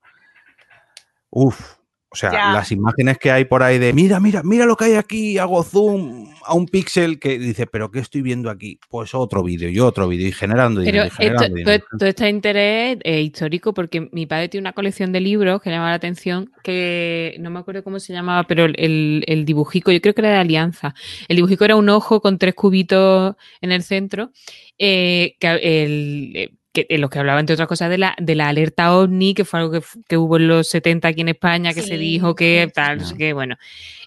uff. 1.33 1.77
O 2.09 2.15
sea, 2.15 2.31
Ya. 2.31 2.53
las 2.53 2.71
imágenes 2.71 3.17
que 3.17 3.31
hay 3.31 3.45
por 3.45 3.63
ahí 3.63 3.79
de, 3.79 3.91
mira, 3.91 4.19
mira, 4.19 4.43
mira 4.43 4.67
lo 4.67 4.75
que 4.75 4.85
hay 4.85 4.93
aquí, 4.93 5.39
hago 5.39 5.63
zoom 5.63 6.27
a 6.45 6.53
un 6.53 6.67
píxel 6.67 7.17
que 7.17 7.39
dice, 7.39 7.65
pero 7.65 7.89
¿qué 7.89 7.97
estoy 8.01 8.21
viendo 8.21 8.51
aquí? 8.51 8.79
Pues 8.87 9.15
otro 9.15 9.41
vídeo 9.41 9.67
y 9.67 9.79
otro 9.79 10.07
vídeo 10.07 10.27
y 10.27 10.31
generando 10.31 10.81
Pero 10.81 10.91
dinero. 10.91 11.05
y 11.05 11.07
esto, 11.07 11.17
generando 11.17 11.47
todo, 11.47 11.55
dinero. 11.55 11.83
todo 11.97 12.09
este 12.09 12.29
interés 12.29 12.97
es 13.03 13.25
histórico 13.25 13.73
porque 13.73 14.09
mi 14.11 14.27
padre 14.27 14.47
tiene 14.47 14.61
una 14.61 14.73
colección 14.73 15.11
de 15.11 15.21
libros 15.21 15.59
que 15.59 15.71
llama 15.71 15.89
la 15.89 15.95
atención, 15.95 16.51
que 16.63 17.35
no 17.39 17.49
me 17.49 17.57
acuerdo 17.57 17.83
cómo 17.83 17.99
se 17.99 18.13
llamaba, 18.13 18.43
pero 18.43 18.65
el 18.65 19.43
dibujico, 19.43 19.91
yo 19.91 19.99
creo 19.99 20.13
que 20.13 20.21
era 20.21 20.29
de 20.33 20.37
Alianza. 20.37 20.93
El 21.27 21.37
dibujico 21.37 21.65
era 21.65 21.75
un 21.77 21.89
ojo 21.89 22.21
con 22.21 22.37
tres 22.37 22.53
cubitos 22.53 23.35
en 23.59 23.71
el 23.71 23.81
centro, 23.81 24.31
eh, 24.77 25.35
que, 25.39 25.47
el, 25.47 26.31
eh, 26.35 26.53
que, 26.73 26.87
en 26.89 27.01
los 27.01 27.09
que 27.09 27.19
hablaba, 27.19 27.39
entre 27.39 27.53
otras 27.53 27.67
cosas, 27.67 27.89
de 27.89 27.99
la, 27.99 28.15
de 28.19 28.35
la 28.35 28.49
alerta 28.49 28.97
OVNI, 28.97 29.35
que 29.35 29.45
fue 29.45 29.59
algo 29.59 29.71
que, 29.71 29.81
que 30.07 30.17
hubo 30.17 30.37
en 30.37 30.47
los 30.47 30.67
70 30.67 31.07
aquí 31.07 31.21
en 31.21 31.29
España, 31.29 31.73
que 31.73 31.83
se 31.83 31.97
dijo 31.97 32.33
que 32.35 32.65
sí, 32.65 32.73
tal, 32.73 32.97
no 32.97 33.05
sé 33.05 33.15
qué, 33.15 33.33
bueno. 33.33 33.57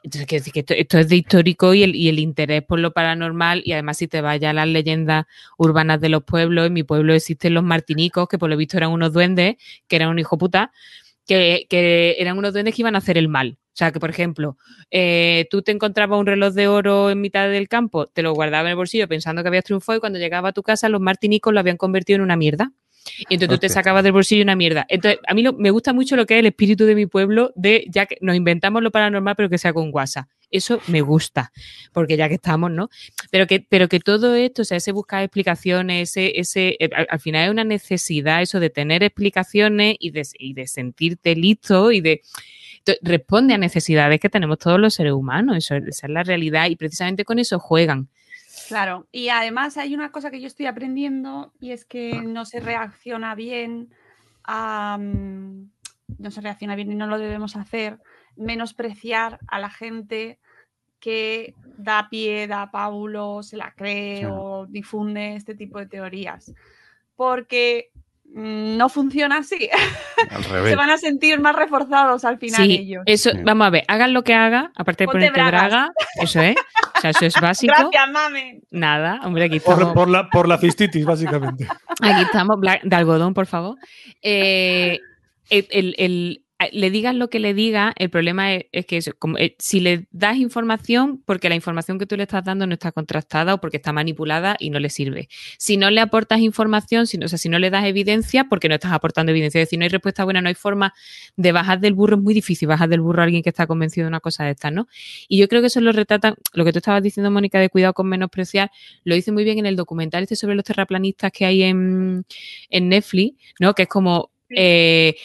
Entonces, 0.02 0.26
quiero 0.26 0.40
decir 0.40 0.52
que 0.52 0.60
esto, 0.60 0.74
esto 0.74 0.98
es 0.98 1.08
de 1.08 1.16
histórico 1.16 1.74
y 1.74 1.84
el, 1.84 1.94
y 1.94 2.08
el 2.08 2.18
interés 2.18 2.62
por 2.62 2.80
lo 2.80 2.92
paranormal, 2.92 3.62
y 3.64 3.72
además 3.72 3.98
si 3.98 4.08
te 4.08 4.20
vayas 4.20 4.50
a 4.50 4.52
las 4.52 4.68
leyendas 4.68 5.26
urbanas 5.56 6.00
de 6.00 6.08
los 6.08 6.24
pueblos, 6.24 6.66
en 6.66 6.72
mi 6.72 6.82
pueblo 6.82 7.14
existen 7.14 7.54
los 7.54 7.62
martinicos, 7.62 8.28
que 8.28 8.36
por 8.36 8.50
lo 8.50 8.56
visto 8.56 8.76
eran 8.76 8.90
unos 8.90 9.12
duendes, 9.12 9.56
que 9.86 9.96
eran 9.96 10.08
un 10.08 10.18
hijo 10.18 10.36
puta, 10.36 10.72
que, 11.24 11.66
que 11.70 12.16
eran 12.18 12.36
unos 12.36 12.52
duendes 12.52 12.74
que 12.74 12.82
iban 12.82 12.96
a 12.96 12.98
hacer 12.98 13.16
el 13.16 13.28
mal. 13.28 13.58
O 13.76 13.78
sea, 13.78 13.92
que 13.92 14.00
por 14.00 14.08
ejemplo, 14.08 14.56
eh, 14.90 15.46
tú 15.50 15.60
te 15.60 15.70
encontrabas 15.70 16.18
un 16.18 16.24
reloj 16.24 16.54
de 16.54 16.66
oro 16.66 17.10
en 17.10 17.20
mitad 17.20 17.46
del 17.50 17.68
campo, 17.68 18.06
te 18.06 18.22
lo 18.22 18.32
guardabas 18.32 18.64
en 18.68 18.70
el 18.70 18.76
bolsillo 18.76 19.06
pensando 19.06 19.42
que 19.42 19.48
habías 19.48 19.64
triunfado 19.64 19.98
y 19.98 20.00
cuando 20.00 20.18
llegaba 20.18 20.48
a 20.48 20.52
tu 20.52 20.62
casa 20.62 20.88
los 20.88 21.02
martinicos 21.02 21.52
lo 21.52 21.60
habían 21.60 21.76
convertido 21.76 22.16
en 22.16 22.22
una 22.22 22.36
mierda. 22.36 22.72
Y 23.28 23.34
entonces 23.34 23.48
tú 23.50 23.58
te 23.58 23.68
sacabas 23.68 24.02
del 24.02 24.12
bolsillo 24.12 24.42
una 24.42 24.56
mierda. 24.56 24.84
Entonces, 24.88 25.20
a 25.28 25.34
mí 25.34 25.42
lo- 25.42 25.52
me 25.52 25.70
gusta 25.70 25.92
mucho 25.92 26.16
lo 26.16 26.24
que 26.26 26.34
es 26.34 26.40
el 26.40 26.46
espíritu 26.46 26.86
de 26.86 26.94
mi 26.94 27.04
pueblo, 27.06 27.52
de 27.54 27.84
ya 27.88 28.06
que 28.06 28.16
nos 28.22 28.34
inventamos 28.34 28.82
lo 28.82 28.90
paranormal, 28.90 29.36
pero 29.36 29.48
que 29.50 29.58
sea 29.58 29.72
con 29.74 29.90
WhatsApp. 29.92 30.26
Eso 30.50 30.80
me 30.88 31.02
gusta, 31.02 31.52
porque 31.92 32.16
ya 32.16 32.28
que 32.28 32.34
estamos, 32.36 32.70
¿no? 32.70 32.88
Pero 33.30 33.46
que, 33.46 33.60
pero 33.68 33.88
que 33.88 34.00
todo 34.00 34.34
esto, 34.34 34.62
o 34.62 34.64
sea, 34.64 34.78
ese 34.78 34.90
buscar 34.92 35.22
explicaciones, 35.22 36.08
ese, 36.16 36.40
ese, 36.40 36.76
eh, 36.80 36.88
al, 36.96 37.06
al 37.10 37.20
final 37.20 37.44
es 37.44 37.50
una 37.50 37.64
necesidad 37.64 38.40
eso 38.42 38.58
de 38.58 38.70
tener 38.70 39.02
explicaciones 39.04 39.96
y 40.00 40.10
de, 40.12 40.26
y 40.38 40.54
de 40.54 40.66
sentirte 40.66 41.36
listo 41.36 41.92
y 41.92 42.00
de 42.00 42.22
responde 43.02 43.54
a 43.54 43.58
necesidades 43.58 44.20
que 44.20 44.28
tenemos 44.30 44.58
todos 44.58 44.78
los 44.80 44.94
seres 44.94 45.12
humanos. 45.12 45.56
Eso, 45.56 45.74
esa 45.76 46.06
es 46.06 46.12
la 46.12 46.22
realidad 46.22 46.66
y 46.68 46.76
precisamente 46.76 47.24
con 47.24 47.38
eso 47.38 47.58
juegan. 47.58 48.08
Claro, 48.68 49.06
y 49.12 49.28
además 49.28 49.76
hay 49.76 49.94
una 49.94 50.10
cosa 50.10 50.30
que 50.30 50.40
yo 50.40 50.46
estoy 50.46 50.66
aprendiendo 50.66 51.52
y 51.60 51.70
es 51.72 51.84
que 51.84 52.20
no 52.22 52.44
se 52.44 52.60
reacciona 52.60 53.34
bien 53.34 53.90
a... 54.44 54.98
mm, 55.00 55.70
No 56.18 56.30
se 56.30 56.40
reacciona 56.40 56.76
bien 56.76 56.90
y 56.92 56.94
no 56.94 57.06
lo 57.06 57.18
debemos 57.18 57.56
hacer, 57.56 57.98
menospreciar 58.36 59.38
a 59.48 59.58
la 59.58 59.70
gente 59.70 60.38
que 61.00 61.54
da 61.78 62.08
pie, 62.10 62.46
da 62.46 62.70
pábulo, 62.70 63.42
se 63.42 63.56
la 63.56 63.72
cree 63.72 64.20
Sí. 64.20 64.26
o 64.30 64.66
difunde 64.68 65.34
este 65.36 65.54
tipo 65.54 65.78
de 65.78 65.86
teorías. 65.86 66.52
Porque 67.16 67.90
no 68.38 68.88
funciona 68.90 69.38
así. 69.38 69.68
Al 70.30 70.44
se 70.44 70.50
revés. 70.50 70.76
van 70.76 70.90
a 70.90 70.98
sentir 70.98 71.40
más 71.40 71.56
reforzados 71.56 72.24
al 72.26 72.38
final 72.38 72.66
Sí, 72.66 72.74
ellos. 72.82 73.02
eso, 73.06 73.30
vamos 73.44 73.66
a 73.66 73.70
ver, 73.70 73.84
hagan 73.88 74.12
lo 74.12 74.22
que 74.24 74.34
hagan, 74.34 74.72
aparte 74.76 75.04
de 75.04 75.06
Ponte 75.06 75.18
ponerte 75.30 75.40
bragas. 75.40 75.68
braga, 75.70 75.92
eso 76.20 76.40
es, 76.42 76.56
o 76.96 77.00
sea, 77.00 77.10
eso 77.10 77.24
es 77.24 77.34
básico. 77.40 77.72
Gracias, 77.76 78.10
mame. 78.12 78.60
Nada, 78.70 79.20
hombre, 79.24 79.44
aquí 79.44 79.56
estamos. 79.56 79.84
Por, 79.84 79.94
por 79.94 80.08
la, 80.10 80.28
por 80.28 80.48
la 80.48 80.58
cistitis, 80.58 81.04
básicamente. 81.06 81.66
Aquí 82.02 82.22
estamos, 82.22 82.58
de 82.82 82.96
algodón, 82.96 83.32
por 83.32 83.46
favor. 83.46 83.76
Eh, 84.22 85.00
el, 85.48 85.94
el- 85.98 86.42
le 86.72 86.90
digas 86.90 87.14
lo 87.14 87.28
que 87.28 87.38
le 87.38 87.52
digas, 87.52 87.92
el 87.96 88.08
problema 88.08 88.54
es, 88.54 88.64
es 88.72 88.86
que 88.86 88.96
eso, 88.96 89.12
como, 89.18 89.36
eh, 89.36 89.56
si 89.58 89.80
le 89.80 90.06
das 90.10 90.38
información, 90.38 91.22
porque 91.26 91.50
la 91.50 91.54
información 91.54 91.98
que 91.98 92.06
tú 92.06 92.16
le 92.16 92.22
estás 92.22 92.44
dando 92.44 92.66
no 92.66 92.72
está 92.72 92.92
contrastada 92.92 93.54
o 93.54 93.60
porque 93.60 93.76
está 93.76 93.92
manipulada 93.92 94.56
y 94.58 94.70
no 94.70 94.80
le 94.80 94.88
sirve. 94.88 95.28
Si 95.58 95.76
no 95.76 95.90
le 95.90 96.00
aportas 96.00 96.40
información, 96.40 97.06
si 97.06 97.18
no, 97.18 97.26
o 97.26 97.28
sea, 97.28 97.38
si 97.38 97.50
no 97.50 97.58
le 97.58 97.68
das 97.68 97.84
evidencia, 97.84 98.44
porque 98.44 98.68
no 98.68 98.74
estás 98.74 98.92
aportando 98.92 99.32
evidencia. 99.32 99.60
Es 99.60 99.66
decir, 99.68 99.78
no 99.78 99.84
hay 99.84 99.90
respuesta 99.90 100.24
buena, 100.24 100.40
no 100.40 100.48
hay 100.48 100.54
forma 100.54 100.94
de 101.36 101.52
bajar 101.52 101.80
del 101.80 101.92
burro. 101.92 102.16
Es 102.16 102.22
muy 102.22 102.32
difícil 102.32 102.68
bajar 102.68 102.88
del 102.88 103.02
burro 103.02 103.20
a 103.20 103.24
alguien 103.24 103.42
que 103.42 103.50
está 103.50 103.66
convencido 103.66 104.06
de 104.06 104.08
una 104.08 104.20
cosa 104.20 104.44
de 104.44 104.52
estas, 104.52 104.72
¿no? 104.72 104.88
Y 105.28 105.38
yo 105.38 105.48
creo 105.48 105.60
que 105.60 105.66
eso 105.66 105.80
lo 105.82 105.92
retrata, 105.92 106.36
lo 106.54 106.64
que 106.64 106.72
tú 106.72 106.78
estabas 106.78 107.02
diciendo, 107.02 107.30
Mónica, 107.30 107.60
de 107.60 107.68
cuidado 107.68 107.92
con 107.92 108.08
menospreciar, 108.08 108.70
lo 109.04 109.14
dice 109.14 109.30
muy 109.30 109.44
bien 109.44 109.58
en 109.58 109.66
el 109.66 109.76
documental 109.76 110.22
este 110.22 110.36
sobre 110.36 110.54
los 110.54 110.64
terraplanistas 110.64 111.30
que 111.32 111.44
hay 111.44 111.64
en, 111.64 112.24
en 112.70 112.88
Netflix, 112.88 113.36
¿no? 113.60 113.74
Que 113.74 113.82
es 113.82 113.88
como 113.88 114.30
eh, 114.50 115.16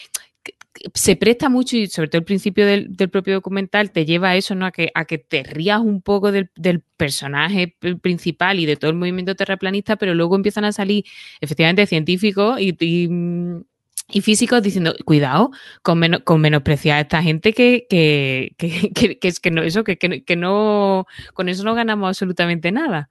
se 0.94 1.16
presta 1.16 1.50
mucho 1.50 1.78
y 1.78 1.88
sobre 1.88 2.10
todo 2.10 2.20
el 2.20 2.26
principio 2.26 2.66
del, 2.66 2.96
del 2.96 3.10
propio 3.10 3.34
documental 3.36 3.92
te 3.92 4.06
lleva 4.06 4.30
a 4.30 4.36
eso, 4.36 4.56
¿no? 4.56 4.66
A 4.66 4.72
que, 4.72 4.92
a 4.96 5.06
que 5.06 5.18
te 5.18 5.44
rías 5.44 5.80
un 5.82 6.02
poco 6.02 6.32
del, 6.32 6.50
del 6.56 6.82
personaje 6.98 7.76
principal 8.02 8.60
y 8.60 8.66
de 8.66 8.76
todo 8.78 8.92
el 8.92 8.98
movimiento 8.98 9.36
terraplanista, 9.36 9.96
pero 9.98 10.14
luego 10.16 10.36
empiezan 10.36 10.66
a 10.66 10.72
salir 10.72 11.06
efectivamente 11.42 11.86
científicos 11.88 12.60
y, 12.60 12.76
y, 12.80 14.22
físicos 14.22 14.62
diciendo, 14.62 14.94
cuidado, 15.06 15.52
con, 15.82 16.00
meno- 16.00 16.24
con 16.24 16.42
menospreciar 16.42 16.98
a 16.98 17.02
esta 17.02 17.24
gente 17.24 17.54
que, 17.54 17.86
que, 17.90 18.56
que, 18.58 18.92
que- 19.20 19.28
es 19.28 19.40
que 19.40 19.52
no, 19.52 19.62
eso, 19.64 19.84
que 19.84 20.36
no, 20.36 21.06
con 21.34 21.50
eso 21.50 21.64
no 21.64 21.76
ganamos 21.76 22.08
absolutamente 22.10 22.72
nada. 22.72 23.10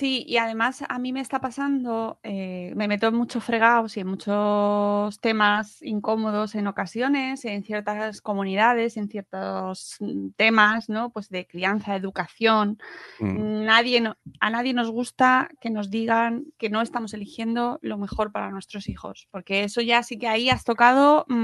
Sí, 0.00 0.24
y 0.26 0.38
además 0.38 0.82
a 0.88 0.98
mí 0.98 1.12
me 1.12 1.20
está 1.20 1.42
pasando, 1.42 2.20
eh, 2.22 2.72
me 2.74 2.88
meto 2.88 3.08
en 3.08 3.14
muchos 3.16 3.44
fregados 3.44 3.98
y 3.98 4.00
en 4.00 4.06
muchos 4.06 5.20
temas 5.20 5.82
incómodos 5.82 6.54
en 6.54 6.68
ocasiones, 6.68 7.44
en 7.44 7.62
ciertas 7.64 8.22
comunidades, 8.22 8.96
en 8.96 9.10
ciertos 9.10 9.96
mm, 10.00 10.28
temas, 10.38 10.88
¿no? 10.88 11.10
Pues 11.10 11.28
de 11.28 11.46
crianza, 11.46 11.94
educación. 11.96 12.78
Mm. 13.18 13.64
Nadie, 13.66 14.00
no- 14.00 14.16
a 14.40 14.48
nadie 14.48 14.72
nos 14.72 14.90
gusta 14.90 15.50
que 15.60 15.68
nos 15.68 15.90
digan 15.90 16.46
que 16.56 16.70
no 16.70 16.80
estamos 16.80 17.12
eligiendo 17.12 17.78
lo 17.82 17.98
mejor 17.98 18.32
para 18.32 18.48
nuestros 18.50 18.88
hijos, 18.88 19.28
porque 19.30 19.64
eso 19.64 19.82
ya 19.82 20.02
sí 20.02 20.18
que 20.18 20.28
ahí 20.28 20.48
has 20.48 20.64
tocado 20.64 21.26
mm, 21.28 21.34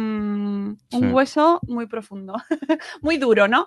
un 0.69 0.79
Sí. 0.89 1.05
hueso 1.13 1.61
muy 1.69 1.87
profundo, 1.89 2.37
muy 3.03 3.19
duro, 3.19 3.49
¿no? 3.49 3.67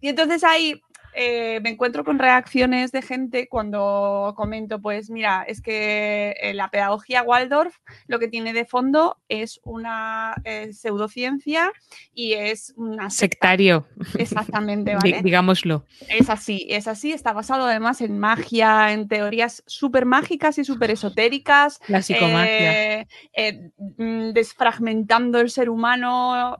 Y 0.00 0.08
entonces 0.08 0.42
ahí 0.44 0.80
eh, 1.14 1.60
me 1.62 1.70
encuentro 1.70 2.04
con 2.04 2.18
reacciones 2.18 2.92
de 2.92 3.02
gente 3.02 3.48
cuando 3.48 4.34
comento, 4.36 4.80
pues 4.80 5.10
mira, 5.10 5.42
es 5.42 5.60
que 5.60 6.34
eh, 6.40 6.54
la 6.54 6.70
pedagogía 6.70 7.22
Waldorf 7.22 7.76
lo 8.06 8.18
que 8.18 8.28
tiene 8.28 8.52
de 8.52 8.64
fondo 8.64 9.18
es 9.28 9.60
una 9.64 10.34
eh, 10.44 10.72
pseudociencia 10.72 11.72
y 12.14 12.34
es 12.34 12.72
una 12.76 13.10
secta. 13.10 13.38
sectario. 13.38 13.86
Exactamente, 14.18 14.94
¿vale? 15.02 15.20
digámoslo. 15.22 15.86
Es 16.08 16.30
así, 16.30 16.66
es 16.70 16.88
así, 16.88 17.12
está 17.12 17.32
basado 17.32 17.66
además 17.66 18.00
en 18.00 18.18
magia, 18.18 18.92
en 18.92 19.08
teorías 19.08 19.62
súper 19.66 20.06
mágicas 20.06 20.58
y 20.58 20.64
súper 20.64 20.90
esotéricas, 20.90 21.80
La 21.88 22.02
psicomagia. 22.02 23.06
eh, 23.32 23.70
mm, 23.96 24.30
desfragmentando 24.32 25.40
el 25.40 25.50
ser 25.50 25.70
humano. 25.70 26.56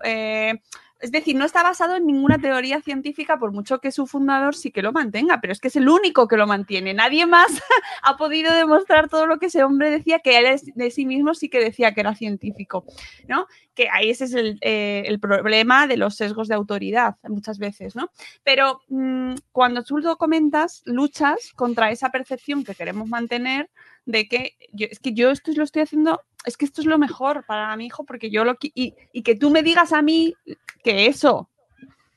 Es 1.01 1.13
decir, 1.13 1.37
no 1.37 1.45
está 1.45 1.63
basado 1.63 1.97
en 1.97 2.07
ninguna 2.07 2.39
teoría 2.39 2.81
científica, 2.81 3.39
por 3.39 3.53
mucho 3.53 3.79
que 3.81 3.93
su 3.93 4.07
fundador 4.07 4.57
sí 4.57 4.73
que 4.73 4.83
lo 4.83 4.93
mantenga, 4.93 5.41
pero 5.41 5.53
es 5.53 5.61
que 5.61 5.69
es 5.69 5.77
el 5.77 5.89
único 5.89 6.27
que 6.27 6.37
lo 6.37 6.47
mantiene. 6.47 6.93
Nadie 6.93 7.25
más 7.27 7.47
ha 8.03 8.17
podido 8.17 8.53
demostrar 8.53 9.09
todo 9.09 9.27
lo 9.27 9.39
que 9.39 9.47
ese 9.47 9.63
hombre 9.63 9.91
decía, 9.91 10.19
que 10.19 10.39
él 10.39 10.61
de 10.75 10.91
sí 10.91 11.07
mismo 11.07 11.35
sí 11.35 11.49
que 11.49 11.61
decía 11.61 11.95
que 11.95 12.01
era 12.01 12.15
científico, 12.15 12.85
¿no? 13.29 13.47
Que 13.75 13.89
ahí 13.91 14.11
ese 14.11 14.25
es 14.25 14.35
el, 14.35 14.59
eh, 14.61 15.17
problema 15.21 15.87
de 15.87 15.97
los 15.97 16.17
sesgos 16.17 16.49
de 16.49 16.55
autoridad 16.55 17.17
muchas 17.29 17.59
veces, 17.59 17.95
¿no? 17.95 18.11
Pero 18.43 18.81
mm, 18.89 19.35
cuando 19.53 19.85
tú 19.85 19.99
lo 19.99 20.17
comentas, 20.17 20.83
luchas 20.85 21.53
contra 21.55 21.91
esa 21.91 22.11
percepción 22.11 22.65
que 22.65 22.75
queremos 22.75 23.09
mantener 23.09 23.71
de 24.09 24.27
que 24.27 24.55
yo, 24.73 24.87
es 24.91 24.99
que 25.01 25.13
yo 25.13 25.31
esto 25.31 25.53
lo 25.55 25.65
estoy 25.65 25.83
haciendo, 25.83 26.23
es 26.47 26.57
que 26.57 26.65
esto 26.65 26.81
es 26.81 26.87
lo 26.87 26.97
mejor 26.97 27.45
para 27.47 27.77
mi 27.77 27.87
hijo, 27.87 28.05
porque 28.05 28.31
yo 28.31 28.43
lo 28.43 28.57
y, 28.63 28.95
y 29.13 29.23
que 29.23 29.35
tú 29.35 29.51
me 29.51 29.63
digas 29.63 29.93
a 29.93 30.01
mí 30.01 30.35
que 30.83 31.07
eso, 31.07 31.51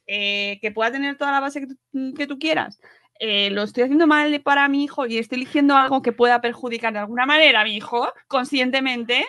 eh, 0.07 0.57
que 0.61 0.71
pueda 0.71 0.89
tener 0.89 1.17
toda 1.17 1.33
la 1.33 1.41
base 1.41 1.59
que 1.59 1.67
tú, 1.67 2.13
que 2.15 2.27
tú 2.27 2.39
quieras, 2.39 2.79
eh, 3.19 3.49
lo 3.51 3.63
estoy 3.63 3.83
haciendo 3.83 4.07
mal 4.07 4.39
para 4.39 4.69
mi 4.69 4.85
hijo 4.85 5.05
y 5.05 5.17
estoy 5.17 5.39
eligiendo 5.39 5.75
algo 5.75 6.01
que 6.01 6.13
pueda 6.13 6.39
perjudicar 6.39 6.93
de 6.93 6.99
alguna 6.99 7.25
manera 7.25 7.59
a 7.59 7.65
mi 7.65 7.75
hijo 7.75 8.07
conscientemente, 8.27 9.25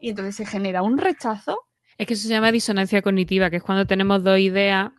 y 0.00 0.08
entonces 0.08 0.34
se 0.34 0.46
genera 0.46 0.80
un 0.80 0.96
rechazo. 0.96 1.66
Es 1.98 2.06
que 2.06 2.14
eso 2.14 2.22
se 2.22 2.32
llama 2.32 2.52
disonancia 2.52 3.02
cognitiva, 3.02 3.50
que 3.50 3.56
es 3.56 3.62
cuando 3.62 3.86
tenemos 3.86 4.24
dos 4.24 4.38
ideas 4.38 4.92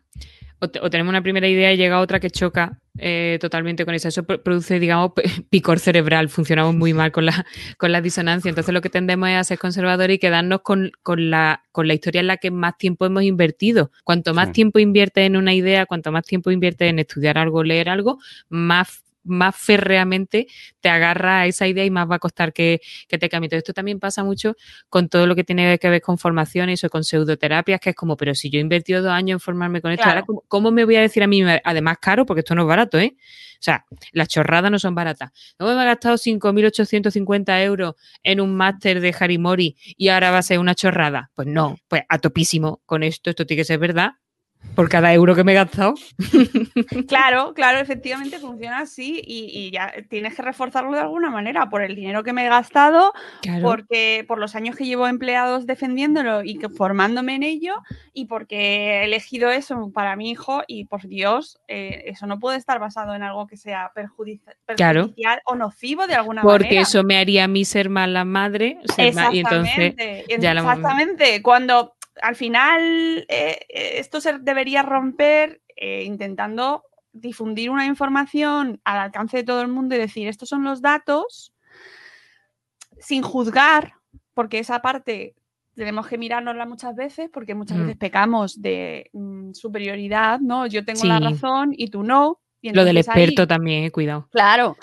o, 0.60 0.68
te- 0.68 0.80
o 0.80 0.88
tenemos 0.90 1.10
una 1.10 1.22
primera 1.22 1.48
idea 1.48 1.72
y 1.72 1.76
llega 1.76 2.00
otra 2.00 2.20
que 2.20 2.30
choca 2.30 2.78
eh, 2.98 3.38
totalmente 3.40 3.84
con 3.84 3.94
esa. 3.94 4.08
Eso 4.08 4.22
pro- 4.24 4.42
produce, 4.42 4.78
digamos, 4.78 5.12
picor 5.50 5.78
cerebral. 5.78 6.28
Funcionamos 6.28 6.74
muy 6.74 6.92
mal 6.92 7.12
con 7.12 7.26
la, 7.26 7.44
con 7.78 7.92
la 7.92 8.00
disonancia. 8.00 8.48
Entonces 8.48 8.72
lo 8.74 8.80
que 8.80 8.90
tendemos 8.90 9.28
es 9.30 9.36
a 9.36 9.44
ser 9.44 9.58
conservadores 9.58 10.16
y 10.16 10.18
quedarnos 10.18 10.60
con, 10.62 10.92
con 11.02 11.30
la, 11.30 11.62
con 11.72 11.88
la 11.88 11.94
historia 11.94 12.20
en 12.20 12.26
la 12.26 12.36
que 12.36 12.50
más 12.50 12.76
tiempo 12.78 13.06
hemos 13.06 13.22
invertido. 13.22 13.90
Cuanto 14.04 14.34
más 14.34 14.48
Sí. 14.48 14.52
tiempo 14.52 14.78
inviertes 14.78 15.24
en 15.26 15.36
una 15.36 15.54
idea, 15.54 15.86
cuanto 15.86 16.12
más 16.12 16.24
tiempo 16.24 16.50
inviertes 16.50 16.90
en 16.90 16.98
estudiar 16.98 17.38
algo, 17.38 17.62
leer 17.64 17.88
algo, 17.88 18.18
más 18.48 19.02
más 19.30 19.56
férreamente 19.56 20.46
te 20.80 20.88
agarra 20.88 21.40
a 21.40 21.46
esa 21.46 21.66
idea 21.66 21.84
y 21.84 21.90
más 21.90 22.10
va 22.10 22.16
a 22.16 22.18
costar 22.18 22.52
que, 22.52 22.80
que 23.08 23.18
te 23.18 23.28
cambie. 23.28 23.46
Entonces, 23.46 23.62
esto 23.62 23.72
también 23.72 23.98
pasa 24.00 24.24
mucho 24.24 24.56
con 24.88 25.08
todo 25.08 25.26
lo 25.26 25.34
que 25.34 25.44
tiene 25.44 25.78
que 25.78 25.88
ver 25.88 26.02
con 26.02 26.18
formaciones 26.18 26.84
o 26.84 26.90
con 26.90 27.04
pseudoterapias, 27.04 27.80
que 27.80 27.90
es 27.90 27.96
como, 27.96 28.16
pero 28.16 28.34
si 28.34 28.50
yo 28.50 28.58
he 28.58 28.62
invertido 28.62 29.02
dos 29.02 29.12
años 29.12 29.36
en 29.36 29.40
formarme 29.40 29.80
con 29.80 29.92
esto, 29.92 30.02
Claro. 30.02 30.18
ahora, 30.18 30.26
¿cómo, 30.26 30.44
cómo 30.48 30.70
me 30.70 30.84
voy 30.84 30.96
a 30.96 31.00
decir 31.00 31.22
a 31.22 31.26
mí, 31.26 31.42
además 31.64 31.98
caro, 32.00 32.26
porque 32.26 32.40
esto 32.40 32.54
no 32.54 32.62
es 32.62 32.68
barato, 32.68 32.98
¿eh? 32.98 33.16
O 33.18 33.62
sea, 33.62 33.84
las 34.12 34.28
chorradas 34.28 34.70
no 34.70 34.78
son 34.78 34.94
baratas. 34.94 35.32
No 35.58 35.66
me 35.66 35.72
he 35.72 35.84
gastado 35.84 36.16
5.850 36.16 37.62
euros 37.62 37.94
en 38.22 38.40
un 38.40 38.56
máster 38.56 39.00
de 39.00 39.14
Harimori 39.18 39.76
y 39.96 40.08
ahora 40.08 40.30
va 40.30 40.38
a 40.38 40.42
ser 40.42 40.58
una 40.58 40.74
chorrada. 40.74 41.30
Pues 41.34 41.46
no, 41.46 41.76
pues 41.88 42.02
a 42.08 42.18
topísimo 42.18 42.80
con 42.86 43.02
esto, 43.02 43.28
esto 43.30 43.44
tiene 43.46 43.60
que 43.60 43.64
ser 43.66 43.78
verdad. 43.78 44.12
Por 44.74 44.88
cada 44.88 45.12
euro 45.12 45.34
que 45.34 45.42
me 45.44 45.52
he 45.52 45.54
gastado. 45.56 45.94
Claro, 47.08 47.54
claro, 47.54 47.78
efectivamente 47.80 48.38
funciona 48.38 48.78
así 48.80 49.20
y, 49.24 49.50
y 49.52 49.70
ya 49.70 49.92
tienes 50.08 50.34
que 50.34 50.42
reforzarlo 50.42 50.92
de 50.92 51.00
alguna 51.00 51.30
manera 51.30 51.68
por 51.68 51.82
el 51.82 51.94
dinero 51.96 52.22
que 52.22 52.32
me 52.32 52.44
he 52.46 52.48
gastado, 52.48 53.12
Claro. 53.42 53.62
porque 53.62 54.24
por 54.28 54.38
los 54.38 54.54
años 54.54 54.76
que 54.76 54.84
llevo 54.86 55.06
empleados 55.06 55.66
defendiéndolo 55.66 56.42
y 56.44 56.58
que 56.58 56.68
formándome 56.68 57.34
en 57.34 57.42
ello 57.42 57.74
y 58.12 58.26
porque 58.26 58.56
he 59.00 59.04
elegido 59.04 59.50
eso 59.50 59.90
para 59.92 60.16
mi 60.16 60.30
hijo 60.30 60.62
y 60.66 60.84
por 60.84 61.06
Dios, 61.06 61.58
eh, 61.68 62.04
eso 62.06 62.26
no 62.26 62.38
puede 62.38 62.58
estar 62.58 62.78
basado 62.78 63.14
en 63.14 63.22
algo 63.22 63.46
que 63.46 63.56
sea 63.56 63.90
perjudici- 63.94 64.40
Claro. 64.76 65.00
perjudicial 65.02 65.40
o 65.46 65.54
nocivo 65.56 66.06
de 66.06 66.14
alguna 66.14 66.42
Porque 66.42 66.64
manera. 66.66 66.82
eso 66.82 67.02
me 67.02 67.18
haría 67.18 67.44
a 67.44 67.48
mí 67.48 67.64
ser 67.64 67.88
mala 67.90 68.24
madre. 68.24 68.78
ser 68.94 69.14
ma- 69.14 69.34
y 69.34 69.40
entonces, 69.40 69.94
Exactamente, 69.94 70.36
la- 70.38 70.60
exactamente. 70.60 71.42
Cuando 71.42 71.94
al 72.22 72.36
final 72.36 73.24
eh, 73.28 73.58
eh, 73.68 73.92
esto 73.98 74.20
se 74.20 74.38
debería 74.38 74.82
romper 74.82 75.60
eh, 75.76 76.04
intentando 76.04 76.84
difundir 77.12 77.70
una 77.70 77.86
información 77.86 78.80
al 78.84 78.98
alcance 78.98 79.38
de 79.38 79.44
todo 79.44 79.62
el 79.62 79.68
mundo 79.68 79.94
y 79.94 79.98
decir 79.98 80.28
estos 80.28 80.48
son 80.48 80.62
los 80.62 80.80
datos 80.80 81.52
sin 82.98 83.22
juzgar, 83.22 83.94
porque 84.34 84.58
esa 84.58 84.80
parte 84.82 85.34
tenemos 85.74 86.06
que 86.06 86.18
mirárnosla 86.18 86.66
muchas 86.66 86.94
veces, 86.94 87.30
porque 87.32 87.54
muchas 87.54 87.78
Mm. 87.78 87.80
veces 87.82 87.96
pecamos 87.96 88.60
de 88.60 89.08
mm, 89.12 89.52
superioridad, 89.54 90.40
¿no? 90.40 90.66
Yo 90.66 90.84
tengo 90.84 91.04
la 91.04 91.18
razón 91.20 91.72
y 91.76 91.88
tú 91.88 92.02
no. 92.02 92.40
y 92.62 92.72
Lo 92.74 92.84
del 92.84 92.98
ahí- 92.98 93.00
experto 93.00 93.46
también, 93.46 93.84
eh, 93.84 93.90
cuidado. 93.90 94.28
Claro. 94.30 94.76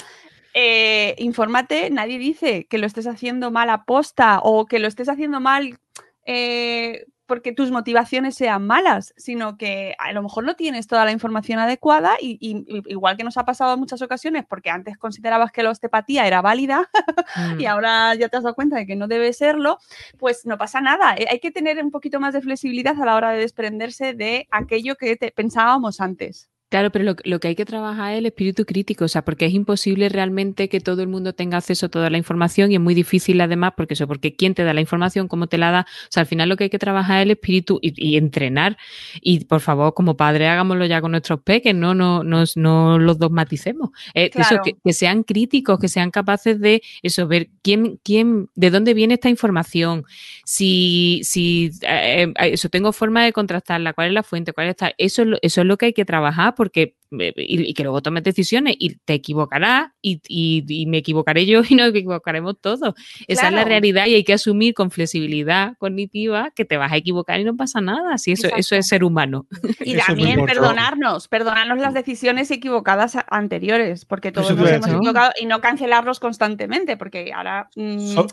Eh, 0.55 1.13
infórmate, 1.19 1.91
nadie 1.91 2.17
dice 2.17 2.65
que 2.67 2.79
lo 2.79 2.87
estés 2.87 3.05
haciendo 3.05 3.51
mal 3.51 3.69
a 3.69 3.83
posta 3.83 4.39
o 4.41 4.65
que 4.65 4.79
lo 4.79 4.87
estés 4.87 5.07
haciendo 5.09 5.39
mal 5.39 5.77
eh, 6.25 7.05
porque 7.27 7.51
tus 7.51 7.69
motivaciones 7.71 8.35
sean 8.35 8.65
malas, 8.65 9.13
sino 9.17 9.57
que 9.57 9.95
a 9.99 10.11
lo 10.13 10.23
mejor 10.23 10.45
no 10.45 10.55
tienes 10.55 10.87
toda 10.87 11.05
la 11.05 11.11
información 11.11 11.59
adecuada 11.59 12.15
y, 12.19 12.39
igual 12.87 13.17
que 13.17 13.23
nos 13.23 13.37
ha 13.37 13.45
pasado 13.45 13.73
en 13.73 13.79
muchas 13.79 14.01
ocasiones, 14.01 14.45
porque 14.49 14.69
antes 14.71 14.97
considerabas 14.97 15.51
que 15.51 15.61
la 15.61 15.69
osteopatía 15.71 16.25
era 16.25 16.41
válida 16.41 16.89
Mm. 17.35 17.59
y 17.59 17.65
ahora 17.65 18.15
ya 18.15 18.29
te 18.29 18.37
has 18.37 18.43
dado 18.43 18.55
cuenta 18.55 18.77
de 18.77 18.85
que 18.87 18.95
no 18.95 19.07
debe 19.07 19.33
serlo, 19.33 19.77
pues 20.17 20.45
no 20.45 20.57
pasa 20.57 20.79
nada. 20.81 21.13
Eh, 21.17 21.25
Hay 21.29 21.39
que 21.39 21.51
tener 21.51 21.83
un 21.83 21.91
poquito 21.91 22.19
más 22.19 22.33
de 22.33 22.41
flexibilidad 22.41 22.99
a 23.01 23.05
la 23.05 23.15
hora 23.15 23.31
de 23.31 23.39
desprenderse 23.39 24.13
de 24.13 24.47
aquello 24.49 24.95
que 24.95 25.15
te- 25.17 25.31
pensábamos 25.31 25.99
antes. 25.99 26.49
Claro, 26.69 26.91
pero 26.91 27.05
lo, 27.05 27.15
lo 27.23 27.39
que 27.39 27.47
hay 27.47 27.55
que 27.55 27.63
trabajar 27.63 28.11
es 28.11 28.19
el 28.19 28.25
espíritu 28.25 28.65
crítico, 28.65 29.05
o 29.05 29.07
sea, 29.07 29.23
porque 29.23 29.45
es 29.45 29.53
imposible 29.53 30.09
realmente 30.09 30.67
que 30.67 30.81
todo 30.81 31.01
el 31.01 31.07
mundo 31.07 31.31
tenga 31.31 31.55
acceso 31.55 31.85
a 31.85 31.89
toda 31.89 32.09
la 32.09 32.17
información 32.17 32.73
y 32.73 32.75
es 32.75 32.81
muy 32.81 32.93
difícil 32.93 33.39
además, 33.39 33.71
porque 33.77 33.93
eso, 33.93 34.05
porque 34.05 34.35
quién 34.35 34.53
te 34.53 34.65
da 34.65 34.73
la 34.73 34.81
información, 34.81 35.29
cómo 35.29 35.47
te 35.47 35.57
la 35.57 35.71
da, 35.71 35.81
o 35.87 36.07
sea, 36.09 36.21
al 36.21 36.27
final 36.27 36.49
lo 36.49 36.57
que 36.57 36.65
hay 36.65 36.69
que 36.69 36.77
trabajar 36.77 37.19
es 37.19 37.23
el 37.23 37.31
espíritu 37.31 37.79
y, 37.81 37.93
y 37.95 38.17
entrenar. 38.17 38.75
Y 39.21 39.45
por 39.45 39.61
favor, 39.61 39.93
como 39.93 40.17
padres, 40.17 40.49
hagámoslo 40.49 40.85
ya 40.85 40.99
con 40.99 41.11
nuestros 41.11 41.39
peques, 41.41 41.73
no, 41.73 41.95
no, 41.95 42.25
no, 42.25 42.43
no 42.57 42.99
los 42.99 43.17
dogmaticemos. 43.17 43.91
Eh, 44.13 44.29
Eso, 44.33 44.57
que, 44.61 44.73
que 44.83 44.91
sean 44.91 45.23
críticos, 45.23 45.79
que 45.79 45.87
sean 45.87 46.11
capaces 46.11 46.59
de 46.59 46.81
eso, 47.01 47.29
ver 47.29 47.47
quién, 47.61 47.97
quién, 48.03 48.49
de 48.55 48.71
dónde 48.71 48.93
viene 48.93 49.13
esta 49.13 49.29
información, 49.29 50.03
si, 50.43 51.21
si 51.23 51.71
eh, 51.83 52.23
eh, 52.27 52.33
eso 52.51 52.67
tengo 52.67 52.91
forma 52.91 53.23
de 53.23 53.31
contrastarla, 53.31 53.93
cuál 53.93 54.07
es 54.07 54.13
la 54.13 54.23
fuente, 54.23 54.51
cuál 54.51 54.67
está, 54.67 54.91
eso 54.97 55.23
eso 55.41 55.61
es 55.61 55.67
lo 55.67 55.77
que 55.77 55.85
hay 55.87 55.93
que 55.93 56.03
trabajar 56.03 56.55
porque 56.57 56.95
eh, 57.17 57.31
y, 57.37 57.69
y 57.69 57.73
que 57.73 57.83
luego 57.83 58.01
tomes 58.01 58.23
decisiones 58.23 58.75
y 58.77 58.95
te 58.97 59.13
equivocarás 59.13 59.91
y, 60.01 60.19
y- 60.27 60.65
y 60.67 60.85
me 60.87 60.97
equivocaré 60.97 61.45
yo 61.45 61.61
y 61.69 61.75
nos 61.75 61.89
equivocaremos 61.95 62.59
todos. 62.59 62.79
Esa 63.27 63.47
es 63.47 63.53
la 63.53 63.63
realidad 63.63 64.07
y 64.07 64.15
hay 64.15 64.23
que 64.25 64.33
asumir 64.33 64.73
con 64.73 64.91
flexibilidad 64.91 65.77
cognitiva 65.77 66.51
que 66.53 66.65
te 66.65 66.75
vas 66.75 66.91
a 66.91 66.97
equivocar 66.97 67.39
y 67.39 67.45
no 67.45 67.55
pasa 67.55 67.79
nada. 67.79 68.17
Si 68.17 68.33
eso, 68.33 68.49
eso 68.57 68.75
es 68.75 68.87
ser 68.87 69.03
humano. 69.05 69.47
Y 69.85 69.95
Eso 69.95 70.07
también 70.07 70.45
perdonarnos, 70.45 71.27
perdonarnos 71.29 71.77
las 71.79 71.93
decisiones 71.93 72.51
equivocadas 72.51 73.17
anteriores, 73.29 74.03
porque 74.05 74.31
todos 74.33 74.47
Eso 74.47 74.55
nos 74.59 74.69
hemos 74.69 74.87
equivocado 74.89 75.31
y 75.39 75.45
no 75.45 75.61
cancelarlos 75.61 76.19
constantemente, 76.19 76.97
porque 76.97 77.31
ahora 77.33 77.69
mm, 77.75 77.99
So- 78.15 78.27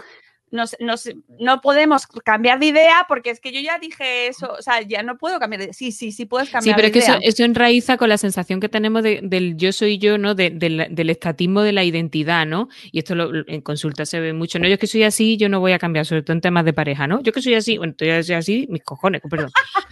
nos- 0.54 0.76
nos- 0.80 1.10
no 1.38 1.60
podemos 1.60 2.06
cambiar 2.24 2.58
de 2.58 2.66
idea, 2.66 3.04
porque 3.08 3.30
es 3.30 3.40
que 3.40 3.52
yo 3.52 3.60
ya 3.60 3.78
dije 3.78 4.28
eso, 4.28 4.52
o 4.58 4.62
sea, 4.62 4.80
ya 4.80 5.02
no 5.02 5.18
puedo 5.18 5.38
cambiar 5.38 5.66
de 5.66 5.72
Sí, 5.74 5.92
sí, 5.92 6.12
sí 6.12 6.24
puedes 6.24 6.48
Sí, 6.48 6.52
cambiar 6.52 6.76
pero 6.76 6.86
de 6.86 6.88
es 6.88 6.92
que 6.92 6.98
eso, 7.10 7.18
idea. 7.18 7.28
eso 7.28 7.44
enraiza 7.44 7.96
con 7.98 8.08
la 8.08 8.16
sensación 8.16 8.60
que 8.60 8.68
tenemos 8.68 9.02
de- 9.02 9.20
del 9.22 9.56
yo 9.56 9.72
soy 9.72 9.98
yo, 9.98 10.16
¿no? 10.16 10.34
De- 10.34 10.50
del, 10.50 10.86
del 10.90 11.10
estatismo 11.10 11.60
de 11.62 11.72
la 11.72 11.84
identidad, 11.84 12.46
¿no? 12.46 12.68
Y 12.92 13.00
esto 13.00 13.14
lo- 13.14 13.30
en 13.46 13.60
consulta 13.60 14.06
se 14.06 14.20
ve 14.20 14.32
mucho. 14.32 14.58
No, 14.58 14.66
yo 14.68 14.74
es 14.74 14.80
que 14.80 14.86
soy 14.86 15.02
así, 15.02 15.36
yo 15.36 15.48
no 15.48 15.60
voy 15.60 15.72
a 15.72 15.78
cambiar, 15.78 16.06
sobre 16.06 16.22
todo 16.22 16.32
en 16.34 16.40
temas 16.40 16.64
de 16.64 16.72
pareja, 16.72 17.06
¿no? 17.06 17.20
Yo 17.22 17.32
que 17.32 17.42
soy 17.42 17.54
así, 17.54 17.76
bueno, 17.76 17.94
tú 17.98 18.04
ya 18.04 18.22
soy 18.22 18.36
así, 18.36 18.66
mis 18.70 18.82
cojones, 18.84 19.20
perdón. 19.28 19.50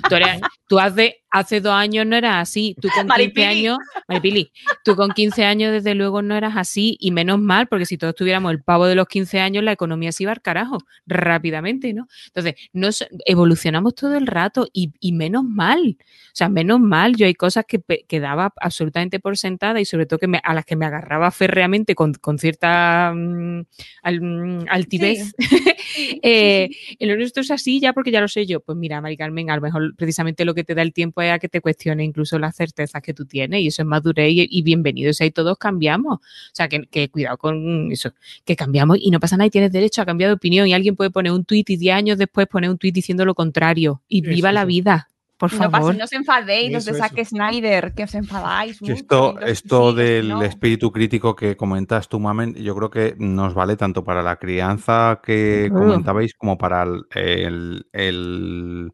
Tú, 0.09 0.15
eres- 0.15 0.41
tú 0.69 0.79
hace, 0.79 1.23
hace 1.31 1.61
dos 1.61 1.73
años 1.75 2.07
no 2.07 2.17
eras 2.17 2.37
así, 2.49 2.77
tú 2.81 2.89
con 2.89 3.03
15 3.03 3.07
Maripili. 3.09 3.45
años, 3.47 3.79
Maripili, 4.09 4.53
tú 4.85 4.95
con 4.97 5.11
15 5.11 5.45
años 5.45 5.73
desde 5.73 5.95
luego 5.95 6.23
no 6.23 6.37
eras 6.37 6.55
así 6.57 6.97
y 7.01 7.11
menos 7.11 7.39
mal, 7.41 7.67
porque 7.67 7.87
si 7.87 7.99
todos 7.99 8.15
tuviéramos 8.15 8.53
el 8.53 8.63
pavo 8.63 8.87
de 8.87 8.95
los 8.95 9.07
15 9.09 9.41
años, 9.41 9.65
la 9.65 9.73
economía 9.73 10.13
se 10.13 10.23
iba 10.25 10.33
al 10.33 10.43
carajo 10.53 10.79
rápidamente, 11.07 11.93
¿no? 11.95 12.09
Entonces, 12.27 12.55
nos 12.75 13.07
evolucionamos 13.25 13.95
todo 13.95 14.17
el 14.17 14.27
rato 14.27 14.69
y, 14.73 14.93
y 15.01 15.13
menos 15.13 15.45
mal. 15.45 15.97
O 15.99 16.35
sea, 16.35 16.49
menos 16.51 16.79
mal, 16.81 17.17
yo 17.17 17.25
hay 17.27 17.35
cosas 17.35 17.65
que, 17.67 17.79
pe- 17.79 18.05
que 18.07 18.21
daba 18.21 18.53
absolutamente 18.61 19.19
por 19.19 19.39
sentada 19.39 19.81
y 19.81 19.85
sobre 19.87 20.05
todo 20.07 20.19
que 20.19 20.27
me- 20.29 20.41
a 20.45 20.53
las 20.55 20.65
que 20.67 20.77
me 20.77 20.85
agarraba 20.85 21.31
férreamente 21.31 21.95
con, 21.95 22.13
con 22.15 22.39
cierta 22.39 23.09
al- 23.09 24.21
mm, 24.21 24.67
altivez. 24.69 25.35
Sí, 25.39 25.39
Eh, 26.25 26.71
en 26.99 27.09
lo 27.09 27.17
nuestro 27.17 27.43
es 27.43 27.51
así 27.51 27.81
ya 27.81 27.93
porque 27.93 28.11
ya 28.11 28.21
lo 28.21 28.29
sé 28.29 28.47
yo. 28.47 28.61
Pues 28.61 28.77
mira, 28.79 29.01
Mari 29.01 29.17
Carmen, 29.17 29.51
a 29.51 29.57
lo 29.57 29.63
mejor 29.63 29.95
precisamente 29.97 30.45
lo 30.45 30.55
que 30.55 30.65
te 30.65 30.75
da 30.75 30.83
el 30.83 30.93
tiempo 30.93 31.21
es 31.23 31.33
a 31.33 31.39
que 31.39 31.49
te 31.49 31.61
cuestione 31.61 32.05
incluso 32.05 32.39
las 32.39 32.57
certezas 32.57 33.03
que 33.03 33.15
tú 33.15 33.27
tienes 33.27 33.61
y 33.61 33.69
eso 33.69 33.83
es 33.83 33.87
madurez 33.87 34.31
y, 34.31 34.47
y 34.51 34.63
bienvenido. 34.63 35.11
O 35.11 35.15
sea, 35.15 35.27
y 35.27 35.31
todos 35.31 35.59
cambiamos. 35.59 36.17
O 36.17 36.21
sea, 36.53 36.69
que, 36.69 36.87
que 36.87 37.09
cuidado 37.09 37.37
con 37.39 37.91
eso, 37.93 38.13
que 38.45 38.57
cambiamos 38.57 38.99
y 39.01 39.11
no 39.11 39.21
pasa 39.21 39.37
nada 39.37 39.47
y 39.47 39.51
tienes 39.51 39.73
derecho 39.73 40.03
a 40.03 40.07
cambiar 40.07 40.31
de 40.31 40.35
opinión 40.35 40.67
y 40.67 40.75
alguien 40.75 40.97
puede 40.97 41.11
poner 41.11 41.33
un 41.33 41.45
tuit 41.45 41.69
y 41.71 41.77
10 41.77 41.95
años 41.95 42.19
después 42.19 42.47
poner 42.47 42.71
un 42.71 42.79
tuit 42.79 42.95
diciendo 42.95 43.25
lo 43.25 43.35
contrario 43.35 44.03
y 44.09 44.23
Eso, 44.23 44.31
viva 44.31 44.53
la 44.53 44.65
vida. 44.65 45.09
Por 45.43 45.53
No, 45.55 45.59
favor. 45.73 45.97
no 45.97 46.05
os 46.05 46.13
enfadéis, 46.13 46.71
los 46.73 46.85
de 46.85 46.93
Eso, 46.93 47.01
Zack 47.01 47.25
Snyder, 47.25 47.95
que 47.95 48.05
os 48.05 48.15
enfadáis. 48.15 48.81
Mucho, 48.81 48.93
esto, 48.95 49.41
esto 49.41 49.91
sí, 49.91 49.97
del 49.97 50.29
no. 50.29 50.43
espíritu 50.45 50.93
crítico 50.93 51.35
que 51.35 51.57
comentas 51.57 52.09
tú, 52.09 52.21
Mamen, 52.21 52.55
yo 52.55 52.77
creo 52.77 52.91
que 52.91 53.17
nos 53.19 53.53
vale 53.53 53.77
tanto 53.77 54.05
para 54.05 54.23
la 54.23 54.37
crianza 54.37 55.21
que 55.21 55.69
comentabais 55.73 56.35
como 56.35 56.57
para 56.57 56.85
el- 56.85 57.03
el- 57.17 57.87
el- 57.93 58.93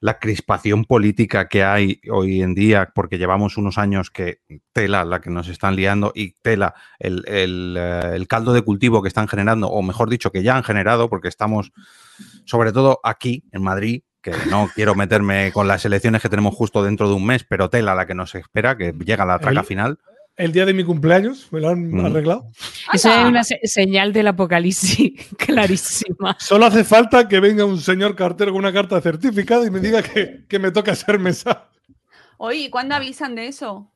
la 0.00 0.18
crispación 0.18 0.84
política 0.84 1.48
que 1.48 1.64
hay 1.64 1.98
hoy 2.12 2.42
en 2.42 2.54
día, 2.54 2.92
porque 2.94 3.16
llevamos 3.16 3.56
unos 3.56 3.78
años 3.78 4.10
que 4.10 4.40
tela 4.74 5.02
la 5.06 5.22
que 5.22 5.30
nos 5.30 5.48
están 5.48 5.76
liando 5.76 6.12
y 6.14 6.32
tela 6.42 6.74
el, 6.98 7.24
el, 7.26 7.74
eh, 7.78 8.10
el 8.16 8.28
caldo 8.28 8.52
de 8.52 8.60
cultivo 8.60 9.00
que 9.00 9.08
están 9.08 9.28
generando, 9.28 9.68
o 9.68 9.80
mejor 9.80 10.10
dicho, 10.10 10.30
que 10.30 10.42
ya 10.42 10.58
han 10.58 10.62
generado, 10.62 11.08
porque 11.08 11.28
estamos, 11.28 11.72
sobre 12.44 12.72
todo 12.72 13.00
aquí, 13.02 13.44
en 13.52 13.62
Madrid, 13.62 14.02
que 14.30 14.50
no 14.50 14.70
quiero 14.74 14.94
meterme 14.94 15.52
con 15.52 15.68
las 15.68 15.84
elecciones 15.84 16.22
que 16.22 16.28
tenemos 16.28 16.54
justo 16.54 16.82
dentro 16.82 17.08
de 17.08 17.14
un 17.14 17.24
mes, 17.26 17.44
pero 17.48 17.70
tela 17.70 17.94
la 17.94 18.06
que 18.06 18.14
nos 18.14 18.34
espera, 18.34 18.76
que 18.76 18.92
llega 19.04 19.24
la 19.24 19.38
traca 19.38 19.60
El- 19.60 19.66
final. 19.66 19.98
El 20.38 20.52
día 20.52 20.66
de 20.66 20.74
mi 20.74 20.84
cumpleaños 20.84 21.48
me 21.50 21.60
lo 21.60 21.70
han 21.70 21.90
Mm. 21.92 22.04
arreglado. 22.06 22.44
Eso 22.92 23.08
es 23.08 23.14
¡Anda! 23.16 23.28
una 23.28 23.42
se- 23.44 23.58
señal 23.64 24.12
del 24.12 24.26
apocalipsis 24.28 25.12
clarísima. 25.38 26.36
Solo 26.38 26.66
hace 26.66 26.84
falta 26.84 27.26
que 27.26 27.40
venga 27.40 27.64
un 27.64 27.80
señor 27.80 28.14
cartero 28.14 28.52
con 28.52 28.58
una 28.58 28.72
carta 28.72 29.00
certificada 29.00 29.66
y 29.66 29.70
me 29.70 29.80
diga 29.80 30.02
que, 30.02 30.44
que 30.46 30.58
me 30.58 30.70
toca 30.70 30.94
ser 30.94 31.18
mesa. 31.18 31.70
Oye, 32.36 32.58
¿y 32.64 32.68
¿cuándo 32.70 32.94
avisan 32.94 33.34
de 33.34 33.46
eso? 33.46 33.92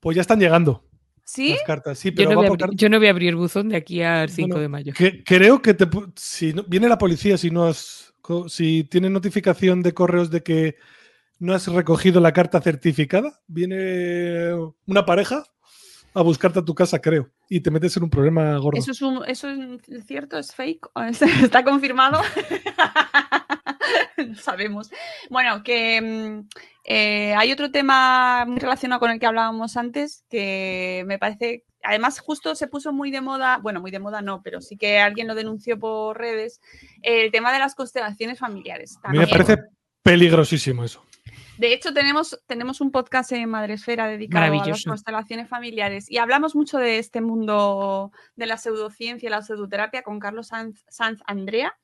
Pues 0.00 0.16
ya 0.16 0.22
están 0.22 0.40
llegando 0.40 0.84
¿Sí? 1.24 1.50
las 1.50 1.62
cartas. 1.62 1.96
Sí, 1.98 2.08
Yo 2.10 2.14
pero 2.16 2.30
no, 2.30 2.36
va 2.36 2.36
voy 2.38 2.46
a 2.46 2.48
por 2.48 2.56
abrir, 2.56 2.70
carta. 2.70 2.76
yo 2.82 2.88
no 2.88 2.98
voy 2.98 3.06
a 3.06 3.10
abrir 3.10 3.28
el 3.28 3.36
buzón 3.36 3.68
de 3.68 3.76
aquí 3.76 4.02
al 4.02 4.30
5 4.30 4.48
Bueno, 4.48 4.60
de 4.62 4.68
mayo. 4.68 4.92
Que- 4.94 5.22
creo 5.22 5.62
que 5.62 5.74
te, 5.74 5.86
si 6.16 6.52
no- 6.54 6.64
viene 6.64 6.88
la 6.88 6.98
policía 6.98 7.38
si 7.38 7.50
no 7.52 7.66
has 7.66 8.12
si 8.48 8.84
tiene 8.84 9.10
notificación 9.10 9.82
de 9.82 9.94
correos 9.94 10.30
de 10.30 10.42
que 10.42 10.76
no 11.38 11.52
has 11.54 11.66
recogido 11.66 12.20
la 12.20 12.32
carta 12.32 12.60
certificada, 12.60 13.40
viene 13.46 14.52
una 14.86 15.04
pareja 15.04 15.44
a 16.14 16.22
buscarte 16.22 16.60
a 16.60 16.64
tu 16.64 16.74
casa, 16.74 17.00
creo, 17.00 17.28
y 17.48 17.60
te 17.60 17.70
metes 17.72 17.96
en 17.96 18.04
un 18.04 18.10
problema 18.10 18.56
gordo. 18.58 18.78
¿Eso 18.78 18.92
es, 18.92 19.02
un- 19.02 19.24
¿Eso 19.26 19.48
es 19.50 20.06
cierto? 20.06 20.38
¿Es 20.38 20.54
fake? 20.54 20.88
¿O 20.94 21.02
es- 21.02 21.20
¿Está 21.52 21.64
confirmado? 21.64 22.20
No 24.16 24.36
Sabemos. 24.36 24.90
Bueno, 25.28 25.62
que 25.64 26.00
mm, 26.00 26.48
eh, 26.84 27.34
hay 27.34 27.52
otro 27.52 27.70
tema 27.70 28.44
muy 28.46 28.58
relacionado 28.60 29.00
con 29.00 29.10
el 29.10 29.18
que 29.18 29.26
hablábamos 29.26 29.76
antes 29.76 30.24
que 30.30 31.02
me 31.06 31.18
parece, 31.18 31.64
además 31.84 32.18
justo 32.18 32.54
se 32.54 32.66
puso 32.66 32.92
muy 32.92 33.10
de 33.10 33.20
moda, 33.20 33.58
bueno, 33.58 33.80
muy 33.80 33.90
de 33.90 33.98
moda 33.98 34.22
no, 34.22 34.42
pero 34.42 34.60
sí 34.60 34.76
que 34.76 34.98
alguien 34.98 35.26
lo 35.26 35.34
denunció 35.34 35.78
por 35.78 36.18
redes, 36.18 36.60
el 37.02 37.30
tema 37.30 37.52
de 37.52 37.58
las 37.58 37.74
constelaciones 37.74 38.38
familiares. 38.38 38.98
a 39.02 39.12
mí 39.12 39.18
me 39.18 39.26
parece 39.26 39.58
peligrosísimo 40.02 40.84
eso. 40.84 41.04
De 41.58 41.72
hecho, 41.72 41.94
tenemos, 41.94 42.38
tenemos 42.46 42.80
un 42.80 42.90
podcast 42.90 43.30
en 43.32 43.48
Madresfera 43.48 44.08
dedicado 44.08 44.60
a 44.60 44.66
las 44.66 44.84
constelaciones 44.84 45.48
familiares 45.48 46.10
y 46.10 46.18
hablamos 46.18 46.56
mucho 46.56 46.78
de 46.78 46.98
este 46.98 47.20
mundo 47.20 48.10
de 48.34 48.46
la 48.46 48.56
pseudociencia 48.56 49.28
y 49.28 49.30
la 49.30 49.40
pseudoterapia 49.40 50.02
con 50.02 50.18
Carlos 50.18 50.48
Sanz, 50.48 50.84
Sanz 50.88 51.20
Andrea, 51.26 51.76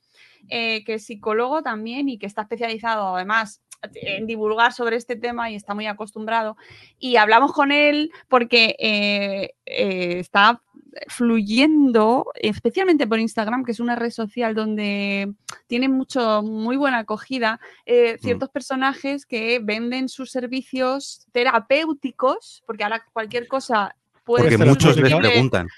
eh, 0.49 0.83
que 0.85 0.95
es 0.95 1.07
psicólogo 1.07 1.63
también 1.63 2.09
y 2.09 2.19
que 2.19 2.27
está 2.27 2.43
especializado 2.43 3.15
además 3.15 3.63
en 3.95 4.27
divulgar 4.27 4.73
sobre 4.73 4.97
este 4.97 5.17
tema 5.17 5.51
y 5.51 5.55
está 5.55 5.75
muy 5.75 5.87
acostumbrado. 5.87 6.57
Y 6.99 7.17
hablamos 7.17 7.53
con 7.53 7.73
él 7.73 8.11
porque 8.29 8.77
eh, 8.79 9.55
eh, 9.67 10.19
está 10.19 10.61
fluyendo, 11.09 12.27
especialmente 12.35 13.07
por 13.07 13.19
Instagram, 13.19 13.65
que 13.65 13.73
es 13.73 13.81
una 13.81 13.97
red 13.97 14.11
social 14.11 14.55
donde 14.55 15.33
tiene 15.67 15.89
mucho, 15.89 16.43
muy 16.43 16.77
buena 16.77 16.99
acogida, 16.99 17.61
eh, 17.87 18.19
ciertos 18.21 18.51
personajes 18.51 19.27
que 19.27 19.61
venden 19.63 20.09
sus 20.09 20.31
servicios 20.31 21.27
terapéuticos, 21.33 22.63
porque 22.67 22.85
ahora 22.85 23.05
cualquier 23.13 23.47
cosa 23.47 23.95
puede 24.25 24.45
Porque 24.45 24.59
ser 24.59 24.67
muchos 24.67 24.97
les 24.97 25.15
preguntan. 25.15 25.69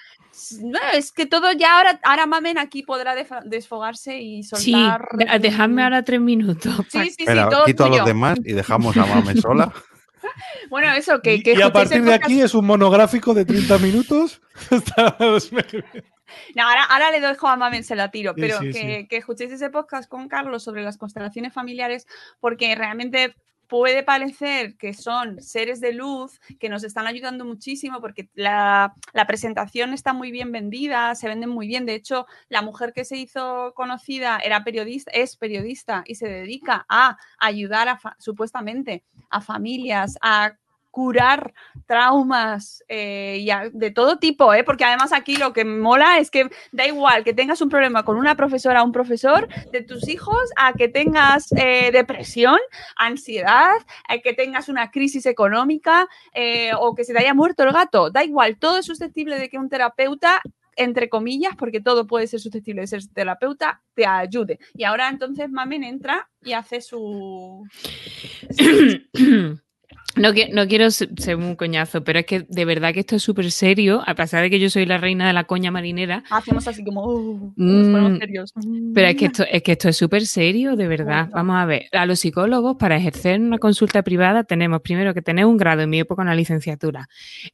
No, 0.60 0.78
es 0.94 1.12
que 1.12 1.26
todo 1.26 1.52
ya 1.52 1.76
ahora, 1.78 2.00
ahora 2.02 2.26
Mamen 2.26 2.58
aquí 2.58 2.82
podrá 2.82 3.14
desfogarse 3.44 4.18
y 4.18 4.42
Sí, 4.42 4.72
soltar. 4.72 5.08
de- 5.12 5.38
dejadme 5.38 5.82
ahora 5.84 6.02
tres 6.02 6.20
minutos. 6.20 6.74
Sí, 6.88 6.98
sí, 7.04 7.10
sí, 7.10 7.16
Espera, 7.20 7.48
todo 7.48 7.64
quito 7.64 7.84
a 7.84 7.88
los 7.88 7.98
tuyo. 7.98 8.06
demás 8.06 8.38
y 8.44 8.52
dejamos 8.52 8.96
a 8.96 9.06
Mame 9.06 9.34
sola. 9.40 9.72
Bueno, 10.70 10.92
eso, 10.92 11.20
que, 11.20 11.42
que 11.42 11.52
y, 11.54 11.62
a 11.62 11.72
partir 11.72 12.02
de 12.02 12.14
aquí 12.14 12.40
es 12.40 12.54
un 12.54 12.64
monográfico 12.66 13.34
de 13.34 13.44
30 13.44 13.78
minutos. 13.78 14.40
No, 16.54 16.66
ahora, 16.66 16.84
ahora 16.84 17.10
le 17.10 17.20
dejo 17.20 17.46
a 17.46 17.56
Mamen, 17.56 17.84
se 17.84 17.94
la 17.94 18.10
tiro, 18.10 18.32
Sí, 18.34 18.40
pero 18.40 18.58
sí, 18.60 18.72
que, 18.72 19.00
sí. 19.02 19.06
que 19.06 19.16
escuchéis 19.18 19.52
ese 19.52 19.68
podcast 19.68 20.08
con 20.08 20.28
Carlos 20.28 20.62
sobre 20.62 20.82
las 20.82 20.96
constelaciones 20.96 21.52
familiares, 21.52 22.06
porque 22.40 22.74
realmente 22.74 23.34
puede 23.72 24.02
parecer 24.02 24.76
que 24.76 24.92
son 24.92 25.40
seres 25.40 25.80
de 25.80 25.94
luz 25.94 26.38
que 26.60 26.68
nos 26.68 26.84
están 26.84 27.06
ayudando 27.06 27.46
muchísimo 27.46 28.02
porque 28.02 28.28
la, 28.34 28.94
presentación 29.26 29.94
está 29.94 30.12
muy 30.12 30.30
bien 30.30 30.52
vendida, 30.52 31.14
se 31.14 31.26
venden 31.26 31.48
muy 31.48 31.66
bien. 31.68 31.86
De 31.86 31.94
hecho, 31.94 32.26
la 32.50 32.60
mujer 32.60 32.92
que 32.92 33.06
se 33.06 33.16
hizo 33.16 33.72
conocida 33.74 34.38
era 34.44 34.62
periodista, 34.62 35.10
es 35.12 35.38
periodista 35.38 36.04
y 36.06 36.16
se 36.16 36.28
dedica 36.28 36.84
a 36.86 37.16
ayudar 37.38 37.88
a 37.88 37.98
supuestamente 38.18 39.04
a 39.30 39.40
familias, 39.40 40.18
a 40.20 40.52
curar 40.92 41.54
traumas 41.86 42.84
eh, 42.86 43.44
de 43.72 43.90
todo 43.90 44.18
tipo, 44.18 44.52
¿eh? 44.54 44.62
porque 44.62 44.84
además 44.84 45.12
aquí 45.12 45.36
lo 45.36 45.52
que 45.54 45.64
mola 45.64 46.18
es 46.18 46.30
que 46.30 46.50
da 46.70 46.86
igual 46.86 47.24
que 47.24 47.32
tengas 47.32 47.62
un 47.62 47.70
problema 47.70 48.04
con 48.04 48.18
una 48.18 48.36
profesora 48.36 48.82
o 48.82 48.84
un 48.84 48.92
profesor 48.92 49.48
de 49.72 49.82
tus 49.82 50.06
hijos 50.06 50.50
a 50.56 50.74
que 50.74 50.88
tengas 50.88 51.50
eh, 51.52 51.90
depresión, 51.92 52.58
ansiedad, 52.94 53.74
a 54.06 54.18
que 54.18 54.34
tengas 54.34 54.68
una 54.68 54.90
crisis 54.90 55.24
económica 55.24 56.06
eh, 56.34 56.72
o 56.78 56.94
que 56.94 57.04
se 57.04 57.14
te 57.14 57.20
haya 57.20 57.34
muerto 57.34 57.64
el 57.64 57.72
gato, 57.72 58.10
da 58.10 58.22
igual, 58.22 58.58
todo 58.58 58.76
es 58.76 58.84
susceptible 58.84 59.38
de 59.38 59.48
que 59.48 59.58
un 59.58 59.70
terapeuta 59.70 60.42
entre 60.76 61.08
comillas, 61.08 61.54
porque 61.56 61.80
todo 61.80 62.06
puede 62.06 62.26
ser 62.26 62.40
susceptible 62.40 62.82
de 62.82 62.86
ser 62.86 63.06
terapeuta, 63.08 63.82
te 63.94 64.06
ayude. 64.06 64.58
Y 64.74 64.84
ahora 64.84 65.10
entonces 65.10 65.50
Mamen 65.50 65.84
entra 65.84 66.30
y 66.42 66.52
hace 66.52 66.80
su... 66.80 67.66
No, 70.16 70.32
qui- 70.34 70.50
no 70.52 70.66
quiero 70.68 70.90
se- 70.90 71.08
ser 71.16 71.36
un 71.36 71.56
coñazo, 71.56 72.04
pero 72.04 72.18
es 72.18 72.26
que 72.26 72.44
de 72.46 72.64
verdad 72.66 72.92
que 72.92 73.00
esto 73.00 73.16
es 73.16 73.22
súper 73.22 73.50
serio, 73.50 74.02
a 74.06 74.14
pesar 74.14 74.42
de 74.42 74.50
que 74.50 74.60
yo 74.60 74.68
soy 74.68 74.84
la 74.84 74.98
reina 74.98 75.26
de 75.26 75.32
la 75.32 75.44
coña 75.44 75.70
marinera, 75.70 76.22
Hacemos 76.30 76.68
así 76.68 76.84
como... 76.84 77.04
"Uh", 77.06 77.52
Mm, 77.56 78.18
serios. 78.18 78.52
pero 78.94 79.08
es 79.08 79.16
que 79.16 79.24
esto 79.26 79.44
es, 79.50 79.62
que 79.62 79.72
esto 79.72 79.88
es 79.88 79.96
súper 79.96 80.26
serio, 80.26 80.76
de 80.76 80.86
verdad. 80.86 81.28
Bueno. 81.30 81.34
Vamos 81.36 81.56
a 81.56 81.64
ver, 81.64 81.84
a 81.92 82.04
los 82.04 82.18
psicólogos 82.20 82.76
para 82.76 82.96
ejercer 82.96 83.40
una 83.40 83.56
consulta 83.58 84.02
privada 84.02 84.44
tenemos 84.44 84.82
primero 84.82 85.14
que 85.14 85.22
tener 85.22 85.46
un 85.46 85.56
grado, 85.56 85.80
en 85.82 85.88
mi 85.90 86.00
época 86.00 86.20
una 86.22 86.34
licenciatura. 86.34 87.08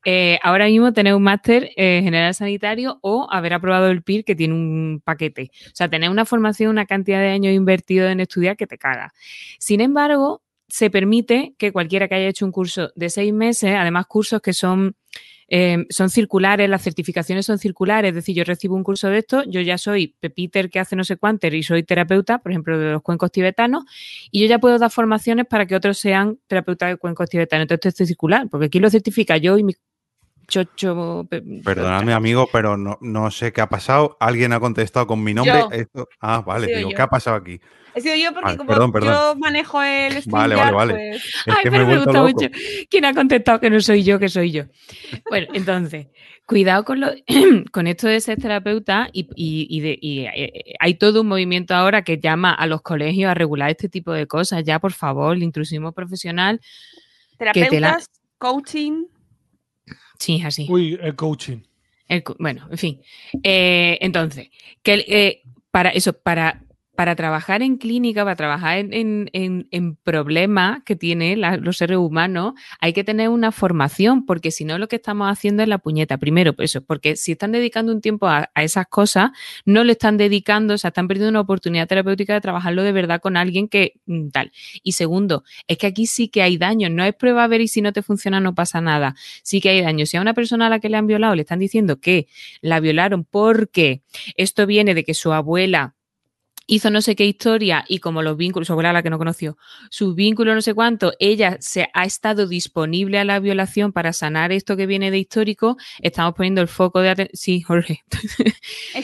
Eh, 0.05 0.39
ahora 0.43 0.67
mismo 0.67 0.93
tener 0.93 1.15
un 1.15 1.23
máster 1.23 1.71
eh, 1.77 2.01
general 2.03 2.35
sanitario 2.35 2.99
o 3.03 3.29
haber 3.31 3.55
aprobado 3.55 3.89
el 3.89 4.03
PIR 4.03 4.25
que 4.25 4.35
tiene 4.35 4.55
un 4.55 5.01
paquete. 5.05 5.51
O 5.67 5.71
sea, 5.75 5.89
tener 5.89 6.11
una 6.11 6.25
formación, 6.25 6.71
una 6.71 6.87
cantidad 6.87 7.21
de 7.21 7.29
años 7.29 7.55
invertido 7.55 8.09
en 8.09 8.19
estudiar 8.19 8.57
que 8.57 8.67
te 8.67 8.79
caga. 8.79 9.13
Sin 9.61 9.81
embargo, 9.81 10.43
se 10.69 10.91
permite 10.91 11.55
que 11.59 11.73
cualquiera 11.73 12.09
que 12.09 12.15
haya 12.15 12.29
hecho 12.29 12.45
un 12.45 12.53
curso 12.53 12.91
de 12.95 13.11
seis 13.11 13.33
meses, 13.33 13.75
además 13.75 14.07
cursos 14.07 14.41
que 14.43 14.53
son, 14.53 14.97
eh, 15.49 15.87
son 15.89 16.11
circulares, 16.11 16.69
las 16.69 16.83
certificaciones 16.83 17.47
son 17.47 17.59
circulares, 17.59 18.11
es 18.11 18.15
decir, 18.15 18.37
yo 18.37 18.45
recibo 18.45 18.77
un 18.77 18.85
curso 18.85 19.09
de 19.09 19.19
esto, 19.19 19.43
yo 19.45 19.63
ya 19.63 19.79
soy 19.79 20.15
Pepiter 20.21 20.69
que 20.69 20.79
hace 20.79 20.95
no 20.95 21.05
sé 21.05 21.17
cuánto 21.17 21.47
y 21.47 21.63
soy 21.63 21.83
terapeuta, 21.85 22.39
por 22.39 22.53
ejemplo, 22.53 22.79
de 22.79 22.93
los 22.93 23.03
cuencos 23.03 23.33
tibetanos, 23.33 23.85
y 24.31 24.43
yo 24.43 24.47
ya 24.47 24.59
puedo 24.59 24.79
dar 24.79 24.91
formaciones 24.91 25.47
para 25.47 25.67
que 25.67 25.75
otros 25.75 25.99
sean 25.99 26.39
terapeutas 26.47 26.91
de 26.91 26.97
cuencos 26.99 27.31
tibetanos. 27.31 27.63
Entonces 27.63 27.87
esto 27.95 28.03
es 28.03 28.09
circular, 28.09 28.47
porque 28.51 28.67
aquí 28.67 28.79
lo 28.79 28.91
certifica 28.91 29.39
yo 29.39 29.57
y 29.57 29.65
mi 29.65 29.75
chocho... 30.49 31.27
pe- 31.31 31.43
Perdonadme, 31.65 32.13
amigo, 32.15 32.49
pero 32.53 32.77
no, 32.77 32.99
no 33.01 33.31
sé 33.31 33.53
qué 33.53 33.61
ha 33.61 33.69
pasado. 33.69 34.17
Alguien 34.19 34.53
ha 34.53 34.61
contestado 34.61 35.07
con 35.07 35.23
mi 35.23 35.35
nombre. 35.35 35.61
Esto- 35.71 36.09
Ah, 36.21 36.41
vale, 36.45 36.67
digo, 36.67 36.91
yo. 36.91 36.97
¿qué 36.97 37.03
ha 37.03 37.07
pasado 37.09 37.37
aquí? 37.37 37.61
He 37.95 38.01
sido 38.01 38.15
yo 38.17 38.33
porque 38.33 38.45
Vale, 38.45 38.57
como 38.59 38.69
perdón, 38.69 38.93
perdón. 38.93 39.13
yo 39.13 39.35
manejo 39.37 39.83
el 39.83 40.13
Vale, 40.13 40.21
StreamYard, 40.23 40.59
vale, 40.59 40.73
vale. 40.75 40.93
pues... 40.95 41.25
Es 41.47 41.55
Ay, 41.55 41.63
que 41.63 41.71
me 41.71 41.77
he 41.77 41.81
pero 41.81 41.91
me 41.91 41.97
gusta 41.97 42.13
loco. 42.13 42.25
mucho. 42.33 42.49
¿Quién 42.91 43.05
ha 43.05 43.15
contestado 43.15 43.61
que 43.61 43.71
no 43.71 43.81
soy 43.81 44.03
yo, 44.05 44.19
que 44.19 44.29
soy 44.29 44.53
yo? 44.53 44.65
Bueno, 45.29 45.49
entonces, 45.55 46.07
cuidado 46.47 46.85
con, 46.85 47.01
lo, 47.01 47.09
con 47.73 47.87
esto 47.87 48.07
de 48.09 48.21
ser 48.21 48.39
terapeuta 48.39 49.09
y, 49.13 49.29
y- 49.35 49.67
y 49.71 49.81
de- 49.81 49.99
y, 50.01 50.21
eh, 50.27 50.75
hay 50.79 50.95
todo 50.95 51.23
un 51.23 51.29
movimiento 51.29 51.75
ahora 51.75 52.03
que 52.03 52.19
llama 52.19 52.53
a 52.55 52.67
los 52.67 52.83
colegios 52.83 53.31
a 53.31 53.35
regular 53.35 53.71
este 53.71 53.89
tipo 53.89 54.13
de 54.13 54.27
cosas. 54.27 54.63
Ya, 54.65 54.79
por 54.79 54.93
favor, 54.93 55.35
el 55.37 55.43
intrusismo 55.43 55.93
profesional, 55.93 56.61
te 57.37 57.45
la- 57.47 57.53
Terapeutas, 57.53 58.07
coaching... 58.39 59.05
sí, 60.19 60.43
así. 60.45 60.67
Uy, 60.69 60.99
el 61.01 61.15
coaching. 61.15 61.59
El 62.09 62.25
bueno, 62.39 62.67
en 62.71 62.79
fin. 62.79 63.01
Eh, 63.43 63.99
entonces, 64.01 64.49
que 64.83 65.05
eh, 65.07 65.43
para 65.71 65.91
eso, 65.91 66.13
para, 66.15 66.65
para 66.99 67.15
trabajar 67.15 67.63
en 67.63 67.77
clínica, 67.77 68.25
para 68.25 68.35
trabajar 68.35 68.79
en, 68.79 68.93
en- 68.93 69.31
en- 69.33 69.69
en 69.71 69.95
problemas 69.95 70.83
que 70.85 70.97
tienen 70.97 71.41
los 71.63 71.77
seres 71.77 71.97
humanos, 71.97 72.55
hay 72.81 72.93
que 72.93 73.05
tener 73.05 73.29
una 73.29 73.53
formación, 73.53 74.27
porque 74.27 74.51
si 74.51 74.65
no, 74.65 74.79
lo 74.79 74.89
que 74.89 74.97
estamos 74.97 75.31
haciendo 75.31 75.63
es 75.63 75.69
la 75.69 75.79
puñeta. 75.79 76.19
Primero, 76.19 76.55
pues 76.55 76.73
eso, 76.73 76.83
porque 76.85 77.15
si 77.15 77.31
están 77.31 77.53
dedicando 77.53 77.93
un 77.93 78.01
tiempo 78.01 78.27
a, 78.27 78.51
a 78.53 78.65
esas 78.65 78.89
cosas, 78.89 79.31
no 79.65 79.85
lo 79.85 79.93
están 79.93 80.17
dedicando, 80.17 80.75
o 80.75 80.79
sea, 80.79 80.89
están 80.89 81.07
perdiendo 81.07 81.31
una 81.31 81.41
oportunidad 81.43 81.87
terapéutica 81.87 82.35
de 82.35 82.41
trabajarlo 82.41 82.83
de 82.83 82.91
verdad 82.91 83.21
con 83.21 83.37
alguien 83.37 83.69
que 83.69 83.93
mm, 84.07 84.31
tal. 84.31 84.51
Y 84.83 84.91
segundo, 84.93 85.45
es 85.69 85.79
que 85.79 85.87
aquí 85.87 86.07
sí 86.07 86.27
que 86.27 86.43
hay 86.43 86.59
daño, 86.59 86.91
no 86.91 87.05
es 87.05 87.15
prueba 87.15 87.45
a 87.45 87.47
ver 87.47 87.61
y 87.61 87.69
si 87.69 87.81
no 87.81 87.93
te 87.93 88.03
funciona 88.03 88.41
no 88.41 88.57
pasa 88.57 88.81
nada 88.81 89.15
sí 89.45 89.61
que 89.61 89.69
hay 89.69 89.83
daño. 89.83 90.05
Si 90.05 90.17
a 90.17 90.21
una 90.21 90.35
persona 90.35 90.67
a 90.67 90.71
la 90.71 90.81
que 90.81 90.89
le 90.89 90.97
han 90.97 91.07
violado 91.07 91.37
le 91.37 91.43
están 91.43 91.61
diciendo 91.61 92.01
que 92.01 92.27
la 92.61 92.81
violaron 92.81 93.23
porque 93.25 94.03
esto 94.37 94.67
viene 94.67 94.95
de 94.95 95.05
que 95.05 95.15
su 95.15 95.33
abuela 95.33 95.95
hizo 96.69 96.91
no 96.91 97.01
sé 97.03 97.17
qué 97.17 97.25
historia 97.27 97.85
y 97.89 97.99
como 97.99 98.23
los 98.23 98.37
vínculos, 98.37 98.69
su 98.69 98.75
abuela 98.75 98.93
la 98.93 99.03
que 99.03 99.11
no 99.11 99.19
conoció, 99.19 99.59
sus 99.91 100.15
vínculos 100.15 100.55
no 100.55 100.63
sé 100.63 100.75
cuánto, 100.75 101.13
ella 101.19 101.57
se 101.59 101.89
ha 101.95 102.05
estado 102.05 102.47
disponible 102.47 103.19
a 103.19 103.25
la 103.25 103.41
violación 103.41 103.93
para 103.93 104.13
sanar 104.13 104.53
esto 104.53 104.77
que 104.77 104.87
viene 104.87 105.11
de 105.11 105.19
histórico, 105.19 105.77
estamos 106.01 106.35
poniendo 106.35 106.61
el 106.61 106.69
foco 106.69 107.01
de 107.01 107.09
atención. 107.11 107.31
Sí, 107.35 107.61
Jorge. 107.63 108.03
Esto 108.11 108.55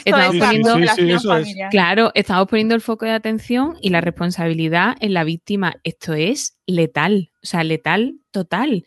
Estamos 0.05 0.35
es 0.35 0.41
poniendo- 0.41 0.73
Sí, 0.95 1.45
sí. 1.45 1.55
Claro, 1.71 2.11
estamos 2.13 2.47
poniendo 2.47 2.75
el 2.75 2.81
foco 2.81 3.05
de 3.05 3.11
atención 3.11 3.77
y 3.81 3.89
la 3.89 3.99
responsabilidad 4.01 4.95
en 4.99 5.13
la 5.13 5.23
víctima. 5.23 5.75
Esto 5.83 6.13
es 6.13 6.57
letal, 6.67 7.31
o 7.45 7.47
sea, 7.47 7.63
letal 7.63 8.15
total. 8.31 8.83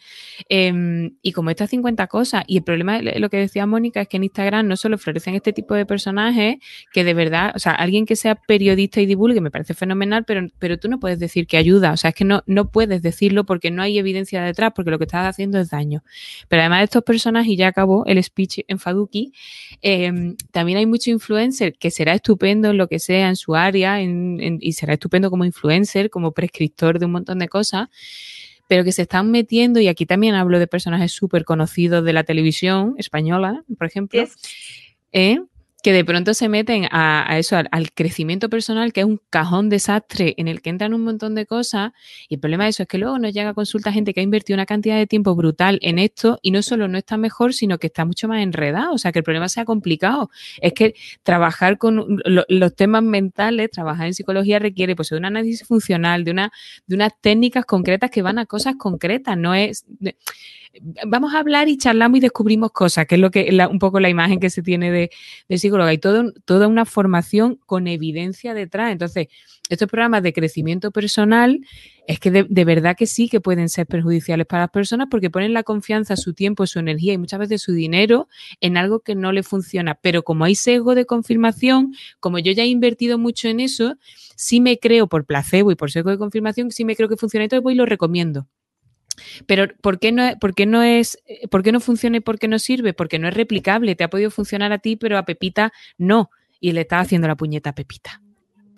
Em, 0.51 1.16
y 1.22 1.32
como 1.32 1.48
estas 1.51 1.70
50 1.70 2.06
cosas, 2.09 2.44
y 2.47 2.59
el 2.59 2.64
problema, 2.64 3.01
lo 3.01 3.30
que 3.30 3.39
decía 3.39 3.64
Mónica, 3.66 4.02
es 4.02 4.09
que 4.09 4.18
en 4.18 4.24
Instagram 4.24 4.66
no 4.66 4.76
solo 4.76 4.98
florecen 4.98 5.35
este 5.36 5.52
tipo 5.55 5.74
de 5.74 5.86
personajes 5.86 6.56
que 6.93 7.05
de 7.05 7.14
verdad, 7.14 7.52
o 7.55 7.59
sea, 7.59 7.72
alguien 7.72 8.05
que 8.05 8.16
sea 8.16 8.35
periodista 8.35 9.01
y 9.01 9.06
divulgue 9.06 9.40
me 9.40 9.51
parece 9.51 9.72
fenomenal, 9.74 10.24
pero, 10.26 10.47
pero 10.59 10.78
tú 10.78 10.89
no 10.89 10.98
puedes 11.01 11.18
decir 11.18 11.47
que 11.47 11.56
ayuda, 11.56 11.93
o 11.93 11.97
sea, 11.97 12.10
es 12.10 12.14
que 12.16 12.24
no, 12.24 12.43
no 12.47 12.70
puedes 12.70 13.01
decirlo 13.01 13.44
porque 13.44 13.70
no 13.70 13.80
hay 13.80 13.97
evidencia 13.98 14.43
detrás, 14.43 14.72
porque 14.74 14.90
lo 14.90 14.98
que 14.98 15.05
estás 15.05 15.26
haciendo 15.26 15.59
es 15.60 15.70
daño. 15.70 16.02
Pero 16.48 16.60
además 16.62 16.80
de 16.80 16.85
estos 16.85 17.05
personajes, 17.05 17.48
y 17.52 17.56
ya 17.56 17.68
acabó 17.68 18.05
el 18.06 18.22
speech 18.22 18.60
en 18.68 18.78
Faduki, 18.78 19.32
eh, 19.80 20.35
también 20.51 20.78
hay 20.78 20.86
mucho 20.86 21.10
influencer 21.10 21.74
que 21.78 21.90
será 21.90 22.12
estupendo 22.14 22.70
en 22.70 22.76
lo 22.76 22.89
que 22.89 22.98
sea 22.98 23.28
en 23.30 23.36
su 23.36 23.55
área 23.55 24.01
en- 24.02 24.40
en- 24.43 24.59
y 24.60 24.72
será 24.72 24.94
estupendo 24.94 25.30
como 25.30 25.44
influencer, 25.47 26.10
como 26.10 26.32
prescriptor 26.32 26.98
de 26.98 27.06
un 27.06 27.12
montón 27.12 27.39
de 27.39 27.48
cosas, 27.48 27.89
pero 28.69 28.85
que 28.85 28.93
se 28.93 29.03
están 29.03 29.31
metiendo, 29.31 29.81
y 29.81 29.89
aquí 29.89 30.07
también 30.07 30.36
hablo 30.36 30.59
de 30.61 30.66
personajes 30.69 31.11
súper 31.12 31.45
conocidos 31.45 32.05
de 32.05 32.12
la 32.12 32.23
televisión 32.23 32.95
española, 32.99 33.65
por 33.77 33.86
ejemplo, 33.86 34.23
¿eh? 35.12 35.40
Que 35.82 35.92
de 35.92 36.05
pronto 36.05 36.34
se 36.34 36.48
meten 36.48 36.86
a, 36.90 37.38
eso, 37.38 37.56
al, 37.56 37.92
crecimiento 37.92 38.48
personal, 38.50 38.92
que 38.92 39.00
es 39.00 39.06
un 39.06 39.20
cajón 39.30 39.68
desastre 39.68 40.34
en 40.36 40.48
el 40.48 40.60
que 40.60 40.70
entran 40.70 40.92
un 40.92 41.02
montón 41.05 41.36
de 41.36 41.46
cosas. 41.46 41.92
Y 42.28 42.34
el 42.34 42.40
problema 42.40 42.64
de 42.64 42.70
eso 42.70 42.82
es 42.82 42.88
que 42.88 42.98
luego 42.98 43.18
nos 43.20 43.32
llega 43.32 43.50
a 43.50 43.55
consulta 43.55 43.92
gente 43.92 44.12
que 44.12 44.18
ha 44.20 44.22
invertido 44.24 44.56
una 44.56 44.66
cantidad 44.66 44.96
de 44.96 45.06
tiempo 45.06 45.36
brutal 45.36 45.78
en 45.82 46.00
esto 46.00 46.40
y 46.42 46.50
no 46.50 46.62
solo 46.62 46.88
no 46.88 46.98
está 46.98 47.16
mejor, 47.16 47.55
sino 47.55 47.78
que 47.78 47.86
está 47.86 48.05
mucho 48.05 48.26
más 48.26 48.42
enredado. 48.42 48.92
O 48.92 48.98
sea, 48.98 49.12
que 49.12 49.20
el 49.20 49.24
problema 49.24 49.48
sea 49.48 49.64
complicado. 49.64 50.30
Es 50.60 50.72
que 50.72 50.94
trabajar 51.22 51.78
con 51.78 52.18
lo- 52.24 52.44
los 52.48 52.74
temas 52.74 53.05
mentales, 53.05 53.70
trabajar 53.70 54.09
en 54.09 54.14
psicología 54.14 54.59
requiere 54.59 54.96
pues, 54.96 55.10
de 55.10 55.16
un 55.16 55.26
análisis 55.26 55.66
funcional, 55.66 56.24
de, 56.24 56.32
una, 56.32 56.50
de 56.88 56.96
unas 56.96 57.12
técnicas 57.20 57.64
concretas 57.64 58.10
que 58.10 58.22
van 58.22 58.38
a 58.40 58.46
cosas 58.46 58.74
concretas. 58.76 59.36
No 59.38 59.55
es. 59.55 59.84
Vamos 61.07 61.35
a 61.35 61.40
hablar 61.40 61.69
y 61.69 61.77
charlamos 61.78 62.19
y 62.19 62.20
descubrimos 62.20 62.73
cosas, 62.73 63.07
que 63.07 63.16
es 63.16 63.20
lo 63.20 63.31
que 63.31 63.51
la- 63.53 63.69
un 63.69 63.78
poco 63.78 64.01
la 64.01 64.09
imagen 64.09 64.39
que 64.40 64.51
se 64.51 64.62
tiene 64.62 64.90
de, 64.90 65.11
de 65.49 65.59
psicóloga 65.59 65.93
y 65.93 65.99
todo, 65.99 66.32
toda 66.45 66.69
una 66.69 66.85
formación 66.85 67.59
con 67.66 67.89
evidencia 67.89 68.55
detrás. 68.55 68.93
Entonces, 68.93 69.28
estos 69.69 69.89
programas 69.89 70.23
de 70.23 70.32
crecimiento 70.32 70.90
personal 70.90 71.61
es 72.07 72.19
que 72.20 72.31
de, 72.31 72.47
de 72.49 72.65
verdad 72.65 72.97
que 72.97 73.07
sí 73.07 73.28
que 73.28 73.40
pueden 73.40 73.69
ser 73.69 73.86
perjudiciales 73.86 74.47
para 74.47 74.62
las 74.65 74.70
personas 74.70 75.09
porque 75.11 75.31
ponen 75.31 75.53
la 75.53 75.62
confianza, 75.62 76.16
su 76.16 76.32
tiempo, 76.32 76.66
su 76.66 76.78
energía 76.78 77.12
y 77.12 77.19
muchas 77.19 77.40
veces 77.40 77.61
su 77.62 77.73
dinero 77.73 78.28
en 78.61 78.77
algo 78.77 79.01
que 79.01 79.15
no 79.15 79.32
le 79.32 79.43
funciona. 79.43 79.95
Pero 80.01 80.23
como 80.23 80.45
hay 80.45 80.55
sesgo 80.55 80.95
de 80.95 81.05
confirmación, 81.07 81.95
como 82.20 82.39
yo 82.39 82.53
ya 82.53 82.62
he 82.62 82.66
invertido 82.69 83.19
mucho 83.19 83.49
en 83.49 83.61
eso, 83.61 83.97
sí 84.36 84.61
me 84.61 84.78
creo 84.78 85.07
por 85.09 85.27
placebo 85.27 85.70
y 85.70 85.74
por 85.77 85.90
sesgo 85.90 86.11
de 86.11 86.19
confirmación, 86.19 86.70
sí 86.70 86.85
me 86.85 86.97
creo 86.97 87.09
que 87.09 87.16
funciona, 87.16 87.45
entonces 87.45 87.62
voy 87.62 87.74
y 87.74 87.77
lo 87.77 87.85
recomiendo. 87.86 88.47
Pero 89.47 89.66
¿por 89.81 89.99
qué 89.99 90.12
no, 90.12 90.36
por 90.40 90.55
qué 90.55 90.66
no 90.66 90.82
es, 90.82 91.19
por 91.51 91.62
qué 91.62 91.73
no 91.73 91.81
funciona 91.81 92.19
y 92.19 92.20
por 92.20 92.39
qué 92.39 92.49
no 92.49 92.59
sirve? 92.59 92.93
Porque 92.93 93.19
no 93.19 93.28
es 93.28 93.35
replicable. 93.35 93.95
Te 93.97 94.05
ha 94.05 94.11
podido 94.11 94.31
funcionar 94.31 94.73
a 94.73 94.78
ti, 94.78 94.97
pero 94.97 95.19
a 95.19 95.24
Pepita 95.24 95.73
no. 95.97 96.31
Y 96.61 96.73
le 96.73 96.82
estás 96.82 97.07
haciendo 97.07 97.28
la 97.28 97.36
puñeta 97.36 97.70
a 97.70 97.74
Pepita. 97.74 98.20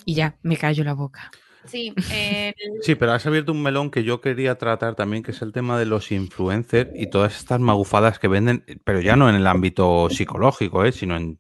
Y 0.05 0.15
ya, 0.15 0.37
me 0.43 0.57
callo 0.57 0.85
la 0.85 0.95
boca. 0.95 1.31
Sí, 1.67 1.95
eh, 2.13 2.55
Sí, 2.83 2.95
pero 2.95 3.13
has 3.13 3.27
abierto 3.27 3.53
un 3.53 3.63
melón 3.63 3.91
que 3.91 4.03
yo 4.03 4.21
quería 4.21 4.57
tratar 4.57 4.95
también, 4.95 5.23
que 5.23 5.31
es 5.31 5.43
el 5.43 5.53
tema 5.53 5.79
de 5.79 5.87
los 5.87 6.11
influencers 6.13 6.91
y 6.95 7.09
todas 7.09 7.37
estas 7.37 7.61
magufadas 7.61 8.19
que 8.19 8.29
venden, 8.29 8.65
pero 8.85 9.01
ya 9.01 9.17
no 9.17 9.29
en 9.29 9.37
el 9.37 9.47
ámbito 9.47 10.09
psicológico, 10.11 10.85
¿eh? 10.85 10.93
sino 10.93 11.17
en, 11.17 11.39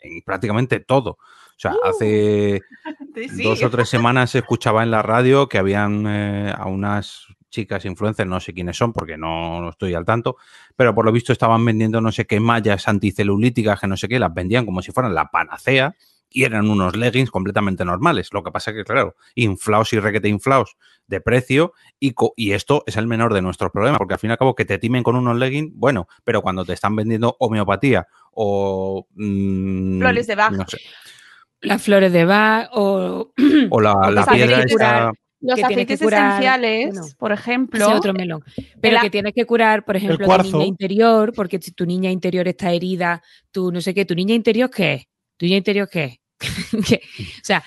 en 0.00 0.22
prácticamente 0.22 0.80
todo. 0.80 1.10
O 1.56 1.58
sea, 1.58 1.74
hace 1.84 2.60
Sí, 3.14 3.28
sí. 3.28 3.44
dos 3.44 3.62
o 3.62 3.70
tres 3.70 3.88
semanas 3.88 4.30
se 4.30 4.38
escuchaba 4.38 4.82
en 4.82 4.90
la 4.90 5.02
radio 5.02 5.48
que 5.48 5.58
habían 5.58 6.04
eh, 6.06 6.52
a 6.56 6.66
unas 6.66 7.26
chicas 7.54 7.84
influencers, 7.84 8.28
no 8.28 8.40
sé 8.40 8.52
quiénes 8.52 8.76
son 8.76 8.92
porque 8.92 9.16
no, 9.16 9.60
no 9.60 9.68
estoy 9.70 9.94
al 9.94 10.04
tanto, 10.04 10.36
pero 10.76 10.94
por 10.94 11.04
lo 11.04 11.12
visto 11.12 11.32
estaban 11.32 11.64
vendiendo 11.64 12.00
no 12.00 12.10
sé 12.10 12.26
qué 12.26 12.40
mallas 12.40 12.88
anticelulíticas, 12.88 13.80
que 13.80 13.86
no 13.86 13.96
sé 13.96 14.08
qué, 14.08 14.18
las 14.18 14.34
vendían 14.34 14.66
como 14.66 14.82
si 14.82 14.90
fueran 14.92 15.14
la 15.14 15.30
panacea 15.30 15.94
y 16.28 16.42
eran 16.42 16.68
unos 16.68 16.96
leggings 16.96 17.30
completamente 17.30 17.84
normales. 17.84 18.30
Lo 18.32 18.42
que 18.42 18.50
pasa 18.50 18.72
que, 18.74 18.82
claro, 18.82 19.14
inflaos 19.36 19.92
y 19.92 20.00
requete 20.00 20.28
inflaos 20.28 20.76
de 21.06 21.20
precio 21.20 21.74
y, 22.00 22.10
co- 22.12 22.32
y 22.36 22.52
esto 22.52 22.82
es 22.86 22.96
el 22.96 23.06
menor 23.06 23.32
de 23.32 23.40
nuestros 23.42 23.70
problemas, 23.70 23.98
porque 23.98 24.14
al 24.14 24.18
fin 24.20 24.30
y 24.30 24.32
al 24.32 24.38
cabo 24.38 24.56
que 24.56 24.64
te 24.64 24.78
timen 24.78 25.04
con 25.04 25.14
unos 25.14 25.36
leggings, 25.38 25.70
bueno, 25.76 26.08
pero 26.24 26.42
cuando 26.42 26.64
te 26.64 26.72
están 26.72 26.96
vendiendo 26.96 27.36
homeopatía 27.38 28.08
o... 28.32 29.06
mm, 29.14 30.00
Flores 30.00 30.26
de 30.26 30.34
Bach. 30.34 30.50
no 30.52 30.64
sé, 30.66 30.78
Las 31.60 31.80
flores 31.82 32.12
de 32.12 32.24
Bach 32.24 32.68
o 32.72 33.32
o 33.70 33.80
la, 33.80 34.26
piedra 34.32 34.62
esta... 34.64 35.12
Los 35.44 35.56
que 35.56 35.66
tienes 35.66 35.86
que 35.86 35.94
aceites 35.94 36.00
curar- 36.06 36.28
esenciales, 36.30 36.86
bueno, 36.92 37.06
por 37.18 37.32
ejemplo, 37.32 37.84
ese 37.86 37.94
otro 37.94 38.12
melón. 38.14 38.42
Pero 38.80 39.00
que 39.00 39.10
tienes 39.10 39.32
que 39.34 39.44
curar, 39.44 39.84
por 39.84 39.96
ejemplo, 39.96 40.26
tu 40.26 40.42
niña 40.58 40.66
interior, 40.66 41.32
porque 41.34 41.58
si 41.60 41.72
tu 41.72 41.86
niña 41.86 42.10
interior 42.10 42.48
está 42.48 42.72
herida, 42.72 43.22
tú 43.50 43.70
no 43.70 43.80
sé 43.80 43.94
qué, 43.94 44.04
tu 44.04 44.14
niña 44.14 44.34
interior 44.34 44.70
qué 44.70 44.94
es, 44.94 45.04
tu 45.36 45.46
niña 45.46 45.58
interior 45.58 45.88
qué 45.90 46.04
es. 46.04 46.18
Que- 46.86 47.00
o 47.16 47.44
sea, 47.44 47.62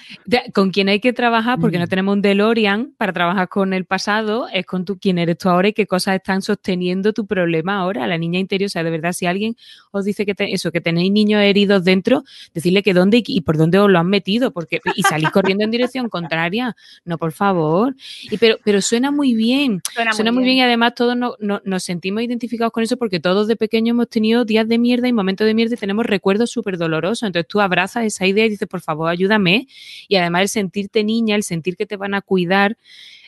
con 0.53 0.71
quien 0.71 0.89
hay 0.89 0.99
que 0.99 1.13
trabajar, 1.13 1.59
porque 1.59 1.79
no 1.79 1.87
tenemos 1.87 2.13
un 2.13 2.21
DeLorean 2.21 2.93
para 2.97 3.13
trabajar 3.13 3.47
con 3.47 3.73
el 3.73 3.85
pasado, 3.85 4.47
es 4.51 4.65
con 4.65 4.85
tu, 4.85 4.97
quién 4.97 5.17
eres 5.17 5.37
tú 5.37 5.49
ahora 5.49 5.69
y 5.69 5.73
qué 5.73 5.87
cosas 5.87 6.15
están 6.15 6.41
sosteniendo 6.41 7.13
tu 7.13 7.25
problema 7.25 7.79
ahora. 7.79 8.07
La 8.07 8.17
niña 8.17 8.39
interior, 8.39 8.67
o 8.67 8.69
sea, 8.69 8.83
de 8.83 8.89
verdad, 8.91 9.13
si 9.13 9.25
alguien 9.25 9.55
os 9.91 10.05
dice 10.05 10.25
que 10.25 10.35
te- 10.35 10.53
eso, 10.53 10.71
que 10.71 10.81
tenéis 10.81 11.11
niños 11.11 11.41
heridos 11.41 11.83
dentro, 11.83 12.23
decirle 12.53 12.83
que 12.83 12.93
dónde 12.93 13.17
y, 13.17 13.23
y 13.27 13.41
por 13.41 13.57
dónde 13.57 13.79
os 13.79 13.89
lo 13.89 13.99
han 13.99 14.07
metido, 14.07 14.51
porque 14.51 14.79
y 14.95 15.03
salís 15.03 15.29
corriendo 15.31 15.63
en 15.63 15.71
dirección 15.71 16.09
contraria. 16.09 16.75
No, 17.05 17.17
por 17.17 17.31
favor. 17.31 17.95
Y 18.29 18.37
pero, 18.37 18.57
pero 18.63 18.81
suena 18.81 19.11
muy 19.11 19.33
bien. 19.33 19.81
suena, 19.93 20.13
Suena 20.13 20.31
muy 20.31 20.43
bien 20.43 20.57
y 20.57 20.61
además 20.61 20.93
todos 20.95 21.15
no- 21.15 21.35
no- 21.39 21.61
nos 21.65 21.83
sentimos 21.83 22.23
identificados 22.23 22.71
con 22.73 22.83
eso 22.83 22.97
porque 22.97 23.19
todos 23.19 23.47
de 23.47 23.55
pequeños 23.55 23.91
hemos 23.91 24.09
tenido 24.09 24.45
días 24.45 24.67
de 24.67 24.77
mierda 24.77 25.07
y 25.07 25.13
momentos 25.13 25.45
de 25.47 25.53
mierda 25.53 25.75
y 25.75 25.77
tenemos 25.77 26.05
recuerdos 26.05 26.49
súper 26.51 26.77
dolorosos. 26.77 27.23
Entonces 27.23 27.47
tú 27.47 27.61
abrazas 27.61 28.05
esa 28.05 28.25
idea 28.25 28.45
y 28.45 28.49
dices, 28.49 28.66
por 28.67 28.81
favor, 28.81 29.09
ayúdame. 29.09 29.67
Y 30.07 30.15
además 30.17 30.41
el 30.43 30.49
sentirte 30.49 31.03
niña, 31.03 31.35
el 31.35 31.43
sentir 31.43 31.75
que 31.77 31.85
te 31.85 31.97
van 31.97 32.13
a 32.13 32.21
cuidar, 32.21 32.77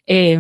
eh, 0.06 0.40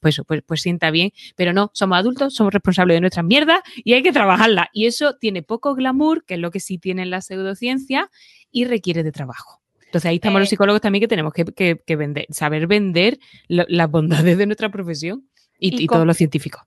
pues, 0.00 0.20
pues, 0.26 0.42
pues 0.46 0.60
sienta 0.62 0.90
bien. 0.90 1.12
Pero 1.36 1.52
no, 1.52 1.70
somos 1.74 1.98
adultos, 1.98 2.34
somos 2.34 2.52
responsables 2.52 2.96
de 2.96 3.00
nuestras 3.00 3.24
mierdas 3.24 3.60
y 3.76 3.94
hay 3.94 4.02
que 4.02 4.12
trabajarla. 4.12 4.68
Y 4.72 4.86
eso 4.86 5.14
tiene 5.16 5.42
poco 5.42 5.74
glamour, 5.74 6.24
que 6.24 6.34
es 6.34 6.40
lo 6.40 6.50
que 6.50 6.60
sí 6.60 6.78
tiene 6.78 7.06
la 7.06 7.20
pseudociencia, 7.20 8.10
y 8.50 8.64
requiere 8.64 9.02
de 9.02 9.12
trabajo. 9.12 9.60
Entonces 9.86 10.08
ahí 10.10 10.16
estamos 10.16 10.38
Eh, 10.38 10.40
los 10.40 10.48
psicólogos 10.50 10.80
también 10.82 11.00
que 11.00 11.08
tenemos 11.08 11.32
que, 11.32 11.44
que- 11.46 11.80
que 11.86 11.96
vender, 11.96 12.26
saber 12.30 12.66
vender 12.66 13.18
lo- 13.48 13.64
las 13.68 13.90
bondades 13.90 14.36
de 14.36 14.46
nuestra 14.46 14.70
profesión 14.70 15.26
y, 15.58 15.74
Y 15.80 15.84
y 15.84 15.86
con- 15.86 15.96
todos 15.96 16.06
los 16.06 16.16
científicos. 16.16 16.60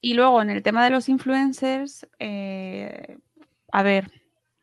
Y 0.00 0.14
luego 0.14 0.42
en 0.42 0.50
el 0.50 0.62
tema 0.62 0.84
de 0.84 0.90
los 0.90 1.08
influencers, 1.08 2.06
eh, 2.18 3.16
a 3.72 3.82
ver, 3.82 4.10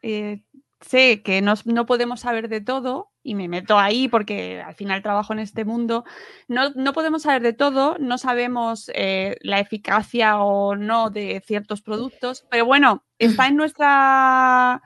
eh, 0.01 0.41
sé 0.83 1.21
que 1.21 1.41
no, 1.41 1.53
no 1.65 1.85
podemos 1.85 2.21
saber 2.21 2.49
de 2.49 2.61
todo 2.61 3.11
y 3.23 3.35
me 3.35 3.47
meto 3.47 3.79
ahí 3.79 4.07
porque 4.07 4.61
al 4.61 4.75
final 4.75 5.01
trabajo 5.01 5.33
en 5.33 5.39
este 5.39 5.65
mundo. 5.65 6.03
No, 6.47 6.71
no 6.71 6.93
podemos 6.93 7.23
saber 7.23 7.41
de 7.41 7.53
todo, 7.53 7.97
no 7.99 8.17
sabemos 8.17 8.91
eh, 8.93 9.37
la 9.41 9.59
eficacia 9.59 10.37
o 10.39 10.75
no 10.75 11.09
de 11.09 11.41
ciertos 11.45 11.81
productos, 11.81 12.45
pero 12.49 12.65
bueno, 12.65 13.03
está 13.17 13.47
en 13.47 13.55
nuestra 13.55 14.81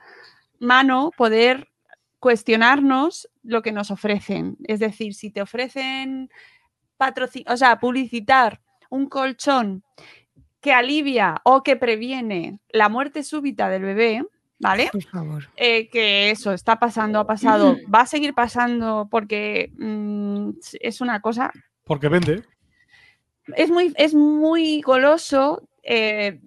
mano 0.60 1.10
poder 1.16 1.68
cuestionarnos 2.20 3.28
lo 3.42 3.62
que 3.62 3.72
nos 3.72 3.90
ofrecen. 3.90 4.56
Es 4.64 4.80
decir, 4.80 5.14
si 5.14 5.30
te 5.30 5.42
ofrecen 5.42 6.30
o 7.46 7.56
sea, 7.56 7.78
publicitar 7.78 8.60
un 8.90 9.08
colchón 9.08 9.84
que 10.60 10.72
alivia 10.72 11.40
o 11.44 11.62
que 11.62 11.76
previene 11.76 12.58
la 12.70 12.88
muerte 12.88 13.22
súbita 13.22 13.68
del 13.68 13.82
bebé, 13.82 14.24
¿vale? 14.58 14.88
Por 14.92 15.02
favor. 15.04 15.44
Eh, 15.56 15.88
que 15.88 16.30
eso 16.30 16.52
está 16.52 16.78
pasando, 16.78 17.18
ha 17.20 17.26
pasado, 17.26 17.76
va 17.94 18.00
a 18.02 18.06
seguir 18.06 18.34
pasando 18.34 19.08
porque 19.10 19.70
mm, 19.78 20.50
es 20.80 21.00
una 21.00 21.20
cosa, 21.20 21.52
Porque 21.84 22.08
vende. 22.08 22.42
es 23.56 23.70
muy, 23.70 23.92
es 23.96 24.14
muy 24.14 24.80
goloso 24.82 25.68
eh, 25.82 26.40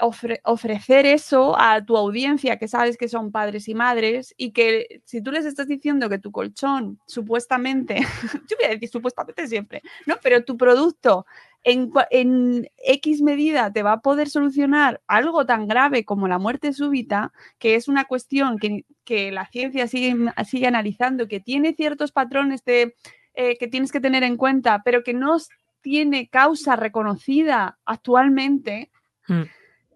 ofre- 0.00 0.40
ofrecer 0.44 1.04
eso 1.06 1.58
a 1.58 1.84
tu 1.84 1.96
audiencia 1.96 2.58
que 2.58 2.68
sabes 2.68 2.96
que 2.96 3.08
son 3.08 3.32
padres 3.32 3.68
y 3.68 3.74
madres 3.74 4.34
y 4.36 4.52
que 4.52 5.00
si 5.04 5.20
tú 5.22 5.32
les 5.32 5.44
estás 5.46 5.66
diciendo 5.66 6.08
que 6.08 6.18
tu 6.18 6.30
colchón 6.30 6.98
supuestamente, 7.06 7.96
yo 8.48 8.56
voy 8.56 8.66
a 8.66 8.70
decir 8.70 8.88
supuestamente 8.88 9.46
siempre, 9.48 9.82
¿no? 10.06 10.16
Pero 10.22 10.44
tu 10.44 10.56
producto 10.56 11.26
en, 11.64 12.68
X 12.76 13.22
medida 13.22 13.72
te 13.72 13.82
va 13.82 13.92
a 13.92 14.00
poder 14.00 14.28
solucionar 14.28 15.00
algo 15.06 15.46
tan 15.46 15.66
grave 15.66 16.04
como 16.04 16.28
la 16.28 16.38
muerte 16.38 16.72
súbita, 16.72 17.32
que 17.58 17.74
es 17.74 17.88
una 17.88 18.04
cuestión 18.04 18.58
que, 18.58 18.84
que 19.04 19.32
la 19.32 19.46
ciencia 19.46 19.88
sigue, 19.88 20.14
sigue 20.46 20.66
analizando, 20.66 21.26
que 21.26 21.40
tiene 21.40 21.74
ciertos 21.74 22.12
patrones 22.12 22.64
de, 22.64 22.94
eh, 23.34 23.56
que 23.58 23.68
tienes 23.68 23.90
que 23.90 24.00
tener 24.00 24.22
en 24.22 24.36
cuenta, 24.36 24.82
pero 24.84 25.02
que 25.02 25.14
no 25.14 25.38
tiene 25.80 26.28
causa 26.28 26.76
reconocida 26.76 27.78
actualmente, 27.84 28.90
Mm. 29.28 29.42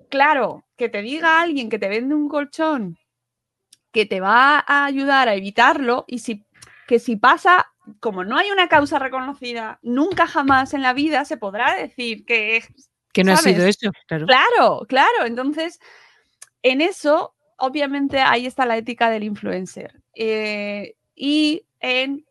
claro, 0.08 0.64
que 0.76 0.88
te 0.88 1.02
diga 1.02 1.40
alguien 1.40 1.68
que 1.68 1.78
te 1.78 1.88
vende 1.88 2.14
un 2.14 2.28
colchón 2.28 2.98
que 3.92 4.06
te 4.06 4.20
va 4.20 4.64
a 4.66 4.84
ayudar 4.84 5.28
a 5.28 5.34
evitarlo 5.34 6.04
y 6.06 6.20
si, 6.20 6.44
que 6.86 6.98
si 6.98 7.16
pasa, 7.16 7.66
como 8.00 8.24
no 8.24 8.36
hay 8.36 8.50
una 8.50 8.68
causa 8.68 8.98
reconocida, 8.98 9.78
nunca 9.82 10.26
jamás 10.26 10.74
en 10.74 10.82
la 10.82 10.92
vida 10.92 11.24
se 11.24 11.36
podrá 11.36 11.74
decir 11.74 12.24
que 12.24 12.56
es 12.56 12.68
Que 13.12 13.24
no 13.24 13.32
ha 13.32 13.36
sido 13.36 13.66
eso, 13.66 13.90
claro. 14.06 14.26
Claro, 14.26 14.86
claro. 14.88 15.26
Entonces, 15.26 15.80
en 16.62 16.80
eso, 16.80 17.34
obviamente, 17.56 18.20
ahí 18.20 18.46
está 18.46 18.66
la 18.66 18.76
ética 18.76 19.10
del 19.10 19.24
influencer. 19.24 20.00
Eh, 20.14 20.94
y 21.14 21.64
en 21.80 22.24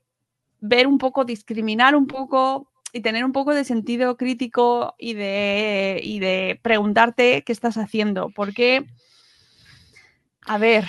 ver 0.60 0.88
un 0.88 0.98
poco, 0.98 1.26
discriminar 1.26 1.96
un 1.96 2.08
poco 2.08 2.72
y 2.94 3.02
tener 3.02 3.26
un 3.26 3.32
poco 3.32 3.54
de 3.54 3.64
sentido 3.64 4.18
crítico 4.18 4.96
y 4.98 5.14
de, 5.14 6.00
y 6.04 6.20
de 6.20 6.60
preguntarte 6.62 7.44
qué 7.44 7.52
estás 7.52 7.78
haciendo. 7.78 8.30
Porque, 8.36 8.86
a 10.42 10.58
ver, 10.58 10.86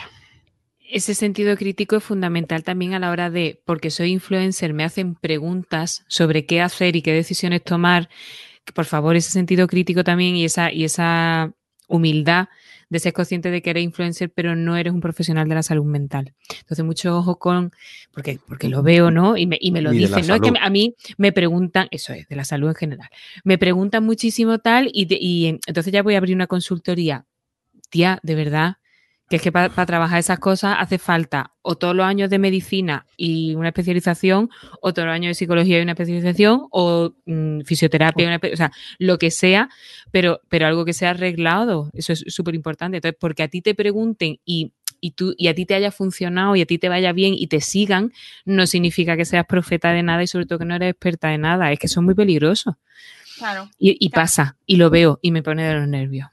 Ese 0.91 1.15
sentido 1.15 1.55
crítico 1.57 1.97
es 1.97 2.05
fundamental 2.05 2.63
también 2.63 2.95
a 2.95 2.99
la 2.99 3.11
hora 3.11 3.29
de, 3.31 3.61
porque 3.67 3.91
soy 3.91 4.11
influencer, 4.13 4.73
me 4.73 4.85
hacen 4.85 5.15
preguntas 5.17 6.05
sobre 6.09 6.47
qué 6.47 6.63
hacer 6.63 6.97
y 6.97 7.03
qué 7.03 7.13
decisiones 7.13 7.63
tomar. 7.63 8.09
Que, 8.65 8.73
por 8.73 8.87
favor, 8.87 9.15
ese 9.15 9.31
sentido 9.31 9.67
crítico 9.67 10.03
también 10.03 10.35
y 10.37 10.45
esa, 10.47 10.73
y 10.73 10.85
esa 10.85 11.53
humildad 11.89 12.49
de 12.91 12.99
ser 13.01 13.13
consciente 13.13 13.51
de 13.51 13.61
que 13.61 13.69
eres 13.71 13.85
influencer, 13.85 14.31
pero 14.31 14.57
no 14.57 14.77
eres 14.79 14.95
un 14.95 15.01
profesional 15.01 15.47
de 15.47 15.55
la 15.57 15.63
salud 15.63 15.85
mental. 15.85 16.33
Entonces, 16.61 16.83
mucho 16.85 17.19
ojo 17.19 17.39
con, 17.39 17.71
porque, 18.13 18.39
porque 18.49 18.71
lo 18.71 18.83
veo, 18.83 19.11
¿no? 19.11 19.37
Y 19.37 19.47
me, 19.47 19.59
y 19.61 19.73
me 19.73 19.83
lo 19.83 19.93
Y 19.93 19.99
dicen, 19.99 20.27
¿no? 20.27 20.35
Es 20.35 20.41
que 20.41 20.59
a 20.59 20.71
mí 20.71 20.95
me 21.19 21.33
preguntan, 21.33 21.89
eso 21.91 22.15
es, 22.15 22.27
de 22.29 22.37
la 22.37 22.45
salud 22.45 22.69
en 22.71 22.75
general, 22.75 23.09
me 23.45 23.59
preguntan 23.59 24.05
muchísimo 24.07 24.59
tal 24.59 24.89
y, 24.95 25.05
de- 25.05 25.19
y 25.21 25.47
entonces 25.67 25.93
ya 25.93 26.03
voy 26.03 26.15
a 26.15 26.19
abrir 26.19 26.35
una 26.35 26.47
consultoría. 26.47 27.27
Tía, 27.91 28.21
de 28.23 28.35
verdad, 28.35 28.77
que 29.29 29.37
es 29.37 29.43
que 29.43 29.53
para 29.53 29.87
trabajar 29.87 30.19
esas 30.19 30.39
cosas 30.39 30.77
hace 30.79 30.99
falta 30.99 31.53
o 31.61 31.77
todos 31.77 31.95
los 31.95 32.07
años 32.07 32.31
de 32.31 32.39
medicina 32.39 33.07
y 33.17 33.55
una 33.55 33.69
especialización, 33.69 34.49
o 34.81 34.95
todos 34.95 35.07
los 35.07 35.15
años 35.15 35.31
de 35.31 35.35
psicología 35.35 35.79
y 35.79 35.83
una 35.83 35.93
especialización, 35.93 36.67
o 36.71 37.13
mm, 37.27 37.61
fisioterapia, 37.61 38.25
y 38.25 38.27
una 38.27 38.41
o 38.53 38.57
sea, 38.57 38.73
lo 38.99 39.19
que 39.19 39.31
sea, 39.31 39.69
pero, 40.11 40.41
pero 40.49 40.67
algo 40.67 40.87
que 40.87 40.95
sea 40.95 41.11
arreglado, 41.11 41.91
eso 41.93 42.15
es 42.15 42.25
súper 42.29 42.55
importante. 42.55 42.97
Entonces, 42.97 43.19
porque 43.21 43.43
a 43.43 43.49
ti 43.49 43.61
te 43.61 43.75
pregunten 43.75 44.41
y, 44.47 44.73
y, 45.01 45.11
tú, 45.11 45.35
y 45.37 45.49
a 45.49 45.55
ti 45.55 45.67
te 45.67 45.75
haya 45.75 45.91
funcionado 45.91 46.57
y 46.57 46.63
a 46.63 46.67
ti 46.67 46.79
te 46.79 46.89
vaya 46.89 47.13
bien 47.13 47.35
y 47.37 47.49
te 47.49 47.61
sigan, 47.61 48.13
no 48.47 48.67
significa 48.67 49.19
que 49.19 49.27
seas 49.27 49.45
profeta 49.45 49.93
de 49.93 50.03
nada 50.03 50.23
y 50.23 50.27
sobre 50.27 50.47
todo 50.47 50.61
que 50.61 50.65
no 50.65 50.75
eres 50.75 50.93
experta 50.93 51.29
de 51.29 51.37
nada, 51.37 51.71
es 51.71 51.79
que 51.79 51.89
son 51.89 52.07
muy 52.07 52.15
peligrosos. 52.15 52.77
claro. 53.37 53.69
Y, 53.79 53.95
y 54.01 54.09
pasa, 54.09 54.57
y 54.65 54.77
lo 54.77 54.89
veo, 54.89 55.19
y 55.21 55.33
me 55.33 55.43
pone 55.43 55.67
de 55.67 55.75
los 55.75 55.87
nervios. 55.87 56.29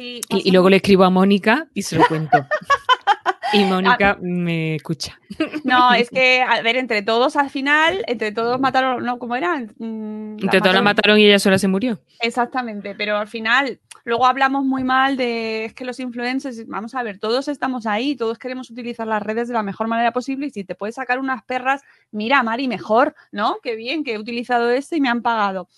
Sí, 0.00 0.22
Y, 0.30 0.50
luego 0.50 0.70
le 0.70 0.76
escribo 0.76 1.04
a 1.04 1.10
Mónica 1.10 1.68
y 1.74 1.82
se 1.82 1.96
lo 1.96 2.06
cuento. 2.06 2.38
y 3.52 3.64
Mónica 3.64 4.16
me 4.22 4.76
escucha. 4.76 5.20
No, 5.64 5.92
es 5.92 6.08
que, 6.08 6.40
a 6.40 6.62
ver, 6.62 6.76
entre 6.76 7.02
todos 7.02 7.36
al 7.36 7.50
final, 7.50 8.02
entre 8.06 8.32
todos 8.32 8.58
mataron, 8.58 9.04
no, 9.04 9.18
¿cómo 9.18 9.36
era? 9.36 9.58
Mm, 9.78 10.38
la 10.38 10.44
Entre 10.44 10.60
todos 10.60 10.74
la 10.74 10.80
mataron 10.80 11.18
y 11.18 11.26
ella 11.26 11.38
sola 11.38 11.58
se 11.58 11.68
murió. 11.68 12.00
Exactamente, 12.20 12.94
pero 12.94 13.18
al 13.18 13.28
final 13.28 13.78
luego 14.04 14.26
hablamos 14.26 14.64
muy 14.64 14.84
mal 14.84 15.18
de 15.18 15.66
es 15.66 15.74
que 15.74 15.84
los 15.84 16.00
influencers, 16.00 16.66
vamos 16.66 16.94
a 16.94 17.02
ver, 17.02 17.18
todos 17.18 17.48
estamos 17.48 17.86
ahí, 17.86 18.16
todos 18.16 18.38
queremos 18.38 18.70
utilizar 18.70 19.06
las 19.06 19.22
redes 19.22 19.48
de 19.48 19.54
la 19.54 19.62
mejor 19.62 19.86
manera 19.86 20.12
posible 20.12 20.46
y 20.46 20.50
si 20.50 20.64
te 20.64 20.74
puedes 20.74 20.94
sacar 20.94 21.18
unas 21.18 21.42
perras, 21.44 21.82
mira, 22.10 22.42
Mari, 22.42 22.68
mejor, 22.68 23.14
¿no? 23.32 23.58
Qué 23.62 23.76
bien 23.76 24.02
que 24.02 24.14
he 24.14 24.18
utilizado 24.18 24.70
esto 24.70 24.96
y 24.96 25.00
me 25.00 25.10
han 25.10 25.20
pagado. 25.20 25.68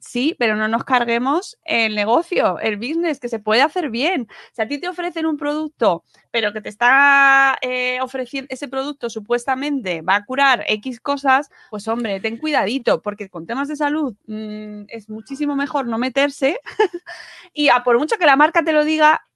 Sí, 0.00 0.34
pero 0.38 0.56
no 0.56 0.66
nos 0.66 0.84
carguemos 0.84 1.58
el 1.62 1.94
negocio, 1.94 2.58
el 2.58 2.78
business, 2.78 3.20
que 3.20 3.28
se 3.28 3.38
puede 3.38 3.60
hacer 3.60 3.90
bien. 3.90 4.28
Si 4.52 4.62
a 4.62 4.66
ti 4.66 4.78
te 4.78 4.88
ofrecen 4.88 5.26
un 5.26 5.36
producto, 5.36 6.04
pero 6.30 6.54
que 6.54 6.62
te 6.62 6.70
está 6.70 7.58
eh, 7.60 8.00
ofreciendo 8.00 8.48
ese 8.50 8.66
producto 8.66 9.10
supuestamente 9.10 10.00
va 10.00 10.16
a 10.16 10.24
curar 10.24 10.64
X 10.68 11.00
cosas, 11.00 11.50
pues 11.68 11.86
hombre, 11.86 12.18
ten 12.20 12.38
cuidadito, 12.38 13.02
porque 13.02 13.28
con 13.28 13.46
temas 13.46 13.68
de 13.68 13.76
salud 13.76 14.14
mm, 14.26 14.84
es 14.88 15.10
muchísimo 15.10 15.54
mejor 15.54 15.86
no 15.86 15.98
meterse. 15.98 16.58
y 17.52 17.68
a 17.68 17.84
por 17.84 17.98
mucho 17.98 18.16
que 18.16 18.24
la 18.24 18.36
marca 18.36 18.64
te 18.64 18.72
lo 18.72 18.84
diga, 18.84 19.26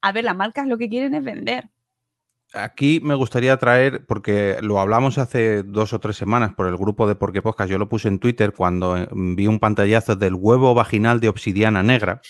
a 0.00 0.12
ver, 0.12 0.24
las 0.24 0.36
marcas 0.36 0.66
lo 0.66 0.78
que 0.78 0.88
quieren 0.88 1.14
es 1.14 1.22
vender. 1.22 1.70
Aquí 2.56 3.00
me 3.02 3.14
gustaría 3.14 3.56
traer, 3.58 4.06
porque 4.06 4.56
lo 4.62 4.80
hablamos 4.80 5.18
hace 5.18 5.62
dos 5.62 5.92
o 5.92 6.00
tres 6.00 6.16
semanas 6.16 6.54
por 6.54 6.66
el 6.66 6.76
grupo 6.76 7.06
de 7.06 7.14
Porque 7.14 7.42
Podcast, 7.42 7.70
yo 7.70 7.78
lo 7.78 7.88
puse 7.88 8.08
en 8.08 8.18
Twitter 8.18 8.52
cuando 8.52 8.96
eh, 8.96 9.08
vi 9.12 9.46
un 9.46 9.58
pantallazo 9.58 10.16
del 10.16 10.34
huevo 10.34 10.74
vaginal 10.74 11.20
de 11.20 11.28
obsidiana 11.28 11.82
negra 11.82 12.20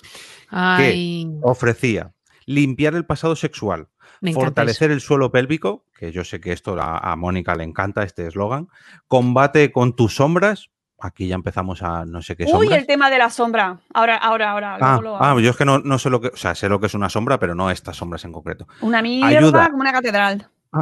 Ay, 0.48 1.28
ofrecía 1.43 2.12
limpiar 2.44 2.94
el 2.94 3.05
pasado 3.05 3.36
sexual, 3.36 3.89
fortalecer 4.32 4.90
el 4.90 5.01
suelo 5.01 5.31
pélvico, 5.32 5.85
que 5.98 6.12
yo 6.12 6.24
sé 6.24 6.40
que 6.40 6.53
esto 6.53 6.81
a, 6.81 6.98
a 6.98 7.16
Mónica 7.16 7.55
le 7.55 7.65
encanta 7.65 8.03
este 8.03 8.27
eslogan, 8.27 8.69
combate 9.09 9.73
con 9.73 9.97
tus 9.97 10.16
sombras, 10.16 10.70
aquí 10.98 11.28
ya 11.28 11.35
empezamos 11.35 11.82
a 11.82 12.05
no 12.05 12.23
sé 12.23 12.36
qué 12.36 12.44
Uy, 12.44 12.51
sombras. 12.51 12.78
el 12.78 12.86
tema 12.86 13.10
de 13.10 13.18
la 13.18 13.31
sombra. 13.31 13.78
Ahora, 13.94 14.16
ahora, 14.16 14.51
ahora. 14.52 14.78
Ah, 14.81 15.01
lo- 15.02 15.16
ah, 15.23 15.36
yo 15.40 15.51
es 15.51 15.56
que 15.56 15.64
no, 15.64 15.78
no 15.78 15.98
sé 15.98 16.10
lo 16.10 16.20
que, 16.20 16.28
o 16.28 16.36
sea, 16.36 16.55
sé 16.55 16.68
lo 16.68 16.81
que 16.81 16.86
es 16.86 16.94
una 16.94 17.09
sombra, 17.09 17.39
pero 17.39 17.55
no 17.55 17.70
estas 17.70 17.97
sombras 17.97 18.24
en 18.24 18.32
concreto. 18.32 18.66
Una 18.81 19.02
mierda 19.02 19.39
ayuda. 19.39 19.66
como 19.70 19.81
una 19.82 19.93
catedral. 19.93 20.48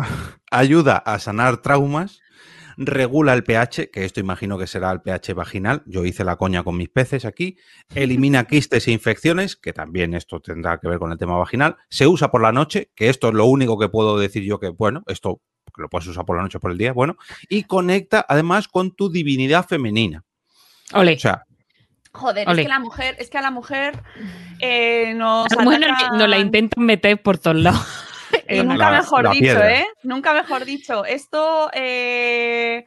Ayuda 0.50 0.96
a 0.98 1.18
sanar 1.18 1.58
traumas, 1.58 2.20
regula 2.76 3.34
el 3.34 3.44
pH, 3.44 3.90
que 3.90 4.04
esto 4.04 4.20
imagino 4.20 4.58
que 4.58 4.66
será 4.66 4.90
el 4.92 5.00
pH 5.02 5.32
vaginal. 5.34 5.82
Yo 5.86 6.04
hice 6.04 6.24
la 6.24 6.36
coña 6.36 6.62
con 6.62 6.76
mis 6.76 6.88
peces 6.88 7.24
aquí. 7.24 7.56
Elimina 7.94 8.44
quistes 8.48 8.86
e 8.88 8.92
infecciones, 8.92 9.56
que 9.56 9.72
también 9.72 10.14
esto 10.14 10.40
tendrá 10.40 10.78
que 10.78 10.88
ver 10.88 10.98
con 10.98 11.12
el 11.12 11.18
tema 11.18 11.36
vaginal. 11.36 11.76
Se 11.88 12.06
usa 12.06 12.30
por 12.30 12.42
la 12.42 12.52
noche, 12.52 12.90
que 12.94 13.08
esto 13.08 13.28
es 13.28 13.34
lo 13.34 13.46
único 13.46 13.78
que 13.78 13.88
puedo 13.88 14.18
decir 14.18 14.42
yo 14.44 14.58
que, 14.58 14.68
bueno, 14.70 15.02
esto 15.06 15.40
que 15.74 15.82
lo 15.82 15.88
puedes 15.88 16.06
usar 16.08 16.24
por 16.24 16.36
la 16.36 16.42
noche 16.42 16.58
o 16.58 16.60
por 16.60 16.70
el 16.70 16.78
día, 16.78 16.92
bueno. 16.92 17.16
Y 17.48 17.64
conecta 17.64 18.24
además 18.28 18.68
con 18.68 18.90
tu 18.92 19.10
divinidad 19.10 19.66
femenina. 19.66 20.22
Ole. 20.92 21.14
O 21.14 21.18
sea, 21.18 21.44
Joder, 22.12 22.48
es 22.48 22.56
que 22.56 22.68
la 22.68 22.78
mujer, 22.78 23.16
es 23.18 23.28
que 23.28 23.38
a 23.38 23.42
la 23.42 23.50
mujer 23.50 24.00
eh, 24.60 25.14
nos, 25.16 25.50
la 25.56 25.64
mujer 25.64 25.80
nos, 25.80 25.90
atacan- 25.90 26.16
nos 26.18 26.28
la 26.28 26.38
intentan 26.38 26.84
meter 26.84 27.20
por 27.22 27.38
todos 27.38 27.56
lados. 27.56 27.86
Y 28.48 28.58
Eh, 28.58 28.64
nunca 28.64 28.90
La- 28.90 28.98
mejor 28.98 29.24
la 29.24 29.30
dicho, 29.30 29.40
piedra. 29.42 29.78
¿eh? 29.80 29.86
Nunca 30.02 30.34
mejor 30.34 30.64
dicho. 30.64 31.04
Esto. 31.04 31.70
Eh... 31.72 32.84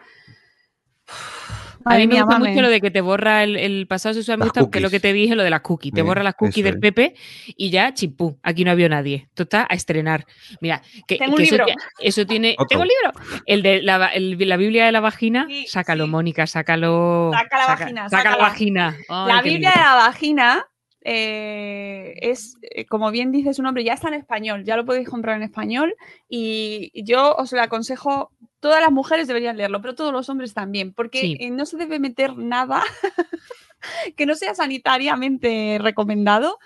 A 1.95 1.97
mí 1.97 2.07
me 2.07 2.15
gusta 2.21 2.39
mame. 2.39 2.49
mucho 2.49 2.61
lo 2.61 2.69
de 2.69 2.81
que 2.81 2.91
te 2.91 3.01
borra 3.01 3.43
el, 3.43 3.55
el 3.57 3.87
pasado 3.87 4.13
sexual, 4.13 4.37
me 4.37 4.45
gusta 4.45 4.69
que 4.71 4.79
lo 4.79 4.89
que 4.89 4.99
te 4.99 5.13
dije, 5.13 5.35
lo 5.35 5.43
de 5.43 5.49
las 5.49 5.61
cookies. 5.61 5.93
Te 5.93 6.01
borra 6.01 6.23
las 6.23 6.35
cookies 6.35 6.63
del 6.63 6.75
es. 6.75 6.79
Pepe 6.81 7.15
y 7.55 7.69
ya, 7.69 7.93
chimpú, 7.93 8.37
aquí 8.43 8.63
no 8.63 8.71
había 8.71 8.89
nadie. 8.89 9.27
Esto 9.29 9.43
está 9.43 9.67
a 9.69 9.73
estrenar. 9.75 10.25
Mira, 10.61 10.81
que, 11.07 11.17
Tengo 11.17 11.31
un 11.33 11.37
que 11.37 11.43
eso, 11.43 11.55
libro. 11.57 11.65
eso 11.99 12.25
tiene... 12.25 12.53
Otro. 12.57 12.67
¿Tengo 12.67 12.81
un 12.83 12.87
libro? 12.89 13.41
El 13.45 13.61
de 13.61 13.81
la, 13.81 14.07
el- 14.07 14.37
la 14.47 14.57
Biblia 14.57 14.85
de 14.85 14.91
la 14.91 14.99
vagina, 14.99 15.45
Sí, 15.49 15.65
sácalo, 15.67 16.05
sí. 16.05 16.11
Mónica, 16.11 16.47
sácalo. 16.47 17.31
Saca 17.33 17.57
la 17.57 17.67
vagina, 17.67 18.09
Saca 18.09 18.31
la 18.31 18.37
vagina. 18.37 18.95
Ay, 19.09 19.33
La 19.33 19.41
Biblia 19.41 19.71
de 19.75 19.81
la 19.81 19.95
vagina 19.95 20.65
eh, 21.01 22.13
es, 22.21 22.55
eh, 22.61 22.85
como 22.85 23.11
bien 23.11 23.31
dice 23.31 23.53
su 23.53 23.63
nombre, 23.63 23.83
ya 23.83 23.93
está 23.93 24.07
en 24.09 24.15
español, 24.15 24.63
ya 24.65 24.75
lo 24.75 24.85
podéis 24.85 25.07
comprar 25.09 25.37
en 25.37 25.43
español 25.43 25.95
y 26.29 26.91
yo 27.03 27.33
os 27.35 27.51
lo 27.53 27.61
aconsejo, 27.61 28.31
todas 28.59 28.81
las 28.81 28.91
mujeres 28.91 29.27
deberían 29.27 29.57
leerlo, 29.57 29.81
pero 29.81 29.95
todos 29.95 30.11
los 30.13 30.29
hombres 30.29 30.53
también, 30.53 30.93
porque 30.93 31.21
Sí. 31.21 31.37
eh, 31.39 31.49
no 31.51 31.65
se 31.65 31.77
debe 31.77 31.99
meter 31.99 32.37
nada 32.37 32.81
que 34.15 34.25
no 34.25 34.35
sea 34.35 34.55
sanitariamente 34.55 35.77
recomendado. 35.81 36.59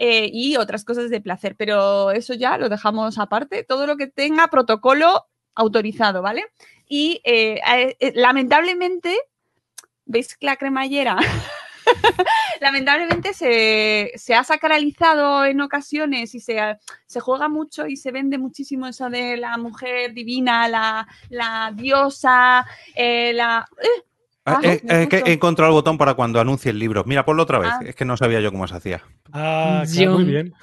eh, 0.00 0.30
y 0.32 0.56
otras 0.56 0.84
cosas 0.84 1.10
de 1.10 1.20
placer, 1.20 1.56
pero 1.56 2.12
eso 2.12 2.32
ya 2.32 2.56
lo 2.56 2.68
dejamos 2.68 3.18
aparte. 3.18 3.64
Todo 3.64 3.84
lo 3.84 3.96
que 3.96 4.06
tenga 4.06 4.46
protocolo 4.46 5.26
autorizado, 5.56 6.22
¿vale? 6.22 6.44
Y 6.88 7.20
eh, 7.24 7.60
lamentablemente, 8.14 9.18
¿veis 10.04 10.36
que 10.36 10.46
la 10.46 10.56
cremallera? 10.56 11.16
lamentablemente 12.60 13.32
se, 13.34 14.12
se 14.16 14.34
ha 14.34 14.44
sacralizado 14.44 15.44
en 15.44 15.60
ocasiones 15.60 16.34
y 16.34 16.40
se, 16.40 16.58
se 17.06 17.20
juega 17.20 17.48
mucho 17.48 17.86
y 17.86 17.96
se 17.96 18.10
vende 18.10 18.38
muchísimo 18.38 18.86
eso 18.86 19.08
de 19.10 19.36
la 19.36 19.56
mujer 19.58 20.12
divina, 20.12 20.68
la, 20.68 21.06
la 21.30 21.72
diosa, 21.74 22.66
eh, 22.94 23.32
la... 23.34 23.66
¡eh! 23.82 24.02
Ah, 24.50 24.60
eh, 24.62 24.80
eh, 24.88 25.08
que 25.10 25.18
he 25.26 25.32
encontrado 25.34 25.70
el 25.70 25.74
botón 25.74 25.98
para 25.98 26.14
cuando 26.14 26.40
anuncie 26.40 26.70
el 26.70 26.78
libro. 26.78 27.04
Mira, 27.04 27.22
ponlo 27.22 27.42
otra 27.42 27.58
vez. 27.58 27.70
Ah. 27.70 27.80
Es 27.84 27.94
que 27.94 28.06
no 28.06 28.16
sabía 28.16 28.40
yo 28.40 28.50
cómo 28.50 28.66
se 28.66 28.76
hacía. 28.76 29.02
Ah, 29.30 29.84
claro, 29.92 30.12
muy 30.12 30.24
bien. 30.24 30.54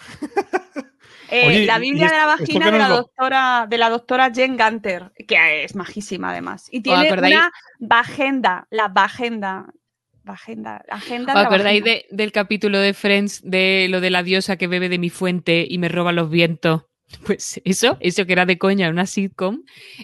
Eh, 1.30 1.48
Oye, 1.48 1.66
la 1.66 1.78
¿y 1.78 1.82
Biblia 1.82 2.08
de 2.10 2.18
la 2.18 2.26
vagina 2.26 2.72
de 2.72 2.78
la 2.80 2.90
lo- 2.90 2.96
doctora 2.98 3.68
de 3.70 3.78
la 3.78 3.90
doctora 3.90 4.32
Jen 4.34 4.58
Gunter, 4.58 5.12
que 5.28 5.64
es 5.64 5.76
majísima 5.76 6.32
además. 6.32 6.68
Y 6.72 6.82
tiene 6.82 7.12
una 7.14 7.52
vagenda, 7.80 8.68
la 8.70 8.88
vagenda, 8.88 9.66
vagenda, 10.26 10.84
agenda 10.90 11.34
¿Os 11.34 11.38
de 11.40 11.42
la 11.44 11.48
acordáis 11.48 11.84
de- 11.84 12.06
del 12.12 12.32
capítulo 12.32 12.80
de 12.80 12.94
Friends 12.94 13.42
de 13.44 13.88
lo 13.90 14.02
de 14.02 14.10
la 14.10 14.24
diosa 14.24 14.58
que 14.58 14.68
bebe 14.68 14.90
de 14.90 14.98
mi 14.98 15.10
fuente 15.10 15.66
y 15.70 15.78
me 15.78 15.88
roba 15.88 16.12
los 16.12 16.30
vientos? 16.30 16.84
Pues 17.26 17.62
eso, 17.64 17.98
eso 18.00 18.26
que 18.26 18.34
era 18.34 18.46
de 18.48 18.58
coña, 18.58 18.90
una 18.90 19.06
sitcom, 19.06 19.62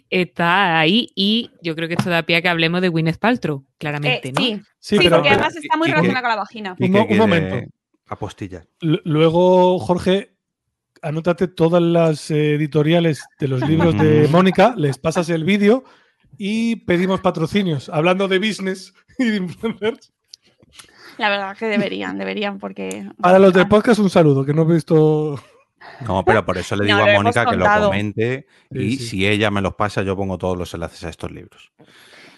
está 0.09 0.79
ahí 0.79 1.11
y 1.15 1.49
yo 1.63 1.75
creo 1.75 1.87
que 1.87 1.95
esto 1.95 2.09
da 2.11 2.23
pie 2.23 2.35
a 2.37 2.41
que 2.41 2.47
hablemos 2.49 2.81
de 2.81 2.89
Gwyneth 2.89 3.17
Paltrow, 3.17 3.65
Eh, 3.67 3.73
claramente, 3.79 4.31
¿no? 4.31 4.39
Sí, 4.41 4.61
Sí, 4.79 4.97
sí, 4.97 4.97
pero, 4.97 5.17
porque 5.17 5.29
pero- 5.29 5.41
además 5.41 5.55
está 5.57 5.77
muy 5.77 5.87
relacionada 5.89 6.21
con 6.21 6.29
la 6.29 6.35
vagina. 6.35 6.75
Un 6.79 6.95
un 6.95 7.17
momento. 7.17 7.55
Apostillar. 8.07 8.67
L- 8.81 9.01
Luego, 9.03 9.79
Jorge, 9.79 10.33
anótate 11.01 11.47
todas 11.47 11.81
las 11.81 12.29
eh, 12.31 12.53
editoriales 12.55 13.23
de 13.39 13.47
los 13.47 13.67
libros 13.67 13.97
de 13.97 14.27
Mónica, 14.31 14.75
les 14.77 14.97
pasas 14.97 15.29
el 15.29 15.43
vídeo 15.43 15.83
y 16.37 16.77
pedimos 16.77 17.19
patrocinios. 17.21 17.89
Hablando 17.89 18.27
de 18.27 18.37
business. 18.39 18.93
La 21.17 21.29
verdad 21.29 21.57
que 21.57 21.65
deberían, 21.67 22.17
deberían, 22.17 22.57
porque. 22.57 23.07
Para 23.21 23.39
los 23.39 23.53
del 23.53 23.67
podcast, 23.67 23.99
un 23.99 24.09
saludo, 24.09 24.45
que 24.45 24.53
no 24.53 24.63
he 24.63 24.73
visto. 24.73 25.39
No, 26.07 26.23
pero 26.23 26.45
por 26.45 26.57
eso 26.57 26.75
le 26.75 26.85
digo 26.85 26.99
a 26.99 27.13
Mónica 27.13 27.45
que 27.45 27.57
lo 27.57 27.65
comente 27.65 28.45
y 28.69 28.91
Sí, 28.91 28.97
sí. 28.97 29.05
si 29.07 29.27
ella 29.27 29.51
me 29.51 29.61
los 29.61 29.75
pasa, 29.75 30.03
yo 30.03 30.15
pongo 30.15 30.37
todos 30.37 30.57
los 30.57 30.73
enlaces 30.73 31.03
a 31.03 31.09
estos 31.09 31.31
libros. 31.31 31.71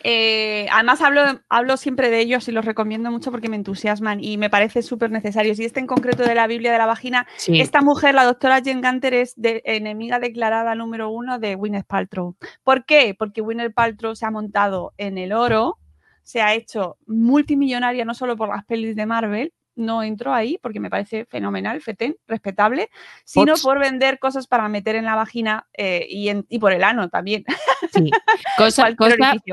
Eh, 0.06 0.68
además, 0.72 1.02
hablo, 1.02 1.22
hablo 1.48 1.78
siempre 1.78 2.10
de 2.10 2.20
ellos 2.20 2.48
y 2.50 2.52
los 2.52 2.66
recomiendo 2.66 3.10
mucho 3.10 3.32
porque 3.32 3.48
me 3.48 3.56
entusiasman 3.56 4.22
y 4.22 4.38
me 4.38 4.50
parece 4.50 4.82
súper 4.82 5.12
necesarios. 5.12 5.60
Y 5.60 5.66
este 5.66 5.80
en 5.80 5.88
concreto 5.88 6.24
de 6.24 6.36
la 6.36 6.46
Biblia 6.46 6.74
de 6.74 6.78
la 6.78 6.86
vagina, 6.86 7.26
Sí. 7.38 7.62
esta 7.62 7.82
mujer, 7.82 8.14
la 8.14 8.26
doctora 8.26 8.62
Jen 8.62 8.82
Gunter, 8.82 9.14
es 9.14 9.34
de, 9.38 9.62
enemiga 9.66 10.20
declarada 10.20 10.76
número 10.76 11.10
uno 11.10 11.40
de 11.40 11.56
Gwyneth 11.56 11.88
Paltrow. 11.88 12.36
¿Por 12.64 12.86
qué? 12.86 13.16
Porque 13.18 13.42
Gwyneth 13.42 13.74
Paltrow 13.74 14.14
se 14.16 14.26
ha 14.26 14.32
montado 14.32 14.94
en 14.98 15.18
el 15.18 15.32
oro, 15.32 15.78
se 16.24 16.41
ha 16.41 16.54
hecho 16.56 16.98
multimillonaria 17.06 18.06
no 18.06 18.14
solo 18.14 18.36
por 18.36 18.50
las 18.50 18.66
pelis 18.66 18.95
de 18.95 19.06
Marvel, 19.06 19.54
no 19.76 20.04
entró 20.04 20.34
ahí 20.34 20.60
porque 20.62 20.80
me 20.80 20.90
parece 20.91 21.26
fenomenal, 21.26 21.82
fetén, 21.82 22.16
respetable, 22.28 22.90
sino 23.26 23.56
por 23.64 23.80
vender 23.80 24.20
cosas 24.20 24.45
para 24.45 24.70
meter 24.70 24.95
en 24.95 25.06
la 25.06 25.16
vagina 25.16 25.68
eh, 25.74 26.06
y, 26.10 26.30
en- 26.30 26.45
y 26.48 26.60
por 26.60 26.74
el 26.74 26.84
ano 26.84 27.10
también. 27.10 27.44
Sí. 27.91 28.12
Cosas, 28.58 28.94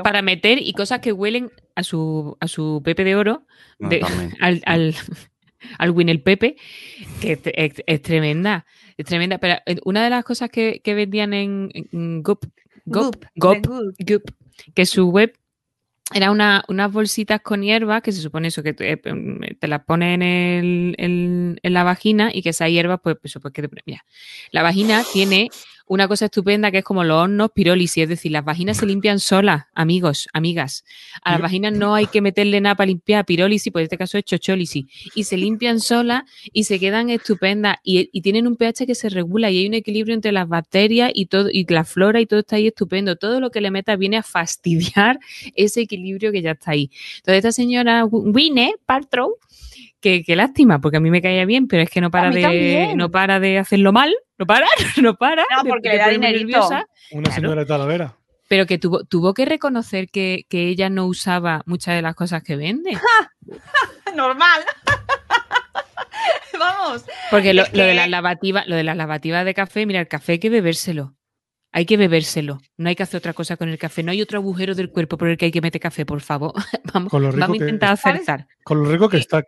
para 0.03 0.21
meter 0.21 0.59
y 0.61 0.73
cosas 0.73 0.99
que 0.99 1.11
huelen 1.11 1.51
a 1.75 1.81
su, 1.81 2.37
a 2.39 2.47
su 2.47 2.81
Pepe 2.85 3.03
de 3.03 3.15
Oro, 3.15 3.47
No, 3.79 3.89
de- 3.89 4.01
al, 4.41 4.61
al, 4.67 4.95
al 5.79 5.89
Winel 5.89 6.21
Pepe, 6.21 6.55
que 7.19 7.31
es, 7.33 7.39
es- 7.45 7.83
es 7.87 8.01
tremenda. 8.03 8.65
Es 8.97 9.07
tremenda. 9.07 9.39
Pero 9.39 9.55
eh, 9.65 9.77
una 9.85 10.03
de 10.03 10.11
las 10.11 10.23
cosas 10.23 10.49
que, 10.51 10.81
que 10.83 10.93
vendían 10.93 11.33
en, 11.33 11.71
en 11.73 12.21
Goop, 12.21 12.45
Goop, 12.85 13.15
Goop, 13.15 13.25
Goop, 13.35 13.53
de 13.53 13.67
Goop. 13.69 13.95
Goop, 14.07 14.31
que 14.75 14.85
su 14.85 15.09
web 15.09 15.33
era 16.13 16.31
una, 16.31 16.63
unas 16.67 16.91
bolsitas 16.91 17.41
con 17.41 17.61
hierbas 17.61 18.01
que 18.01 18.11
se 18.11 18.21
supone 18.21 18.49
eso 18.49 18.63
que 18.63 18.73
te, 18.73 18.91
eh, 18.93 18.97
te 19.59 19.67
las 19.67 19.83
pones 19.85 20.15
en, 20.15 20.21
el- 20.21 20.95
en- 20.97 21.59
en 21.63 21.73
la 21.73 21.83
vagina 21.83 22.31
y 22.33 22.41
que 22.41 22.49
esas 22.49 22.69
hierbas 22.69 22.99
pues, 23.03 23.17
pues, 23.21 23.37
pues, 23.41 23.53
que 23.53 23.67
te- 23.67 23.69
mira 23.85 24.05
la 24.51 24.63
vagina 24.63 25.03
tiene 25.13 25.49
una 25.91 26.07
cosa 26.07 26.25
estupenda 26.27 26.71
que 26.71 26.77
es 26.77 26.83
como 26.85 27.03
los 27.03 27.17
hornos 27.17 27.51
pirólisis, 27.51 28.03
es 28.03 28.07
decir, 28.07 28.31
las 28.31 28.45
vaginas 28.45 28.77
se 28.77 28.85
limpian 28.85 29.19
solas, 29.19 29.65
amigos, 29.73 30.29
amigas. 30.31 30.85
A 31.21 31.33
las 31.33 31.41
vaginas 31.41 31.73
no 31.73 31.95
hay 31.95 32.07
que 32.07 32.21
meterle 32.21 32.61
nada 32.61 32.75
para 32.75 32.87
limpiar, 32.87 33.25
pirólisis, 33.25 33.73
pues 33.73 33.81
en 33.81 33.85
este 33.87 33.97
caso 33.97 34.17
es 34.17 34.23
chochólisis. 34.23 34.85
Y 35.15 35.25
se 35.25 35.35
limpian 35.35 35.81
solas 35.81 36.23
y 36.53 36.63
se 36.63 36.79
quedan 36.79 37.09
estupendas 37.09 37.75
y, 37.83 38.09
y 38.13 38.21
tienen 38.21 38.47
un 38.47 38.55
pH 38.55 38.85
que 38.85 38.95
se 38.95 39.09
regula 39.09 39.51
y 39.51 39.57
hay 39.57 39.67
un 39.67 39.73
equilibrio 39.73 40.15
entre 40.15 40.31
las 40.31 40.47
bacterias 40.47 41.11
y 41.13 41.25
todo 41.25 41.49
y 41.51 41.65
la 41.65 41.83
flora 41.83 42.21
y 42.21 42.25
todo 42.25 42.39
está 42.39 42.55
ahí 42.55 42.67
estupendo. 42.67 43.17
Todo 43.17 43.41
lo 43.41 43.51
que 43.51 43.59
le 43.59 43.69
metas 43.69 43.99
viene 43.99 44.15
a 44.15 44.23
fastidiar 44.23 45.19
ese 45.55 45.81
equilibrio 45.81 46.31
que 46.31 46.41
ya 46.41 46.51
está 46.51 46.71
ahí. 46.71 46.89
Entonces 47.17 47.39
esta 47.39 47.51
señora 47.51 48.05
Winnie 48.05 48.75
Paltrow 48.85 49.35
que, 49.99 50.23
que 50.23 50.35
lástima, 50.37 50.79
porque 50.79 50.97
a 50.97 50.99
mí 51.01 51.11
me 51.11 51.21
caía 51.21 51.45
bien, 51.45 51.67
pero 51.67 51.83
es 51.83 51.89
que 51.89 52.01
no 52.01 52.11
para 52.11 52.31
de 52.31 52.41
también. 52.41 52.97
no 52.97 53.11
para 53.11 53.41
de 53.41 53.59
hacerlo 53.59 53.91
mal, 53.93 54.15
no 54.45 54.45
para, 54.47 54.67
no 55.01 55.15
para. 55.15 55.43
No, 55.55 55.63
porque 55.69 55.89
le 55.89 55.97
da 55.97 56.07
dinerito. 56.09 56.39
nerviosa. 56.45 56.85
Una 57.11 57.23
Claro. 57.23 57.35
señora 57.41 57.61
de 57.61 57.65
Talavera. 57.67 58.15
Pero 58.47 58.65
que 58.65 58.77
tuvo, 58.77 59.03
tuvo 59.05 59.33
que 59.33 59.45
reconocer 59.45 60.09
que, 60.09 60.45
que 60.49 60.67
ella 60.67 60.89
no 60.89 61.05
usaba 61.05 61.61
muchas 61.65 61.95
de 61.95 62.01
las 62.01 62.15
cosas 62.15 62.43
que 62.43 62.55
vende. 62.57 62.91
Normal. 64.15 64.61
Vamos. 66.59 67.05
Porque 67.29 67.53
lo, 67.53 67.63
de 67.63 67.71
que- 67.71 67.93
las 67.93 68.09
lavativas, 68.09 68.67
lo 68.67 68.75
de 68.75 68.83
las 68.83 68.97
lavativas 68.97 69.45
de 69.45 69.53
café, 69.53 69.85
mira, 69.85 69.99
el 69.99 70.07
café 70.07 70.33
hay 70.33 70.39
que 70.39 70.49
bebérselo. 70.49 71.15
Hay 71.73 71.85
que 71.85 71.95
bebérselo. 71.95 72.59
No 72.75 72.89
hay 72.89 72.95
que 72.97 73.03
hacer 73.03 73.19
otra 73.19 73.31
cosa 73.33 73.55
con 73.55 73.69
el 73.69 73.77
café. 73.77 74.03
No 74.03 74.11
hay 74.11 74.21
otro 74.21 74.37
agujero 74.39 74.75
del 74.75 74.89
cuerpo 74.91 75.17
por 75.17 75.29
el 75.29 75.37
que 75.37 75.45
hay 75.45 75.51
que 75.51 75.61
meter 75.61 75.79
café, 75.79 76.05
por 76.05 76.19
favor. 76.19 76.53
Vamos, 76.93 77.09
Con 77.09 77.21
lo 77.23 77.29
rico 77.31 77.39
vamos 77.39 77.55
a 77.55 77.59
que- 77.59 77.63
intentar 77.65 77.97
¿Sabes? 77.97 78.21
acertar. 78.23 78.47
Con 78.63 78.83
lo 78.83 78.91
rico 78.91 79.07
que 79.07 79.17
está. 79.17 79.43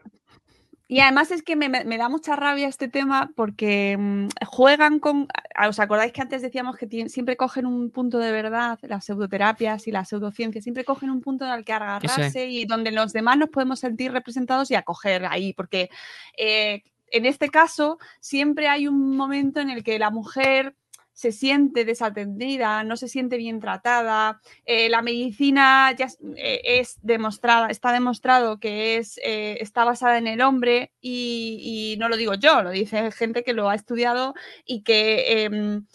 Y 0.94 1.00
además 1.00 1.32
es 1.32 1.42
que 1.42 1.56
me, 1.56 1.70
me- 1.70 1.98
da 1.98 2.08
mucha 2.08 2.36
rabia 2.36 2.68
este 2.68 2.88
tema 2.88 3.32
porque 3.36 3.98
mm, 3.98 4.28
juegan 4.46 5.00
con... 5.00 5.28
¿Os 5.68 5.80
acordáis 5.80 6.14
que 6.14 6.22
antes 6.22 6.44
decíamos 6.44 6.78
que 6.78 6.88
siempre 7.10 7.36
cogen 7.36 7.66
un 7.66 7.90
punto 7.90 8.20
de 8.20 8.32
verdad, 8.32 8.78
las 8.84 9.04
pseudoterapias 9.06 9.88
y 9.88 9.92
las 9.92 10.10
pseudociencias, 10.10 10.64
siempre 10.64 10.86
cogen 10.86 11.10
un 11.10 11.22
punto 11.22 11.46
al 11.46 11.66
que 11.66 11.74
agarrarse 11.74 12.46
y 12.46 12.66
donde 12.66 12.92
los 12.92 13.12
demás 13.12 13.40
nos 13.40 13.50
podemos 13.50 13.80
sentir 13.80 14.12
representados 14.12 14.70
y 14.70 14.76
acoger 14.76 15.26
ahí, 15.26 15.54
porque 15.54 15.90
eh, 16.38 16.84
en 17.08 17.26
este 17.26 17.50
caso 17.50 17.98
siempre 18.20 18.68
hay 18.68 18.88
un 18.88 19.18
momento 19.18 19.62
en 19.62 19.72
el 19.72 19.84
que 19.84 19.98
la 19.98 20.12
mujer 20.12 20.76
se 21.14 21.32
siente 21.32 21.86
desatendida, 21.86 22.84
no 22.84 22.98
se 22.98 23.08
siente 23.08 23.38
bien 23.38 23.60
tratada. 23.60 24.42
eh, 24.66 24.90
la 24.90 25.02
medicina 25.02 25.92
ya 25.98 26.06
es, 26.06 26.18
eh, 26.36 26.62
es 26.64 27.00
demostrada, 27.02 27.68
está 27.70 27.92
demostrado 27.92 28.60
que 28.60 28.98
es, 28.98 29.20
eh, 29.24 29.58
está 29.62 29.86
basada 29.86 30.18
en 30.18 30.28
el 30.28 30.42
hombre 30.42 30.92
y, 31.02 31.94
y 31.94 31.98
no 31.98 32.10
lo 32.10 32.18
digo 32.18 32.34
yo, 32.36 32.64
lo 32.64 32.72
dice 32.72 33.12
gente 33.12 33.44
que 33.44 33.54
lo 33.54 33.70
ha 33.70 33.76
estudiado 33.76 34.34
y 34.66 34.84
que, 34.84 35.44
em, 35.44 35.86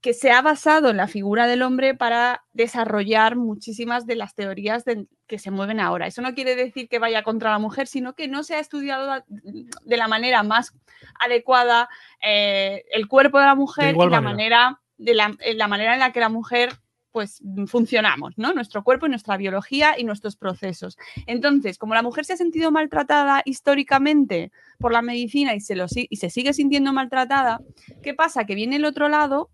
que 0.00 0.14
se 0.14 0.30
ha 0.30 0.40
basado 0.40 0.90
en 0.90 0.96
la 0.96 1.06
figura 1.08 1.46
del 1.46 1.62
hombre 1.62 1.94
para 1.94 2.42
desarrollar 2.52 3.36
muchísimas 3.36 4.06
de 4.06 4.16
las 4.16 4.34
teorías 4.34 4.84
de- 4.84 5.06
que 5.26 5.38
se 5.38 5.50
mueven 5.50 5.78
ahora. 5.80 6.06
Eso 6.06 6.22
no 6.22 6.34
quiere 6.34 6.56
decir 6.56 6.88
que 6.88 6.98
vaya 6.98 7.22
contra 7.22 7.50
la 7.50 7.58
mujer, 7.58 7.86
sino 7.86 8.14
que 8.14 8.26
no 8.26 8.42
se 8.42 8.54
ha 8.54 8.60
estudiado 8.60 9.22
de 9.28 9.96
la 9.96 10.08
manera 10.08 10.42
más 10.42 10.72
adecuada 11.18 11.88
eh, 12.22 12.84
el 12.92 13.08
cuerpo 13.08 13.38
de 13.38 13.46
la 13.46 13.54
mujer 13.54 13.94
y 13.94 13.98
la 14.10 14.20
manera. 14.22 14.80
de 14.98 15.14
la, 15.14 15.34
en 15.40 15.56
la 15.58 15.66
manera 15.68 15.94
en 15.94 16.00
la 16.00 16.12
que 16.12 16.20
la 16.20 16.28
mujer 16.28 16.70
pues 17.12 17.42
funcionamos, 17.66 18.34
¿no? 18.36 18.52
Nuestro 18.52 18.84
cuerpo 18.84 19.06
y 19.06 19.08
nuestra 19.08 19.36
biología 19.36 19.98
y 19.98 20.04
nuestros 20.04 20.36
procesos. 20.36 20.96
Entonces, 21.26 21.76
como 21.76 21.94
la 21.94 22.02
mujer 22.02 22.24
se 22.24 22.34
ha 22.34 22.36
sentido 22.36 22.70
maltratada 22.70 23.42
históricamente 23.44 24.52
por 24.78 24.92
la 24.92 25.02
medicina 25.02 25.54
y 25.54 25.60
se, 25.60 25.74
lo, 25.74 25.86
y 25.94 26.16
se 26.16 26.30
sigue 26.30 26.52
sintiendo 26.52 26.92
maltratada, 26.92 27.60
¿qué 28.02 28.14
pasa? 28.14 28.44
Que 28.44 28.54
viene 28.54 28.76
el 28.76 28.84
otro 28.84 29.08
lado, 29.08 29.50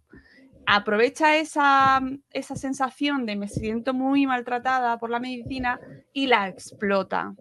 aprovecha 0.67 1.37
esa, 1.37 2.01
esa 2.33 2.57
sensación 2.57 3.25
de 3.27 3.37
me 3.37 3.49
siento 3.49 3.95
muy 3.95 4.27
maltratada 4.27 4.99
por 4.99 5.11
la 5.11 5.21
medicina 5.21 5.81
y 6.13 6.27
la 6.27 6.49
explota. 6.49 7.35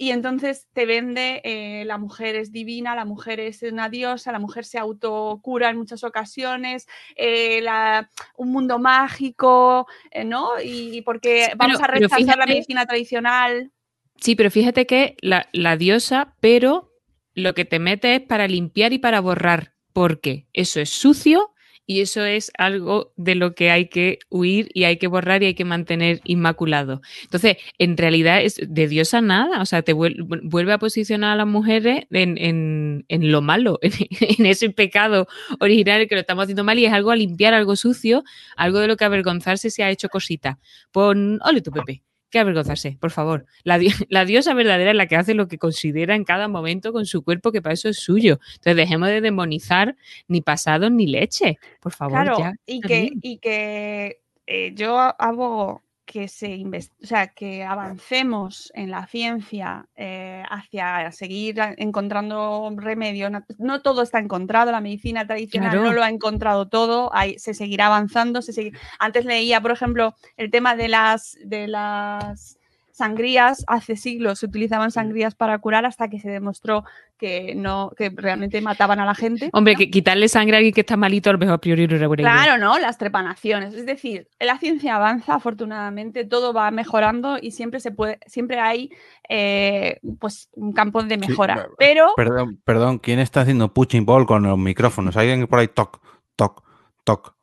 Y 0.00 0.12
entonces 0.12 0.68
te 0.72 0.86
vende 0.86 1.40
eh, 1.44 1.84
la 1.84 1.98
mujer 1.98 2.36
es 2.36 2.52
divina, 2.52 2.94
la 2.94 3.04
mujer 3.04 3.40
es 3.40 3.62
una 3.62 3.88
diosa, 3.88 4.30
la 4.32 4.38
mujer 4.38 4.64
se 4.64 4.78
autocura 4.78 5.68
en 5.70 5.76
muchas 5.76 6.04
ocasiones, 6.04 6.86
eh, 7.16 7.60
la- 7.62 8.08
un 8.36 8.50
mundo 8.52 8.78
mágico, 8.78 9.86
eh, 10.10 10.24
¿no? 10.24 10.50
Y, 10.62 11.02
porque 11.02 11.52
vamos 11.56 11.78
pero- 11.80 11.84
a 11.84 11.94
rechazar 11.98 12.38
la 12.38 12.46
medicina 12.46 12.86
tradicional. 12.86 13.72
Sí, 14.20 14.36
pero 14.36 14.50
fíjate 14.50 14.86
que 14.86 15.16
la, 15.20 15.48
la 15.52 15.76
diosa, 15.76 16.34
pero 16.40 16.92
lo 17.34 17.54
que 17.54 17.64
te 17.64 17.78
mete 17.78 18.14
es 18.16 18.20
para 18.20 18.48
limpiar 18.48 18.92
y 18.92 18.98
para 18.98 19.20
borrar, 19.20 19.74
porque 19.92 20.46
eso 20.52 20.80
es 20.80 20.90
sucio 20.90 21.52
y 21.90 22.02
eso 22.02 22.22
es 22.24 22.52
algo 22.58 23.12
de 23.16 23.34
lo 23.34 23.54
que 23.54 23.70
hay 23.70 23.88
que 23.88 24.18
huir 24.28 24.68
y 24.74 24.84
hay 24.84 24.98
que 24.98 25.06
borrar 25.06 25.42
y 25.42 25.46
hay 25.46 25.54
que 25.54 25.64
mantener 25.64 26.20
inmaculado. 26.24 27.00
Entonces, 27.24 27.56
en 27.78 27.96
realidad 27.96 28.42
es 28.42 28.60
de 28.62 28.86
diosa 28.88 29.22
nada, 29.22 29.62
o 29.62 29.66
sea, 29.66 29.80
te 29.80 29.94
vuel- 29.94 30.22
vuelve 30.44 30.74
a 30.74 30.78
posicionar 30.78 31.32
a 31.32 31.36
las 31.36 31.46
mujeres 31.46 32.04
en, 32.10 33.04
lo 33.08 33.40
malo, 33.40 33.78
en, 33.82 33.92
en 34.38 34.46
ese 34.46 34.68
pecado 34.70 35.26
original 35.60 36.06
que 36.08 36.14
lo 36.14 36.20
estamos 36.20 36.42
haciendo 36.44 36.62
mal 36.62 36.78
y 36.78 36.84
es 36.84 36.92
algo 36.92 37.10
a 37.10 37.16
limpiar, 37.16 37.54
algo 37.54 37.74
sucio, 37.74 38.22
algo 38.56 38.80
de 38.80 38.86
lo 38.86 38.96
que 38.98 39.04
avergonzarse 39.06 39.70
si 39.70 39.80
ha 39.80 39.90
hecho 39.90 40.10
cosita. 40.10 40.58
Pon, 40.92 41.40
ole 41.42 41.62
tu 41.62 41.70
Pepe. 41.72 42.02
Que 42.30 42.38
avergonzarse, 42.38 42.98
por 43.00 43.10
favor. 43.10 43.46
La, 43.64 43.78
di- 43.78 43.88
la 44.10 44.24
diosa 44.24 44.52
verdadera 44.54 44.90
es 44.90 44.96
la 44.96 45.06
que 45.06 45.16
hace 45.16 45.34
lo 45.34 45.48
que 45.48 45.58
considera 45.58 46.14
en 46.14 46.24
cada 46.24 46.46
momento 46.48 46.92
con 46.92 47.06
su 47.06 47.22
cuerpo, 47.24 47.52
que 47.52 47.62
para 47.62 47.72
eso 47.74 47.88
es 47.88 47.98
suyo. 48.00 48.38
Entonces 48.56 48.76
dejemos 48.76 49.08
de 49.08 49.20
demonizar 49.20 49.96
ni 50.26 50.40
pasado 50.42 50.90
ni 50.90 51.06
leche. 51.06 51.58
Por 51.80 51.92
favor, 51.92 52.12
Claro, 52.22 52.38
ya. 52.38 52.52
y 52.66 52.80
que, 52.80 53.10
y 53.22 53.38
que 53.38 54.20
eh, 54.46 54.72
yo 54.74 54.98
abogo 55.18 55.82
que 56.10 56.26
se 56.26 56.64
o 56.64 57.06
sea, 57.06 57.28
que 57.28 57.62
avancemos 57.64 58.72
en 58.74 58.90
la 58.90 59.06
ciencia 59.06 59.86
eh, 59.94 60.42
hacia 60.48 61.12
seguir 61.12 61.56
encontrando 61.76 62.72
remedio. 62.76 63.28
No, 63.28 63.44
no 63.58 63.82
todo 63.82 64.00
está 64.02 64.18
encontrado, 64.18 64.72
la 64.72 64.80
medicina 64.80 65.26
tradicional 65.26 65.70
Claro. 65.70 65.84
no 65.84 65.92
lo 65.92 66.02
ha 66.02 66.08
encontrado 66.08 66.66
todo, 66.68 67.10
hay- 67.14 67.38
se 67.38 67.52
seguirá 67.52 67.86
avanzando. 67.86 68.40
Se 68.40 68.52
segui- 68.52 68.76
Antes 68.98 69.26
leía, 69.26 69.60
por 69.60 69.70
ejemplo, 69.70 70.14
el 70.38 70.50
tema 70.50 70.76
de 70.76 70.88
las, 70.88 71.36
de 71.44 71.68
las 71.68 72.57
sangrías, 72.98 73.64
hace 73.66 73.96
siglos 73.96 74.40
se 74.40 74.46
utilizaban 74.46 74.90
sangrías 74.90 75.34
para 75.34 75.58
curar 75.58 75.86
hasta 75.86 76.08
que 76.08 76.20
se 76.20 76.28
demostró 76.28 76.84
que 77.16 77.54
no, 77.54 77.90
que 77.96 78.10
realmente 78.14 78.60
mataban 78.60 79.00
a 79.00 79.04
la 79.06 79.14
gente. 79.14 79.50
Hombre, 79.52 79.72
¿no? 79.72 79.78
que 79.78 79.90
quitarle 79.90 80.28
sangre 80.28 80.56
a 80.56 80.58
alguien 80.58 80.74
que 80.74 80.82
está 80.82 80.96
malito 80.96 81.30
a 81.30 81.32
lo 81.32 81.38
mejor 81.38 81.54
a 81.54 81.58
priori 81.58 81.86
no. 81.88 82.14
Claro, 82.16 82.58
¿no? 82.58 82.78
Las 82.78 82.98
trepanaciones. 82.98 83.74
Es 83.74 83.86
decir, 83.86 84.28
la 84.38 84.58
ciencia 84.58 84.96
avanza, 84.96 85.34
afortunadamente, 85.34 86.24
todo 86.24 86.52
va 86.52 86.70
mejorando 86.70 87.38
y 87.40 87.50
siempre 87.52 87.80
se 87.80 87.90
puede, 87.90 88.18
siempre 88.26 88.60
hay 88.60 88.90
eh, 89.28 89.98
pues 90.20 90.48
un 90.52 90.72
campo 90.72 91.02
de 91.02 91.16
mejora. 91.16 91.54
pero- 91.54 91.74
Pero 91.78 92.12
Perdón, 92.16 92.60
perdón, 92.64 92.98
¿quién 92.98 93.18
está 93.18 93.40
haciendo 93.40 93.72
punching 93.72 94.04
ball 94.04 94.26
con 94.26 94.42
los 94.42 94.58
micrófonos? 94.58 95.16
¿Alguien 95.16 95.46
por 95.46 95.58
ahí 95.58 95.68
toc, 95.68 96.00
toc, 96.36 96.62
toc? 97.04 97.34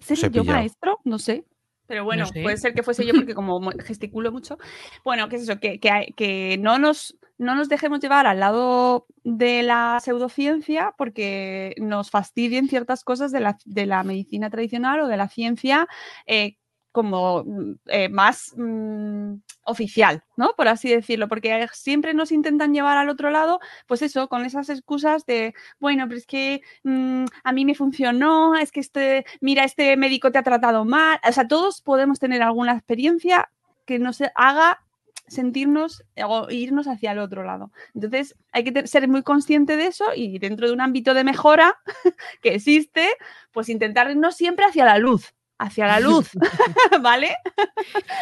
¿seré 0.00 0.20
se 0.20 0.30
yo 0.30 0.44
maestro? 0.44 0.98
No 1.04 1.18
sé. 1.18 1.44
Pero 1.92 2.04
bueno, 2.04 2.24
sé. 2.24 2.42
puede 2.42 2.56
ser 2.56 2.72
que 2.72 2.82
fuese 2.82 3.04
yo 3.04 3.12
porque 3.12 3.34
como 3.34 3.60
gesticulo 3.84 4.32
mucho. 4.32 4.56
Bueno, 5.04 5.28
¿qué 5.28 5.36
es 5.36 5.42
eso? 5.42 5.60
Que, 5.60 5.78
que, 5.78 6.14
que 6.16 6.56
no, 6.58 6.78
nos, 6.78 7.18
no 7.36 7.54
nos 7.54 7.68
dejemos 7.68 8.00
llevar 8.00 8.26
al 8.26 8.40
lado 8.40 9.04
de 9.24 9.62
la 9.62 9.98
pseudociencia 10.02 10.94
porque 10.96 11.74
nos 11.76 12.08
fastidien 12.08 12.66
ciertas 12.66 13.04
cosas 13.04 13.30
de 13.30 13.40
la, 13.40 13.58
de 13.66 13.84
la 13.84 14.04
medicina 14.04 14.48
tradicional 14.48 15.00
o 15.00 15.06
de 15.06 15.18
la 15.18 15.28
ciencia 15.28 15.86
eh, 16.26 16.56
como 16.92 17.42
mm, 17.44 17.72
eh, 17.86 18.08
más 18.08 18.54
mm, 18.56 19.34
oficial, 19.64 20.22
¿no? 20.36 20.52
Por 20.56 20.68
así 20.68 20.90
decirlo, 20.90 21.28
porque 21.28 21.66
siempre 21.72 22.14
nos 22.14 22.30
intentan 22.30 22.72
llevar 22.72 22.98
al 22.98 23.08
otro 23.08 23.30
lado, 23.30 23.60
pues 23.86 24.02
eso, 24.02 24.28
con 24.28 24.44
esas 24.44 24.68
excusas 24.68 25.26
de, 25.26 25.54
bueno, 25.80 26.06
pero 26.06 26.18
es 26.18 26.26
que 26.26 26.62
mm, 26.84 27.24
a 27.42 27.52
mí 27.52 27.64
me 27.64 27.74
funcionó, 27.74 28.56
es 28.56 28.70
que 28.70 28.80
este, 28.80 29.24
mira, 29.40 29.64
este 29.64 29.96
médico 29.96 30.30
te 30.30 30.38
ha 30.38 30.42
tratado 30.42 30.84
mal, 30.84 31.18
o 31.26 31.32
sea, 31.32 31.48
todos 31.48 31.80
podemos 31.80 32.18
tener 32.18 32.42
alguna 32.42 32.72
experiencia 32.74 33.50
que 33.86 33.98
nos 33.98 34.18
haga 34.34 34.80
sentirnos 35.28 36.04
o 36.24 36.50
irnos 36.50 36.86
hacia 36.88 37.12
el 37.12 37.18
otro 37.18 37.42
lado. 37.42 37.72
Entonces, 37.94 38.36
hay 38.52 38.64
que 38.64 38.86
ser 38.86 39.08
muy 39.08 39.22
consciente 39.22 39.76
de 39.76 39.86
eso 39.86 40.04
y 40.14 40.38
dentro 40.38 40.66
de 40.66 40.74
un 40.74 40.80
ámbito 40.80 41.14
de 41.14 41.24
mejora 41.24 41.80
que 42.42 42.54
existe, 42.54 43.08
pues 43.52 43.68
intentar 43.68 44.10
irnos 44.10 44.36
siempre 44.36 44.66
hacia 44.66 44.84
la 44.84 44.98
luz, 44.98 45.34
hacia 45.62 45.86
la 45.86 46.00
luz, 46.00 46.30
¿vale? 47.02 47.36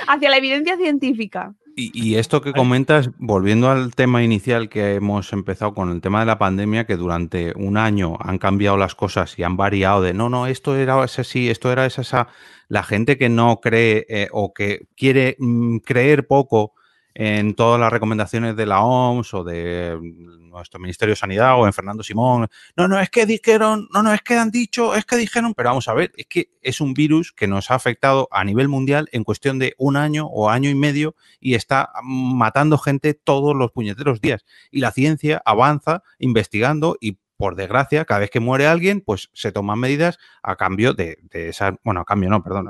hacia 0.06 0.30
la 0.30 0.36
evidencia 0.36 0.76
científica. 0.76 1.54
Y, 1.76 1.90
y 1.94 2.16
esto 2.16 2.42
que 2.42 2.52
comentas, 2.52 3.10
volviendo 3.18 3.70
al 3.70 3.94
tema 3.94 4.22
inicial 4.22 4.68
que 4.68 4.96
hemos 4.96 5.32
empezado 5.32 5.72
con 5.72 5.90
el 5.90 6.00
tema 6.00 6.20
de 6.20 6.26
la 6.26 6.38
pandemia, 6.38 6.86
que 6.86 6.96
durante 6.96 7.52
un 7.56 7.76
año 7.76 8.18
han 8.20 8.38
cambiado 8.38 8.76
las 8.76 8.94
cosas 8.94 9.38
y 9.38 9.44
han 9.44 9.56
variado 9.56 10.02
de 10.02 10.12
no, 10.12 10.28
no, 10.28 10.46
esto 10.46 10.76
era 10.76 11.02
así, 11.02 11.48
esto 11.48 11.72
era 11.72 11.86
esa, 11.86 12.02
esa. 12.02 12.28
La 12.68 12.82
gente 12.82 13.16
que 13.16 13.28
no 13.28 13.60
cree 13.60 14.04
eh, 14.08 14.28
o 14.32 14.52
que 14.52 14.86
quiere 14.96 15.36
mm, 15.38 15.78
creer 15.78 16.26
poco 16.26 16.74
en 17.14 17.54
todas 17.54 17.80
las 17.80 17.92
recomendaciones 17.92 18.56
de 18.56 18.66
la 18.66 18.82
OMS 18.82 19.34
o 19.34 19.44
de 19.44 19.98
mm, 20.00 20.39
nuestro 20.50 20.80
Ministerio 20.80 21.12
de 21.12 21.16
Sanidad 21.16 21.58
o 21.58 21.66
en 21.66 21.72
Fernando 21.72 22.02
Simón. 22.02 22.48
No, 22.76 22.88
no, 22.88 23.00
es 23.00 23.10
que 23.10 23.26
dijeron, 23.26 23.88
no, 23.92 24.02
no, 24.02 24.12
es 24.12 24.22
que 24.22 24.34
han 24.34 24.50
dicho, 24.50 24.94
es 24.94 25.04
que 25.04 25.16
dijeron, 25.16 25.54
pero 25.54 25.70
vamos 25.70 25.88
a 25.88 25.94
ver, 25.94 26.12
es 26.16 26.26
que 26.26 26.50
es 26.62 26.80
un 26.80 26.94
virus 26.94 27.32
que 27.32 27.46
nos 27.46 27.70
ha 27.70 27.74
afectado 27.74 28.28
a 28.30 28.44
nivel 28.44 28.68
mundial 28.68 29.08
en 29.12 29.24
cuestión 29.24 29.58
de 29.58 29.74
un 29.78 29.96
año 29.96 30.26
o 30.26 30.50
año 30.50 30.68
y 30.68 30.74
medio 30.74 31.14
y 31.40 31.54
está 31.54 31.90
matando 32.02 32.78
gente 32.78 33.14
todos 33.14 33.56
los 33.56 33.70
puñeteros 33.72 34.20
días. 34.20 34.44
Y 34.70 34.80
la 34.80 34.90
ciencia 34.90 35.42
avanza 35.44 36.02
investigando 36.18 36.96
y 37.00 37.18
por 37.36 37.56
desgracia, 37.56 38.04
cada 38.04 38.20
vez 38.20 38.28
que 38.28 38.38
muere 38.38 38.66
alguien, 38.66 39.00
pues 39.00 39.30
se 39.32 39.50
toman 39.50 39.78
medidas 39.78 40.18
a 40.42 40.56
cambio 40.56 40.92
de, 40.92 41.18
de 41.22 41.48
esa, 41.48 41.74
bueno, 41.84 42.02
a 42.02 42.04
cambio 42.04 42.28
no, 42.28 42.42
perdón, 42.42 42.68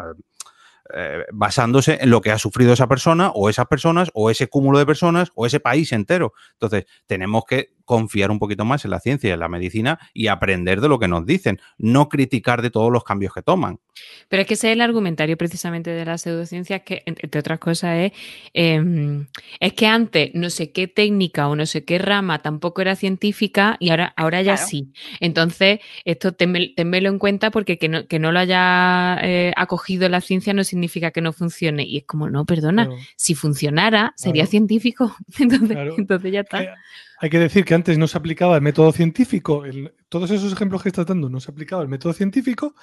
eh, 0.95 1.25
basándose 1.33 1.99
en 2.01 2.11
lo 2.11 2.21
que 2.21 2.33
ha 2.33 2.39
sufrido 2.39 2.73
esa 2.73 2.89
persona 2.89 3.31
o 3.35 3.49
esas 3.49 3.67
personas 3.67 4.11
o 4.15 4.31
ese 4.31 4.49
cúmulo 4.49 4.79
de 4.79 4.87
personas 4.87 5.31
o 5.35 5.47
ese 5.47 5.61
país 5.61 5.93
entero. 5.93 6.33
Entonces, 6.53 6.87
tenemos 7.07 7.45
que 7.45 7.75
confiar 7.91 8.31
un 8.31 8.39
poquito 8.39 8.65
más 8.65 8.85
en 8.85 8.93
la 8.93 9.01
ciencia 9.01 9.29
y 9.29 9.33
en 9.33 9.41
la 9.41 9.49
medicina 9.49 9.99
y 10.15 10.29
aprender 10.29 10.81
de 10.81 10.89
lo 10.89 11.01
que 11.01 11.09
nos 11.09 11.27
dicen, 11.27 11.59
no 11.77 12.09
criticar 12.09 12.63
de 12.63 12.71
todos 12.71 12.93
los 12.93 13.03
cambios 13.03 13.35
que 13.35 13.43
toman. 13.43 13.81
Pero 14.29 14.43
es 14.43 14.47
que 14.47 14.55
ese 14.55 14.69
es 14.69 14.75
el 14.75 14.81
argumentario 14.81 15.37
precisamente 15.37 15.91
de 15.91 16.05
la 16.05 16.17
pseudociencia, 16.17 16.79
que 16.79 17.03
entre 17.05 17.41
otras 17.41 17.59
cosas 17.59 17.97
es, 17.99 18.13
eh, 18.55 19.25
es 19.59 19.73
que 19.73 19.87
antes 19.89 20.31
no 20.35 20.51
sé 20.51 20.71
qué 20.71 20.87
técnica 20.87 21.49
o 21.49 21.57
no 21.57 21.67
sé 21.67 21.85
qué 21.85 21.99
rama 21.99 22.39
tampoco 22.39 22.81
era 22.81 22.95
científica 22.95 23.77
y 23.81 23.91
ahora, 23.91 24.15
ahora 24.17 24.41
ya 24.43 24.55
Claro. 24.55 24.69
sí. 24.69 24.93
Entonces, 25.19 25.81
esto 26.05 26.33
tenme- 26.33 26.73
tenmelo 26.77 27.09
en 27.09 27.19
cuenta 27.19 27.51
porque 27.51 27.77
que 27.77 27.89
no, 27.89 28.07
que 28.07 28.21
no 28.21 28.31
lo 28.31 28.39
haya 28.39 29.19
eh, 29.23 29.53
acogido 29.57 30.09
la 30.09 30.21
ciencia 30.21 30.55
no 30.55 30.63
significa 30.63 31.11
que 31.11 31.21
no 31.23 31.33
funcione. 31.33 31.83
Y 31.85 31.97
es 31.99 32.05
como, 32.05 32.31
no, 32.31 32.45
perdona, 32.45 32.87
Claro. 32.87 33.01
si 33.17 33.35
funcionara, 33.35 34.13
sería 34.17 34.43
Claro. 34.45 34.51
científico. 34.51 35.17
Entonces, 35.41 35.71
Claro. 35.73 35.95
entonces 35.99 36.33
ya 36.33 36.41
está. 36.41 36.77
Hay 37.23 37.29
que 37.29 37.39
decir 37.39 37.67
que 37.67 37.75
antes 37.75 37.99
no 37.99 38.09
se 38.09 38.17
aplicaba 38.17 38.57
el 38.57 38.63
método 38.63 38.93
científico, 38.93 39.63
todos 40.09 40.31
esos 40.31 40.55
ejemplos 40.55 40.83
que 40.83 40.89
estás 40.89 41.05
dando 41.05 41.29
no 41.29 41.39
se 41.39 41.51
aplicaba 41.51 41.83
el 41.83 41.89
método 41.89 42.15
científico 42.15 42.75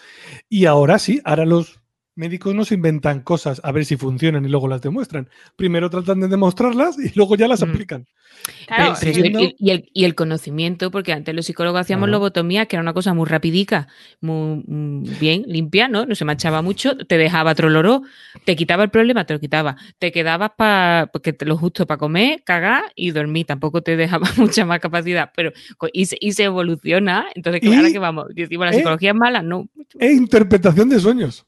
y 0.48 0.66
ahora 0.66 1.00
sí, 1.00 1.20
ahora 1.26 1.44
los 1.44 1.82
médicos 2.18 2.54
no 2.56 2.66
se 2.66 2.74
inventan 2.76 3.22
cosas 3.22 3.62
a 3.64 3.72
ver 3.72 3.86
si 3.86 3.96
funcionan 3.98 4.46
y 4.46 4.50
luego 4.50 4.68
las 4.68 4.82
demuestran. 4.82 5.30
Primero 5.56 5.90
tratan 5.90 6.20
de 6.22 6.28
demostrarlas 6.28 6.98
y 7.00 7.12
luego 7.16 7.36
ya 7.36 7.48
las 7.48 7.62
Mm. 7.62 7.70
aplican. 7.70 8.08
Claro, 8.68 8.84
Pero- 8.84 8.96
pero 9.00 9.14
siguiendo- 9.14 9.40
y, 9.42 9.56
y 9.58 9.72
el, 9.72 9.90
y 9.94 10.04
el 10.06 10.14
conocimiento, 10.16 10.92
porque 10.92 11.12
antes 11.14 11.34
los 11.34 11.46
psicólogos 11.46 11.82
hacíamos 11.82 12.08
Claro. 12.08 12.20
lobotomía, 12.20 12.66
que 12.66 12.76
era 12.76 12.84
una 12.84 12.94
cosa 12.94 13.14
muy 13.14 13.26
rapidica, 13.26 13.88
muy 14.22 14.64
mm, 14.68 15.20
bien, 15.20 15.44
limpia, 15.48 15.88
¿no? 15.88 16.06
No 16.06 16.16
se 16.16 16.26
manchaba 16.26 16.62
mucho, 16.62 16.96
te 16.98 17.18
dejaba 17.18 17.56
troloró, 17.56 18.04
te 18.46 18.56
quitaba 18.56 18.84
el 18.84 18.90
problema, 18.90 19.26
te 19.26 19.34
lo 19.34 19.40
quitaba. 19.40 19.76
Te 20.00 20.12
quedabas 20.12 20.52
para 20.58 21.10
lo 21.46 21.58
justo 21.58 21.86
para 21.88 21.98
comer, 21.98 22.44
cagar 22.44 22.84
y 22.96 23.12
dormir. 23.12 23.46
Tampoco 23.46 23.82
te 23.82 23.96
dejaba 23.98 24.28
mucha 24.38 24.66
más 24.66 24.80
capacidad, 24.80 25.32
pero 25.36 25.52
y 25.94 26.06
se, 26.06 26.18
y 26.20 26.34
se 26.34 26.44
evoluciona. 26.44 27.26
Entonces, 27.36 27.62
claro 27.62 27.88
que 27.92 28.00
vamos, 28.00 28.26
decimos, 28.34 28.66
la 28.68 28.72
¿Eh? 28.72 28.76
psicología 28.76 29.10
es 29.12 29.16
mala, 29.16 29.42
no. 29.42 29.68
E 30.00 30.12
interpretación 30.14 30.90
de 30.90 31.00
sueños. 31.00 31.46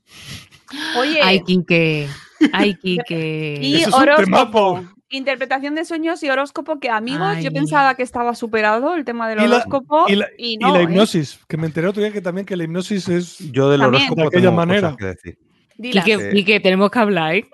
Oye, 0.98 1.20
Ay, 1.22 1.42
Quique, 1.44 2.08
ay, 2.54 2.76
Quique. 2.82 3.60
y 3.62 3.76
Eso 3.76 3.90
es 3.90 3.96
un 3.96 4.02
horóscopo. 4.02 4.84
Interpretación 5.12 5.74
de 5.74 5.86
sueños 5.86 6.22
y 6.22 6.30
horóscopo, 6.30 6.80
que 6.80 6.90
amigos, 6.92 7.40
yo 7.42 7.52
pensaba 7.52 7.96
que 7.96 8.04
estaba 8.04 8.36
superado 8.36 8.94
el 8.94 9.06
tema 9.06 9.28
del 9.28 9.40
Y 9.40 9.48
la- 9.48 9.56
horóscopo. 9.56 10.06
Y 10.08 10.16
la, 10.16 10.28
y 10.38 10.54
y 10.60 10.64
¿eh? 10.64 10.84
hipnosis, 10.84 11.40
que 11.48 11.58
me 11.58 11.66
enteré 11.66 11.88
otro 11.88 12.04
día 12.04 12.12
que 12.12 12.22
también 12.22 12.46
que 12.46 12.56
la 12.56 12.66
hipnosis 12.66 13.10
es... 13.10 13.40
Yo 13.52 13.72
del 13.72 13.80
También. 13.82 14.04
horóscopo 14.04 14.22
De 14.22 14.28
aquella 14.28 14.50
tengo 14.50 14.56
manera. 14.56 14.92
cosas 14.92 14.98
que 14.98 15.06
decir. 15.06 15.38
Quique. 15.82 16.30
Quique, 16.34 16.60
tenemos 16.60 16.92
que 16.92 17.00
hablar, 17.00 17.36
¿eh? 17.36 17.46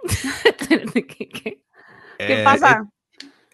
Quique. 1.07 1.29
¿Qué 2.17 2.41
Eh, 2.41 2.43
pasa? 2.43 2.83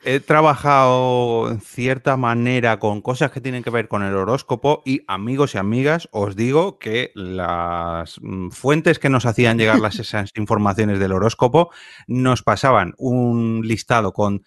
He 0.04 0.20
trabajado 0.20 1.50
en 1.50 1.62
cierta 1.62 2.18
manera 2.18 2.80
con 2.80 3.02
cosas 3.02 3.32
que 3.32 3.42
tienen 3.42 3.64
que 3.64 3.70
ver 3.70 3.88
con 3.88 4.04
el 4.04 4.16
horóscopo 4.16 4.82
y 4.86 5.02
amigos 5.08 5.56
y 5.56 5.58
amigas, 5.58 6.10
os 6.12 6.36
digo 6.36 6.80
que 6.80 7.12
las 7.14 8.20
mm, 8.22 8.50
fuentes 8.50 9.00
que 9.00 9.10
nos 9.10 9.26
hacían 9.26 9.58
llegar 9.58 9.80
las, 9.80 10.00
esas 10.00 10.32
informaciones 10.36 11.00
del 11.00 11.12
horóscopo 11.12 11.72
nos 12.08 12.44
pasaban 12.44 12.94
un 12.98 13.62
listado 13.64 14.14
con, 14.14 14.44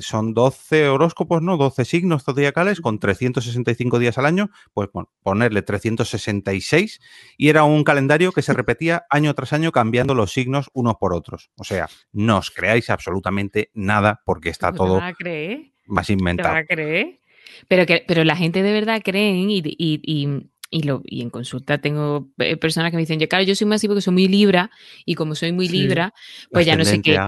son 0.00 0.34
12 0.34 0.88
horóscopos, 0.88 1.42
¿no? 1.42 1.56
12 1.56 1.84
signos 1.84 2.24
zodiacales 2.24 2.80
con 2.80 2.98
365 2.98 3.98
días 3.98 4.18
al 4.18 4.26
año, 4.26 4.50
pues 4.74 4.88
bueno, 4.92 5.10
ponerle 5.22 5.62
366 5.62 7.00
y 7.36 7.48
era 7.48 7.64
un 7.64 7.84
calendario 7.84 8.32
que 8.32 8.42
se 8.42 8.52
repetía 8.54 9.04
año 9.10 9.34
tras 9.34 9.52
año 9.52 9.72
cambiando 9.72 10.14
los 10.14 10.32
signos 10.32 10.70
unos 10.72 10.94
por 10.96 11.14
otros. 11.14 11.50
O 11.56 11.64
sea, 11.64 11.88
no 12.12 12.38
os 12.38 12.50
creáis 12.50 12.90
absolutamente 12.90 13.70
nada 13.74 14.20
porque 14.24 14.48
está 14.50 14.72
¿Te 14.72 14.78
todo 14.78 14.94
vas 14.94 15.12
a 15.12 15.14
creer? 15.14 15.72
más 15.86 16.06
¿Te 16.06 16.12
inventado. 16.14 16.54
vas 16.54 16.62
a 16.62 16.66
creer? 16.66 17.20
Pero, 17.68 17.86
que, 17.86 18.04
pero 18.06 18.24
la 18.24 18.36
gente 18.36 18.62
de 18.62 18.72
verdad 18.72 19.02
creen 19.04 19.50
y, 19.50 19.58
y, 19.58 20.00
y, 20.02 20.28
y 20.70 20.82
lo, 20.84 21.02
y 21.04 21.20
en 21.20 21.28
consulta 21.30 21.78
tengo 21.78 22.30
eh, 22.38 22.56
personas 22.56 22.90
que 22.90 22.96
me 22.96 23.02
dicen, 23.02 23.20
yo 23.20 23.28
claro, 23.28 23.44
yo 23.44 23.54
soy 23.54 23.66
más 23.66 23.76
así 23.76 23.88
porque 23.88 24.00
soy 24.00 24.14
muy 24.14 24.26
libra 24.26 24.70
y 25.04 25.14
como 25.16 25.34
soy 25.34 25.52
muy 25.52 25.68
Sí. 25.68 25.76
libra, 25.76 26.14
pues 26.50 26.64
ya 26.66 26.76
no 26.76 26.84
sé 26.84 27.02
qué. 27.02 27.18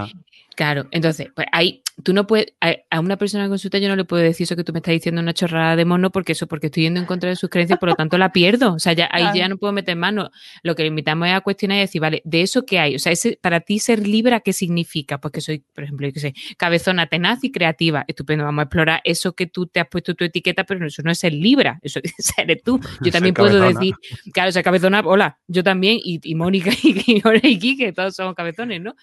Claro, 0.55 0.87
entonces, 0.91 1.27
pues 1.35 1.47
ahí 1.51 1.81
tú 2.03 2.13
no 2.13 2.27
puedes, 2.27 2.53
a, 2.61 2.75
a 2.89 2.99
una 2.99 3.17
persona 3.17 3.43
en 3.45 3.49
consulta 3.49 3.77
yo 3.77 3.87
no 3.87 3.95
le 3.95 4.03
puedo 4.03 4.21
decir 4.21 4.43
eso 4.45 4.55
que 4.55 4.63
tú 4.65 4.73
me 4.73 4.79
estás 4.79 4.93
diciendo 4.93 5.21
una 5.21 5.33
chorrada 5.33 5.75
de 5.75 5.85
mono 5.85 6.11
porque 6.11 6.33
eso, 6.33 6.45
porque 6.47 6.67
estoy 6.67 6.83
yendo 6.83 6.99
en 6.99 7.05
contra 7.05 7.29
de 7.29 7.35
sus 7.37 7.49
creencias, 7.49 7.79
por 7.79 7.89
lo 7.89 7.95
tanto 7.95 8.17
la 8.17 8.31
pierdo. 8.33 8.73
O 8.73 8.79
sea, 8.79 8.93
ya 8.93 9.07
ahí 9.11 9.23
Claro. 9.23 9.37
ya 9.37 9.47
no 9.49 9.57
puedo 9.57 9.71
meter 9.73 9.95
mano. 9.95 10.29
Lo 10.63 10.75
que 10.75 10.83
le 10.83 10.89
invitamos 10.89 11.27
es 11.27 11.33
a 11.33 11.41
cuestionar 11.41 11.77
y 11.77 11.81
decir, 11.81 12.01
vale, 12.01 12.21
¿de 12.25 12.41
eso 12.41 12.65
qué 12.65 12.79
hay? 12.79 12.95
O 12.95 12.99
sea, 12.99 13.11
ese, 13.11 13.37
para 13.41 13.59
ti 13.61 13.79
ser 13.79 14.05
libra, 14.07 14.41
¿qué 14.41 14.51
significa? 14.53 15.19
Pues 15.19 15.31
que 15.33 15.41
soy, 15.41 15.63
por 15.73 15.83
ejemplo, 15.85 16.07
yo 16.07 16.13
qué 16.13 16.19
sé, 16.19 16.33
cabezona, 16.57 17.07
tenaz 17.07 17.43
y 17.43 17.51
creativa. 17.51 18.03
Estupendo, 18.07 18.43
vamos 18.43 18.61
a 18.61 18.63
explorar 18.63 19.01
eso 19.03 19.33
que 19.33 19.47
tú 19.47 19.67
te 19.67 19.79
has 19.79 19.87
puesto 19.87 20.15
tu 20.15 20.23
etiqueta, 20.25 20.63
pero 20.65 20.85
eso 20.85 21.01
no 21.03 21.11
es 21.11 21.19
ser 21.19 21.33
libra, 21.33 21.79
eso 21.81 21.99
es- 22.03 22.33
eres 22.37 22.61
tú. 22.63 22.79
Yo 23.01 23.11
también 23.11 23.33
puedo 23.33 23.49
cabezona. 23.59 23.79
decir, 23.79 23.95
claro, 24.33 24.49
o 24.49 24.51
sea, 24.51 24.63
cabezona, 24.63 25.01
hola, 25.05 25.37
yo 25.47 25.63
también, 25.63 25.99
y, 26.03 26.19
y 26.23 26.35
Mónica 26.35 26.71
y, 26.83 27.03
y, 27.07 27.21
y 27.43 27.59
Quique, 27.59 27.93
todos 27.93 28.15
somos 28.15 28.35
cabezones, 28.35 28.81
¿no? 28.81 28.95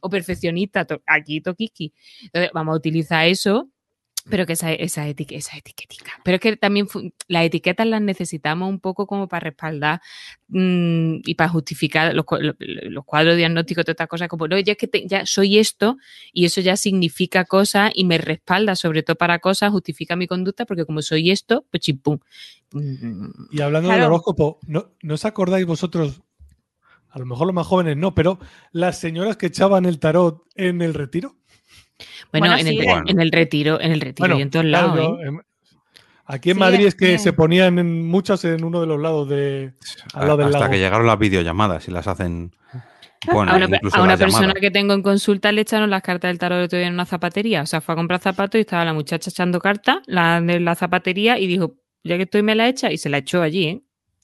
O 0.00 0.08
perfeccionista, 0.08 0.84
to- 0.84 1.02
aquí 1.06 1.40
toquiqui. 1.40 1.92
Entonces, 2.22 2.50
vamos 2.54 2.72
a 2.74 2.76
utilizar 2.76 3.26
eso, 3.26 3.68
pero 4.30 4.46
que 4.46 4.52
esa, 4.52 4.72
esa, 4.72 5.08
etique- 5.08 5.34
esa 5.36 5.56
etiquetica. 5.58 6.12
Pero 6.22 6.36
es 6.36 6.40
que 6.40 6.56
también 6.56 6.86
las 7.26 7.44
etiquetas 7.44 7.84
las 7.88 8.00
necesitamos 8.00 8.68
un 8.68 8.78
poco 8.78 9.04
como 9.08 9.26
para 9.26 9.40
respaldar 9.50 10.00
mm, 10.46 11.22
y 11.26 11.34
para 11.34 11.48
justificar 11.50 12.14
los, 12.14 12.24
cua- 12.24 12.38
lo- 12.40 12.54
los 12.58 13.04
cuadros 13.04 13.36
diagnósticos, 13.36 13.84
todas 13.84 13.94
estas 13.94 14.06
cosas, 14.06 14.28
como, 14.28 14.46
no, 14.46 14.56
yo 14.60 14.72
es 14.72 14.78
que 14.78 14.86
te- 14.86 15.08
ya 15.08 15.26
soy 15.26 15.58
esto 15.58 15.96
y 16.32 16.44
eso 16.44 16.60
ya 16.60 16.76
significa 16.76 17.44
cosas 17.46 17.90
y 17.96 18.04
me 18.04 18.16
respalda, 18.18 18.76
sobre 18.76 19.02
todo 19.02 19.16
para 19.16 19.40
cosas, 19.40 19.72
justifica 19.72 20.14
mi 20.14 20.28
conducta, 20.28 20.66
porque 20.66 20.84
como 20.84 21.02
soy 21.02 21.32
esto, 21.32 21.66
pues 21.72 21.80
chimpum. 21.82 22.18
Y 23.50 23.60
hablando 23.60 23.88
del 23.90 23.98
horóscopo, 24.06 24.60
¿no, 24.66 24.92
¿no 25.02 25.14
os 25.14 25.24
acordáis 25.24 25.66
vosotros? 25.66 26.22
A 27.12 27.18
lo 27.18 27.26
mejor 27.26 27.46
los 27.46 27.54
más 27.54 27.66
jóvenes 27.66 27.96
no, 27.96 28.14
pero 28.14 28.38
las 28.72 28.98
señoras 28.98 29.36
que 29.36 29.46
echaban 29.46 29.84
el 29.84 29.98
tarot 29.98 30.42
en 30.54 30.80
el 30.82 30.94
retiro. 30.94 31.36
Bueno, 32.32 32.46
Bueno, 32.48 32.56
en, 32.56 32.66
el, 32.66 32.78
sí, 32.78 32.84
Bueno. 32.86 33.04
en 33.06 33.20
el 33.20 33.30
retiro, 33.30 33.80
en 33.80 33.92
el 33.92 34.00
retiro 34.00 34.38
y 34.38 34.42
en 34.42 34.50
todos 34.50 34.64
claro, 34.66 34.94
lados, 34.96 35.18
¿eh? 35.22 35.30
Aquí 36.24 36.50
en 36.50 36.56
Sí, 36.56 36.60
Madrid 36.60 36.86
es 36.86 36.94
que 36.94 37.18
sí. 37.18 37.24
se 37.24 37.32
ponían 37.32 37.78
en 37.78 38.06
muchas 38.06 38.44
en 38.44 38.64
uno 38.64 38.80
de 38.80 38.86
los 38.86 39.00
lados 39.00 39.28
de 39.28 39.74
al 40.14 40.26
lado 40.26 40.38
del 40.38 40.46
hasta 40.46 40.60
lago. 40.60 40.72
que 40.72 40.78
llegaron 40.78 41.06
las 41.06 41.18
videollamadas 41.18 41.86
y 41.88 41.90
las 41.90 42.06
hacen. 42.08 42.52
Bueno, 43.30 43.52
a 43.52 43.56
una, 43.56 43.66
incluso 43.66 43.96
a 43.96 44.00
una 44.02 44.12
las 44.12 44.18
persona 44.20 44.40
llamadas. 44.42 44.60
que 44.60 44.70
tengo 44.70 44.94
en 44.94 45.02
consulta 45.02 45.52
le 45.52 45.60
echaron 45.60 45.90
las 45.90 46.02
cartas 46.02 46.28
del 46.30 46.38
tarot 46.38 46.68
todavía 46.70 46.88
en 46.88 46.94
una 46.94 47.06
zapatería. 47.06 47.62
O 47.62 47.66
sea, 47.66 47.80
fue 47.80 47.92
a 47.92 47.96
comprar 47.96 48.20
zapatos 48.20 48.58
y 48.58 48.62
estaba 48.62 48.84
la 48.84 48.94
muchacha 48.94 49.30
echando 49.30 49.60
cartas 49.60 49.98
la 50.06 50.40
de 50.40 50.58
la 50.60 50.74
zapatería 50.74 51.38
y 51.38 51.46
dijo, 51.46 51.74
ya 52.02 52.16
que 52.16 52.22
estoy 52.24 52.42
me 52.42 52.54
la 52.54 52.66
echa 52.68 52.90
y 52.90 52.98
se 52.98 53.10
la 53.10 53.18
echó 53.18 53.42
allí, 53.42 53.66
¿eh? 53.66 53.82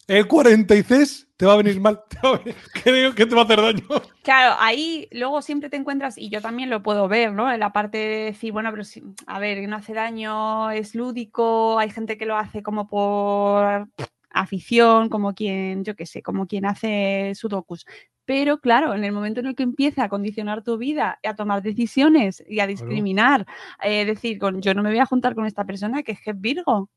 El 0.08 0.26
46 0.26 1.28
te 1.36 1.44
va 1.44 1.52
a 1.52 1.56
venir 1.58 1.78
mal. 1.80 2.00
a 2.22 2.32
venir- 2.38 2.54
Creo 2.82 3.14
que 3.14 3.26
te 3.26 3.34
va 3.34 3.42
a 3.42 3.44
hacer 3.44 3.60
daño. 3.60 3.82
Claro, 4.22 4.56
ahí 4.58 5.06
luego 5.12 5.42
siempre 5.42 5.68
te 5.68 5.76
encuentras, 5.76 6.16
y 6.16 6.30
yo 6.30 6.40
también 6.40 6.70
lo 6.70 6.82
puedo 6.82 7.08
ver, 7.08 7.32
¿no? 7.32 7.52
En 7.52 7.60
la 7.60 7.72
parte 7.72 7.98
de 7.98 8.24
decir, 8.24 8.52
bueno, 8.52 8.70
pero 8.70 8.84
si, 8.84 9.02
a 9.26 9.38
ver, 9.38 9.68
no 9.68 9.76
hace 9.76 9.92
daño, 9.92 10.70
es 10.70 10.94
lúdico, 10.94 11.78
hay 11.78 11.90
gente 11.90 12.16
que 12.16 12.24
lo 12.26 12.36
hace 12.38 12.62
como 12.62 12.88
por 12.88 13.86
afición, 14.30 15.08
como 15.10 15.34
quien, 15.34 15.84
yo 15.84 15.94
qué 15.94 16.06
sé, 16.06 16.22
como 16.22 16.46
quien 16.46 16.64
hace 16.64 17.32
sudokus. 17.34 17.84
Pero 18.24 18.58
claro, 18.60 18.94
en 18.94 19.04
el 19.04 19.12
momento 19.12 19.40
en 19.40 19.46
el 19.46 19.54
que 19.54 19.62
empieza 19.62 20.04
a 20.04 20.08
condicionar 20.08 20.62
tu 20.62 20.76
vida, 20.78 21.18
a 21.22 21.34
tomar 21.34 21.62
decisiones 21.62 22.42
y 22.48 22.60
a 22.60 22.66
discriminar, 22.66 23.46
eh, 23.82 24.04
decir, 24.04 24.38
con, 24.38 24.60
yo 24.62 24.72
no 24.74 24.82
me 24.82 24.90
voy 24.90 24.98
a 25.00 25.06
juntar 25.06 25.34
con 25.34 25.46
esta 25.46 25.64
persona 25.64 26.02
que 26.02 26.12
es 26.12 26.20
que 26.20 26.30
es 26.30 26.40
Virgo. 26.40 26.88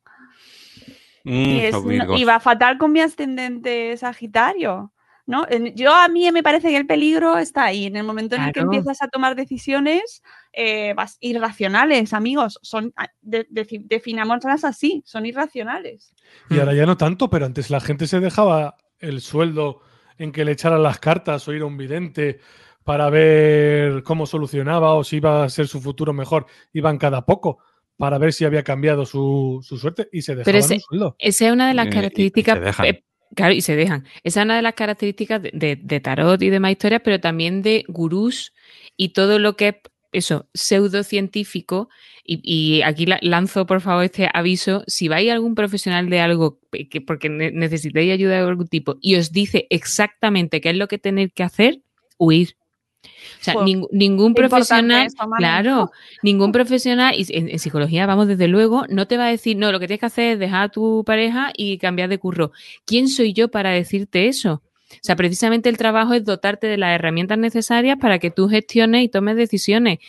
Mm, 1.23 1.31
Y, 1.31 1.59
es- 1.61 1.75
y 2.17 2.23
va 2.23 2.39
fatal 2.39 2.77
con 2.77 2.91
mi 2.91 3.01
ascendente 3.01 3.95
Sagitario. 3.97 4.91
¿no? 5.27 5.45
En- 5.47 5.73
Yo 5.75 5.93
a 5.95 6.07
mí 6.09 6.29
me 6.31 6.43
parece 6.43 6.69
que 6.69 6.77
el 6.77 6.87
peligro 6.87 7.37
está 7.37 7.65
ahí, 7.65 7.85
en 7.85 7.95
el 7.95 8.03
momento 8.03 8.35
en 8.35 8.41
el 8.41 8.53
que 8.53 8.59
empiezas 8.65 9.01
a 9.01 9.07
tomar 9.07 9.35
decisiones 9.35 10.21
eh, 10.51 10.93
vas- 10.95 11.17
irracionales, 11.21 12.11
amigos. 12.13 12.59
Son, 12.63 12.91
ah, 12.97 13.07
de, 13.21 13.47
defi- 13.49 13.85
definámoslas 13.87 14.65
así, 14.65 15.01
son 15.05 15.25
irracionales. 15.25 16.13
Y 16.49 16.59
ahora 16.59 16.73
ya 16.73 16.85
no 16.85 16.97
tanto, 16.97 17.29
pero 17.29 17.45
antes 17.45 17.69
la 17.69 17.79
gente 17.79 18.07
se 18.07 18.19
dejaba 18.19 18.75
el 18.99 19.21
sueldo 19.21 19.81
en 20.17 20.31
que 20.33 20.43
le 20.43 20.51
echaran 20.53 20.83
las 20.83 20.99
cartas 20.99 21.47
o 21.47 21.53
ir 21.53 21.61
a 21.61 21.65
un 21.65 21.77
vidente 21.77 22.39
para 22.83 23.09
ver 23.09 24.03
cómo 24.03 24.25
solucionaba 24.25 24.95
o 24.95 25.03
si 25.03 25.17
iba 25.17 25.43
a 25.43 25.49
ser 25.49 25.67
su 25.67 25.79
futuro 25.81 26.11
mejor. 26.13 26.47
Iban 26.73 26.97
cada 26.97 27.25
poco 27.25 27.59
para 28.01 28.17
ver 28.17 28.33
si 28.33 28.43
había 28.45 28.63
cambiado 28.63 29.05
su, 29.05 29.59
su 29.63 29.77
suerte 29.77 30.09
y 30.11 30.21
se 30.23 30.35
dejaban 30.35 30.59
ese- 30.59 30.73
un 30.75 30.79
sueldo. 30.81 31.15
Esa 31.19 31.47
es 31.47 31.53
una 31.53 31.67
de 31.67 31.73
las 31.75 31.85
y- 31.85 31.89
y 31.89 31.91
características. 31.93 32.57
se 32.57 32.63
dejan. 32.65 32.85
eh, 32.87 33.03
claro, 33.35 33.53
y 33.53 33.61
se 33.61 33.75
dejan. 33.75 34.05
Esa 34.23 34.41
es 34.41 34.45
una 34.45 34.55
de 34.55 34.61
las 34.63 34.73
características 34.73 35.41
de, 35.41 35.51
de- 35.53 35.79
de 35.81 35.99
tarot 35.99 36.41
y 36.41 36.49
demás 36.49 36.71
historias, 36.71 37.01
pero 37.03 37.19
también 37.19 37.61
de 37.61 37.85
gurús 37.87 38.53
y 38.97 39.09
todo 39.09 39.39
lo 39.39 39.55
que 39.55 39.67
es 39.67 39.75
eso, 40.13 40.49
pseudocientífico. 40.53 41.89
Y, 42.23 42.41
y 42.43 42.81
aquí 42.83 43.05
la- 43.05 43.19
lanzo, 43.21 43.65
por 43.65 43.81
favor, 43.81 44.03
este 44.03 44.29
aviso. 44.33 44.83
Si 44.87 45.07
vais 45.07 45.29
a 45.29 45.33
algún 45.33 45.55
profesional 45.55 46.09
de 46.09 46.19
algo 46.19 46.59
que, 46.89 47.01
porque 47.01 47.29
ne- 47.29 47.51
necesitáis 47.51 48.11
ayuda 48.11 48.33
de 48.33 48.47
algún 48.47 48.67
tipo 48.67 48.97
y 49.01 49.15
os 49.15 49.31
dice 49.31 49.67
exactamente 49.69 50.61
qué 50.61 50.69
es 50.71 50.75
lo 50.75 50.87
que 50.87 50.97
tenéis 50.97 51.31
que 51.33 51.43
hacer, 51.43 51.81
huir. 52.17 52.55
O 53.03 53.43
sea, 53.43 53.53
Pues, 53.55 53.65
ning- 53.65 53.87
ningún 53.91 54.33
profesional, 54.33 55.07
claro, 55.37 55.91
ningún 56.21 56.51
profesional, 56.51 57.15
y 57.17 57.25
en, 57.35 57.49
en 57.49 57.59
psicología, 57.59 58.05
vamos, 58.05 58.27
desde 58.27 58.47
luego, 58.47 58.85
no 58.89 59.07
te 59.07 59.17
va 59.17 59.25
a 59.25 59.29
decir, 59.31 59.57
no, 59.57 59.71
lo 59.71 59.79
que 59.79 59.87
tienes 59.87 59.99
que 60.01 60.05
hacer 60.05 60.33
es 60.33 60.39
dejar 60.39 60.63
a 60.63 60.69
tu 60.69 61.03
pareja 61.05 61.51
y 61.57 61.77
cambiar 61.77 62.09
de 62.09 62.19
curro. 62.19 62.51
¿Quién 62.85 63.07
soy 63.07 63.33
yo 63.33 63.49
para 63.49 63.71
decirte 63.71 64.27
eso? 64.27 64.61
O 64.91 64.99
sea, 65.01 65.15
precisamente 65.15 65.69
el 65.69 65.77
trabajo 65.77 66.13
es 66.13 66.23
dotarte 66.25 66.67
de 66.67 66.77
las 66.77 66.93
herramientas 66.93 67.37
necesarias 67.37 67.97
para 67.99 68.19
que 68.19 68.29
tú 68.29 68.47
gestiones 68.49 69.03
y 69.03 69.09
tomes 69.09 69.35
decisiones. 69.37 69.99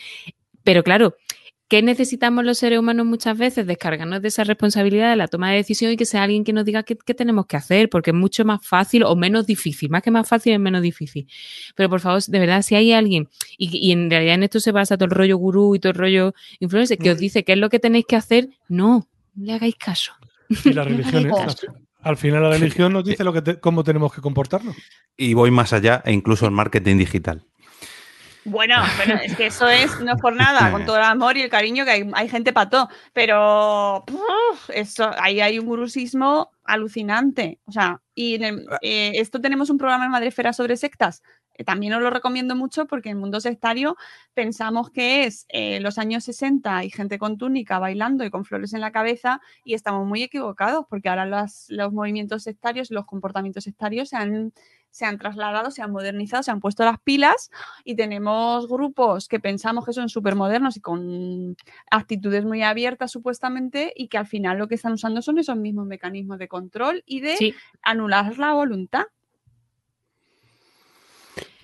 Pero 0.63 0.83
claro, 0.83 1.15
¿qué 1.73 1.81
necesitamos 1.81 2.45
los 2.45 2.59
seres 2.59 2.77
humanos 2.77 3.03
muchas 3.07 3.35
veces? 3.35 3.65
Descargarnos 3.65 4.21
de 4.21 4.27
esa 4.27 4.43
responsabilidad 4.43 5.09
de 5.09 5.15
la 5.15 5.27
toma 5.27 5.49
de 5.49 5.55
decisión 5.55 5.91
y 5.91 5.97
que 5.97 6.05
sea 6.05 6.21
alguien 6.21 6.43
que 6.43 6.53
nos 6.53 6.65
diga 6.65 6.83
qué, 6.83 6.95
qué 6.95 7.15
tenemos 7.15 7.47
que 7.47 7.57
hacer, 7.57 7.89
porque 7.89 8.11
es 8.11 8.15
mucho 8.15 8.45
más 8.45 8.63
fácil 8.63 9.01
o 9.01 9.15
menos 9.15 9.47
difícil. 9.47 9.89
Más 9.89 10.03
que 10.03 10.11
más 10.11 10.29
fácil 10.29 10.53
es 10.53 10.59
menos 10.59 10.83
difícil. 10.83 11.27
Pero 11.75 11.89
por 11.89 11.99
favor, 11.99 12.21
de 12.21 12.37
verdad, 12.39 12.61
si 12.61 12.75
hay 12.75 12.93
alguien, 12.93 13.27
y, 13.57 13.75
y 13.75 13.91
en 13.91 14.07
realidad 14.11 14.35
en 14.35 14.43
esto 14.43 14.59
se 14.59 14.71
basa 14.71 14.97
todo 14.97 15.05
el 15.05 15.11
rollo 15.15 15.35
gurú 15.37 15.73
y 15.73 15.79
todo 15.79 15.93
el 15.93 15.97
rollo 15.97 16.35
influencer, 16.59 16.99
que 16.99 17.09
os 17.09 17.17
dice 17.17 17.43
qué 17.43 17.53
es 17.53 17.57
lo 17.57 17.71
que 17.71 17.79
tenéis 17.79 18.05
que 18.07 18.17
hacer, 18.17 18.49
no, 18.69 19.07
no 19.33 19.45
le 19.45 19.53
hagáis 19.53 19.75
caso. 19.75 20.11
Y 20.63 20.73
la 20.73 20.83
religión, 20.83 21.25
¿eh? 21.25 21.31
Amigos. 21.31 21.57
al, 21.69 22.11
al 22.11 22.17
final 22.17 22.43
la 22.43 22.51
religión 22.51 22.93
nos 22.93 23.03
dice 23.03 23.23
lo 23.23 23.33
que 23.33 23.41
te- 23.41 23.59
cómo 23.59 23.83
tenemos 23.83 24.13
que 24.13 24.21
comportarnos. 24.21 24.75
Y 25.17 25.33
voy 25.33 25.49
más 25.49 25.73
allá, 25.73 26.03
e 26.05 26.13
incluso 26.13 26.45
en 26.45 26.53
marketing 26.53 26.97
digital. 26.97 27.43
Bueno, 28.45 28.75
pero 28.97 29.15
es 29.23 29.35
que 29.35 29.45
eso 29.47 29.67
es, 29.69 29.99
no 30.01 30.13
es 30.15 30.21
por 30.21 30.35
nada, 30.35 30.69
con 30.71 30.85
todo 30.85 30.97
el 30.97 31.03
amor 31.03 31.37
y 31.37 31.41
el 31.43 31.49
cariño 31.49 31.85
que 31.85 31.91
hay, 31.91 32.09
hay 32.13 32.27
gente 32.27 32.51
para 32.51 32.69
todo, 32.69 32.89
pero 33.13 34.03
eso, 34.73 35.09
ahí 35.19 35.39
hay 35.41 35.59
un 35.59 35.65
gurusismo 35.65 36.51
alucinante. 36.65 37.59
O 37.65 37.71
sea, 37.71 38.01
y 38.15 38.35
en 38.35 38.43
el- 38.43 38.67
eh, 38.81 39.11
esto 39.15 39.39
tenemos 39.41 39.69
un 39.69 39.77
programa 39.77 40.05
en 40.05 40.11
Madrefera 40.11 40.53
sobre 40.53 40.77
sectas. 40.77 41.21
eh, 41.55 41.63
También 41.63 41.93
os 41.93 42.01
lo 42.01 42.09
recomiendo 42.09 42.55
mucho 42.55 42.85
porque 42.87 43.09
en 43.09 43.17
el 43.17 43.21
mundo 43.21 43.39
sectario 43.39 43.95
pensamos 44.33 44.89
que 44.89 45.25
es 45.25 45.45
eh, 45.49 45.79
los 45.81 45.97
años 45.99 46.23
60 46.23 46.83
y 46.83 46.89
gente 46.89 47.19
con 47.19 47.37
túnica 47.37 47.77
bailando 47.79 48.23
y 48.25 48.29
con 48.31 48.43
flores 48.43 48.73
en 48.73 48.81
la 48.81 48.91
cabeza 48.91 49.39
y 49.63 49.73
estamos 49.75 50.07
muy 50.07 50.23
equivocados 50.23 50.85
porque 50.89 51.09
ahora 51.09 51.25
las- 51.25 51.65
los 51.69 51.93
movimientos 51.93 52.43
sectarios, 52.43 52.89
los 52.91 53.05
comportamientos 53.05 53.63
sectarios 53.65 54.09
se 54.09 54.15
han, 54.17 54.51
se 54.93 55.05
han 55.05 55.17
trasladado, 55.17 55.71
se 55.71 55.81
han 55.81 55.91
modernizado, 55.91 56.43
se 56.43 56.51
han 56.51 56.59
puesto 56.59 56.85
las 56.85 56.99
pilas 56.99 57.49
y 57.83 57.95
tenemos 57.95 58.67
grupos 58.67 59.27
que 59.27 59.39
pensamos 59.39 59.85
que 59.85 59.91
son 59.91 60.07
súper 60.07 60.35
modernos 60.35 60.77
y 60.77 60.81
con 60.81 61.57
actitudes 61.89 62.45
muy 62.45 62.61
abiertas 62.61 63.11
supuestamente 63.11 63.91
y 63.95 64.07
que 64.07 64.19
al 64.19 64.27
final 64.27 64.59
lo 64.59 64.67
que 64.67 64.75
están 64.75 64.93
usando 64.93 65.23
son 65.23 65.39
esos 65.39 65.57
mismos 65.57 65.87
mecanismos 65.87 66.37
de 66.37 66.47
control 66.47 67.03
y 67.07 67.21
de 67.21 67.35
Sí, 67.37 67.55
anular 67.81 68.37
la 68.37 68.53
voluntad. 68.53 69.05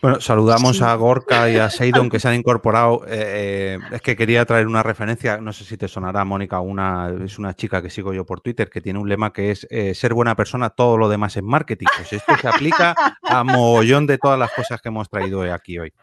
Bueno, 0.02 0.22
saludamos 0.22 0.78
Sí. 0.78 0.84
a 0.84 0.96
Gorka 0.96 1.50
y 1.50 1.58
a 1.58 1.70
Seidon 1.70 2.10
que 2.10 2.20
se 2.20 2.28
han 2.30 2.36
incorporado. 2.36 3.02
Eh, 3.10 3.78
eh, 3.78 3.80
es 3.92 4.02
que 4.02 4.16
quería 4.16 4.46
traer 4.46 4.68
una 4.68 4.82
referencia, 4.84 5.38
no 5.38 5.52
sé 5.52 5.64
si 5.66 5.78
te 5.78 5.88
sonará, 5.88 6.24
Mónica, 6.24 6.60
una, 6.60 7.12
es 7.26 7.38
una 7.40 7.54
chica 7.54 7.82
que 7.82 7.90
sigo 7.90 8.14
yo 8.14 8.26
por 8.26 8.40
Twitter 8.42 8.70
que 8.70 8.82
tiene 8.82 9.00
un 9.00 9.10
lema 9.10 9.34
que 9.34 9.52
es 9.52 9.68
eh, 9.70 9.94
ser 9.94 10.14
buena 10.14 10.36
persona, 10.36 10.70
todo 10.70 10.98
lo 10.98 11.10
demás 11.10 11.36
es 11.36 11.44
marketing. 11.44 11.88
Pues 11.98 12.14
esto 12.14 12.38
se 12.38 12.48
aplica 12.48 12.96
a 13.24 13.44
mogollón 13.44 14.08
de 14.08 14.18
todas 14.18 14.40
las 14.40 14.52
cosas 14.52 14.82
que 14.82 14.90
hemos 14.90 15.10
traído 15.10 15.42
aquí 15.54 15.80
hoy. 15.80 15.94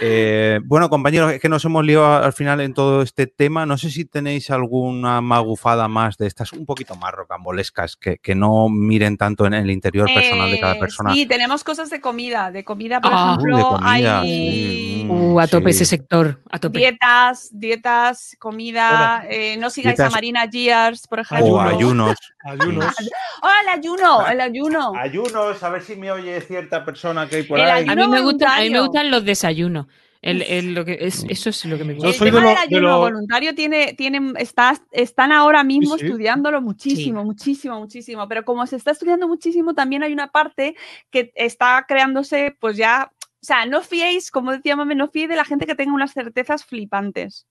Eh, 0.00 0.60
bueno, 0.64 0.90
compañeros, 0.90 1.32
es 1.32 1.40
que 1.40 1.48
nos 1.48 1.64
hemos 1.64 1.84
liado 1.84 2.22
al 2.22 2.32
final 2.32 2.60
en 2.60 2.74
todo 2.74 3.02
este 3.02 3.26
tema. 3.26 3.64
No 3.66 3.78
sé 3.78 3.90
si 3.90 4.04
tenéis 4.04 4.50
alguna 4.50 5.20
magufada 5.20 5.88
más 5.88 6.18
de 6.18 6.26
estas, 6.26 6.52
un 6.52 6.66
poquito 6.66 6.96
más 6.96 7.12
rocambolescas, 7.12 7.96
que, 7.96 8.18
que 8.18 8.34
no 8.34 8.68
miren 8.68 9.16
tanto 9.16 9.46
en 9.46 9.54
el 9.54 9.70
interior 9.70 10.08
personal 10.12 10.50
de 10.50 10.60
cada 10.60 10.78
persona. 10.78 11.14
Sí, 11.14 11.26
tenemos 11.26 11.64
cosas 11.64 11.88
de 11.90 12.00
comida. 12.00 12.50
De 12.50 12.64
comida, 12.64 12.75
por 13.00 13.10
Ah. 13.12 13.36
Uh, 13.38 13.42
de 13.42 13.50
ejemplo, 13.50 13.68
comida, 13.70 13.90
hay 14.20 14.28
sí, 14.28 15.04
mm. 15.06 15.10
uh, 15.10 15.40
a 15.40 15.46
tope 15.46 15.72
sí. 15.72 15.76
ese 15.76 15.84
sector, 15.86 16.42
a 16.50 16.58
tope. 16.58 16.78
dietas, 16.78 17.48
dietas, 17.52 18.36
comida. 18.38 19.24
eh, 19.28 19.56
no 19.58 19.70
sigáis 19.70 19.96
Dietas- 19.96 20.12
a 20.12 20.14
Marina 20.14 20.46
Gears, 20.50 21.06
por 21.08 21.20
ejemplo. 21.20 21.54
O 21.54 21.60
Ayunos. 21.60 22.16
ayunos. 22.44 22.94
Ayunos. 22.98 23.10
¡Oh, 23.42 23.48
el 23.62 23.68
ayuno! 23.68 24.26
El 24.26 24.40
ayuno. 24.40 24.92
Ayunos, 24.96 25.62
a 25.62 25.70
ver 25.70 25.82
si 25.82 25.96
me 25.96 26.10
oye 26.12 26.40
cierta 26.40 26.84
persona 26.84 27.28
que 27.28 27.36
hay 27.36 27.42
por 27.44 27.58
El 27.58 27.64
ahí. 27.68 27.86
A 27.88 27.94
mí, 27.96 28.06
me 28.08 28.20
gusta, 28.20 28.56
a 28.56 28.60
mí 28.60 28.70
me 28.70 28.80
gustan 28.80 29.10
los 29.10 29.24
desayunos. 29.24 29.86
El- 30.26 30.42
el- 30.42 30.74
lo 30.74 30.84
que 30.84 30.98
es, 31.00 31.24
eso 31.28 31.50
es 31.50 31.64
lo 31.66 31.78
que 31.78 31.84
me 31.84 31.92
Yo 31.94 31.96
gusta. 31.96 32.08
el 32.08 32.14
soy 32.14 32.28
tema 32.30 32.40
de 32.40 32.44
lo- 32.44 32.48
del 32.60 32.68
de 32.68 32.76
ayuno 32.76 32.88
lo- 32.88 32.98
voluntario 32.98 33.54
tiene, 33.54 33.94
tiene, 33.94 34.32
está, 34.38 34.76
están 34.92 35.32
ahora 35.32 35.62
mismo 35.64 35.94
Sí, 35.94 36.00
sí. 36.00 36.06
estudiándolo 36.06 36.60
muchísimo, 36.60 37.24
muchísimo, 37.24 37.78
muchísimo. 37.78 38.26
Pero 38.28 38.44
como 38.44 38.66
se 38.66 38.76
está 38.76 38.90
estudiando 38.90 39.28
muchísimo, 39.28 39.74
también 39.74 40.02
hay 40.02 40.12
una 40.12 40.32
parte 40.32 40.74
que 41.10 41.32
está 41.34 41.84
creándose, 41.86 42.56
pues 42.60 42.76
ya, 42.76 43.10
o 43.22 43.26
sea, 43.40 43.66
no 43.66 43.82
fiéis, 43.82 44.30
como 44.30 44.52
decía 44.52 44.74
Mame, 44.76 44.94
no 44.94 45.08
fiéis 45.08 45.28
de 45.28 45.36
la 45.36 45.44
gente 45.44 45.66
que 45.66 45.74
tenga 45.74 45.94
unas 45.94 46.12
certezas 46.12 46.64
flipantes. 46.64 47.46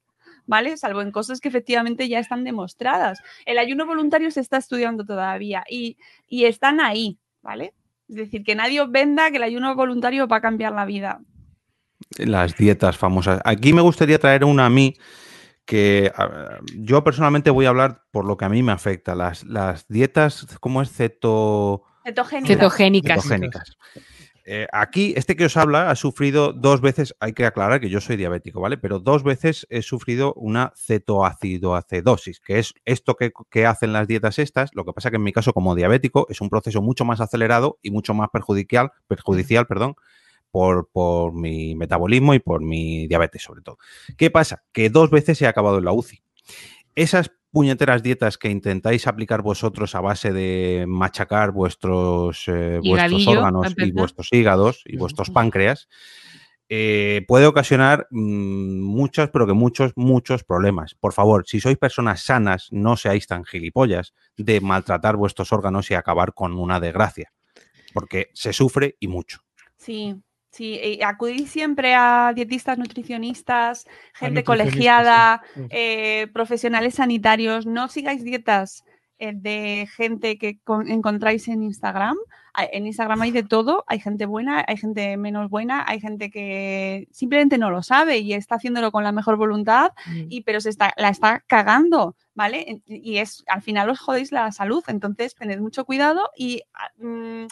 ¿Vale? 0.48 0.78
Salvo 0.78 1.02
en 1.02 1.12
cosas 1.12 1.40
que 1.40 1.48
efectivamente 1.48 2.08
ya 2.08 2.20
están 2.20 2.44
demostradas. 2.44 3.20
El 3.48 3.58
ayuno 3.58 3.88
voluntario 3.88 4.30
se 4.30 4.42
está 4.42 4.58
estudiando 4.58 5.04
todavía 5.04 5.64
y, 5.68 5.98
y 6.28 6.46
están 6.46 6.80
ahí, 6.82 7.18
¿vale? 7.42 7.74
Es 8.08 8.16
decir, 8.18 8.44
que 8.44 8.54
nadie 8.54 8.80
os 8.80 8.92
venda 8.92 9.32
que 9.32 9.38
el 9.38 9.44
ayuno 9.44 9.74
voluntario 9.74 10.28
va 10.28 10.38
a 10.38 10.42
cambiar 10.42 10.74
la 10.74 10.86
vida. 10.86 11.20
Las 12.18 12.56
dietas 12.56 12.98
famosas. 12.98 13.42
Aquí 13.46 13.74
me 13.74 13.82
gustaría 13.82 14.20
traer 14.20 14.44
una 14.46 14.66
a 14.66 14.70
mí 14.70 14.96
que 15.66 16.12
a 16.16 16.60
yo 16.76 17.04
personalmente 17.04 17.50
voy 17.50 17.66
a 17.66 17.70
hablar 17.70 18.04
por 18.12 18.26
lo 18.26 18.38
que 18.38 18.46
a 18.46 18.50
mí 18.50 18.64
me 18.64 18.72
afecta. 18.72 19.16
Las, 19.16 19.44
las 19.44 19.88
dietas, 19.88 20.46
¿cómo 20.60 20.82
es? 20.82 20.92
Ceto... 20.92 21.84
Cetogénica. 22.04 22.54
Cetogénicas. 22.54 23.24
cetogénicas. 23.24 23.78
Eh, 24.48 24.68
aquí, 24.72 25.16
este 25.18 25.36
que 25.36 25.46
os 25.46 25.58
habla 25.58 25.90
ha 25.90 25.96
sufrido 25.96 26.54
dos 26.54 26.80
veces, 26.80 27.16
hay 27.20 27.34
que 27.34 27.48
aclarar 27.48 27.82
que 27.82 27.90
yo 27.90 28.00
soy 28.00 28.16
diabético, 28.16 28.62
¿vale? 28.62 28.78
Pero 28.78 29.00
dos 29.00 29.24
veces 29.24 29.66
he 29.72 29.82
sufrido 29.82 30.36
una 30.36 30.72
cetoacidoacidosis, 30.78 32.42
que 32.42 32.60
es 32.60 32.76
esto 32.86 33.16
que, 33.16 33.32
que 33.50 33.66
hacen 33.66 33.92
las 33.92 34.08
dietas 34.08 34.38
estas. 34.38 34.70
Lo 34.76 34.86
que 34.86 34.94
pasa 34.94 35.10
que 35.10 35.16
en 35.16 35.24
mi 35.24 35.34
caso, 35.34 35.52
como 35.52 35.74
diabético, 35.74 36.28
es 36.30 36.42
un 36.42 36.52
proceso 36.52 36.84
mucho 36.84 37.06
más 37.06 37.22
acelerado 37.22 37.80
y 37.82 37.90
mucho 37.90 38.14
más 38.14 38.30
perjudicial, 38.32 38.92
perjudicial 39.08 39.66
perdón, 39.66 39.96
por, 40.56 40.88
por 40.90 41.34
mi 41.34 41.76
metabolismo 41.76 42.34
y 42.34 42.40
por 42.40 42.62
mi 42.62 43.08
diabetes, 43.08 43.44
sobre 43.44 43.62
todo. 43.62 43.78
¿Qué 44.16 44.32
pasa? 44.32 44.64
Que 44.72 44.90
dos 44.90 45.10
veces 45.10 45.42
he 45.42 45.48
acabado 45.48 45.80
en 45.80 45.84
la 45.84 45.92
UCI. 45.92 46.24
Esas 46.96 47.30
puñeteras 47.52 48.02
dietas 48.02 48.38
que 48.38 48.50
intentáis 48.50 49.06
aplicar 49.06 49.42
vosotros 49.42 49.96
a 49.96 50.00
base 50.00 50.32
de 50.32 50.86
machacar 50.88 51.52
vuestros, 51.52 52.46
eh, 52.48 52.80
vuestros 52.82 53.28
órganos 53.28 53.76
y 53.76 53.92
vuestros 53.92 54.30
hígados 54.32 54.84
y 54.86 54.96
vuestros 54.96 55.30
páncreas, 55.30 55.90
eh, 56.70 57.26
puede 57.28 57.48
ocasionar 57.48 58.08
mm, 58.12 58.80
muchos, 58.80 59.32
pero 59.32 59.46
que 59.46 59.52
muchos, 59.54 59.92
muchos 59.98 60.46
problemas. 60.46 60.96
Por 60.96 61.12
favor, 61.12 61.44
si 61.46 61.60
sois 61.60 61.78
personas 61.78 62.22
sanas, 62.24 62.70
no 62.72 62.96
seáis 62.96 63.28
tan 63.28 63.44
gilipollas 63.44 64.14
de 64.38 64.62
maltratar 64.62 65.18
vuestros 65.18 65.52
órganos 65.52 65.92
y 65.92 65.96
acabar 65.96 66.34
con 66.34 66.54
una 66.54 66.80
desgracia, 66.80 67.34
porque 67.94 68.30
se 68.34 68.54
sufre 68.54 68.96
y 69.02 69.10
mucho. 69.10 69.42
Sí, 69.76 70.16
sí. 70.56 70.80
y 70.84 71.04
acudid 71.04 71.48
siempre 71.48 71.94
a 71.96 72.32
dietistas, 72.36 72.78
nutricionistas, 72.78 73.86
gente 74.14 74.42
nutricionistas, 74.42 74.46
colegiada, 74.46 75.42
sí. 75.54 75.62
Sí. 75.62 75.68
eh, 75.72 76.28
profesionales 76.34 76.96
sanitarios. 76.96 77.66
No 77.66 77.88
sigáis 77.88 78.24
dietas 78.24 78.84
eh, 79.20 79.32
de 79.34 79.88
gente 79.96 80.38
que 80.38 80.60
con- 80.64 80.90
encontráis 80.90 81.48
en 81.48 81.64
Instagram. 81.64 82.18
En 82.72 82.88
Instagram 82.88 83.22
hay 83.22 83.32
de 83.32 83.44
todo, 83.44 83.84
hay 83.86 84.00
gente 84.00 84.26
buena, 84.26 84.64
hay 84.66 84.78
gente 84.78 85.18
menos 85.18 85.50
buena, 85.50 85.84
hay 85.86 86.00
gente 86.00 86.30
que 86.32 87.06
simplemente 87.12 87.58
no 87.58 87.70
lo 87.70 87.84
sabe 87.84 88.20
y 88.20 88.32
está 88.34 88.56
haciéndolo 88.56 88.94
con 88.94 89.04
la 89.04 89.12
mejor 89.12 89.36
voluntad 89.36 89.92
Mm. 90.08 90.28
y 90.30 90.42
pero 90.42 90.62
se 90.62 90.70
está, 90.70 90.94
la 90.96 91.10
está 91.10 91.44
cagando, 91.48 92.16
¿vale? 92.34 92.82
Y 92.86 93.18
es 93.18 93.44
al 93.48 93.62
final 93.62 93.90
os 93.90 94.00
jodéis 94.00 94.32
la 94.32 94.54
salud, 94.54 94.82
entonces 94.88 95.36
tened 95.36 95.60
mucho 95.60 95.84
cuidado 95.84 96.30
y 96.38 96.62
ah, 96.74 96.92
mm, 96.98 97.48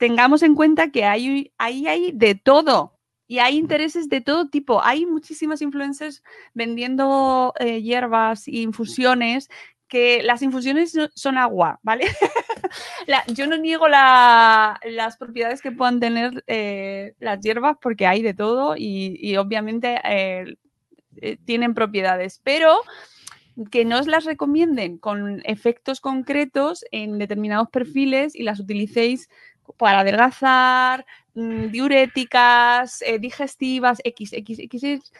tengamos 0.00 0.42
en 0.42 0.54
cuenta 0.56 0.90
que 0.90 1.04
hay, 1.04 1.52
ahí 1.58 1.86
hay 1.86 2.10
de 2.12 2.34
todo. 2.34 2.96
Y 3.28 3.38
hay 3.38 3.56
intereses 3.58 4.08
de 4.08 4.20
todo 4.20 4.48
tipo. 4.48 4.82
Hay 4.82 5.06
muchísimas 5.06 5.62
influencers 5.62 6.24
vendiendo 6.52 7.52
eh, 7.60 7.80
hierbas 7.80 8.48
e 8.48 8.56
infusiones 8.62 9.48
que 9.86 10.22
las 10.24 10.42
infusiones 10.42 10.96
son 11.14 11.38
agua, 11.38 11.78
¿vale? 11.82 12.06
La- 13.06 13.24
yo 13.26 13.46
no 13.46 13.56
niego 13.56 13.88
la- 13.88 14.80
las 14.84 15.16
propiedades 15.16 15.60
que 15.62 15.70
puedan 15.72 16.00
tener 16.00 16.42
eh, 16.46 17.14
las 17.20 17.40
hierbas 17.40 17.76
porque 17.80 18.06
hay 18.06 18.22
de 18.22 18.34
todo 18.34 18.74
y, 18.76 19.16
y 19.20 19.36
obviamente 19.36 20.00
eh, 20.04 20.56
eh, 21.16 21.36
tienen 21.44 21.74
propiedades, 21.74 22.40
pero 22.42 22.78
que 23.70 23.84
no 23.84 23.98
os 23.98 24.06
las 24.06 24.24
recomienden 24.24 24.96
con 24.98 25.42
efectos 25.44 26.00
concretos 26.00 26.84
en 26.92 27.18
determinados 27.18 27.68
perfiles 27.68 28.34
y 28.34 28.42
las 28.44 28.58
utilicéis 28.60 29.28
para 29.76 30.00
adelgazar, 30.00 31.04
mm, 31.34 31.66
diuréticas, 31.70 33.02
eh, 33.02 33.18
digestivas, 33.18 33.98
X, 34.04 34.32
X, 34.32 34.58
X, 34.58 34.82
X, 34.82 35.12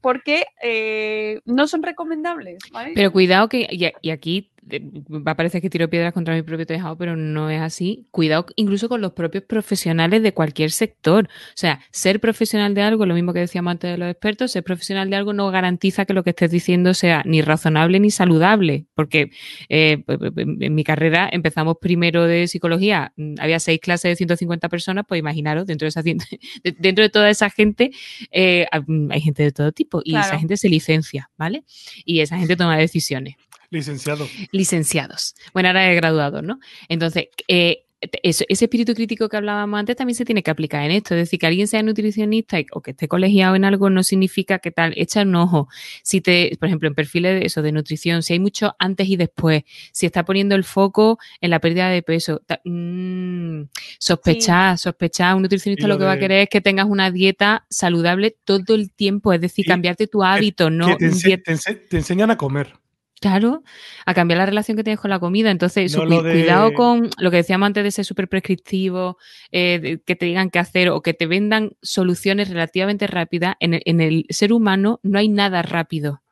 porque 0.00 0.44
eh, 0.62 1.40
no 1.44 1.66
son 1.66 1.82
recomendables. 1.82 2.58
Pero 2.94 3.12
cuidado 3.12 3.48
que, 3.48 3.68
y, 3.70 4.10
aquí 4.10 4.50
de- 4.62 4.80
va 5.08 5.32
a 5.32 5.36
parecer 5.36 5.62
que 5.62 5.70
tiro 5.70 5.88
piedras 5.88 6.12
contra 6.12 6.34
mi 6.34 6.42
propio 6.42 6.66
tejado, 6.66 6.96
pero 6.96 7.16
no 7.16 7.50
es 7.50 7.60
así. 7.60 8.06
Cuidado 8.10 8.46
incluso 8.56 8.88
con 8.88 9.00
los 9.00 9.12
propios 9.12 9.44
profesionales 9.44 10.22
de 10.22 10.32
cualquier 10.34 10.70
sector. 10.70 11.26
O 11.26 11.56
sea, 11.56 11.80
ser 11.90 12.20
profesional 12.20 12.74
de 12.74 12.82
algo, 12.82 13.06
lo 13.06 13.14
mismo 13.14 13.32
que 13.32 13.40
decíamos 13.40 13.72
antes 13.72 13.90
de 13.92 13.98
los 13.98 14.10
expertos, 14.10 14.52
ser 14.52 14.62
profesional 14.62 15.08
de 15.10 15.16
algo 15.16 15.32
no 15.32 15.50
garantiza 15.50 16.04
que 16.04 16.14
lo 16.14 16.24
que 16.24 16.30
estés 16.30 16.50
diciendo 16.50 16.94
sea 16.94 17.22
ni 17.24 17.42
razonable 17.42 18.00
ni 18.00 18.10
saludable, 18.10 18.86
porque 18.94 19.30
eh, 19.68 20.02
en 20.08 20.74
mi 20.74 20.84
carrera 20.84 21.28
empezamos 21.32 21.76
primero 21.80 22.24
de 22.24 22.48
psicología, 22.48 23.12
mm, 23.16 23.34
había 23.40 23.60
seis 23.60 23.80
clases 23.80 24.10
de 24.12 24.16
150 24.16 24.68
personas, 24.68 25.04
pues 25.08 25.18
imaginaros, 25.18 25.66
dentro 25.66 25.86
de, 25.86 25.88
esa, 25.88 26.02
dentro 26.78 27.02
de 27.02 27.08
toda 27.08 27.30
esa 27.30 27.50
gente 27.50 27.90
eh, 28.30 28.66
hay 29.10 29.20
gente 29.20 29.42
de 29.42 29.52
todo 29.60 29.72
tipo 29.72 30.00
y 30.04 30.16
esa 30.16 30.38
gente 30.38 30.56
se 30.56 30.68
licencia, 30.68 31.30
¿vale? 31.36 31.64
Y 32.04 32.20
esa 32.20 32.36
gente 32.38 32.56
toma 32.56 32.76
decisiones 32.78 33.36
Licenciado. 33.70 34.28
licenciados. 34.50 35.34
Bueno, 35.52 35.68
ahora 35.68 35.90
es 35.90 35.96
graduado, 35.96 36.42
¿no? 36.42 36.58
Entonces, 36.88 37.28
eh, 37.46 37.84
ese 38.22 38.46
espíritu 38.48 38.94
crítico 38.94 39.28
que 39.28 39.36
hablábamos 39.36 39.78
antes 39.78 39.94
también 39.96 40.14
se 40.14 40.24
tiene 40.24 40.42
que 40.42 40.50
aplicar 40.50 40.84
en 40.84 40.90
esto. 40.92 41.14
Es 41.14 41.20
decir, 41.20 41.38
que 41.38 41.46
alguien 41.46 41.66
sea 41.68 41.82
nutricionista 41.82 42.58
o 42.72 42.80
que 42.80 42.92
esté 42.92 43.08
colegiado 43.08 43.56
en 43.56 43.64
algo 43.64 43.90
no 43.90 44.02
significa 44.02 44.58
que 44.58 44.70
tal, 44.70 44.94
echa 44.96 45.22
un 45.22 45.34
ojo. 45.34 45.68
Si 46.02 46.20
te, 46.20 46.56
por 46.58 46.68
ejemplo, 46.68 46.88
en 46.88 46.94
perfiles 46.94 47.38
de 47.40 47.46
eso, 47.46 47.60
de 47.62 47.72
nutrición, 47.72 48.22
si 48.22 48.32
hay 48.32 48.38
mucho 48.38 48.74
antes 48.78 49.06
y 49.08 49.16
después, 49.16 49.64
si 49.92 50.06
está 50.06 50.24
poniendo 50.24 50.54
el 50.54 50.64
foco 50.64 51.18
en 51.40 51.50
la 51.50 51.58
pérdida 51.60 51.88
de 51.90 52.02
peso, 52.02 52.40
ta- 52.46 52.60
mm, 52.64 53.62
sospechar, 53.98 54.78
sospechar, 54.78 55.34
un 55.34 55.42
nutricionista 55.42 55.86
lo 55.86 55.94
lo 55.94 55.98
que 55.98 56.04
va 56.06 56.12
a 56.12 56.18
querer 56.20 56.42
es 56.42 56.48
que 56.48 56.60
tengas 56.60 56.86
una 56.86 57.10
dieta 57.10 57.66
saludable 57.68 58.36
todo 58.44 58.74
el 58.74 58.92
tiempo, 58.92 59.32
es 59.32 59.40
decir, 59.40 59.64
Y 59.66 59.68
cambiarte 59.68 60.06
tu 60.06 60.22
hábito, 60.24 60.70
no 60.70 60.86
que 60.96 60.96
te, 60.96 61.10
ense- 61.10 61.24
dieta- 61.26 61.42
te 61.44 61.52
ense- 61.52 61.88
te 61.88 61.96
enseñan 61.98 62.30
a 62.30 62.36
comer. 62.36 62.72
Claro, 63.20 63.62
a 64.06 64.14
cambiar 64.14 64.38
la 64.38 64.46
relación 64.46 64.78
que 64.78 64.82
tienes 64.84 64.98
con 64.98 65.10
la 65.10 65.20
comida. 65.20 65.50
Entonces, 65.50 65.94
No 65.94 66.06
de- 66.22 66.32
cuidado 66.32 66.72
con 66.72 67.10
lo 67.18 67.30
que 67.30 67.36
decíamos 67.36 67.66
antes 67.66 67.84
de 67.84 67.90
ser 67.90 68.04
súper 68.06 68.28
prescriptivo, 68.28 69.18
eh, 69.52 69.78
de- 69.78 70.00
que 70.00 70.16
te 70.16 70.24
digan 70.24 70.48
qué 70.48 70.58
hacer 70.58 70.88
o 70.88 71.02
que 71.02 71.12
te 71.12 71.26
vendan 71.26 71.72
soluciones 71.82 72.48
relativamente 72.48 73.06
rápidas. 73.06 73.56
En 73.60 73.74
el, 73.74 73.82
en 73.84 74.00
el 74.00 74.24
ser 74.30 74.54
humano 74.54 75.00
no 75.02 75.18
hay 75.18 75.28
nada 75.28 75.60
rápido. 75.60 76.22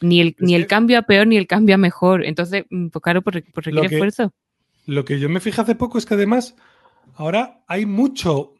Ni 0.00 0.22
el, 0.22 0.28
Es 0.28 0.34
ni 0.38 0.54
el 0.54 0.66
cambio 0.66 0.96
a 0.98 1.02
peor 1.02 1.26
ni 1.26 1.36
el 1.36 1.46
cambio 1.46 1.74
a 1.74 1.78
mejor. 1.78 2.24
Entonces, 2.24 2.64
mm, 2.70 2.88
pues 2.88 3.02
claro, 3.02 3.20
pues, 3.20 3.44
pues 3.52 3.66
Lo 3.66 3.82
requiere 3.82 3.88
que- 3.88 3.94
esfuerzo. 3.96 4.32
Lo 4.86 5.04
que 5.04 5.20
yo 5.20 5.28
me 5.28 5.40
fijé 5.40 5.60
hace 5.60 5.74
poco 5.74 5.98
es 5.98 6.06
que 6.06 6.14
además 6.14 6.56
ahora 7.16 7.62
hay 7.68 7.84
mucho 7.84 8.54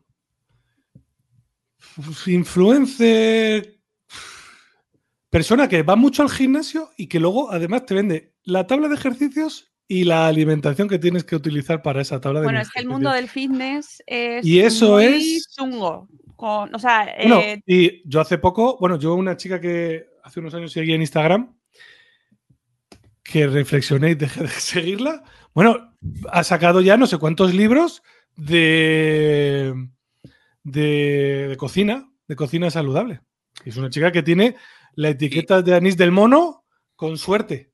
influencer, 2.27 3.80
persona 5.31 5.69
que 5.69 5.83
va 5.83 5.97
mucho 5.97 6.23
al 6.23 6.31
gimnasio 6.31 6.91
y 6.97 7.07
que 7.07 7.21
luego 7.21 7.51
además 7.51 7.87
te 7.87 7.95
vende 7.95 8.35
la 8.45 8.67
tabla 8.67 8.89
de 8.89 8.97
ejercicios 8.97 9.73
y 9.89 10.05
la 10.05 10.27
alimentación 10.29 10.89
que 10.89 10.99
tienes 10.99 11.25
que 11.25 11.35
utilizar 11.37 11.83
para 11.83 12.01
esa 12.03 12.21
tabla 12.21 12.41
de 12.41 12.47
Bueno, 12.47 12.61
es 12.61 12.71
que 12.71 12.81
el 12.81 12.87
mundo 12.89 13.11
del 13.11 13.29
fitness 13.29 14.03
es 14.07 14.45
Y 14.47 14.61
eso 14.61 14.95
muy 14.95 15.05
es- 15.05 15.49
chungo. 15.57 16.09
Con, 16.37 16.75
o 16.75 16.79
sea, 16.79 17.07
Bueno, 17.19 17.41
eh, 17.41 17.63
y 17.67 18.09
yo 18.09 18.21
hace 18.21 18.39
poco, 18.39 18.79
bueno, 18.81 18.99
yo 18.99 19.15
una 19.15 19.37
chica 19.37 19.61
que 19.61 20.07
hace 20.25 20.41
unos 20.41 20.55
años 20.55 20.73
seguía 20.73 20.95
en 20.95 21.03
Instagram, 21.03 21.55
que 23.23 23.47
reflexioné 23.47 24.11
y 24.11 24.15
dejé 24.15 24.43
de 24.43 24.49
seguirla. 24.49 25.23
Bueno, 25.55 25.95
ha 26.33 26.43
sacado 26.45 26.81
ya 26.81 26.97
no 26.97 27.07
sé 27.07 27.19
cuántos 27.19 27.53
libros 27.55 28.03
de, 28.37 29.75
de, 30.63 31.47
de 31.51 31.57
cocina, 31.57 32.11
de 32.27 32.37
cocina 32.37 32.71
saludable. 32.71 33.21
Es 33.65 33.77
una 33.77 33.91
chica 33.91 34.11
que 34.13 34.23
tiene 34.23 34.57
la 34.95 35.09
etiqueta 35.11 35.63
de 35.63 35.75
anís 35.75 35.97
del 35.97 36.13
mono 36.13 36.65
con 36.97 37.17
suerte. 37.19 37.71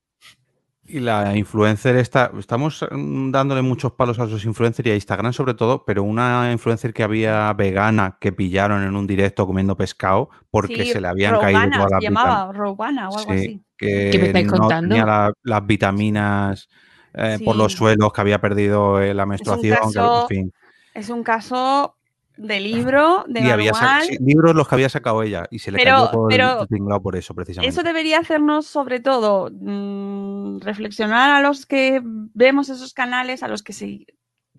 Y 0.89 1.01
la 1.01 1.35
influencer 1.35 1.97
está, 1.97 2.31
estamos 2.39 2.85
mm, 2.89 3.29
dándole 3.31 3.61
muchos 3.61 3.91
palos 3.91 4.19
a 4.19 4.25
los 4.25 4.45
influencers 4.45 4.87
y 4.87 4.91
a 4.91 4.95
Instagram 4.95 5.33
sobre 5.33 5.53
todo, 5.53 5.83
pero 5.83 6.01
una 6.03 6.49
influencer 6.53 6.93
que 6.93 7.03
había 7.03 7.51
vegana 7.53 8.17
que 8.21 8.31
pillaron 8.31 8.83
en 8.83 8.95
un 8.95 9.05
directo 9.05 9.45
comiendo 9.45 9.75
pescado 9.75 10.29
porque 10.49 10.85
sí, 10.85 10.91
se 10.93 11.01
le 11.01 11.09
habían 11.09 11.33
Robana, 11.35 11.51
caído 11.51 11.71
todas 11.71 11.89
se 11.89 11.95
las 11.95 12.03
llamaba 12.03 12.53
Robana 12.53 13.09
o 13.09 13.17
algo 13.17 13.31
Sí, 13.33 13.37
así. 13.37 13.63
que 13.77 14.09
¿Qué 14.13 14.17
me 14.19 14.25
estáis 14.27 14.45
no 14.47 14.59
contando? 14.59 14.87
tenía 14.95 15.05
la- 15.05 15.33
las 15.43 15.67
vitaminas 15.67 16.69
eh, 17.13 17.37
por 17.43 17.57
los 17.57 17.73
suelos, 17.73 18.13
que 18.13 18.21
había 18.21 18.39
perdido 18.39 19.01
eh, 19.01 19.13
la 19.13 19.25
menstruación, 19.25 19.77
que- 19.77 19.93
caso 19.93 20.21
en 20.21 20.27
fin. 20.29 20.53
Es 20.93 21.09
un 21.09 21.21
caso 21.23 21.96
de 22.37 22.59
libro, 22.59 23.25
de 23.27 23.41
Y 23.41 23.49
había 23.49 23.73
sí, 24.05 24.17
libros 24.21 24.55
los 24.55 24.67
que 24.67 24.75
había 24.75 24.89
sacado 24.89 25.23
ella 25.23 25.47
y 25.51 25.59
se 25.59 25.71
le 25.71 25.77
Pero- 25.79 25.91
cayó 25.95 26.09
todo 26.11 26.29
el- 26.29 26.35
pero 26.35 26.61
el 26.61 27.01
por 27.01 27.15
eso, 27.15 27.33
precisamente. 27.33 27.69
Eso 27.71 27.83
debería 27.83 28.19
hacernos, 28.19 28.65
sobre 28.67 28.99
todo, 28.99 29.49
mm, 29.51 30.59
reflexionar 30.61 31.31
a 31.31 31.41
los 31.41 31.65
que 31.65 32.01
vemos 32.03 32.69
esos 32.69 32.93
canales, 32.93 33.43
a 33.43 33.47
los 33.47 33.63
que 33.63 33.73
se. 33.73 34.05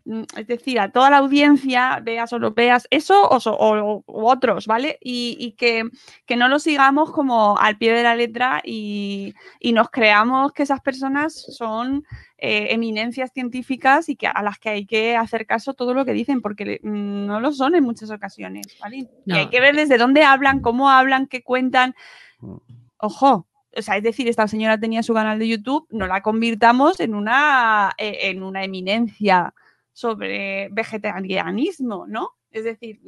Mm, 0.04 0.22
Es 0.36 0.46
decir, 0.46 0.80
a 0.80 0.90
toda 0.90 1.10
la 1.10 1.18
audiencia, 1.18 2.00
veas 2.02 2.32
o 2.32 2.38
no 2.38 2.52
veas, 2.52 2.86
eso 2.90 3.28
o, 3.28 4.02
otros, 4.06 4.66
¿vale? 4.66 4.98
Y, 5.00 5.36
y 5.38 5.52
que, 5.52 5.84
que 6.26 6.36
no 6.36 6.48
lo 6.48 6.58
sigamos 6.58 7.10
como 7.12 7.58
al 7.58 7.78
pie 7.78 7.92
de 7.92 8.02
la 8.02 8.16
letra 8.16 8.62
y, 8.64 9.34
y 9.60 9.72
nos 9.72 9.90
creamos 9.90 10.52
que 10.52 10.62
esas 10.62 10.80
personas 10.80 11.34
son 11.34 12.04
eh, 12.40 12.68
eminencias 12.70 13.32
científicas 13.32 14.08
y 14.08 14.14
que 14.14 14.28
a 14.28 14.42
las 14.44 14.60
que 14.60 14.68
hay 14.68 14.86
que 14.86 15.16
hacer 15.16 15.44
caso 15.44 15.74
todo 15.74 15.92
lo 15.92 16.04
que 16.04 16.12
dicen, 16.12 16.40
porque 16.40 16.78
mm, 16.84 17.26
no 17.26 17.40
lo 17.40 17.50
son 17.50 17.74
en 17.74 17.82
muchas 17.82 18.12
ocasiones, 18.12 18.66
¿vale? 18.80 19.08
Y 19.26 19.32
hay 19.32 19.48
que 19.48 19.60
ver 19.60 19.74
desde 19.74 19.98
dónde 19.98 20.22
hablan, 20.22 20.60
cómo 20.60 20.88
hablan, 20.88 21.26
qué 21.26 21.42
cuentan. 21.42 21.96
Mm. 22.38 22.56
Ojo, 22.98 23.48
o 23.76 23.82
sea, 23.82 23.96
es 23.96 24.04
decir, 24.04 24.28
esta 24.28 24.46
señora 24.46 24.78
tenía 24.78 25.02
su 25.02 25.14
canal 25.14 25.40
de 25.40 25.48
YouTube, 25.48 25.88
no 25.90 26.06
la 26.06 26.22
convirtamos 26.22 27.00
en 27.00 27.16
una, 27.16 27.92
eh, 27.98 28.18
en 28.22 28.44
una 28.44 28.62
eminencia 28.62 29.52
sobre 29.98 30.68
vegetarianismo, 30.70 32.06
¿no? 32.06 32.30
Es 32.52 32.62
decir, 32.64 33.00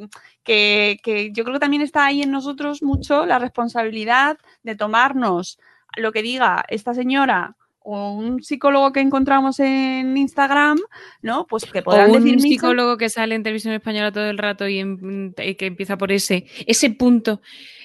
que, 0.43 0.99
que 1.05 1.31
yo 1.33 1.45
creo 1.45 1.55
que 1.55 1.61
también 1.61 1.83
está 1.83 2.05
ahí 2.05 2.23
en 2.23 2.33
nosotros 2.33 2.83
mucho 2.83 3.27
la 3.27 3.39
responsabilidad 3.39 4.39
de 4.65 4.75
tomarnos 4.75 5.59
lo 5.97 6.11
que 6.11 6.23
diga 6.23 6.65
esta 6.69 6.93
señora 6.93 7.55
o 7.79 8.13
un 8.13 8.43
psicólogo 8.43 8.93
que 8.93 9.01
encontramos 9.01 9.59
en 9.61 10.17
Instagram, 10.17 10.79
¿no? 11.23 11.47
Pues 11.47 11.65
que 11.65 11.79
O 11.79 11.85
podrán 11.85 12.11
un 12.11 12.17
decir 12.17 12.37
mil- 12.37 12.43
psicólogo 12.43 12.97
que 12.99 13.09
sale 13.09 13.35
en 13.37 13.43
televisión 13.45 13.73
española 13.73 14.13
todo 14.13 14.29
el 14.29 14.37
rato 14.37 14.69
y, 14.69 14.81
en- 14.81 15.35
y 15.39 15.55
que 15.55 15.67
empieza 15.67 15.97
por 15.97 16.11
ese, 16.13 16.47
ese 16.67 16.91
punto 16.91 17.41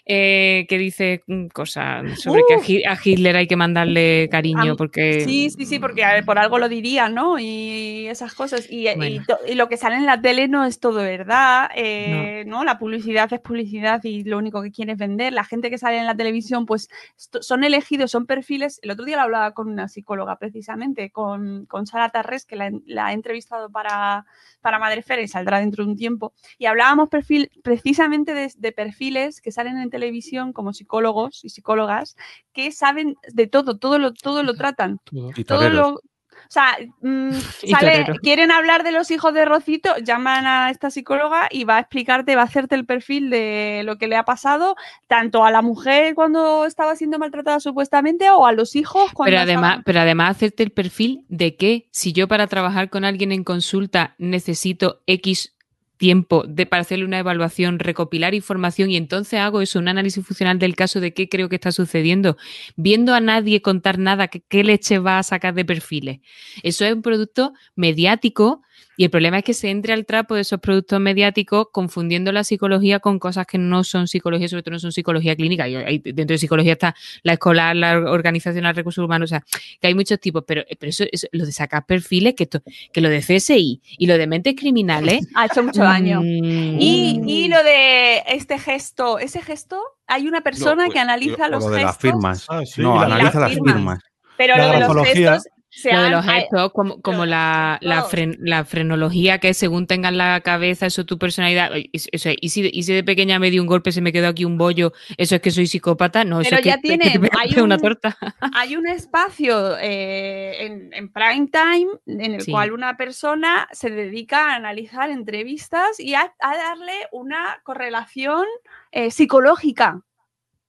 eh, 0.07 0.67
que 0.69 0.77
dice 0.77 1.23
mm, 1.25 1.47
cosas 1.47 2.19
sobre 2.19 2.43
que 2.47 2.85
a 2.85 2.97
Hitler 3.03 3.35
hay 3.35 3.47
que 3.47 3.55
mandarle 3.55 4.29
cariño 4.29 4.75
porque... 4.75 5.21
Sí, 5.21 5.49
sí, 5.49 5.65
sí, 5.65 5.79
porque 5.79 6.05
ver, 6.05 6.25
por 6.25 6.37
algo 6.37 6.59
lo 6.59 6.69
diría, 6.69 7.09
¿no? 7.09 7.39
Y 7.39 8.05
esas 8.07 8.35
cosas. 8.35 8.67
Y, 8.69 8.87
Bueno. 8.95 9.25
lo 9.55 9.67
que 9.67 9.77
sale 9.77 9.95
en 9.95 10.05
la 10.05 10.21
tele 10.21 10.47
no 10.47 10.63
es 10.63 10.79
todo 10.79 10.97
verdad, 10.97 11.69
eh, 11.75 12.43
no. 12.45 12.63
La 12.63 12.77
publicidad 12.77 13.31
es 13.33 13.39
publicidad 13.39 14.03
y 14.03 14.23
lo 14.23 14.37
único 14.37 14.61
que 14.61 14.71
quiere 14.71 14.91
es 14.91 14.97
vender. 14.99 15.33
La 15.33 15.43
gente 15.43 15.71
que 15.71 15.79
sale 15.79 15.97
en 15.97 16.05
la 16.05 16.15
televisión, 16.15 16.67
pues 16.67 16.87
son 17.15 17.63
elegidos, 17.63 18.11
son 18.11 18.27
perfiles. 18.27 18.79
El 18.83 18.91
otro 18.91 19.05
día 19.05 19.17
lo 19.17 19.23
hablaba 19.23 19.53
con 19.53 19.69
una 19.69 19.87
psicóloga, 19.87 20.37
precisamente, 20.37 21.09
con, 21.09 21.65
con 21.65 21.87
Sara 21.87 22.09
Tarrés, 22.09 22.45
que 22.45 22.55
la, 22.55 22.71
la 22.85 23.09
he 23.09 23.13
entrevistado 23.15 23.71
para, 23.71 24.25
para 24.65 24.79
Madrefera 24.79 25.21
y 25.21 25.27
saldrá 25.27 25.59
dentro 25.59 25.85
de 25.85 25.91
un 25.91 25.95
tiempo. 25.95 26.33
Y 26.57 26.65
hablábamos 26.65 27.09
perfil, 27.09 27.51
precisamente 27.61 28.33
de, 28.33 28.51
de 28.57 28.71
perfiles 28.71 29.39
que 29.39 29.51
salen 29.51 29.77
en 29.77 29.91
televisión 29.91 30.53
como 30.53 30.73
psicólogos 30.73 31.45
y 31.45 31.49
psicólogas 31.49 32.15
que 32.51 32.71
saben 32.71 33.15
de 33.31 33.45
todo, 33.45 33.77
todo 33.77 33.99
lo, 33.99 34.11
todo 34.11 34.41
lo 34.41 34.55
tratan. 34.55 34.99
Todo. 35.45 35.69
Lo, 35.69 36.01
o 36.47 36.51
sea, 36.51 36.77
mm, 37.01 37.29
sale- 37.79 38.05
quieren 38.21 38.51
hablar 38.51 38.83
de 38.83 38.91
los 38.91 39.11
hijos 39.11 39.33
de 39.33 39.45
Rocito, 39.45 39.95
llaman 40.03 40.45
a 40.45 40.69
esta 40.69 40.89
psicóloga 40.89 41.47
y 41.51 41.63
va 41.63 41.77
a 41.77 41.79
explicarte, 41.79 42.35
va 42.35 42.41
a 42.43 42.45
hacerte 42.45 42.75
el 42.75 42.85
perfil 42.85 43.29
de 43.29 43.81
lo 43.85 43.97
que 43.97 44.07
le 44.07 44.15
ha 44.15 44.23
pasado, 44.25 44.75
tanto 45.07 45.43
a 45.45 45.51
la 45.51 45.61
mujer 45.61 46.15
cuando 46.15 46.65
estaba 46.65 46.95
siendo 46.95 47.19
maltratada 47.19 47.59
supuestamente 47.59 48.29
o 48.31 48.45
a 48.45 48.51
los 48.51 48.75
hijos 48.75 49.11
cuando 49.13 49.31
Pero 49.31 49.41
además, 49.41 49.63
estaban- 49.71 49.83
pero 49.83 49.99
además 50.01 50.31
hacerte 50.31 50.63
el 50.63 50.71
perfil 50.71 51.25
de 51.29 51.55
que 51.55 51.87
si 51.91 52.13
yo 52.13 52.27
para 52.27 52.47
trabajar 52.47 52.89
con 52.89 53.05
alguien 53.05 53.31
en 53.31 53.43
consulta 53.43 54.15
necesito 54.17 55.01
X 55.07 55.54
tiempo 55.97 56.43
de, 56.47 56.65
para 56.65 56.81
hacerle 56.81 57.05
una 57.05 57.19
evaluación, 57.19 57.79
recopilar 57.79 58.33
información 58.33 58.91
y 58.91 58.97
entonces 58.97 59.39
hago 59.39 59.61
eso, 59.61 59.79
un 59.79 59.87
análisis 59.87 60.25
funcional 60.25 60.59
del 60.59 60.75
caso 60.75 60.99
de 60.99 61.13
qué 61.13 61.29
creo 61.29 61.49
que 61.49 61.55
está 61.55 61.71
sucediendo, 61.71 62.37
viendo 62.75 63.13
a 63.13 63.19
nadie 63.19 63.61
contar 63.61 63.97
nada, 63.99 64.27
¿qué, 64.27 64.41
qué 64.47 64.63
leche 64.63 64.99
va 64.99 65.19
a 65.19 65.23
sacar 65.23 65.53
de 65.53 65.65
perfiles? 65.65 66.19
Eso 66.63 66.85
es 66.85 66.93
un 66.93 67.01
producto 67.01 67.53
mediático 67.75 68.61
y 68.97 69.03
el 69.03 69.09
problema 69.09 69.39
es 69.39 69.43
que 69.43 69.53
se 69.53 69.69
entre 69.69 69.93
al 69.93 70.05
trapo 70.05 70.35
de 70.35 70.41
esos 70.41 70.59
productos 70.59 70.99
mediáticos 70.99 71.67
confundiendo 71.71 72.31
la 72.31 72.43
psicología 72.43 72.99
con 72.99 73.19
cosas 73.19 73.45
que 73.45 73.57
no 73.57 73.83
son 73.83 74.07
psicología, 74.07 74.47
sobre 74.47 74.63
todo 74.63 74.71
no 74.73 74.79
son 74.79 74.91
psicología 74.91 75.35
clínica. 75.35 75.67
Y 75.67 75.75
hay- 75.75 75.99
dentro 75.99 76.33
de 76.33 76.37
psicología 76.37 76.73
está 76.73 76.95
la 77.23 77.33
escolar, 77.33 77.75
la 77.75 77.97
organización, 77.99 78.63
los 78.63 78.75
recursos 78.75 79.03
humanos, 79.03 79.27
o 79.27 79.29
sea, 79.31 79.43
que 79.81 79.87
hay 79.87 79.95
muchos 79.95 80.19
tipos, 80.19 80.43
pero, 80.47 80.63
pero 80.79 80.89
eso, 80.89 81.03
eso- 81.11 81.27
lo 81.31 81.45
de 81.45 81.51
sacar 81.51 81.85
perfiles, 81.85 82.35
que 82.35 82.43
esto, 82.43 82.61
que 82.93 83.01
lo 83.01 83.09
de 83.09 83.21
CSI 83.21 83.81
y 83.97 84.07
lo 84.07 84.17
de 84.17 84.27
mentes 84.27 84.55
criminales. 84.55 85.27
ha 85.35 85.45
hecho 85.47 85.63
mucho 85.63 85.83
daño. 85.83 86.21
mm, 86.21 86.77
Y, 86.79 87.21
y 87.27 87.47
lo 87.49 87.63
de 87.63 88.19
este 88.27 88.57
gesto, 88.59 89.19
ese 89.19 89.41
gesto, 89.41 89.81
hay 90.07 90.27
una 90.27 90.41
persona 90.41 90.85
Lo- 90.87 90.91
que 90.93 90.99
analiza 90.99 91.47
lo- 91.49 91.55
los 91.57 91.63
lo 91.65 91.69
de 91.71 91.75
gestos. 91.77 91.85
las 91.93 91.97
firmas. 91.97 92.45
Ah, 92.49 92.61
sí, 92.65 92.81
no, 92.81 92.99
analiza 92.99 93.39
las 93.39 93.51
firmas. 93.53 93.73
firmas. 93.75 93.99
Pero 94.37 94.57
La 94.57 94.67
lo 94.67 94.73
de 94.73 94.79
los 94.93 95.07
gestos, 95.07 95.43
Lo 95.83 96.01
de 96.01 96.09
los 96.09 96.25
gestos, 96.25 96.71
como, 96.71 97.01
como 97.01 97.25
la, 97.25 97.77
la, 97.81 98.03
fren- 98.05 98.37
la 98.39 98.63
frenología, 98.65 99.39
que 99.39 99.53
según 99.53 99.87
tengas 99.87 100.13
la 100.13 100.39
cabeza, 100.41 100.85
eso 100.85 101.01
es 101.01 101.07
tu 101.07 101.17
personalidad. 101.19 101.71
Eso- 101.93 102.09
eso 102.11 102.29
es, 102.29 102.37
y, 102.41 102.49
si, 102.49 102.69
y 102.73 102.83
si 102.83 102.93
de 102.93 103.03
pequeña 103.03 103.39
me 103.39 103.51
di 103.51 103.59
un 103.59 103.67
golpe, 103.67 103.91
se 103.91 104.01
me 104.01 104.11
quedó 104.13 104.27
aquí 104.29 104.45
un 104.45 104.57
bollo, 104.57 104.93
eso 105.17 105.35
es 105.35 105.41
que 105.41 105.51
soy 105.51 105.67
psicópata. 105.67 106.23
No, 106.23 106.41
eso 106.41 106.49
Pero 106.49 106.57
es 106.59 106.63
que, 106.63 106.69
ya 106.69 106.75
que 106.81 106.81
te 106.81 106.87
tienen- 106.97 107.21
pegaste 107.21 107.55
hay 107.57 107.61
una 107.63 107.75
un- 107.75 107.81
torta. 107.81 108.17
hay 108.53 108.75
un 108.75 108.87
espacio 108.87 109.77
eh, 109.79 110.65
en, 110.65 110.93
en 110.93 111.11
prime 111.11 111.47
time 111.51 111.87
en 112.07 112.35
el 112.35 112.41
Sí. 112.41 112.51
cual 112.51 112.71
una 112.71 112.97
persona 112.97 113.67
se 113.71 113.89
dedica 113.89 114.51
a 114.51 114.55
analizar 114.55 115.09
entrevistas 115.09 115.99
y 115.99 116.13
a, 116.15 116.33
a 116.39 116.55
darle 116.57 116.93
una 117.11 117.59
correlación 117.63 118.45
eh, 118.91 119.11
psicológica. 119.11 120.01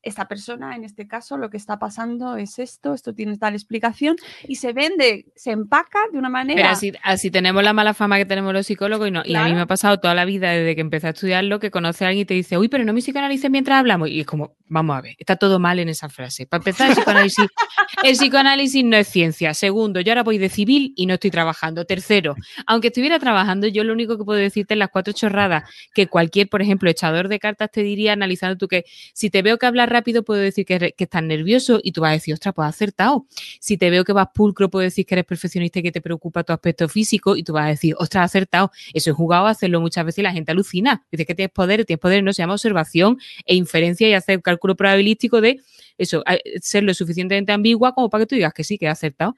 Esta 0.07 0.29
persona, 0.29 0.77
en 0.77 0.85
este 0.85 1.09
caso, 1.09 1.37
lo 1.37 1.51
que 1.51 1.57
está 1.57 1.79
pasando 1.79 2.37
es 2.37 2.59
esto, 2.61 2.95
esto 2.95 3.13
tiene 3.13 3.37
tal 3.39 3.55
explicación 3.55 4.17
y 4.47 4.55
se 4.55 4.73
vende, 4.73 5.27
se 5.35 5.51
empaca 5.51 5.99
de 6.13 6.19
una 6.19 6.29
manera. 6.29 6.63
Pero 6.63 6.69
así, 6.69 6.93
así 7.03 7.31
tenemos 7.31 7.63
la 7.65 7.73
mala 7.73 7.93
fama 7.93 8.17
que 8.17 8.25
tenemos 8.25 8.53
los 8.53 8.67
psicólogos 8.67 9.09
y, 9.09 9.11
no, 9.11 9.23
y 9.25 9.35
a 9.35 9.45
mí 9.45 9.53
me 9.53 9.63
ha 9.63 9.67
pasado 9.67 9.99
toda 9.99 10.15
la 10.15 10.25
vida 10.25 10.51
desde 10.51 10.77
que 10.77 10.81
empecé 10.81 11.09
a 11.09 11.11
estudiarlo 11.11 11.59
que 11.59 11.73
conoce 11.73 12.05
a 12.05 12.09
alguien 12.09 12.23
y 12.23 12.27
te 12.27 12.35
dice, 12.35 12.57
uy, 12.57 12.69
pero 12.69 12.85
no 12.85 12.93
me 12.93 13.01
psicoanalices 13.01 13.51
mientras 13.51 13.79
hablamos. 13.79 14.09
Y 14.09 14.21
es 14.21 14.27
como, 14.27 14.57
vamos 14.69 14.97
a 14.97 15.01
ver, 15.01 15.17
está 15.19 15.37
todo 15.37 15.59
mal 15.59 15.79
en 15.81 15.89
esa 15.89 16.09
frase. 16.09 16.47
Para 16.47 16.61
empezar, 16.61 16.91
el 16.91 16.95
psicoanálisis, 16.95 17.47
el 18.05 18.13
psicoanálisis 18.13 18.85
no 18.85 18.97
es 18.97 19.09
ciencia. 19.09 19.55
Segundo, 19.55 20.01
yo 20.01 20.13
ahora 20.13 20.23
voy 20.23 20.39
de 20.39 20.49
civil 20.49 20.93
y 20.97 21.07
no 21.07 21.15
estoy 21.15 21.31
trabajando. 21.31 21.85
Tercero, 21.85 22.37
aunque 22.67 22.89
estuviera 22.89 23.19
trabajando, 23.19 23.67
yo 23.67 23.85
lo 23.85 23.93
único 23.93 24.17
que 24.19 24.25
puedo 24.25 24.39
decirte 24.39 24.75
en 24.75 24.81
las 24.81 24.91
cuatro 24.91 25.13
chorradas 25.13 25.65
que 25.95 26.07
cualquier, 26.07 26.49
por 26.49 26.63
ejemplo, 26.63 26.89
echador 26.91 27.29
de 27.29 27.39
cartas 27.39 27.71
te 27.71 27.83
diría 27.83 28.13
analizando 28.13 28.57
tú 28.57 28.69
que 28.69 28.85
si 29.13 29.31
te 29.31 29.43
veo 29.43 29.59
que 29.59 29.67
hablas 29.67 29.89
rápido, 29.97 30.25
puedo 30.25 30.41
decir 30.41 30.65
que, 30.65 30.95
estás 30.97 31.23
nervioso 31.23 31.81
y 31.83 31.93
tú 31.93 32.03
vas 32.03 32.11
a 32.11 32.13
decir, 32.13 32.35
ostras, 32.35 32.55
pues 32.55 32.69
acertado. 32.69 33.27
Si 33.61 33.77
te 33.77 33.91
veo 33.91 34.05
que 34.05 34.13
vas 34.13 34.29
pulcro, 34.35 34.71
puedo 34.71 34.83
decir 34.83 35.07
que 35.07 35.15
eres 35.15 35.25
perfeccionista 35.25 35.79
y 35.79 35.83
que 35.83 35.93
te 35.93 36.01
preocupa 36.01 36.45
tu 36.45 36.53
aspecto 36.53 36.89
físico 36.89 37.37
y 37.37 37.43
tú 37.43 37.55
vas 37.55 37.67
a 37.67 37.69
decir, 37.69 37.95
ostras, 37.99 38.25
acertado. 38.25 38.71
Eso 38.95 39.11
he 39.11 39.13
jugado 39.13 39.47
a 39.47 39.51
hacerlo 39.51 39.81
muchas 39.81 40.05
veces 40.05 40.19
y 40.19 40.23
la 40.23 40.33
gente 40.33 40.53
alucina. 40.53 41.05
Dice 41.11 41.25
que 41.27 41.35
tienes 41.35 41.53
poder, 41.53 41.85
tienes 41.85 42.01
poder, 42.01 42.23
no 42.23 42.33
se 42.33 42.43
llama 42.43 42.55
observación 42.55 43.19
e 43.45 43.55
inferencia 43.55 44.09
y 44.09 44.13
hacer 44.13 44.43
cálculo 44.43 44.77
probabilístico 44.77 45.41
de 45.41 45.61
eso, 45.99 46.23
ser 46.61 46.85
lo 46.85 46.95
suficientemente 46.95 47.53
ambigua 47.53 47.93
como 47.93 48.11
para 48.11 48.23
que 48.23 48.29
tú 48.29 48.35
digas 48.35 48.53
que 48.53 48.65
sí, 48.65 48.79
que 48.79 48.89
has 48.89 48.99
acertado. 48.99 49.37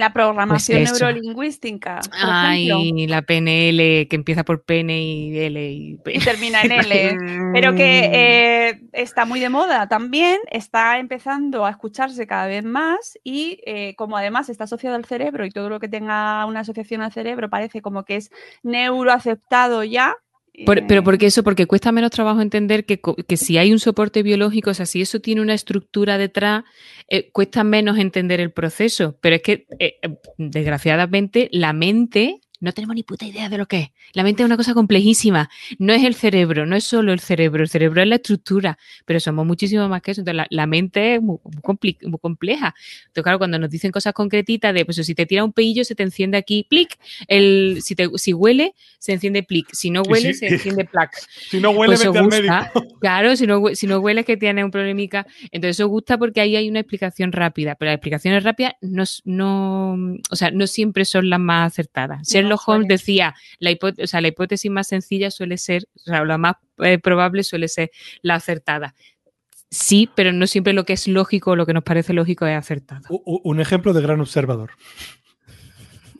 La 0.00 0.12
programación 0.12 0.82
Pues 0.82 1.00
neurolingüística, 1.00 2.00
por 2.00 2.14
ejemplo, 2.14 2.76
Ay, 2.78 3.06
la 3.06 3.22
PNL 3.22 4.08
que 4.08 4.16
empieza 4.16 4.44
por 4.44 4.64
pene 4.64 5.02
y 5.02 5.38
L 5.38 5.72
y 5.72 5.98
termina 6.24 6.62
en 6.62 6.72
L. 6.72 7.16
pero 7.52 7.74
que 7.74 8.10
eh, 8.12 8.80
está 8.92 9.26
muy 9.26 9.40
de 9.40 9.50
moda 9.50 9.88
también, 9.88 10.38
está 10.50 10.98
empezando 10.98 11.66
a 11.66 11.70
escucharse 11.70 12.26
cada 12.26 12.46
vez 12.46 12.64
más 12.64 13.18
y 13.22 13.60
eh, 13.66 13.94
como 13.96 14.16
además 14.16 14.48
está 14.48 14.64
asociado 14.64 14.96
al 14.96 15.04
cerebro 15.04 15.44
y 15.44 15.50
todo 15.50 15.68
lo 15.68 15.78
que 15.80 15.88
tenga 15.88 16.46
una 16.46 16.60
asociación 16.60 17.02
al 17.02 17.12
cerebro 17.12 17.50
parece 17.50 17.82
como 17.82 18.04
que 18.04 18.16
es 18.16 18.30
neuroaceptado 18.62 19.84
ya. 19.84 20.16
Por- 20.64 20.78
eh, 20.78 20.84
pero 20.86 21.02
porque 21.02 21.26
eso, 21.26 21.42
porque 21.42 21.66
cuesta 21.66 21.92
menos 21.92 22.10
trabajo 22.10 22.40
entender 22.40 22.84
que, 22.84 23.00
que 23.26 23.36
si 23.36 23.58
hay 23.58 23.72
un 23.72 23.78
soporte 23.78 24.22
biológico, 24.22 24.70
o 24.70 24.74
sea, 24.74 24.86
si 24.86 25.00
eso 25.00 25.20
tiene 25.20 25.40
una 25.40 25.54
estructura 25.54 26.18
detrás, 26.18 26.64
eh, 27.08 27.30
cuesta 27.32 27.64
menos 27.64 27.98
entender 27.98 28.40
el 28.40 28.50
proceso. 28.50 29.16
Pero 29.20 29.36
es 29.36 29.42
que, 29.42 29.66
eh, 29.78 29.98
desgraciadamente, 30.38 31.48
la 31.52 31.72
mente, 31.72 32.40
no 32.60 32.72
tenemos 32.72 32.94
ni 32.94 33.02
puta 33.02 33.26
idea 33.26 33.48
de 33.48 33.58
lo 33.58 33.66
que 33.66 33.78
es. 33.78 33.88
La 34.12 34.22
mente 34.22 34.42
es 34.42 34.46
una 34.46 34.56
cosa 34.56 34.74
complejísima. 34.74 35.48
No 35.78 35.92
es 35.92 36.04
el 36.04 36.14
cerebro, 36.14 36.66
no 36.66 36.76
es 36.76 36.84
solo 36.84 37.12
el 37.12 37.20
cerebro, 37.20 37.62
el 37.62 37.68
cerebro 37.68 38.02
es 38.02 38.08
la 38.08 38.16
estructura, 38.16 38.78
pero 39.06 39.18
somos 39.20 39.46
muchísimo 39.46 39.88
más 39.88 40.02
que 40.02 40.10
eso. 40.12 40.20
Entonces, 40.20 40.36
la, 40.36 40.46
la 40.50 40.66
mente 40.66 41.14
es 41.16 41.22
muy, 41.22 41.38
muy 41.44 42.18
compleja. 42.20 42.74
Entonces, 43.00 43.22
claro, 43.22 43.38
cuando 43.38 43.58
nos 43.58 43.70
dicen 43.70 43.90
cosas 43.90 44.12
concretitas 44.12 44.72
de, 44.74 44.84
pues 44.84 44.96
si 44.98 45.14
te 45.14 45.26
tira 45.26 45.42
un 45.44 45.52
peillo, 45.52 45.84
se 45.84 45.94
te 45.94 46.02
enciende 46.02 46.36
aquí, 46.38 46.66
plic, 46.68 46.98
el, 47.28 47.78
si, 47.82 47.94
te, 47.94 48.08
si 48.16 48.32
huele, 48.32 48.74
se 48.98 49.12
enciende 49.12 49.42
plic, 49.42 49.68
si 49.72 49.90
no 49.90 50.02
huele, 50.02 50.32
si- 50.34 50.40
se 50.40 50.46
enciende 50.48 50.84
plac. 50.84 51.10
Si 51.50 51.58
no 51.60 51.70
huele, 51.70 51.96
Pues 51.96 52.06
vete 52.06 52.18
al 52.18 52.24
médico. 52.28 52.54
Claro, 53.00 53.34
si 53.34 53.46
no, 53.46 53.62
si 53.72 53.86
no 53.86 53.98
hueles 53.98 54.26
que 54.26 54.36
tiene 54.36 54.62
un 54.62 54.70
problemica. 54.70 55.26
Entonces 55.52 55.76
eso 55.76 55.88
gusta 55.88 56.18
porque 56.18 56.40
ahí 56.42 56.54
hay 56.56 56.68
una 56.68 56.80
explicación 56.80 57.32
rápida, 57.32 57.74
pero 57.74 57.88
las 57.90 57.96
explicaciones 57.96 58.44
rápidas 58.44 58.74
no, 58.82 59.04
no, 59.24 60.18
o 60.30 60.36
sea, 60.36 60.50
no 60.50 60.66
siempre 60.66 61.04
son 61.06 61.30
las 61.30 61.40
más 61.40 61.72
acertadas. 61.72 62.28
Sherlock 62.50 62.68
Holmes 62.68 62.88
decía, 62.88 63.34
la, 63.58 63.70
hipó- 63.70 64.02
o 64.02 64.06
sea, 64.06 64.20
la 64.20 64.28
hipótesis 64.28 64.70
más 64.70 64.88
sencilla 64.88 65.30
suele 65.30 65.56
ser, 65.58 65.84
o 65.94 65.98
sea, 66.00 66.24
la 66.24 66.38
más 66.38 66.56
eh, 66.78 66.98
probable 66.98 67.44
suele 67.44 67.68
ser 67.68 67.90
la 68.22 68.34
acertada. 68.36 68.94
Sí, 69.70 70.10
pero 70.16 70.32
no 70.32 70.46
siempre 70.48 70.72
lo 70.72 70.84
que 70.84 70.94
es 70.94 71.06
lógico 71.06 71.52
o 71.52 71.56
lo 71.56 71.64
que 71.64 71.72
nos 71.72 71.84
parece 71.84 72.12
lógico 72.12 72.44
es 72.46 72.56
acertado. 72.56 73.02
Un 73.24 73.60
ejemplo 73.60 73.92
de 73.92 74.02
gran 74.02 74.20
observador. 74.20 74.70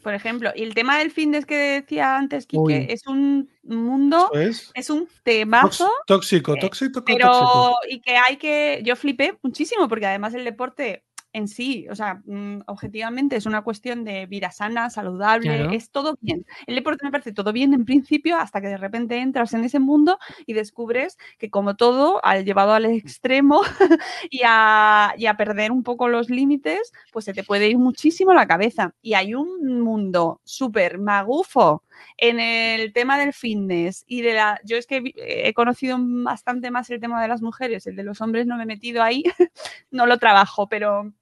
Por 0.02 0.14
ejemplo, 0.14 0.50
y 0.54 0.62
el 0.62 0.72
tema 0.74 0.98
del 0.98 1.10
fitness 1.10 1.44
que 1.44 1.56
decía 1.56 2.16
antes, 2.16 2.46
Quique, 2.46 2.58
Uy. 2.58 2.86
es 2.88 3.06
un 3.06 3.50
mundo, 3.62 4.30
es. 4.32 4.70
es 4.72 4.88
un 4.88 5.06
temazo. 5.24 5.90
Tóxico, 6.06 6.54
eh, 6.54 6.60
tóxico, 6.60 7.02
tóxico. 7.02 7.18
Pero, 7.18 7.74
y 7.88 8.00
que 8.00 8.16
hay 8.16 8.36
que, 8.38 8.80
yo 8.82 8.96
flipé 8.96 9.36
muchísimo, 9.42 9.88
porque 9.88 10.06
además 10.06 10.32
el 10.32 10.44
deporte 10.44 11.04
en 11.32 11.46
sí, 11.48 11.86
o 11.90 11.94
sea, 11.94 12.20
mm, 12.24 12.62
objetivamente 12.66 13.36
es 13.36 13.46
una 13.46 13.62
cuestión 13.62 14.04
de 14.04 14.26
vida 14.26 14.50
sana, 14.50 14.90
saludable, 14.90 15.56
Claro. 15.58 15.70
es 15.72 15.90
todo 15.90 16.16
bien. 16.20 16.44
El 16.66 16.74
deporte 16.74 17.04
me 17.04 17.12
parece 17.12 17.32
todo 17.32 17.52
bien 17.52 17.72
en 17.74 17.84
principio, 17.84 18.36
hasta 18.36 18.60
que 18.60 18.66
de 18.68 18.76
repente 18.76 19.16
entras 19.18 19.52
en 19.54 19.62
ese 19.64 19.78
mundo 19.78 20.18
y 20.46 20.54
descubres 20.54 21.18
que 21.38 21.48
como 21.50 21.76
todo, 21.76 22.24
al 22.24 22.44
llevado 22.44 22.72
al 22.72 22.86
extremo 22.86 23.60
y, 24.30 24.40
a, 24.44 25.14
y 25.16 25.26
a 25.26 25.36
perder 25.36 25.70
un 25.72 25.82
poco 25.84 26.08
los 26.08 26.30
límites, 26.30 26.92
pues 27.12 27.24
se 27.26 27.32
te 27.34 27.44
puede 27.44 27.68
ir 27.68 27.78
muchísimo 27.78 28.32
la 28.34 28.46
cabeza. 28.46 28.94
Y 29.00 29.14
hay 29.14 29.34
un 29.34 29.80
mundo 29.80 30.40
súper 30.44 30.98
magufo 30.98 31.84
en 32.16 32.40
el 32.40 32.92
tema 32.92 33.18
del 33.18 33.32
fitness 33.32 34.04
y 34.06 34.22
de 34.22 34.34
la... 34.34 34.60
Yo 34.64 34.76
es 34.76 34.86
que 34.86 35.00
vi- 35.00 35.14
he 35.16 35.52
conocido 35.54 35.96
bastante 36.00 36.70
más 36.70 36.90
el 36.90 36.98
tema 37.00 37.22
de 37.22 37.28
las 37.28 37.42
mujeres, 37.42 37.86
el 37.86 37.94
de 37.96 38.02
los 38.04 38.20
hombres 38.20 38.46
no 38.46 38.56
me 38.56 38.64
he 38.64 38.66
metido 38.66 39.02
ahí, 39.02 39.22
no 39.90 40.06
lo 40.06 40.18
trabajo, 40.18 40.68
pero 40.68 41.12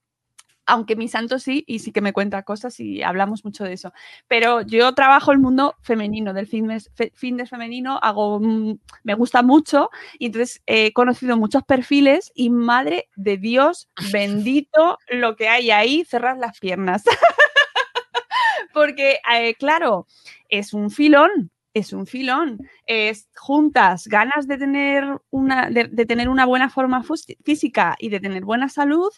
aunque 0.69 0.95
mi 0.95 1.07
santo 1.07 1.39
sí, 1.39 1.63
y 1.67 1.79
sí 1.79 1.91
que 1.91 2.01
me 2.01 2.13
cuenta 2.13 2.43
cosas 2.43 2.79
y 2.79 3.01
hablamos 3.03 3.43
mucho 3.43 3.63
de 3.63 3.73
eso. 3.73 3.91
Pero 4.27 4.61
yo 4.61 4.93
trabajo 4.93 5.31
el 5.31 5.39
mundo 5.39 5.75
femenino, 5.81 6.33
del 6.33 6.47
fitness, 6.47 6.89
fe- 6.95 7.11
fitness 7.15 7.49
femenino, 7.49 7.99
hago, 8.01 8.39
mm, 8.39 8.77
me 9.03 9.13
gusta 9.15 9.41
mucho 9.43 9.89
y 10.17 10.27
entonces 10.27 10.61
he 10.65 10.93
conocido 10.93 11.35
muchos 11.37 11.63
perfiles 11.63 12.31
y 12.35 12.49
madre 12.49 13.09
de 13.15 13.37
Dios, 13.37 13.89
bendito 14.11 14.97
lo 15.09 15.35
que 15.35 15.49
hay 15.49 15.71
ahí, 15.71 16.05
cerrar 16.05 16.37
las 16.37 16.59
piernas. 16.59 17.03
Porque, 18.73 19.19
eh, 19.33 19.55
claro, 19.55 20.07
es 20.49 20.73
un 20.73 20.89
filón, 20.91 21.51
es 21.79 21.93
un 21.93 22.05
filón. 22.05 22.59
Es 22.85 23.29
juntas 23.35 24.07
ganas 24.07 24.47
de 24.47 24.57
tener 24.57 25.05
una, 25.29 25.69
de, 25.69 25.87
tener 26.05 26.29
una 26.29 26.45
buena 26.45 26.69
forma 26.69 27.03
física 27.43 27.95
y 27.99 28.09
de 28.09 28.19
tener 28.19 28.45
buena 28.45 28.69
salud 28.69 29.09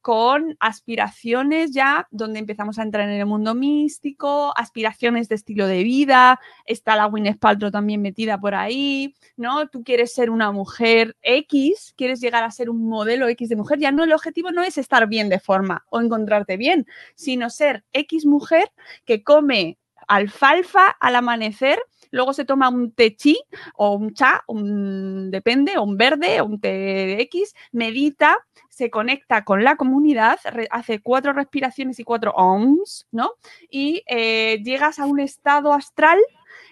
con 0.00 0.56
aspiraciones 0.60 1.72
ya 1.72 2.06
donde 2.10 2.38
empezamos 2.38 2.78
a 2.78 2.82
entrar 2.82 3.08
en 3.08 3.16
el 3.16 3.26
mundo 3.26 3.54
místico, 3.54 4.52
aspiraciones 4.56 5.28
de 5.28 5.34
estilo 5.34 5.66
de 5.66 5.82
vida, 5.82 6.40
está 6.64 6.96
la 6.96 7.06
Gwyneth 7.06 7.38
Paltrow 7.38 7.70
también 7.70 8.00
metida 8.00 8.38
por 8.38 8.54
ahí, 8.54 9.14
¿no? 9.36 9.68
Tú 9.68 9.82
quieres 9.82 10.14
ser 10.14 10.30
una 10.30 10.52
mujer 10.52 11.16
X, 11.20 11.94
quieres 11.96 12.20
llegar 12.20 12.44
a 12.44 12.50
ser 12.50 12.70
un 12.70 12.88
modelo 12.88 13.28
X 13.28 13.48
de 13.48 13.56
mujer, 13.56 13.80
ya 13.80 13.90
no 13.90 14.04
el 14.04 14.12
objetivo 14.12 14.50
no 14.52 14.62
es 14.62 14.78
estar 14.78 15.08
bien 15.08 15.28
de 15.28 15.40
forma 15.40 15.84
o 15.90 16.00
encontrarte 16.00 16.56
bien, 16.56 16.86
sino 17.14 17.50
ser 17.50 17.84
X 17.92 18.24
mujer 18.24 18.70
que 19.04 19.22
come 19.22 19.78
alfalfa 20.08 20.88
al 21.00 21.16
amanecer, 21.16 21.78
luego 22.10 22.32
se 22.32 22.44
toma 22.44 22.68
un 22.68 22.92
té 22.92 23.14
chi 23.16 23.38
o 23.74 23.94
un 23.94 24.14
cha, 24.14 24.42
un, 24.46 25.30
depende, 25.30 25.76
o 25.78 25.82
un 25.82 25.96
verde, 25.96 26.40
o 26.40 26.46
un 26.46 26.60
té 26.60 27.20
X, 27.22 27.54
medita, 27.72 28.36
se 28.70 28.90
conecta 28.90 29.44
con 29.44 29.64
la 29.64 29.76
comunidad, 29.76 30.38
hace 30.70 31.00
cuatro 31.00 31.32
respiraciones 31.32 31.98
y 31.98 32.04
cuatro 32.04 32.32
ohms, 32.36 33.06
¿no? 33.10 33.32
Y 33.70 34.02
eh, 34.06 34.60
llegas 34.62 34.98
a 34.98 35.06
un 35.06 35.18
estado 35.20 35.72
astral 35.72 36.18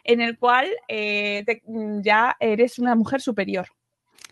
en 0.05 0.21
el 0.21 0.39
cual 0.39 0.69
eh, 0.89 1.43
te- 1.47 1.63
ya 2.03 2.37
eres 2.39 2.79
una 2.79 2.95
mujer 2.95 3.21
superior. 3.21 3.67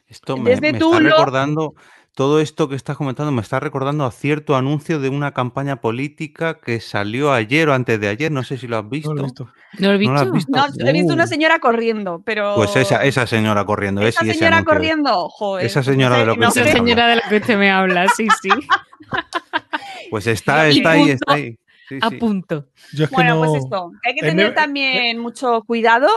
Esto 0.06 0.36
me, 0.36 0.50
Desde 0.50 0.72
me 0.72 0.78
tú 0.78 0.90
está 0.92 1.00
lo- 1.00 1.10
recordando, 1.10 1.74
todo 2.14 2.40
esto 2.40 2.68
que 2.68 2.76
estás 2.76 2.96
comentando 2.96 3.32
me 3.32 3.40
está 3.42 3.58
recordando 3.60 4.04
a 4.04 4.12
cierto 4.12 4.54
anuncio 4.56 5.00
de 5.00 5.08
una 5.08 5.32
campaña 5.32 5.76
política 5.80 6.60
que 6.60 6.80
salió 6.80 7.32
ayer 7.32 7.68
o 7.68 7.74
antes 7.74 7.98
de 8.00 8.08
ayer, 8.08 8.30
no 8.30 8.44
sé 8.44 8.56
si 8.56 8.68
lo 8.68 8.78
has 8.78 8.88
visto. 8.88 9.12
No 9.14 9.16
lo 9.16 9.22
he 9.22 9.24
visto. 9.26 9.44
¿No 9.78 9.88
lo 9.88 9.94
he 9.94 9.98
¿No 10.06 10.12
lo 10.12 10.20
has 10.20 10.30
visto? 10.32 10.52
visto? 10.52 10.84
No, 10.84 10.88
he 10.88 10.92
visto 10.92 11.12
una 11.14 11.24
Uh. 11.24 11.26
señora 11.26 11.58
corriendo, 11.58 12.22
pero... 12.24 12.54
Pues 12.54 12.76
esa, 12.76 13.02
esa 13.04 13.26
señora 13.26 13.64
corriendo, 13.64 14.00
¿eh? 14.02 14.08
Esa 14.08 14.24
señora 14.24 14.62
corriendo, 14.64 15.28
joder. 15.28 15.66
Esa 15.66 15.80
pues 15.80 15.86
señora 15.86 16.14
no 16.16 16.20
de 16.20 16.26
lo 16.26 16.34
que 16.34 16.40
no 16.40 16.48
usted 16.48 16.60
Esa 16.62 16.70
sé. 16.72 16.78
habla. 16.78 16.84
señora 16.90 17.08
de 17.08 17.16
la 17.16 17.22
que 17.28 17.36
usted 17.36 17.58
me 17.58 17.70
habla, 17.70 18.06
sí, 18.16 18.28
sí. 18.42 18.48
Pues 20.10 20.26
está, 20.26 20.68
está 20.68 20.90
ahí, 20.92 21.10
está 21.10 21.32
ahí. 21.34 21.58
Sí, 21.88 21.98
A 22.00 22.08
sí. 22.08 22.16
punto. 22.16 22.66
Yo 22.94 23.04
es 23.04 23.10
que 23.10 23.14
Bueno, 23.16 23.34
no- 23.34 23.40
pues 23.50 23.64
esto, 23.64 23.90
que 24.02 24.08
hay 24.08 24.14
que 24.14 24.20
en 24.26 24.30
tener 24.30 24.46
el- 24.46 24.54
también 24.54 25.18
mucho 25.18 25.62
cuidado 25.66 26.08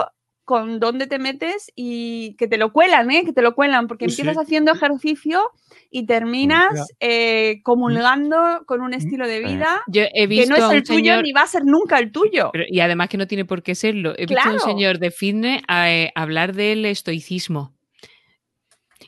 con 0.48 0.80
dónde 0.80 1.06
te 1.06 1.18
metes 1.18 1.70
y 1.76 2.34
que 2.38 2.48
te 2.48 2.56
lo 2.56 2.72
cuelan, 2.72 3.10
¿eh? 3.10 3.22
Que 3.22 3.34
te 3.34 3.42
lo 3.42 3.54
cuelan, 3.54 3.86
porque 3.86 4.06
Sí, 4.08 4.14
sí. 4.14 4.20
empiezas 4.22 4.42
haciendo 4.42 4.72
ejercicio 4.72 5.42
y 5.90 6.06
terminas 6.06 6.72
Mira. 6.72 6.84
eh, 7.00 7.60
comulgando 7.62 8.62
con 8.64 8.80
un 8.80 8.94
estilo 8.94 9.26
de 9.28 9.40
vida 9.40 9.82
Yo 9.88 10.04
he 10.14 10.26
que 10.26 10.46
no 10.46 10.56
es 10.56 10.62
a 10.62 10.72
el 10.74 10.82
tuyo 10.84 10.96
señor, 10.96 11.22
ni 11.22 11.32
va 11.32 11.42
a 11.42 11.46
ser 11.46 11.66
nunca 11.66 11.98
el 11.98 12.10
tuyo. 12.12 12.48
pero- 12.50 12.64
y 12.66 12.80
además 12.80 13.10
que 13.10 13.18
no 13.18 13.26
tiene 13.26 13.44
por 13.44 13.62
qué 13.62 13.74
serlo. 13.74 14.14
He 14.16 14.24
visto 14.24 14.48
a 14.48 14.52
un 14.54 14.60
señor 14.60 14.98
de 14.98 15.10
fitness 15.10 15.60
eh, 15.68 16.10
hablar 16.14 16.54
del 16.54 16.86
estoicismo. 16.86 17.74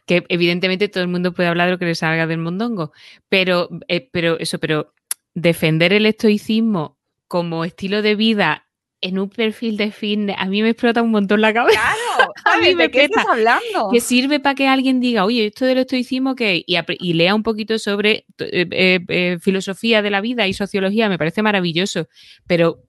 Que 0.04 0.24
evidentemente 0.28 0.88
todo 0.88 1.02
el 1.02 1.08
mundo 1.08 1.32
puede 1.32 1.48
hablar 1.48 1.68
de 1.68 1.72
lo 1.72 1.78
que 1.78 1.86
le 1.86 1.94
salga 1.94 2.26
del 2.26 2.36
mondongo. 2.38 2.92
Pero, 3.30 3.70
eh, 3.88 4.10
pero 4.12 4.38
eso, 4.38 4.58
pero 4.58 4.92
defender 5.34 5.94
el 5.94 6.04
estoicismo 6.04 6.98
como 7.28 7.64
estilo 7.64 8.02
de 8.02 8.14
vida 8.14 8.66
en 9.02 9.18
un 9.18 9.28
perfil 9.28 9.76
de 9.76 9.90
fitness, 9.92 10.36
a 10.38 10.46
mí 10.46 10.62
me 10.62 10.70
explota 10.70 11.02
un 11.02 11.10
montón 11.10 11.40
la 11.40 11.52
cabeza. 11.52 11.80
Claro, 11.80 12.32
A 12.44 12.58
mí 12.58 12.64
¿sabes? 12.64 12.76
me 12.76 12.82
¿De 12.84 12.90
qué 12.90 13.04
estás 13.04 13.26
hablando? 13.26 13.88
que 13.92 14.00
sirve 14.00 14.40
para 14.40 14.54
que 14.54 14.68
alguien 14.68 15.00
diga, 15.00 15.24
oye, 15.24 15.46
esto 15.46 15.64
del 15.64 15.78
estoicismo 15.78 16.34
que 16.34 16.64
y 16.66 17.12
lea 17.14 17.34
un 17.34 17.42
poquito 17.42 17.78
sobre 17.78 18.26
eh, 18.38 18.66
eh, 18.70 19.00
eh, 19.08 19.38
filosofía 19.40 20.02
de 20.02 20.10
la 20.10 20.20
vida 20.20 20.46
y 20.46 20.52
sociología, 20.52 21.08
me 21.08 21.18
parece 21.18 21.42
maravilloso, 21.42 22.08
pero 22.46 22.82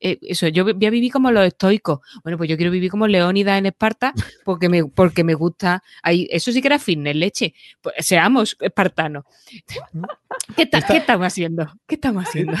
eh, 0.00 0.18
eso, 0.22 0.48
yo 0.48 0.64
voy 0.64 0.86
a 0.86 0.90
vivir 0.90 1.10
como 1.12 1.30
los 1.30 1.46
estoicos. 1.46 2.00
Bueno, 2.22 2.38
pues 2.38 2.48
yo 2.50 2.56
quiero 2.56 2.70
vivir 2.72 2.90
como 2.90 3.06
Leónidas 3.06 3.58
en 3.58 3.66
Esparta 3.66 4.12
porque 4.44 4.68
me, 4.68 4.84
porque 4.84 5.24
me 5.24 5.34
gusta. 5.34 5.82
Ahí, 6.02 6.28
eso 6.30 6.52
sí 6.52 6.60
que 6.60 6.68
era 6.68 6.78
fitness, 6.78 7.16
leche. 7.16 7.54
Pues 7.80 7.94
seamos 8.00 8.56
espartanos. 8.60 9.24
¿Qué, 10.56 10.66
ta- 10.66 10.78
Está- 10.78 10.92
¿Qué 10.92 10.98
estamos 10.98 11.26
haciendo? 11.26 11.72
¿Qué 11.86 11.94
estamos 11.96 12.24
haciendo? 12.26 12.52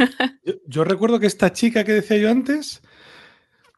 Yo, 0.44 0.54
yo 0.66 0.84
recuerdo 0.84 1.18
que 1.20 1.26
esta 1.26 1.52
chica 1.52 1.84
que 1.84 1.92
decía 1.92 2.16
yo 2.18 2.30
antes, 2.30 2.80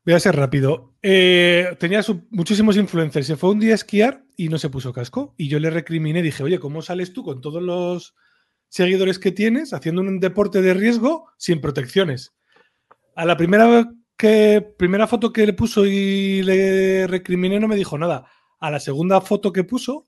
voy 0.04 0.14
a 0.14 0.20
ser 0.20 0.36
rápido, 0.36 0.94
eh, 1.02 1.76
tenía 1.78 2.02
su- 2.02 2.26
muchísimos 2.30 2.76
influencers. 2.76 3.26
Se 3.26 3.36
fue 3.36 3.50
un 3.50 3.58
día 3.60 3.72
a 3.72 3.76
esquiar 3.76 4.24
y 4.36 4.48
no 4.48 4.58
se 4.58 4.68
puso 4.70 4.92
casco. 4.92 5.34
Y 5.38 5.48
yo 5.48 5.58
le 5.60 5.70
recriminé, 5.70 6.22
dije, 6.22 6.42
oye, 6.42 6.58
¿cómo 6.58 6.82
sales 6.82 7.12
tú 7.12 7.22
con 7.24 7.40
todos 7.40 7.62
los 7.62 8.14
seguidores 8.68 9.18
que 9.18 9.32
tienes 9.32 9.72
haciendo 9.72 10.02
un 10.02 10.20
deporte 10.20 10.60
de 10.62 10.74
riesgo 10.74 11.26
sin 11.38 11.60
protecciones? 11.60 12.34
A 13.18 13.24
la 13.24 13.36
primera, 13.36 13.90
que, 14.16 14.60
primera 14.78 15.06
foto 15.08 15.32
que 15.32 15.44
le 15.44 15.52
puso 15.52 15.84
y 15.84 16.42
le 16.42 17.06
recriminé 17.08 17.58
no 17.58 17.66
me 17.66 17.74
dijo 17.74 17.98
nada. 17.98 18.26
A 18.60 18.70
la 18.70 18.78
segunda 18.78 19.20
foto 19.20 19.52
que 19.52 19.64
puso, 19.64 20.06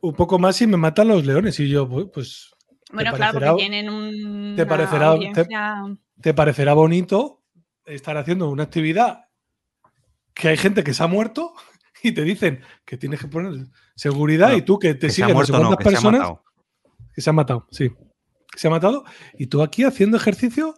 un 0.00 0.14
poco 0.14 0.38
más 0.38 0.60
y 0.62 0.66
me 0.68 0.76
matan 0.76 1.08
los 1.08 1.26
leones. 1.26 1.58
Y 1.58 1.68
yo, 1.68 1.88
pues, 1.88 2.06
pues 2.12 2.50
bueno, 2.92 3.10
te 3.10 3.16
claro, 3.16 3.32
porque 3.32 3.46
parecerá- 3.46 3.56
tienen 3.56 3.88
un. 3.90 4.54
te 4.56 4.66
parecerá- 4.66 4.98
te- 4.98 5.04
audiencia- 5.40 5.48
te 6.20 6.34
parecerá 6.34 6.74
bonito 6.74 7.42
estar 7.84 8.16
haciendo 8.16 8.48
una 8.50 8.62
actividad 8.64 9.24
que 10.34 10.48
hay 10.48 10.56
gente 10.56 10.84
que 10.84 10.94
se 10.94 11.02
ha 11.02 11.06
muerto 11.08 11.54
y 12.04 12.12
te 12.12 12.22
dicen 12.22 12.60
que 12.84 12.96
tienes 12.96 13.20
que 13.20 13.26
poner 13.28 13.66
seguridad 13.96 14.52
y 14.52 14.62
tú 14.62 14.78
que 14.78 14.94
te 14.94 15.08
Que 15.08 15.12
se 15.12 15.24
ha 15.24 15.26
siguen 15.26 15.38
no 15.38 15.44
sé 15.44 15.52
muerto, 15.52 15.70
no, 15.70 15.76
se 15.76 15.84
personas 15.84 16.20
matado. 16.20 16.44
que 17.14 17.20
se 17.20 17.30
ha 17.30 17.32
matado, 17.32 17.66
sí. 17.72 17.88
Que 18.52 18.58
se 18.60 18.68
ha 18.68 18.70
matado 18.70 19.04
y 19.36 19.46
tú 19.48 19.60
aquí 19.62 19.82
haciendo 19.84 20.16
ejercicio 20.16 20.74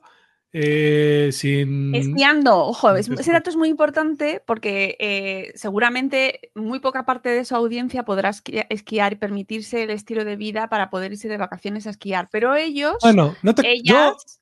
eh, 0.53 1.31
sin 1.33 1.95
Esquiando, 1.95 2.57
ojo, 2.67 2.95
es- 2.97 3.09
ese 3.09 3.33
dato 3.33 3.51
es 3.51 3.57
muy 3.57 3.69
importante 3.69 4.43
porque 4.47 4.97
eh, 4.99 5.53
seguramente 5.55 6.51
muy 6.55 6.81
poca 6.81 7.05
parte 7.07 7.29
de 7.29 7.45
su 7.45 7.55
audiencia 7.55 8.05
podrá 8.05 8.31
esqui- 8.31 8.67
esquiar 8.69 9.13
y 9.13 9.17
permitirse 9.17 9.85
el 9.85 9.91
estilo 9.91 10.25
de 10.25 10.37
vida 10.37 10.69
para 10.69 10.91
poder 10.91 11.13
irse 11.13 11.29
de 11.29 11.37
vacaciones 11.37 11.87
a 11.87 11.91
esquiar. 11.91 12.29
Pero 12.33 12.55
ellos, 12.57 12.97
Bueno, 13.01 13.37
no 13.43 13.55
te, 13.55 13.63
yo, 13.63 13.69
ellas, 13.71 14.41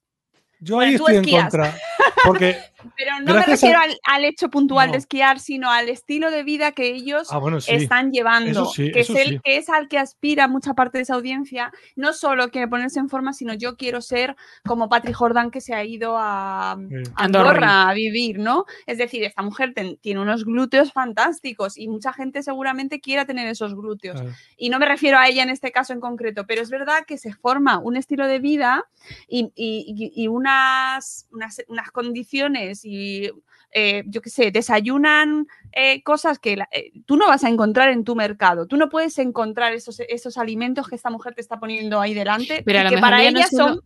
yo 0.60 0.80
ahí 0.80 0.96
bueno, 0.96 1.10
estoy 1.20 1.34
en 1.34 1.40
contra. 1.42 1.76
Porque, 2.24 2.56
pero 2.96 3.12
no 3.24 3.34
me 3.34 3.40
a- 3.40 3.44
refiero 3.44 3.78
al, 3.80 3.98
al 4.04 4.24
hecho 4.24 4.48
puntual 4.50 4.86
No. 4.88 4.92
de 4.92 4.98
esquiar, 4.98 5.40
sino 5.40 5.70
al 5.70 5.88
estilo 5.88 6.30
de 6.30 6.42
vida 6.44 6.72
que 6.72 6.86
ellos 6.94 7.28
ah, 7.30 7.38
bueno, 7.38 7.60
sí. 7.60 7.72
están 7.74 8.12
llevando, 8.12 8.66
sí, 8.66 8.90
que, 8.92 9.00
es 9.00 9.10
el, 9.10 9.28
sí. 9.28 9.40
que 9.44 9.56
es 9.56 9.68
al 9.68 9.88
que 9.88 9.98
aspira 9.98 10.48
mucha 10.48 10.74
parte 10.74 10.98
de 10.98 11.02
esa 11.02 11.14
audiencia. 11.14 11.72
No 11.96 12.12
solo 12.12 12.50
quiere 12.50 12.68
ponerse 12.68 12.98
en 13.00 13.08
forma, 13.08 13.32
sino 13.32 13.54
yo 13.54 13.76
quiero 13.76 14.00
ser 14.00 14.36
como 14.64 14.88
Patrick 14.88 15.14
Jordan 15.16 15.50
que 15.50 15.60
se 15.60 15.74
ha 15.74 15.84
ido 15.84 16.16
a, 16.18 16.76
Sí. 16.88 16.94
a 17.14 17.24
Andorra. 17.24 17.50
Andorra 17.50 17.88
a 17.90 17.94
vivir, 17.94 18.38
¿no? 18.38 18.64
Es 18.86 18.98
decir, 18.98 19.24
esta 19.24 19.42
mujer 19.42 19.74
ten- 19.74 19.96
tiene 19.98 20.20
unos 20.20 20.44
glúteos 20.44 20.92
fantásticos 20.92 21.76
y 21.78 21.88
mucha 21.88 22.12
gente 22.12 22.42
seguramente 22.42 23.00
quiera 23.00 23.24
tener 23.24 23.48
esos 23.48 23.74
glúteos. 23.74 24.20
Ah, 24.20 24.26
Y 24.56 24.70
no 24.70 24.78
me 24.78 24.86
refiero 24.86 25.18
a 25.18 25.28
ella 25.28 25.42
en 25.42 25.50
este 25.50 25.72
caso 25.72 25.92
en 25.92 26.00
concreto, 26.00 26.46
pero 26.46 26.62
es 26.62 26.70
verdad 26.70 27.04
que 27.06 27.18
se 27.18 27.32
forma 27.32 27.78
un 27.78 27.96
estilo 27.96 28.26
de 28.26 28.38
vida 28.38 28.84
y, 29.28 29.50
y- 29.56 29.84
y- 30.14 30.22
y 30.24 30.28
unas, 30.28 31.26
unas, 31.32 31.62
unas 31.68 31.90
condiciones 31.90 32.67
y, 32.84 33.30
eh, 33.72 34.02
yo 34.06 34.20
qué 34.22 34.30
sé, 34.30 34.50
desayunan 34.50 35.46
eh, 35.72 36.02
cosas 36.02 36.38
que 36.38 36.56
la- 36.56 36.68
eh, 36.72 36.92
tú 37.06 37.16
no 37.16 37.26
vas 37.26 37.44
a 37.44 37.48
encontrar 37.48 37.90
en 37.90 38.04
tu 38.04 38.14
mercado. 38.16 38.66
Tú 38.66 38.76
no 38.76 38.88
puedes 38.88 39.18
encontrar 39.18 39.72
esos, 39.74 40.00
esos 40.00 40.38
alimentos 40.38 40.88
que 40.88 40.96
esta 40.96 41.10
mujer 41.10 41.34
te 41.34 41.40
está 41.40 41.58
poniendo 41.60 42.00
ahí 42.00 42.14
delante 42.14 42.62
Pero 42.64 42.80
y 42.80 42.88
que 42.88 42.98
para 42.98 43.18
no 43.18 43.28
ella 43.28 43.46
son... 43.48 43.80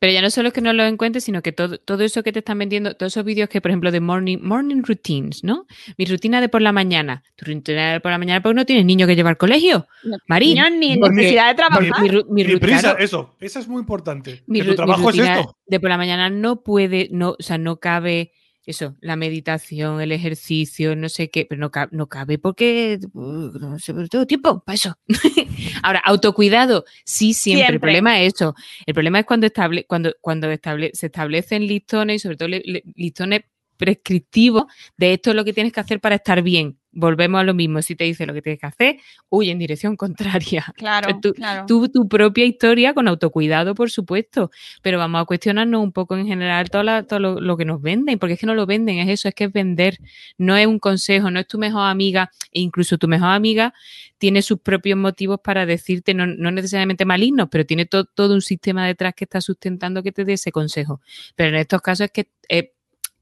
Pero 0.00 0.12
ya 0.12 0.22
no 0.22 0.30
solo 0.30 0.48
es 0.48 0.54
que 0.54 0.60
no 0.60 0.72
lo 0.72 0.84
encuentres, 0.84 1.24
sino 1.24 1.42
que 1.42 1.52
todo, 1.52 1.78
todo 1.78 2.02
eso 2.04 2.22
que 2.22 2.32
te 2.32 2.40
están 2.40 2.58
vendiendo, 2.58 2.94
todos 2.94 3.12
esos 3.12 3.24
vídeos 3.24 3.48
que, 3.48 3.60
por 3.60 3.70
ejemplo, 3.70 3.90
de 3.90 4.00
morning, 4.00 4.38
morning 4.40 4.82
routines, 4.82 5.42
¿no? 5.44 5.66
Mi 5.96 6.04
rutina 6.04 6.40
de 6.40 6.48
por 6.48 6.62
la 6.62 6.72
mañana. 6.72 7.22
Tu 7.36 7.46
rutina 7.46 7.92
de 7.92 8.00
por 8.00 8.10
la 8.10 8.18
mañana 8.18 8.42
porque 8.42 8.54
no 8.54 8.66
tienes 8.66 8.84
niño 8.84 9.06
que 9.06 9.16
llevar 9.16 9.32
al 9.32 9.36
colegio. 9.38 9.86
Marí. 10.26 10.54
No, 10.54 10.68
ni 10.70 10.96
porque- 10.98 11.16
necesidad 11.16 11.48
de 11.48 11.54
trabajar. 11.54 12.24
Mi, 12.28 12.44
prisa, 12.56 12.80
claro, 12.80 12.98
eso, 12.98 13.34
eso 13.40 13.58
es 13.58 13.68
muy 13.68 13.80
importante. 13.80 14.42
mi 14.46 14.60
que 14.60 14.68
tu 14.68 14.74
trabajo 14.76 15.10
es 15.10 15.18
esto. 15.18 15.56
De 15.66 15.80
por 15.80 15.88
la 15.90 15.96
mañana 15.98 16.30
no 16.30 16.62
puede, 16.62 17.08
no, 17.10 17.30
o 17.30 17.42
sea, 17.42 17.58
no 17.58 17.76
cabe 17.76 18.32
eso, 18.66 18.96
la 19.00 19.14
meditación, 19.16 20.00
el 20.00 20.10
ejercicio, 20.12 20.96
no 20.96 21.08
sé 21.08 21.30
qué, 21.30 21.46
pero 21.48 21.60
no 21.60 21.70
cabe, 21.70 21.90
no 21.92 22.08
cabe 22.08 22.36
porque 22.38 22.98
uh, 23.12 23.20
no 23.58 23.78
sé, 23.78 23.94
pero 23.94 24.08
tengo 24.08 24.26
tiempo 24.26 24.60
para 24.64 24.74
eso. 24.74 24.98
Ahora, 25.82 26.00
autocuidado, 26.04 26.84
sí, 27.04 27.32
siempre. 27.32 27.66
El 27.74 27.80
problema 27.80 28.20
es 28.20 28.34
eso. 28.34 28.54
El 28.84 28.94
problema 28.94 29.20
es 29.20 29.26
cuando, 29.26 29.46
estable, 29.46 29.84
cuando, 29.86 30.14
cuando 30.20 30.50
estable, 30.50 30.90
se 30.94 31.06
establecen 31.06 31.66
listones 31.66 32.16
y 32.16 32.18
sobre 32.18 32.36
todo 32.36 32.48
le- 32.48 32.62
le- 32.64 32.82
listones 32.96 33.42
prescriptivos 33.76 34.64
de 34.96 35.12
esto 35.14 35.30
es 35.30 35.36
lo 35.36 35.44
que 35.44 35.52
tienes 35.52 35.72
que 35.72 35.80
hacer 35.80 36.00
para 36.00 36.16
estar 36.16 36.42
bien. 36.42 36.78
Volvemos 36.98 37.38
a 37.40 37.44
lo 37.44 37.52
mismo. 37.52 37.82
Si 37.82 37.94
te 37.94 38.04
dice 38.04 38.24
lo 38.24 38.32
que 38.32 38.40
tienes 38.40 38.58
que 38.58 38.66
hacer, 38.66 38.96
huye 39.28 39.50
en 39.50 39.58
dirección 39.58 39.96
contraria. 39.96 40.64
Claro, 40.76 41.20
Tú- 41.20 41.34
claro. 41.34 41.66
Tu, 41.66 41.88
tu 41.88 42.08
propia 42.08 42.46
historia 42.46 42.94
con 42.94 43.06
autocuidado, 43.06 43.74
por 43.74 43.90
supuesto. 43.90 44.50
Pero 44.80 44.96
vamos 44.98 45.20
a 45.20 45.24
cuestionarnos 45.26 45.82
un 45.82 45.92
poco 45.92 46.16
en 46.16 46.26
general 46.26 46.70
todo, 46.70 46.82
la- 46.82 47.02
todo 47.02 47.18
lo, 47.20 47.40
lo 47.40 47.56
que 47.58 47.66
nos 47.66 47.82
venden, 47.82 48.18
porque 48.18 48.32
es 48.34 48.40
que 48.40 48.46
no 48.46 48.54
lo 48.54 48.64
venden, 48.64 48.98
es 48.98 49.08
eso, 49.10 49.28
es 49.28 49.34
que 49.34 49.44
es 49.44 49.52
vender. 49.52 49.98
No 50.38 50.56
es 50.56 50.66
un 50.66 50.78
consejo, 50.78 51.30
no 51.30 51.38
es 51.38 51.46
tu 51.46 51.58
mejor 51.58 51.86
amiga, 51.88 52.30
e 52.50 52.60
incluso 52.60 52.96
tu 52.96 53.08
mejor 53.08 53.28
amiga 53.28 53.74
tiene 54.18 54.40
sus 54.40 54.58
propios 54.60 54.98
motivos 54.98 55.40
para 55.44 55.66
decirte, 55.66 56.14
no, 56.14 56.26
no 56.26 56.50
necesariamente 56.50 57.04
malignos, 57.04 57.48
pero 57.50 57.66
tiene 57.66 57.84
to- 57.84 58.06
todo 58.06 58.32
un 58.32 58.40
sistema 58.40 58.86
detrás 58.86 59.12
que 59.14 59.24
está 59.24 59.42
sustentando 59.42 60.02
que 60.02 60.12
te 60.12 60.24
dé 60.24 60.32
ese 60.32 60.50
consejo. 60.50 61.02
Pero 61.34 61.50
en 61.50 61.56
estos 61.56 61.82
casos 61.82 62.06
es 62.06 62.10
que 62.12 62.28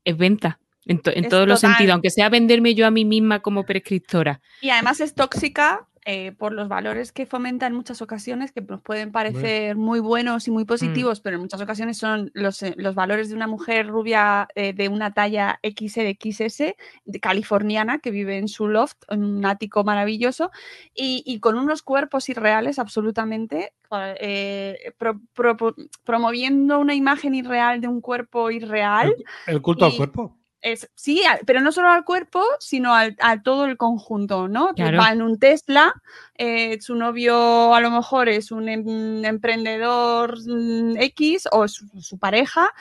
es 0.05 0.17
venta. 0.17 0.61
En, 0.87 0.99
to- 1.01 1.11
en 1.15 1.25
Es 1.25 1.31
todos 1.31 1.47
los 1.49 1.61
sentidos, 1.61 1.93
aunque 1.95 2.11
sea 2.11 2.29
venderme 2.29 2.75
yo 2.75 2.87
a 2.87 2.91
mí 2.91 3.05
misma 3.05 3.41
como 3.41 3.65
prescriptora. 3.65 4.41
Y 4.61 4.71
además 4.71 5.01
es 5.01 5.15
tóxica 5.15 5.87
eh, 6.07 6.33
por 6.33 6.53
los 6.53 6.69
valores 6.69 7.13
que 7.13 7.25
fomenta 7.25 7.67
en 7.67 7.73
muchas 7.73 8.03
ocasiones, 8.03 8.53
que 8.53 8.61
nos 8.61 8.83
pueden 8.83 9.11
parecer 9.11 9.75
muy 9.75 10.01
buenos 10.01 10.47
y 10.47 10.51
muy 10.51 10.67
positivos, 10.67 11.21
pero 11.23 11.37
en 11.37 11.41
muchas 11.41 11.63
ocasiones 11.63 11.97
son 11.97 12.31
los, 12.35 12.63
eh, 12.63 12.75
los 12.77 12.95
valores 12.95 13.31
de 13.31 13.35
una 13.35 13.47
mujer 13.47 13.87
rubia 13.87 14.47
eh, 14.55 14.75
de 14.75 14.89
una 14.89 15.15
talla 15.15 15.59
XXS, 15.63 16.75
de 17.07 17.21
californiana, 17.21 18.01
que 18.01 18.11
vive 18.11 18.37
en 18.37 18.49
su 18.49 18.69
loft, 18.69 18.99
en 19.09 19.25
un 19.25 19.47
ático 19.47 19.83
maravilloso, 19.83 20.51
y, 20.95 21.23
y 21.25 21.41
con 21.41 21.57
unos 21.57 21.83
cuerpos 21.83 22.29
irreales 22.29 22.79
absolutamente, 22.79 23.73
eh, 24.21 24.93
pro- 24.99 25.21
pro- 25.33 25.75
promoviendo 26.05 26.79
una 26.81 26.95
imagen 26.95 27.35
irreal 27.35 27.81
de 27.81 27.89
un 27.89 28.03
cuerpo 28.03 28.51
irreal. 28.51 29.15
El 29.47 29.63
culto 29.63 29.87
al 29.87 29.97
cuerpo. 29.97 30.37
Es, 30.67 30.89
sí, 30.95 31.23
pero 31.45 31.61
no 31.61 31.73
solo 31.73 31.91
al 31.91 32.05
cuerpo, 32.07 32.43
sino 32.59 32.95
al, 32.95 33.15
a 33.21 33.43
todo 33.43 33.67
el 33.67 33.77
conjunto, 33.77 34.49
¿no? 34.49 34.75
Que. 34.75 34.91
Va 34.93 35.11
en 35.13 35.21
un 35.21 35.39
Tesla, 35.39 35.93
eh, 36.39 36.81
su 36.81 36.95
novio 36.95 37.75
a 37.75 37.81
lo 37.83 37.91
mejor 37.91 38.31
es 38.31 38.51
un 38.51 38.71
em- 38.71 39.23
emprendedor 39.27 40.39
mm, 40.47 40.97
X 40.97 41.49
o 41.53 41.69
su, 41.69 41.87
su 42.01 42.19
pareja, 42.19 42.73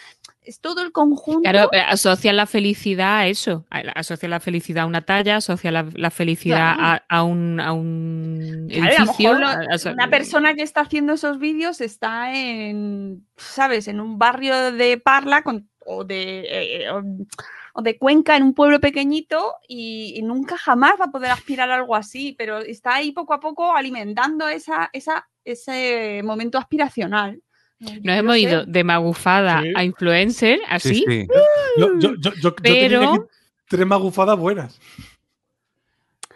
es 0.43 0.61
todo 0.61 0.81
el 0.81 0.93
conjunto. 0.93 1.41
Claro, 1.41 1.67
pero 1.71 1.83
asocia 1.89 2.31
la 2.31 2.45
felicidad 2.45 3.17
a 3.17 3.27
eso. 3.27 3.65
Asocia 3.95 4.29
la 4.29 4.39
felicidad 4.39 4.83
a 4.83 4.87
una 4.87 5.01
talla, 5.01 5.35
asocia 5.37 5.69
la, 5.71 5.85
la 5.93 6.09
felicidad 6.09 6.75
Claro. 6.75 7.01
a, 7.09 7.17
a 7.17 7.23
un, 7.23 7.59
a 7.59 7.73
un 7.73 8.67
Claro, 8.69 8.93
y 8.93 8.95
a 8.95 8.99
lo 8.99 9.03
edificio. 9.03 9.33
mejor 9.39 9.57
lo- 9.85 9.91
una 9.91 10.09
persona 10.09 10.53
que 10.53 10.63
está 10.63 10.79
haciendo 10.81 11.13
esos 11.13 11.37
vídeos 11.37 11.81
está 11.81 12.33
en, 12.33 13.25
¿sabes? 13.35 13.89
En 13.89 13.99
un 13.99 14.17
barrio 14.17 14.71
de 14.71 14.97
Parla 14.97 15.41
con- 15.43 15.67
o, 15.85 16.05
de, 16.05 16.45
eh, 16.85 16.89
o, 16.91 17.03
o 17.73 17.81
de 17.81 17.97
Cuenca, 17.97 18.37
en 18.37 18.43
un 18.43 18.53
pueblo 18.53 18.79
pequeñito, 18.79 19.53
y, 19.67 20.13
y 20.15 20.21
nunca 20.21 20.57
jamás 20.57 20.93
va 21.01 21.05
a 21.05 21.11
poder 21.11 21.31
aspirar 21.31 21.69
a 21.71 21.75
algo 21.75 21.95
así, 21.95 22.35
pero 22.37 22.59
está 22.59 22.95
ahí 22.95 23.11
poco 23.11 23.33
a 23.33 23.39
poco 23.39 23.75
alimentando 23.75 24.47
esa, 24.47 24.89
esa, 24.93 25.27
ese 25.43 26.21
momento 26.23 26.57
aspiracional. 26.57 27.41
Nos 27.79 28.15
hemos 28.17 28.37
ido 28.37 28.65
de 28.65 28.83
magufada 28.83 29.61
Sí. 29.61 29.73
a 29.75 29.83
influencer, 29.83 30.59
así. 30.69 30.95
Sí, 30.95 31.05
sí. 31.07 31.27
Yo, 31.77 31.87
yo, 31.99 32.15
yo, 32.15 32.15
yo- 32.15 32.33
yo 32.41 32.53
tenía 32.53 32.87
Pero- 32.87 33.13
aquí 33.13 33.19
tres 33.67 33.87
magufadas 33.87 34.37
buenas. 34.37 34.79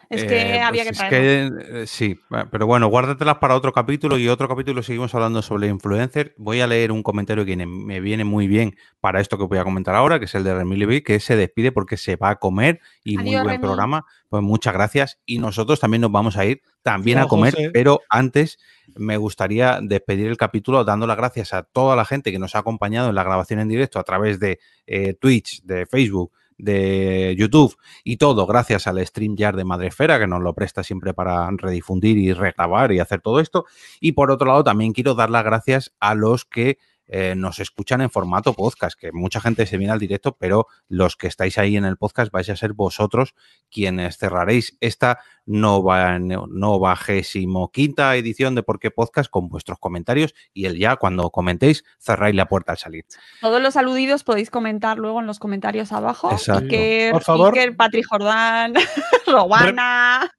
Es 0.10 0.24
que 0.24 0.56
Eh, 0.56 0.62
había 0.62 0.84
pues 0.86 0.86
que 0.86 0.90
es 0.92 0.98
traerlo. 1.10 1.58
que, 1.60 1.82
eh, 1.82 1.88
sí, 1.88 2.18
pero 2.52 2.66
bueno, 2.66 2.88
guárdatelas 2.88 3.38
para 3.40 3.56
otro 3.56 3.74
capítulo 3.74 4.18
y 4.18 4.30
otro 4.30 4.48
capítulo 4.48 4.82
seguimos 4.82 5.14
hablando 5.16 5.42
sobre 5.42 5.68
influencer. 5.68 6.34
Voy 6.38 6.62
a 6.62 6.68
leer 6.68 6.92
un 6.94 7.04
comentario 7.04 7.44
que 7.46 7.58
me 7.58 8.00
viene 8.00 8.24
muy 8.24 8.48
bien 8.48 8.76
para 9.02 9.20
esto 9.20 9.38
que 9.38 9.44
voy 9.44 9.58
a 9.58 9.64
comentar 9.66 9.96
ahora, 9.96 10.20
que 10.20 10.26
es 10.26 10.36
el 10.36 10.44
de 10.46 10.54
Remy 10.56 10.78
Levy, 10.78 11.02
que 11.02 11.20
se 11.20 11.36
despide 11.36 11.72
porque 11.74 11.98
se 11.98 12.16
va 12.16 12.30
a 12.30 12.36
comer 12.38 12.80
y 13.04 13.18
muy 13.18 13.32
buen 13.34 13.48
Remy. 13.48 13.58
programa. 13.60 14.06
Pues 14.30 14.44
muchas 14.44 14.74
gracias 14.74 15.20
y 15.26 15.40
nosotros 15.40 15.80
también 15.80 16.02
nos 16.02 16.12
vamos 16.12 16.38
a 16.38 16.46
ir 16.46 16.62
también 16.84 17.18
a 17.20 17.28
comer, 17.28 17.54
José. 17.56 17.70
pero 17.74 18.02
antes 18.10 18.60
me 18.96 19.18
gustaría 19.18 19.80
despedir 19.82 20.28
el 20.28 20.38
capítulo 20.38 20.84
dando 20.86 21.06
las 21.08 21.18
gracias 21.18 21.54
a 21.54 21.64
toda 21.64 21.96
la 21.98 22.06
gente 22.06 22.32
que 22.32 22.40
nos 22.40 22.56
ha 22.56 22.60
acompañado 22.60 23.10
en 23.10 23.16
la 23.16 23.24
grabación 23.24 23.60
en 23.60 23.68
directo 23.68 24.00
a 24.00 24.04
través 24.04 24.40
de 24.40 24.60
eh, 24.86 25.14
Twitch, 25.20 25.64
de 25.64 25.86
Facebook, 25.86 26.32
de 26.58 27.36
YouTube 27.38 27.78
y 28.04 28.18
todo 28.18 28.46
gracias 28.46 28.88
al 28.88 29.06
StreamYard 29.06 29.56
de 29.56 29.66
Madrefera 29.66 30.20
que 30.20 30.28
nos 30.28 30.42
lo 30.42 30.54
presta 30.54 30.84
siempre 30.84 31.14
para 31.14 31.50
redifundir 31.52 32.18
y 32.18 32.34
regrabar 32.34 32.92
y 32.92 33.00
hacer 33.00 33.22
todo 33.22 33.40
esto. 33.40 33.66
Y 34.00 34.14
por 34.14 34.32
otro 34.32 34.48
lado 34.48 34.64
también 34.64 34.94
quiero 34.94 35.16
dar 35.16 35.30
las 35.30 35.44
gracias 35.44 35.94
a 36.00 36.16
los 36.16 36.46
que 36.46 36.78
eh, 37.08 37.36
nos 37.36 37.60
escuchan 37.60 38.02
en 38.02 38.10
formato 38.10 38.54
podcast, 38.54 39.00
que 39.00 39.12
mucha 39.12 39.40
gente 39.40 39.66
se 39.66 39.78
viene 39.78 39.94
al 39.94 40.00
directo, 40.00 40.36
pero 40.38 40.68
los 40.88 41.16
que 41.16 41.28
estáis 41.28 41.58
ahí 41.58 41.78
en 41.78 41.86
el 41.86 41.98
podcast 41.98 42.32
vais 42.32 42.50
a 42.50 42.56
ser 42.56 42.74
vosotros 42.74 43.34
quienes 43.70 44.18
cerraréis 44.18 44.78
esta 44.82 45.20
nova, 45.46 46.20
novagésimo 46.20 47.72
quinta 47.72 48.16
edición 48.16 48.56
de 48.56 48.64
Por 48.64 48.80
qué 48.80 48.92
Podcast 48.92 49.30
con 49.30 49.48
vuestros 49.48 49.80
comentarios 49.80 50.36
y 50.54 50.66
el 50.66 50.78
ya 50.78 50.98
cuando 50.98 51.30
comentéis 51.30 51.84
cerráis 52.00 52.36
la 52.36 52.48
puerta 52.48 52.74
al 52.74 52.78
salir. 52.78 53.06
Todos 53.42 53.62
los 53.62 53.78
aludidos 53.78 54.24
podéis 54.24 54.50
comentar 54.50 54.98
luego 54.98 55.22
en 55.22 55.28
los 55.28 55.40
comentarios 55.40 55.92
abajo. 55.92 56.32
Exacto. 56.32 56.66
Iker, 56.66 57.14
Por 57.14 57.24
favor. 57.24 57.54
Iker, 57.54 57.76
Patri 57.76 58.04
Jordán, 58.04 58.74
Robana. 59.28 60.32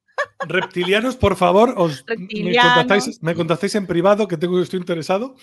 Reptilianos, 0.46 1.16
por 1.16 1.36
favor, 1.36 1.74
os 1.76 2.04
me 2.08 2.54
contactáis, 2.54 3.22
me 3.22 3.34
contactáis 3.34 3.74
en 3.74 3.86
privado 3.86 4.28
que 4.28 4.36
tengo 4.36 4.60
estoy 4.60 4.80
interesado. 4.80 5.34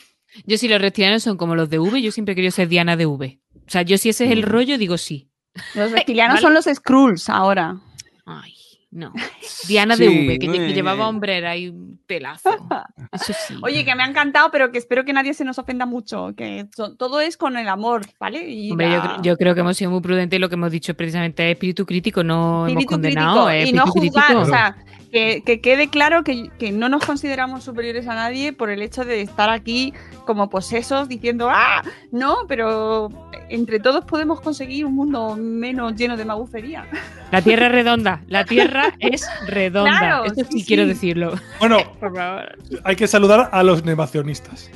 Yo 0.45 0.57
si 0.57 0.67
los 0.67 0.79
reptilianos 0.81 1.23
son 1.23 1.37
como 1.37 1.55
los 1.55 1.69
de 1.69 1.79
V, 1.79 2.01
yo 2.01 2.11
siempre 2.11 2.31
he 2.33 2.35
querido 2.35 2.51
ser 2.51 2.67
Diana 2.69 2.95
de 2.95 3.05
V. 3.05 3.39
O 3.55 3.69
sea, 3.69 3.81
yo 3.81 3.97
si 3.97 4.09
ese 4.09 4.25
es 4.25 4.31
el 4.31 4.41
Mm. 4.41 4.49
rollo, 4.49 4.77
digo 4.77 4.97
sí. 4.97 5.29
Los 5.75 5.91
reptilianos 5.91 6.35
Vale. 6.35 6.41
son 6.41 6.53
los 6.53 6.65
Skrulls 6.65 7.29
ahora. 7.29 7.77
Ay, 8.25 8.53
no. 8.95 9.13
Diana 9.67 9.95
de 9.95 10.07
V, 10.07 10.39
que, 10.39 10.47
que 10.51 10.65
eh. 10.67 10.73
llevaba 10.73 11.07
hombrera 11.07 11.55
y 11.57 11.71
pelazo. 12.07 12.49
Eso 13.11 13.33
sí. 13.47 13.55
Oye, 13.61 13.83
que 13.85 13.93
me 13.95 14.03
ha 14.03 14.07
encantado, 14.07 14.49
pero 14.51 14.71
que 14.71 14.77
espero 14.77 15.05
que 15.05 15.13
nadie 15.13 15.33
se 15.33 15.43
nos 15.45 15.59
ofenda 15.59 15.85
mucho. 15.85 16.33
Que 16.35 16.65
to- 16.75 16.95
todo 16.95 17.19
es 17.21 17.37
con 17.37 17.57
el 17.57 17.67
amor, 17.67 18.05
¿vale? 18.19 18.49
Y 18.49 18.71
Hombre, 18.71 18.89
yo, 18.91 18.97
la- 18.97 19.03
cre- 19.17 19.21
yo 19.21 19.37
creo 19.37 19.53
que 19.53 19.61
hemos 19.61 19.77
sido 19.77 19.91
muy 19.91 20.01
prudentes 20.01 20.37
y 20.37 20.39
lo 20.39 20.49
que 20.49 20.55
hemos 20.55 20.71
dicho 20.71 20.93
precisamente 20.95 21.45
es 21.49 21.55
espíritu 21.55 21.85
crítico, 21.85 22.23
no 22.23 22.67
hemos 22.67 22.85
condenado. 22.85 23.45
crítico 23.47 23.49
es 23.49 23.69
y 23.69 23.73
no 23.73 23.85
juzgar. 23.87 24.25
crítico. 24.27 24.41
O 24.41 24.45
sea, 24.45 24.77
que, 25.15 25.43
que 25.45 25.61
quede 25.61 25.87
claro 25.87 26.25
que, 26.25 26.49
que 26.59 26.73
no 26.73 26.89
nos 26.89 27.05
consideramos 27.05 27.63
superiores 27.63 28.05
a 28.09 28.15
nadie 28.15 28.51
por 28.51 28.69
el 28.69 28.81
hecho 28.81 29.05
de 29.05 29.21
estar 29.21 29.49
aquí 29.49 29.93
como 30.25 30.49
posesos 30.49 31.07
diciendo 31.07 31.47
¡ah! 31.49 31.81
No, 32.11 32.39
pero 32.49 33.07
entre 33.47 33.79
todos 33.79 34.03
podemos 34.03 34.41
conseguir 34.41 34.85
un 34.85 34.93
mundo 34.93 35.37
menos 35.37 35.95
lleno 35.95 36.17
de 36.17 36.25
magufería. 36.25 36.85
La 37.31 37.41
tierra 37.41 37.67
es 37.67 37.71
redonda, 37.71 38.23
la 38.27 38.43
tierra 38.43 38.93
es 38.99 39.25
redonda. 39.47 39.99
Claro, 39.99 40.25
Esto 40.25 40.43
sí, 40.51 40.59
sí, 40.59 40.65
quiero 40.65 40.85
decirlo. 40.85 41.35
Bueno, 41.59 41.77
Por 42.01 42.13
favor. 42.13 42.57
hay 42.83 42.97
que 42.97 43.07
saludar 43.07 43.49
a 43.53 43.63
los 43.63 43.85
negacionistas, 43.85 44.69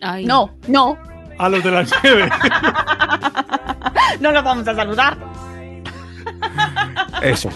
Ay. 0.00 0.24
No, 0.24 0.50
no, 0.66 0.98
a 1.38 1.48
los 1.50 1.62
de 1.62 1.70
la 1.70 1.86
nieve. 2.02 2.30
no 4.20 4.32
los 4.32 4.44
vamos 4.44 4.66
a 4.66 4.74
saludar. 4.74 5.18
Eso. 7.22 7.50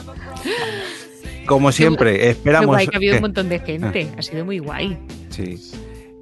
Como 1.50 1.72
siempre, 1.72 2.16
Qué 2.16 2.30
esperamos 2.30 2.66
guay 2.68 2.86
que 2.86 2.96
ha 2.96 2.98
habido 2.98 3.12
que- 3.12 3.18
un 3.18 3.22
montón 3.22 3.48
de 3.48 3.58
gente. 3.58 4.08
Ha 4.16 4.22
sido 4.22 4.44
muy 4.44 4.60
guay. 4.60 4.96
Sí. 5.30 5.58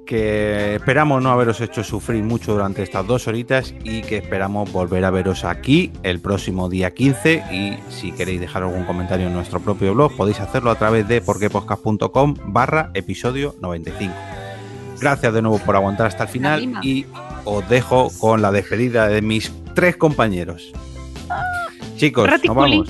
Que 0.05 0.73
esperamos 0.75 1.21
no 1.21 1.29
haberos 1.29 1.61
hecho 1.61 1.83
sufrir 1.83 2.23
mucho 2.23 2.53
durante 2.53 2.81
estas 2.81 3.05
dos 3.05 3.27
horitas 3.27 3.75
y 3.83 4.01
que 4.01 4.17
esperamos 4.17 4.71
volver 4.71 5.05
a 5.05 5.11
veros 5.11 5.43
aquí 5.45 5.91
el 6.01 6.19
próximo 6.19 6.67
día 6.67 6.95
15 6.95 7.43
y 7.51 7.77
si 7.91 8.11
queréis 8.11 8.39
dejar 8.39 8.63
algún 8.63 8.85
comentario 8.85 9.27
en 9.27 9.33
nuestro 9.33 9.59
propio 9.59 9.93
blog 9.93 10.15
podéis 10.17 10.39
hacerlo 10.39 10.71
a 10.71 10.75
través 10.79 11.07
de 11.07 11.21
porquepodcast.com 11.21 12.33
barra 12.47 12.89
episodio 12.95 13.53
95. 13.61 14.11
Gracias 14.99 15.31
de 15.31 15.41
nuevo 15.43 15.59
por 15.59 15.75
aguantar 15.75 16.07
hasta 16.07 16.23
el 16.23 16.29
final 16.29 16.79
y 16.81 17.05
os 17.45 17.69
dejo 17.69 18.09
con 18.19 18.41
la 18.41 18.51
despedida 18.51 19.07
de 19.09 19.21
mis 19.21 19.51
tres 19.75 19.95
compañeros. 19.95 20.71
Chicos, 21.97 22.23
nos 22.25 22.31
Raticuli. 22.31 22.77
vamos. 22.79 22.89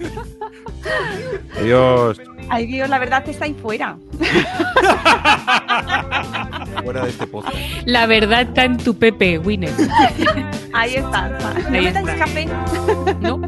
Adiós. 1.60 2.20
Adiós, 2.48 2.88
la 2.88 2.98
verdad 2.98 3.28
está 3.28 3.44
ahí 3.44 3.54
fuera. 3.54 3.96
fuera 6.82 7.04
de 7.04 7.10
este 7.10 7.26
podcast. 7.26 7.56
La 7.84 8.06
verdad 8.06 8.40
está 8.42 8.64
en 8.64 8.78
tu 8.78 8.96
Pepe, 8.96 9.38
Winner. 9.38 9.72
ahí 10.72 10.94
está. 10.94 11.28
está. 11.28 11.52
¿No 11.68 11.76
ahí 11.76 11.84
me 11.84 11.92
dais 11.92 12.18
café? 12.18 12.48
No. 13.20 13.40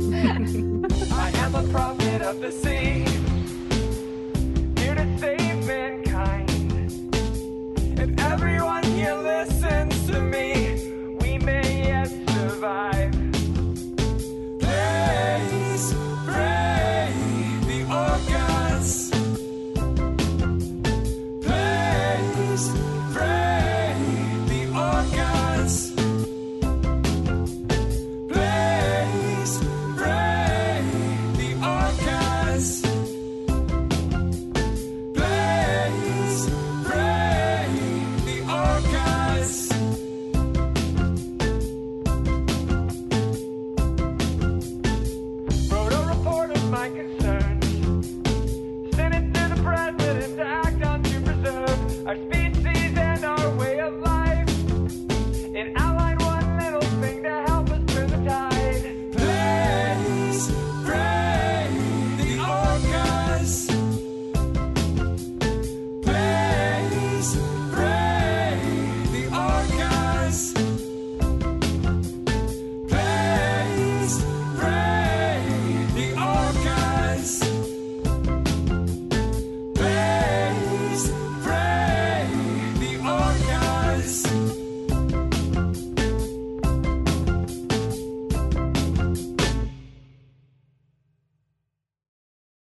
everyone 8.32 8.82
here 8.84 9.14
listens 9.14 10.06
to 10.06 10.20
me, 10.20 11.16
we 11.20 11.38
may 11.38 11.84
yet 11.84 12.08
survive. 12.30 12.91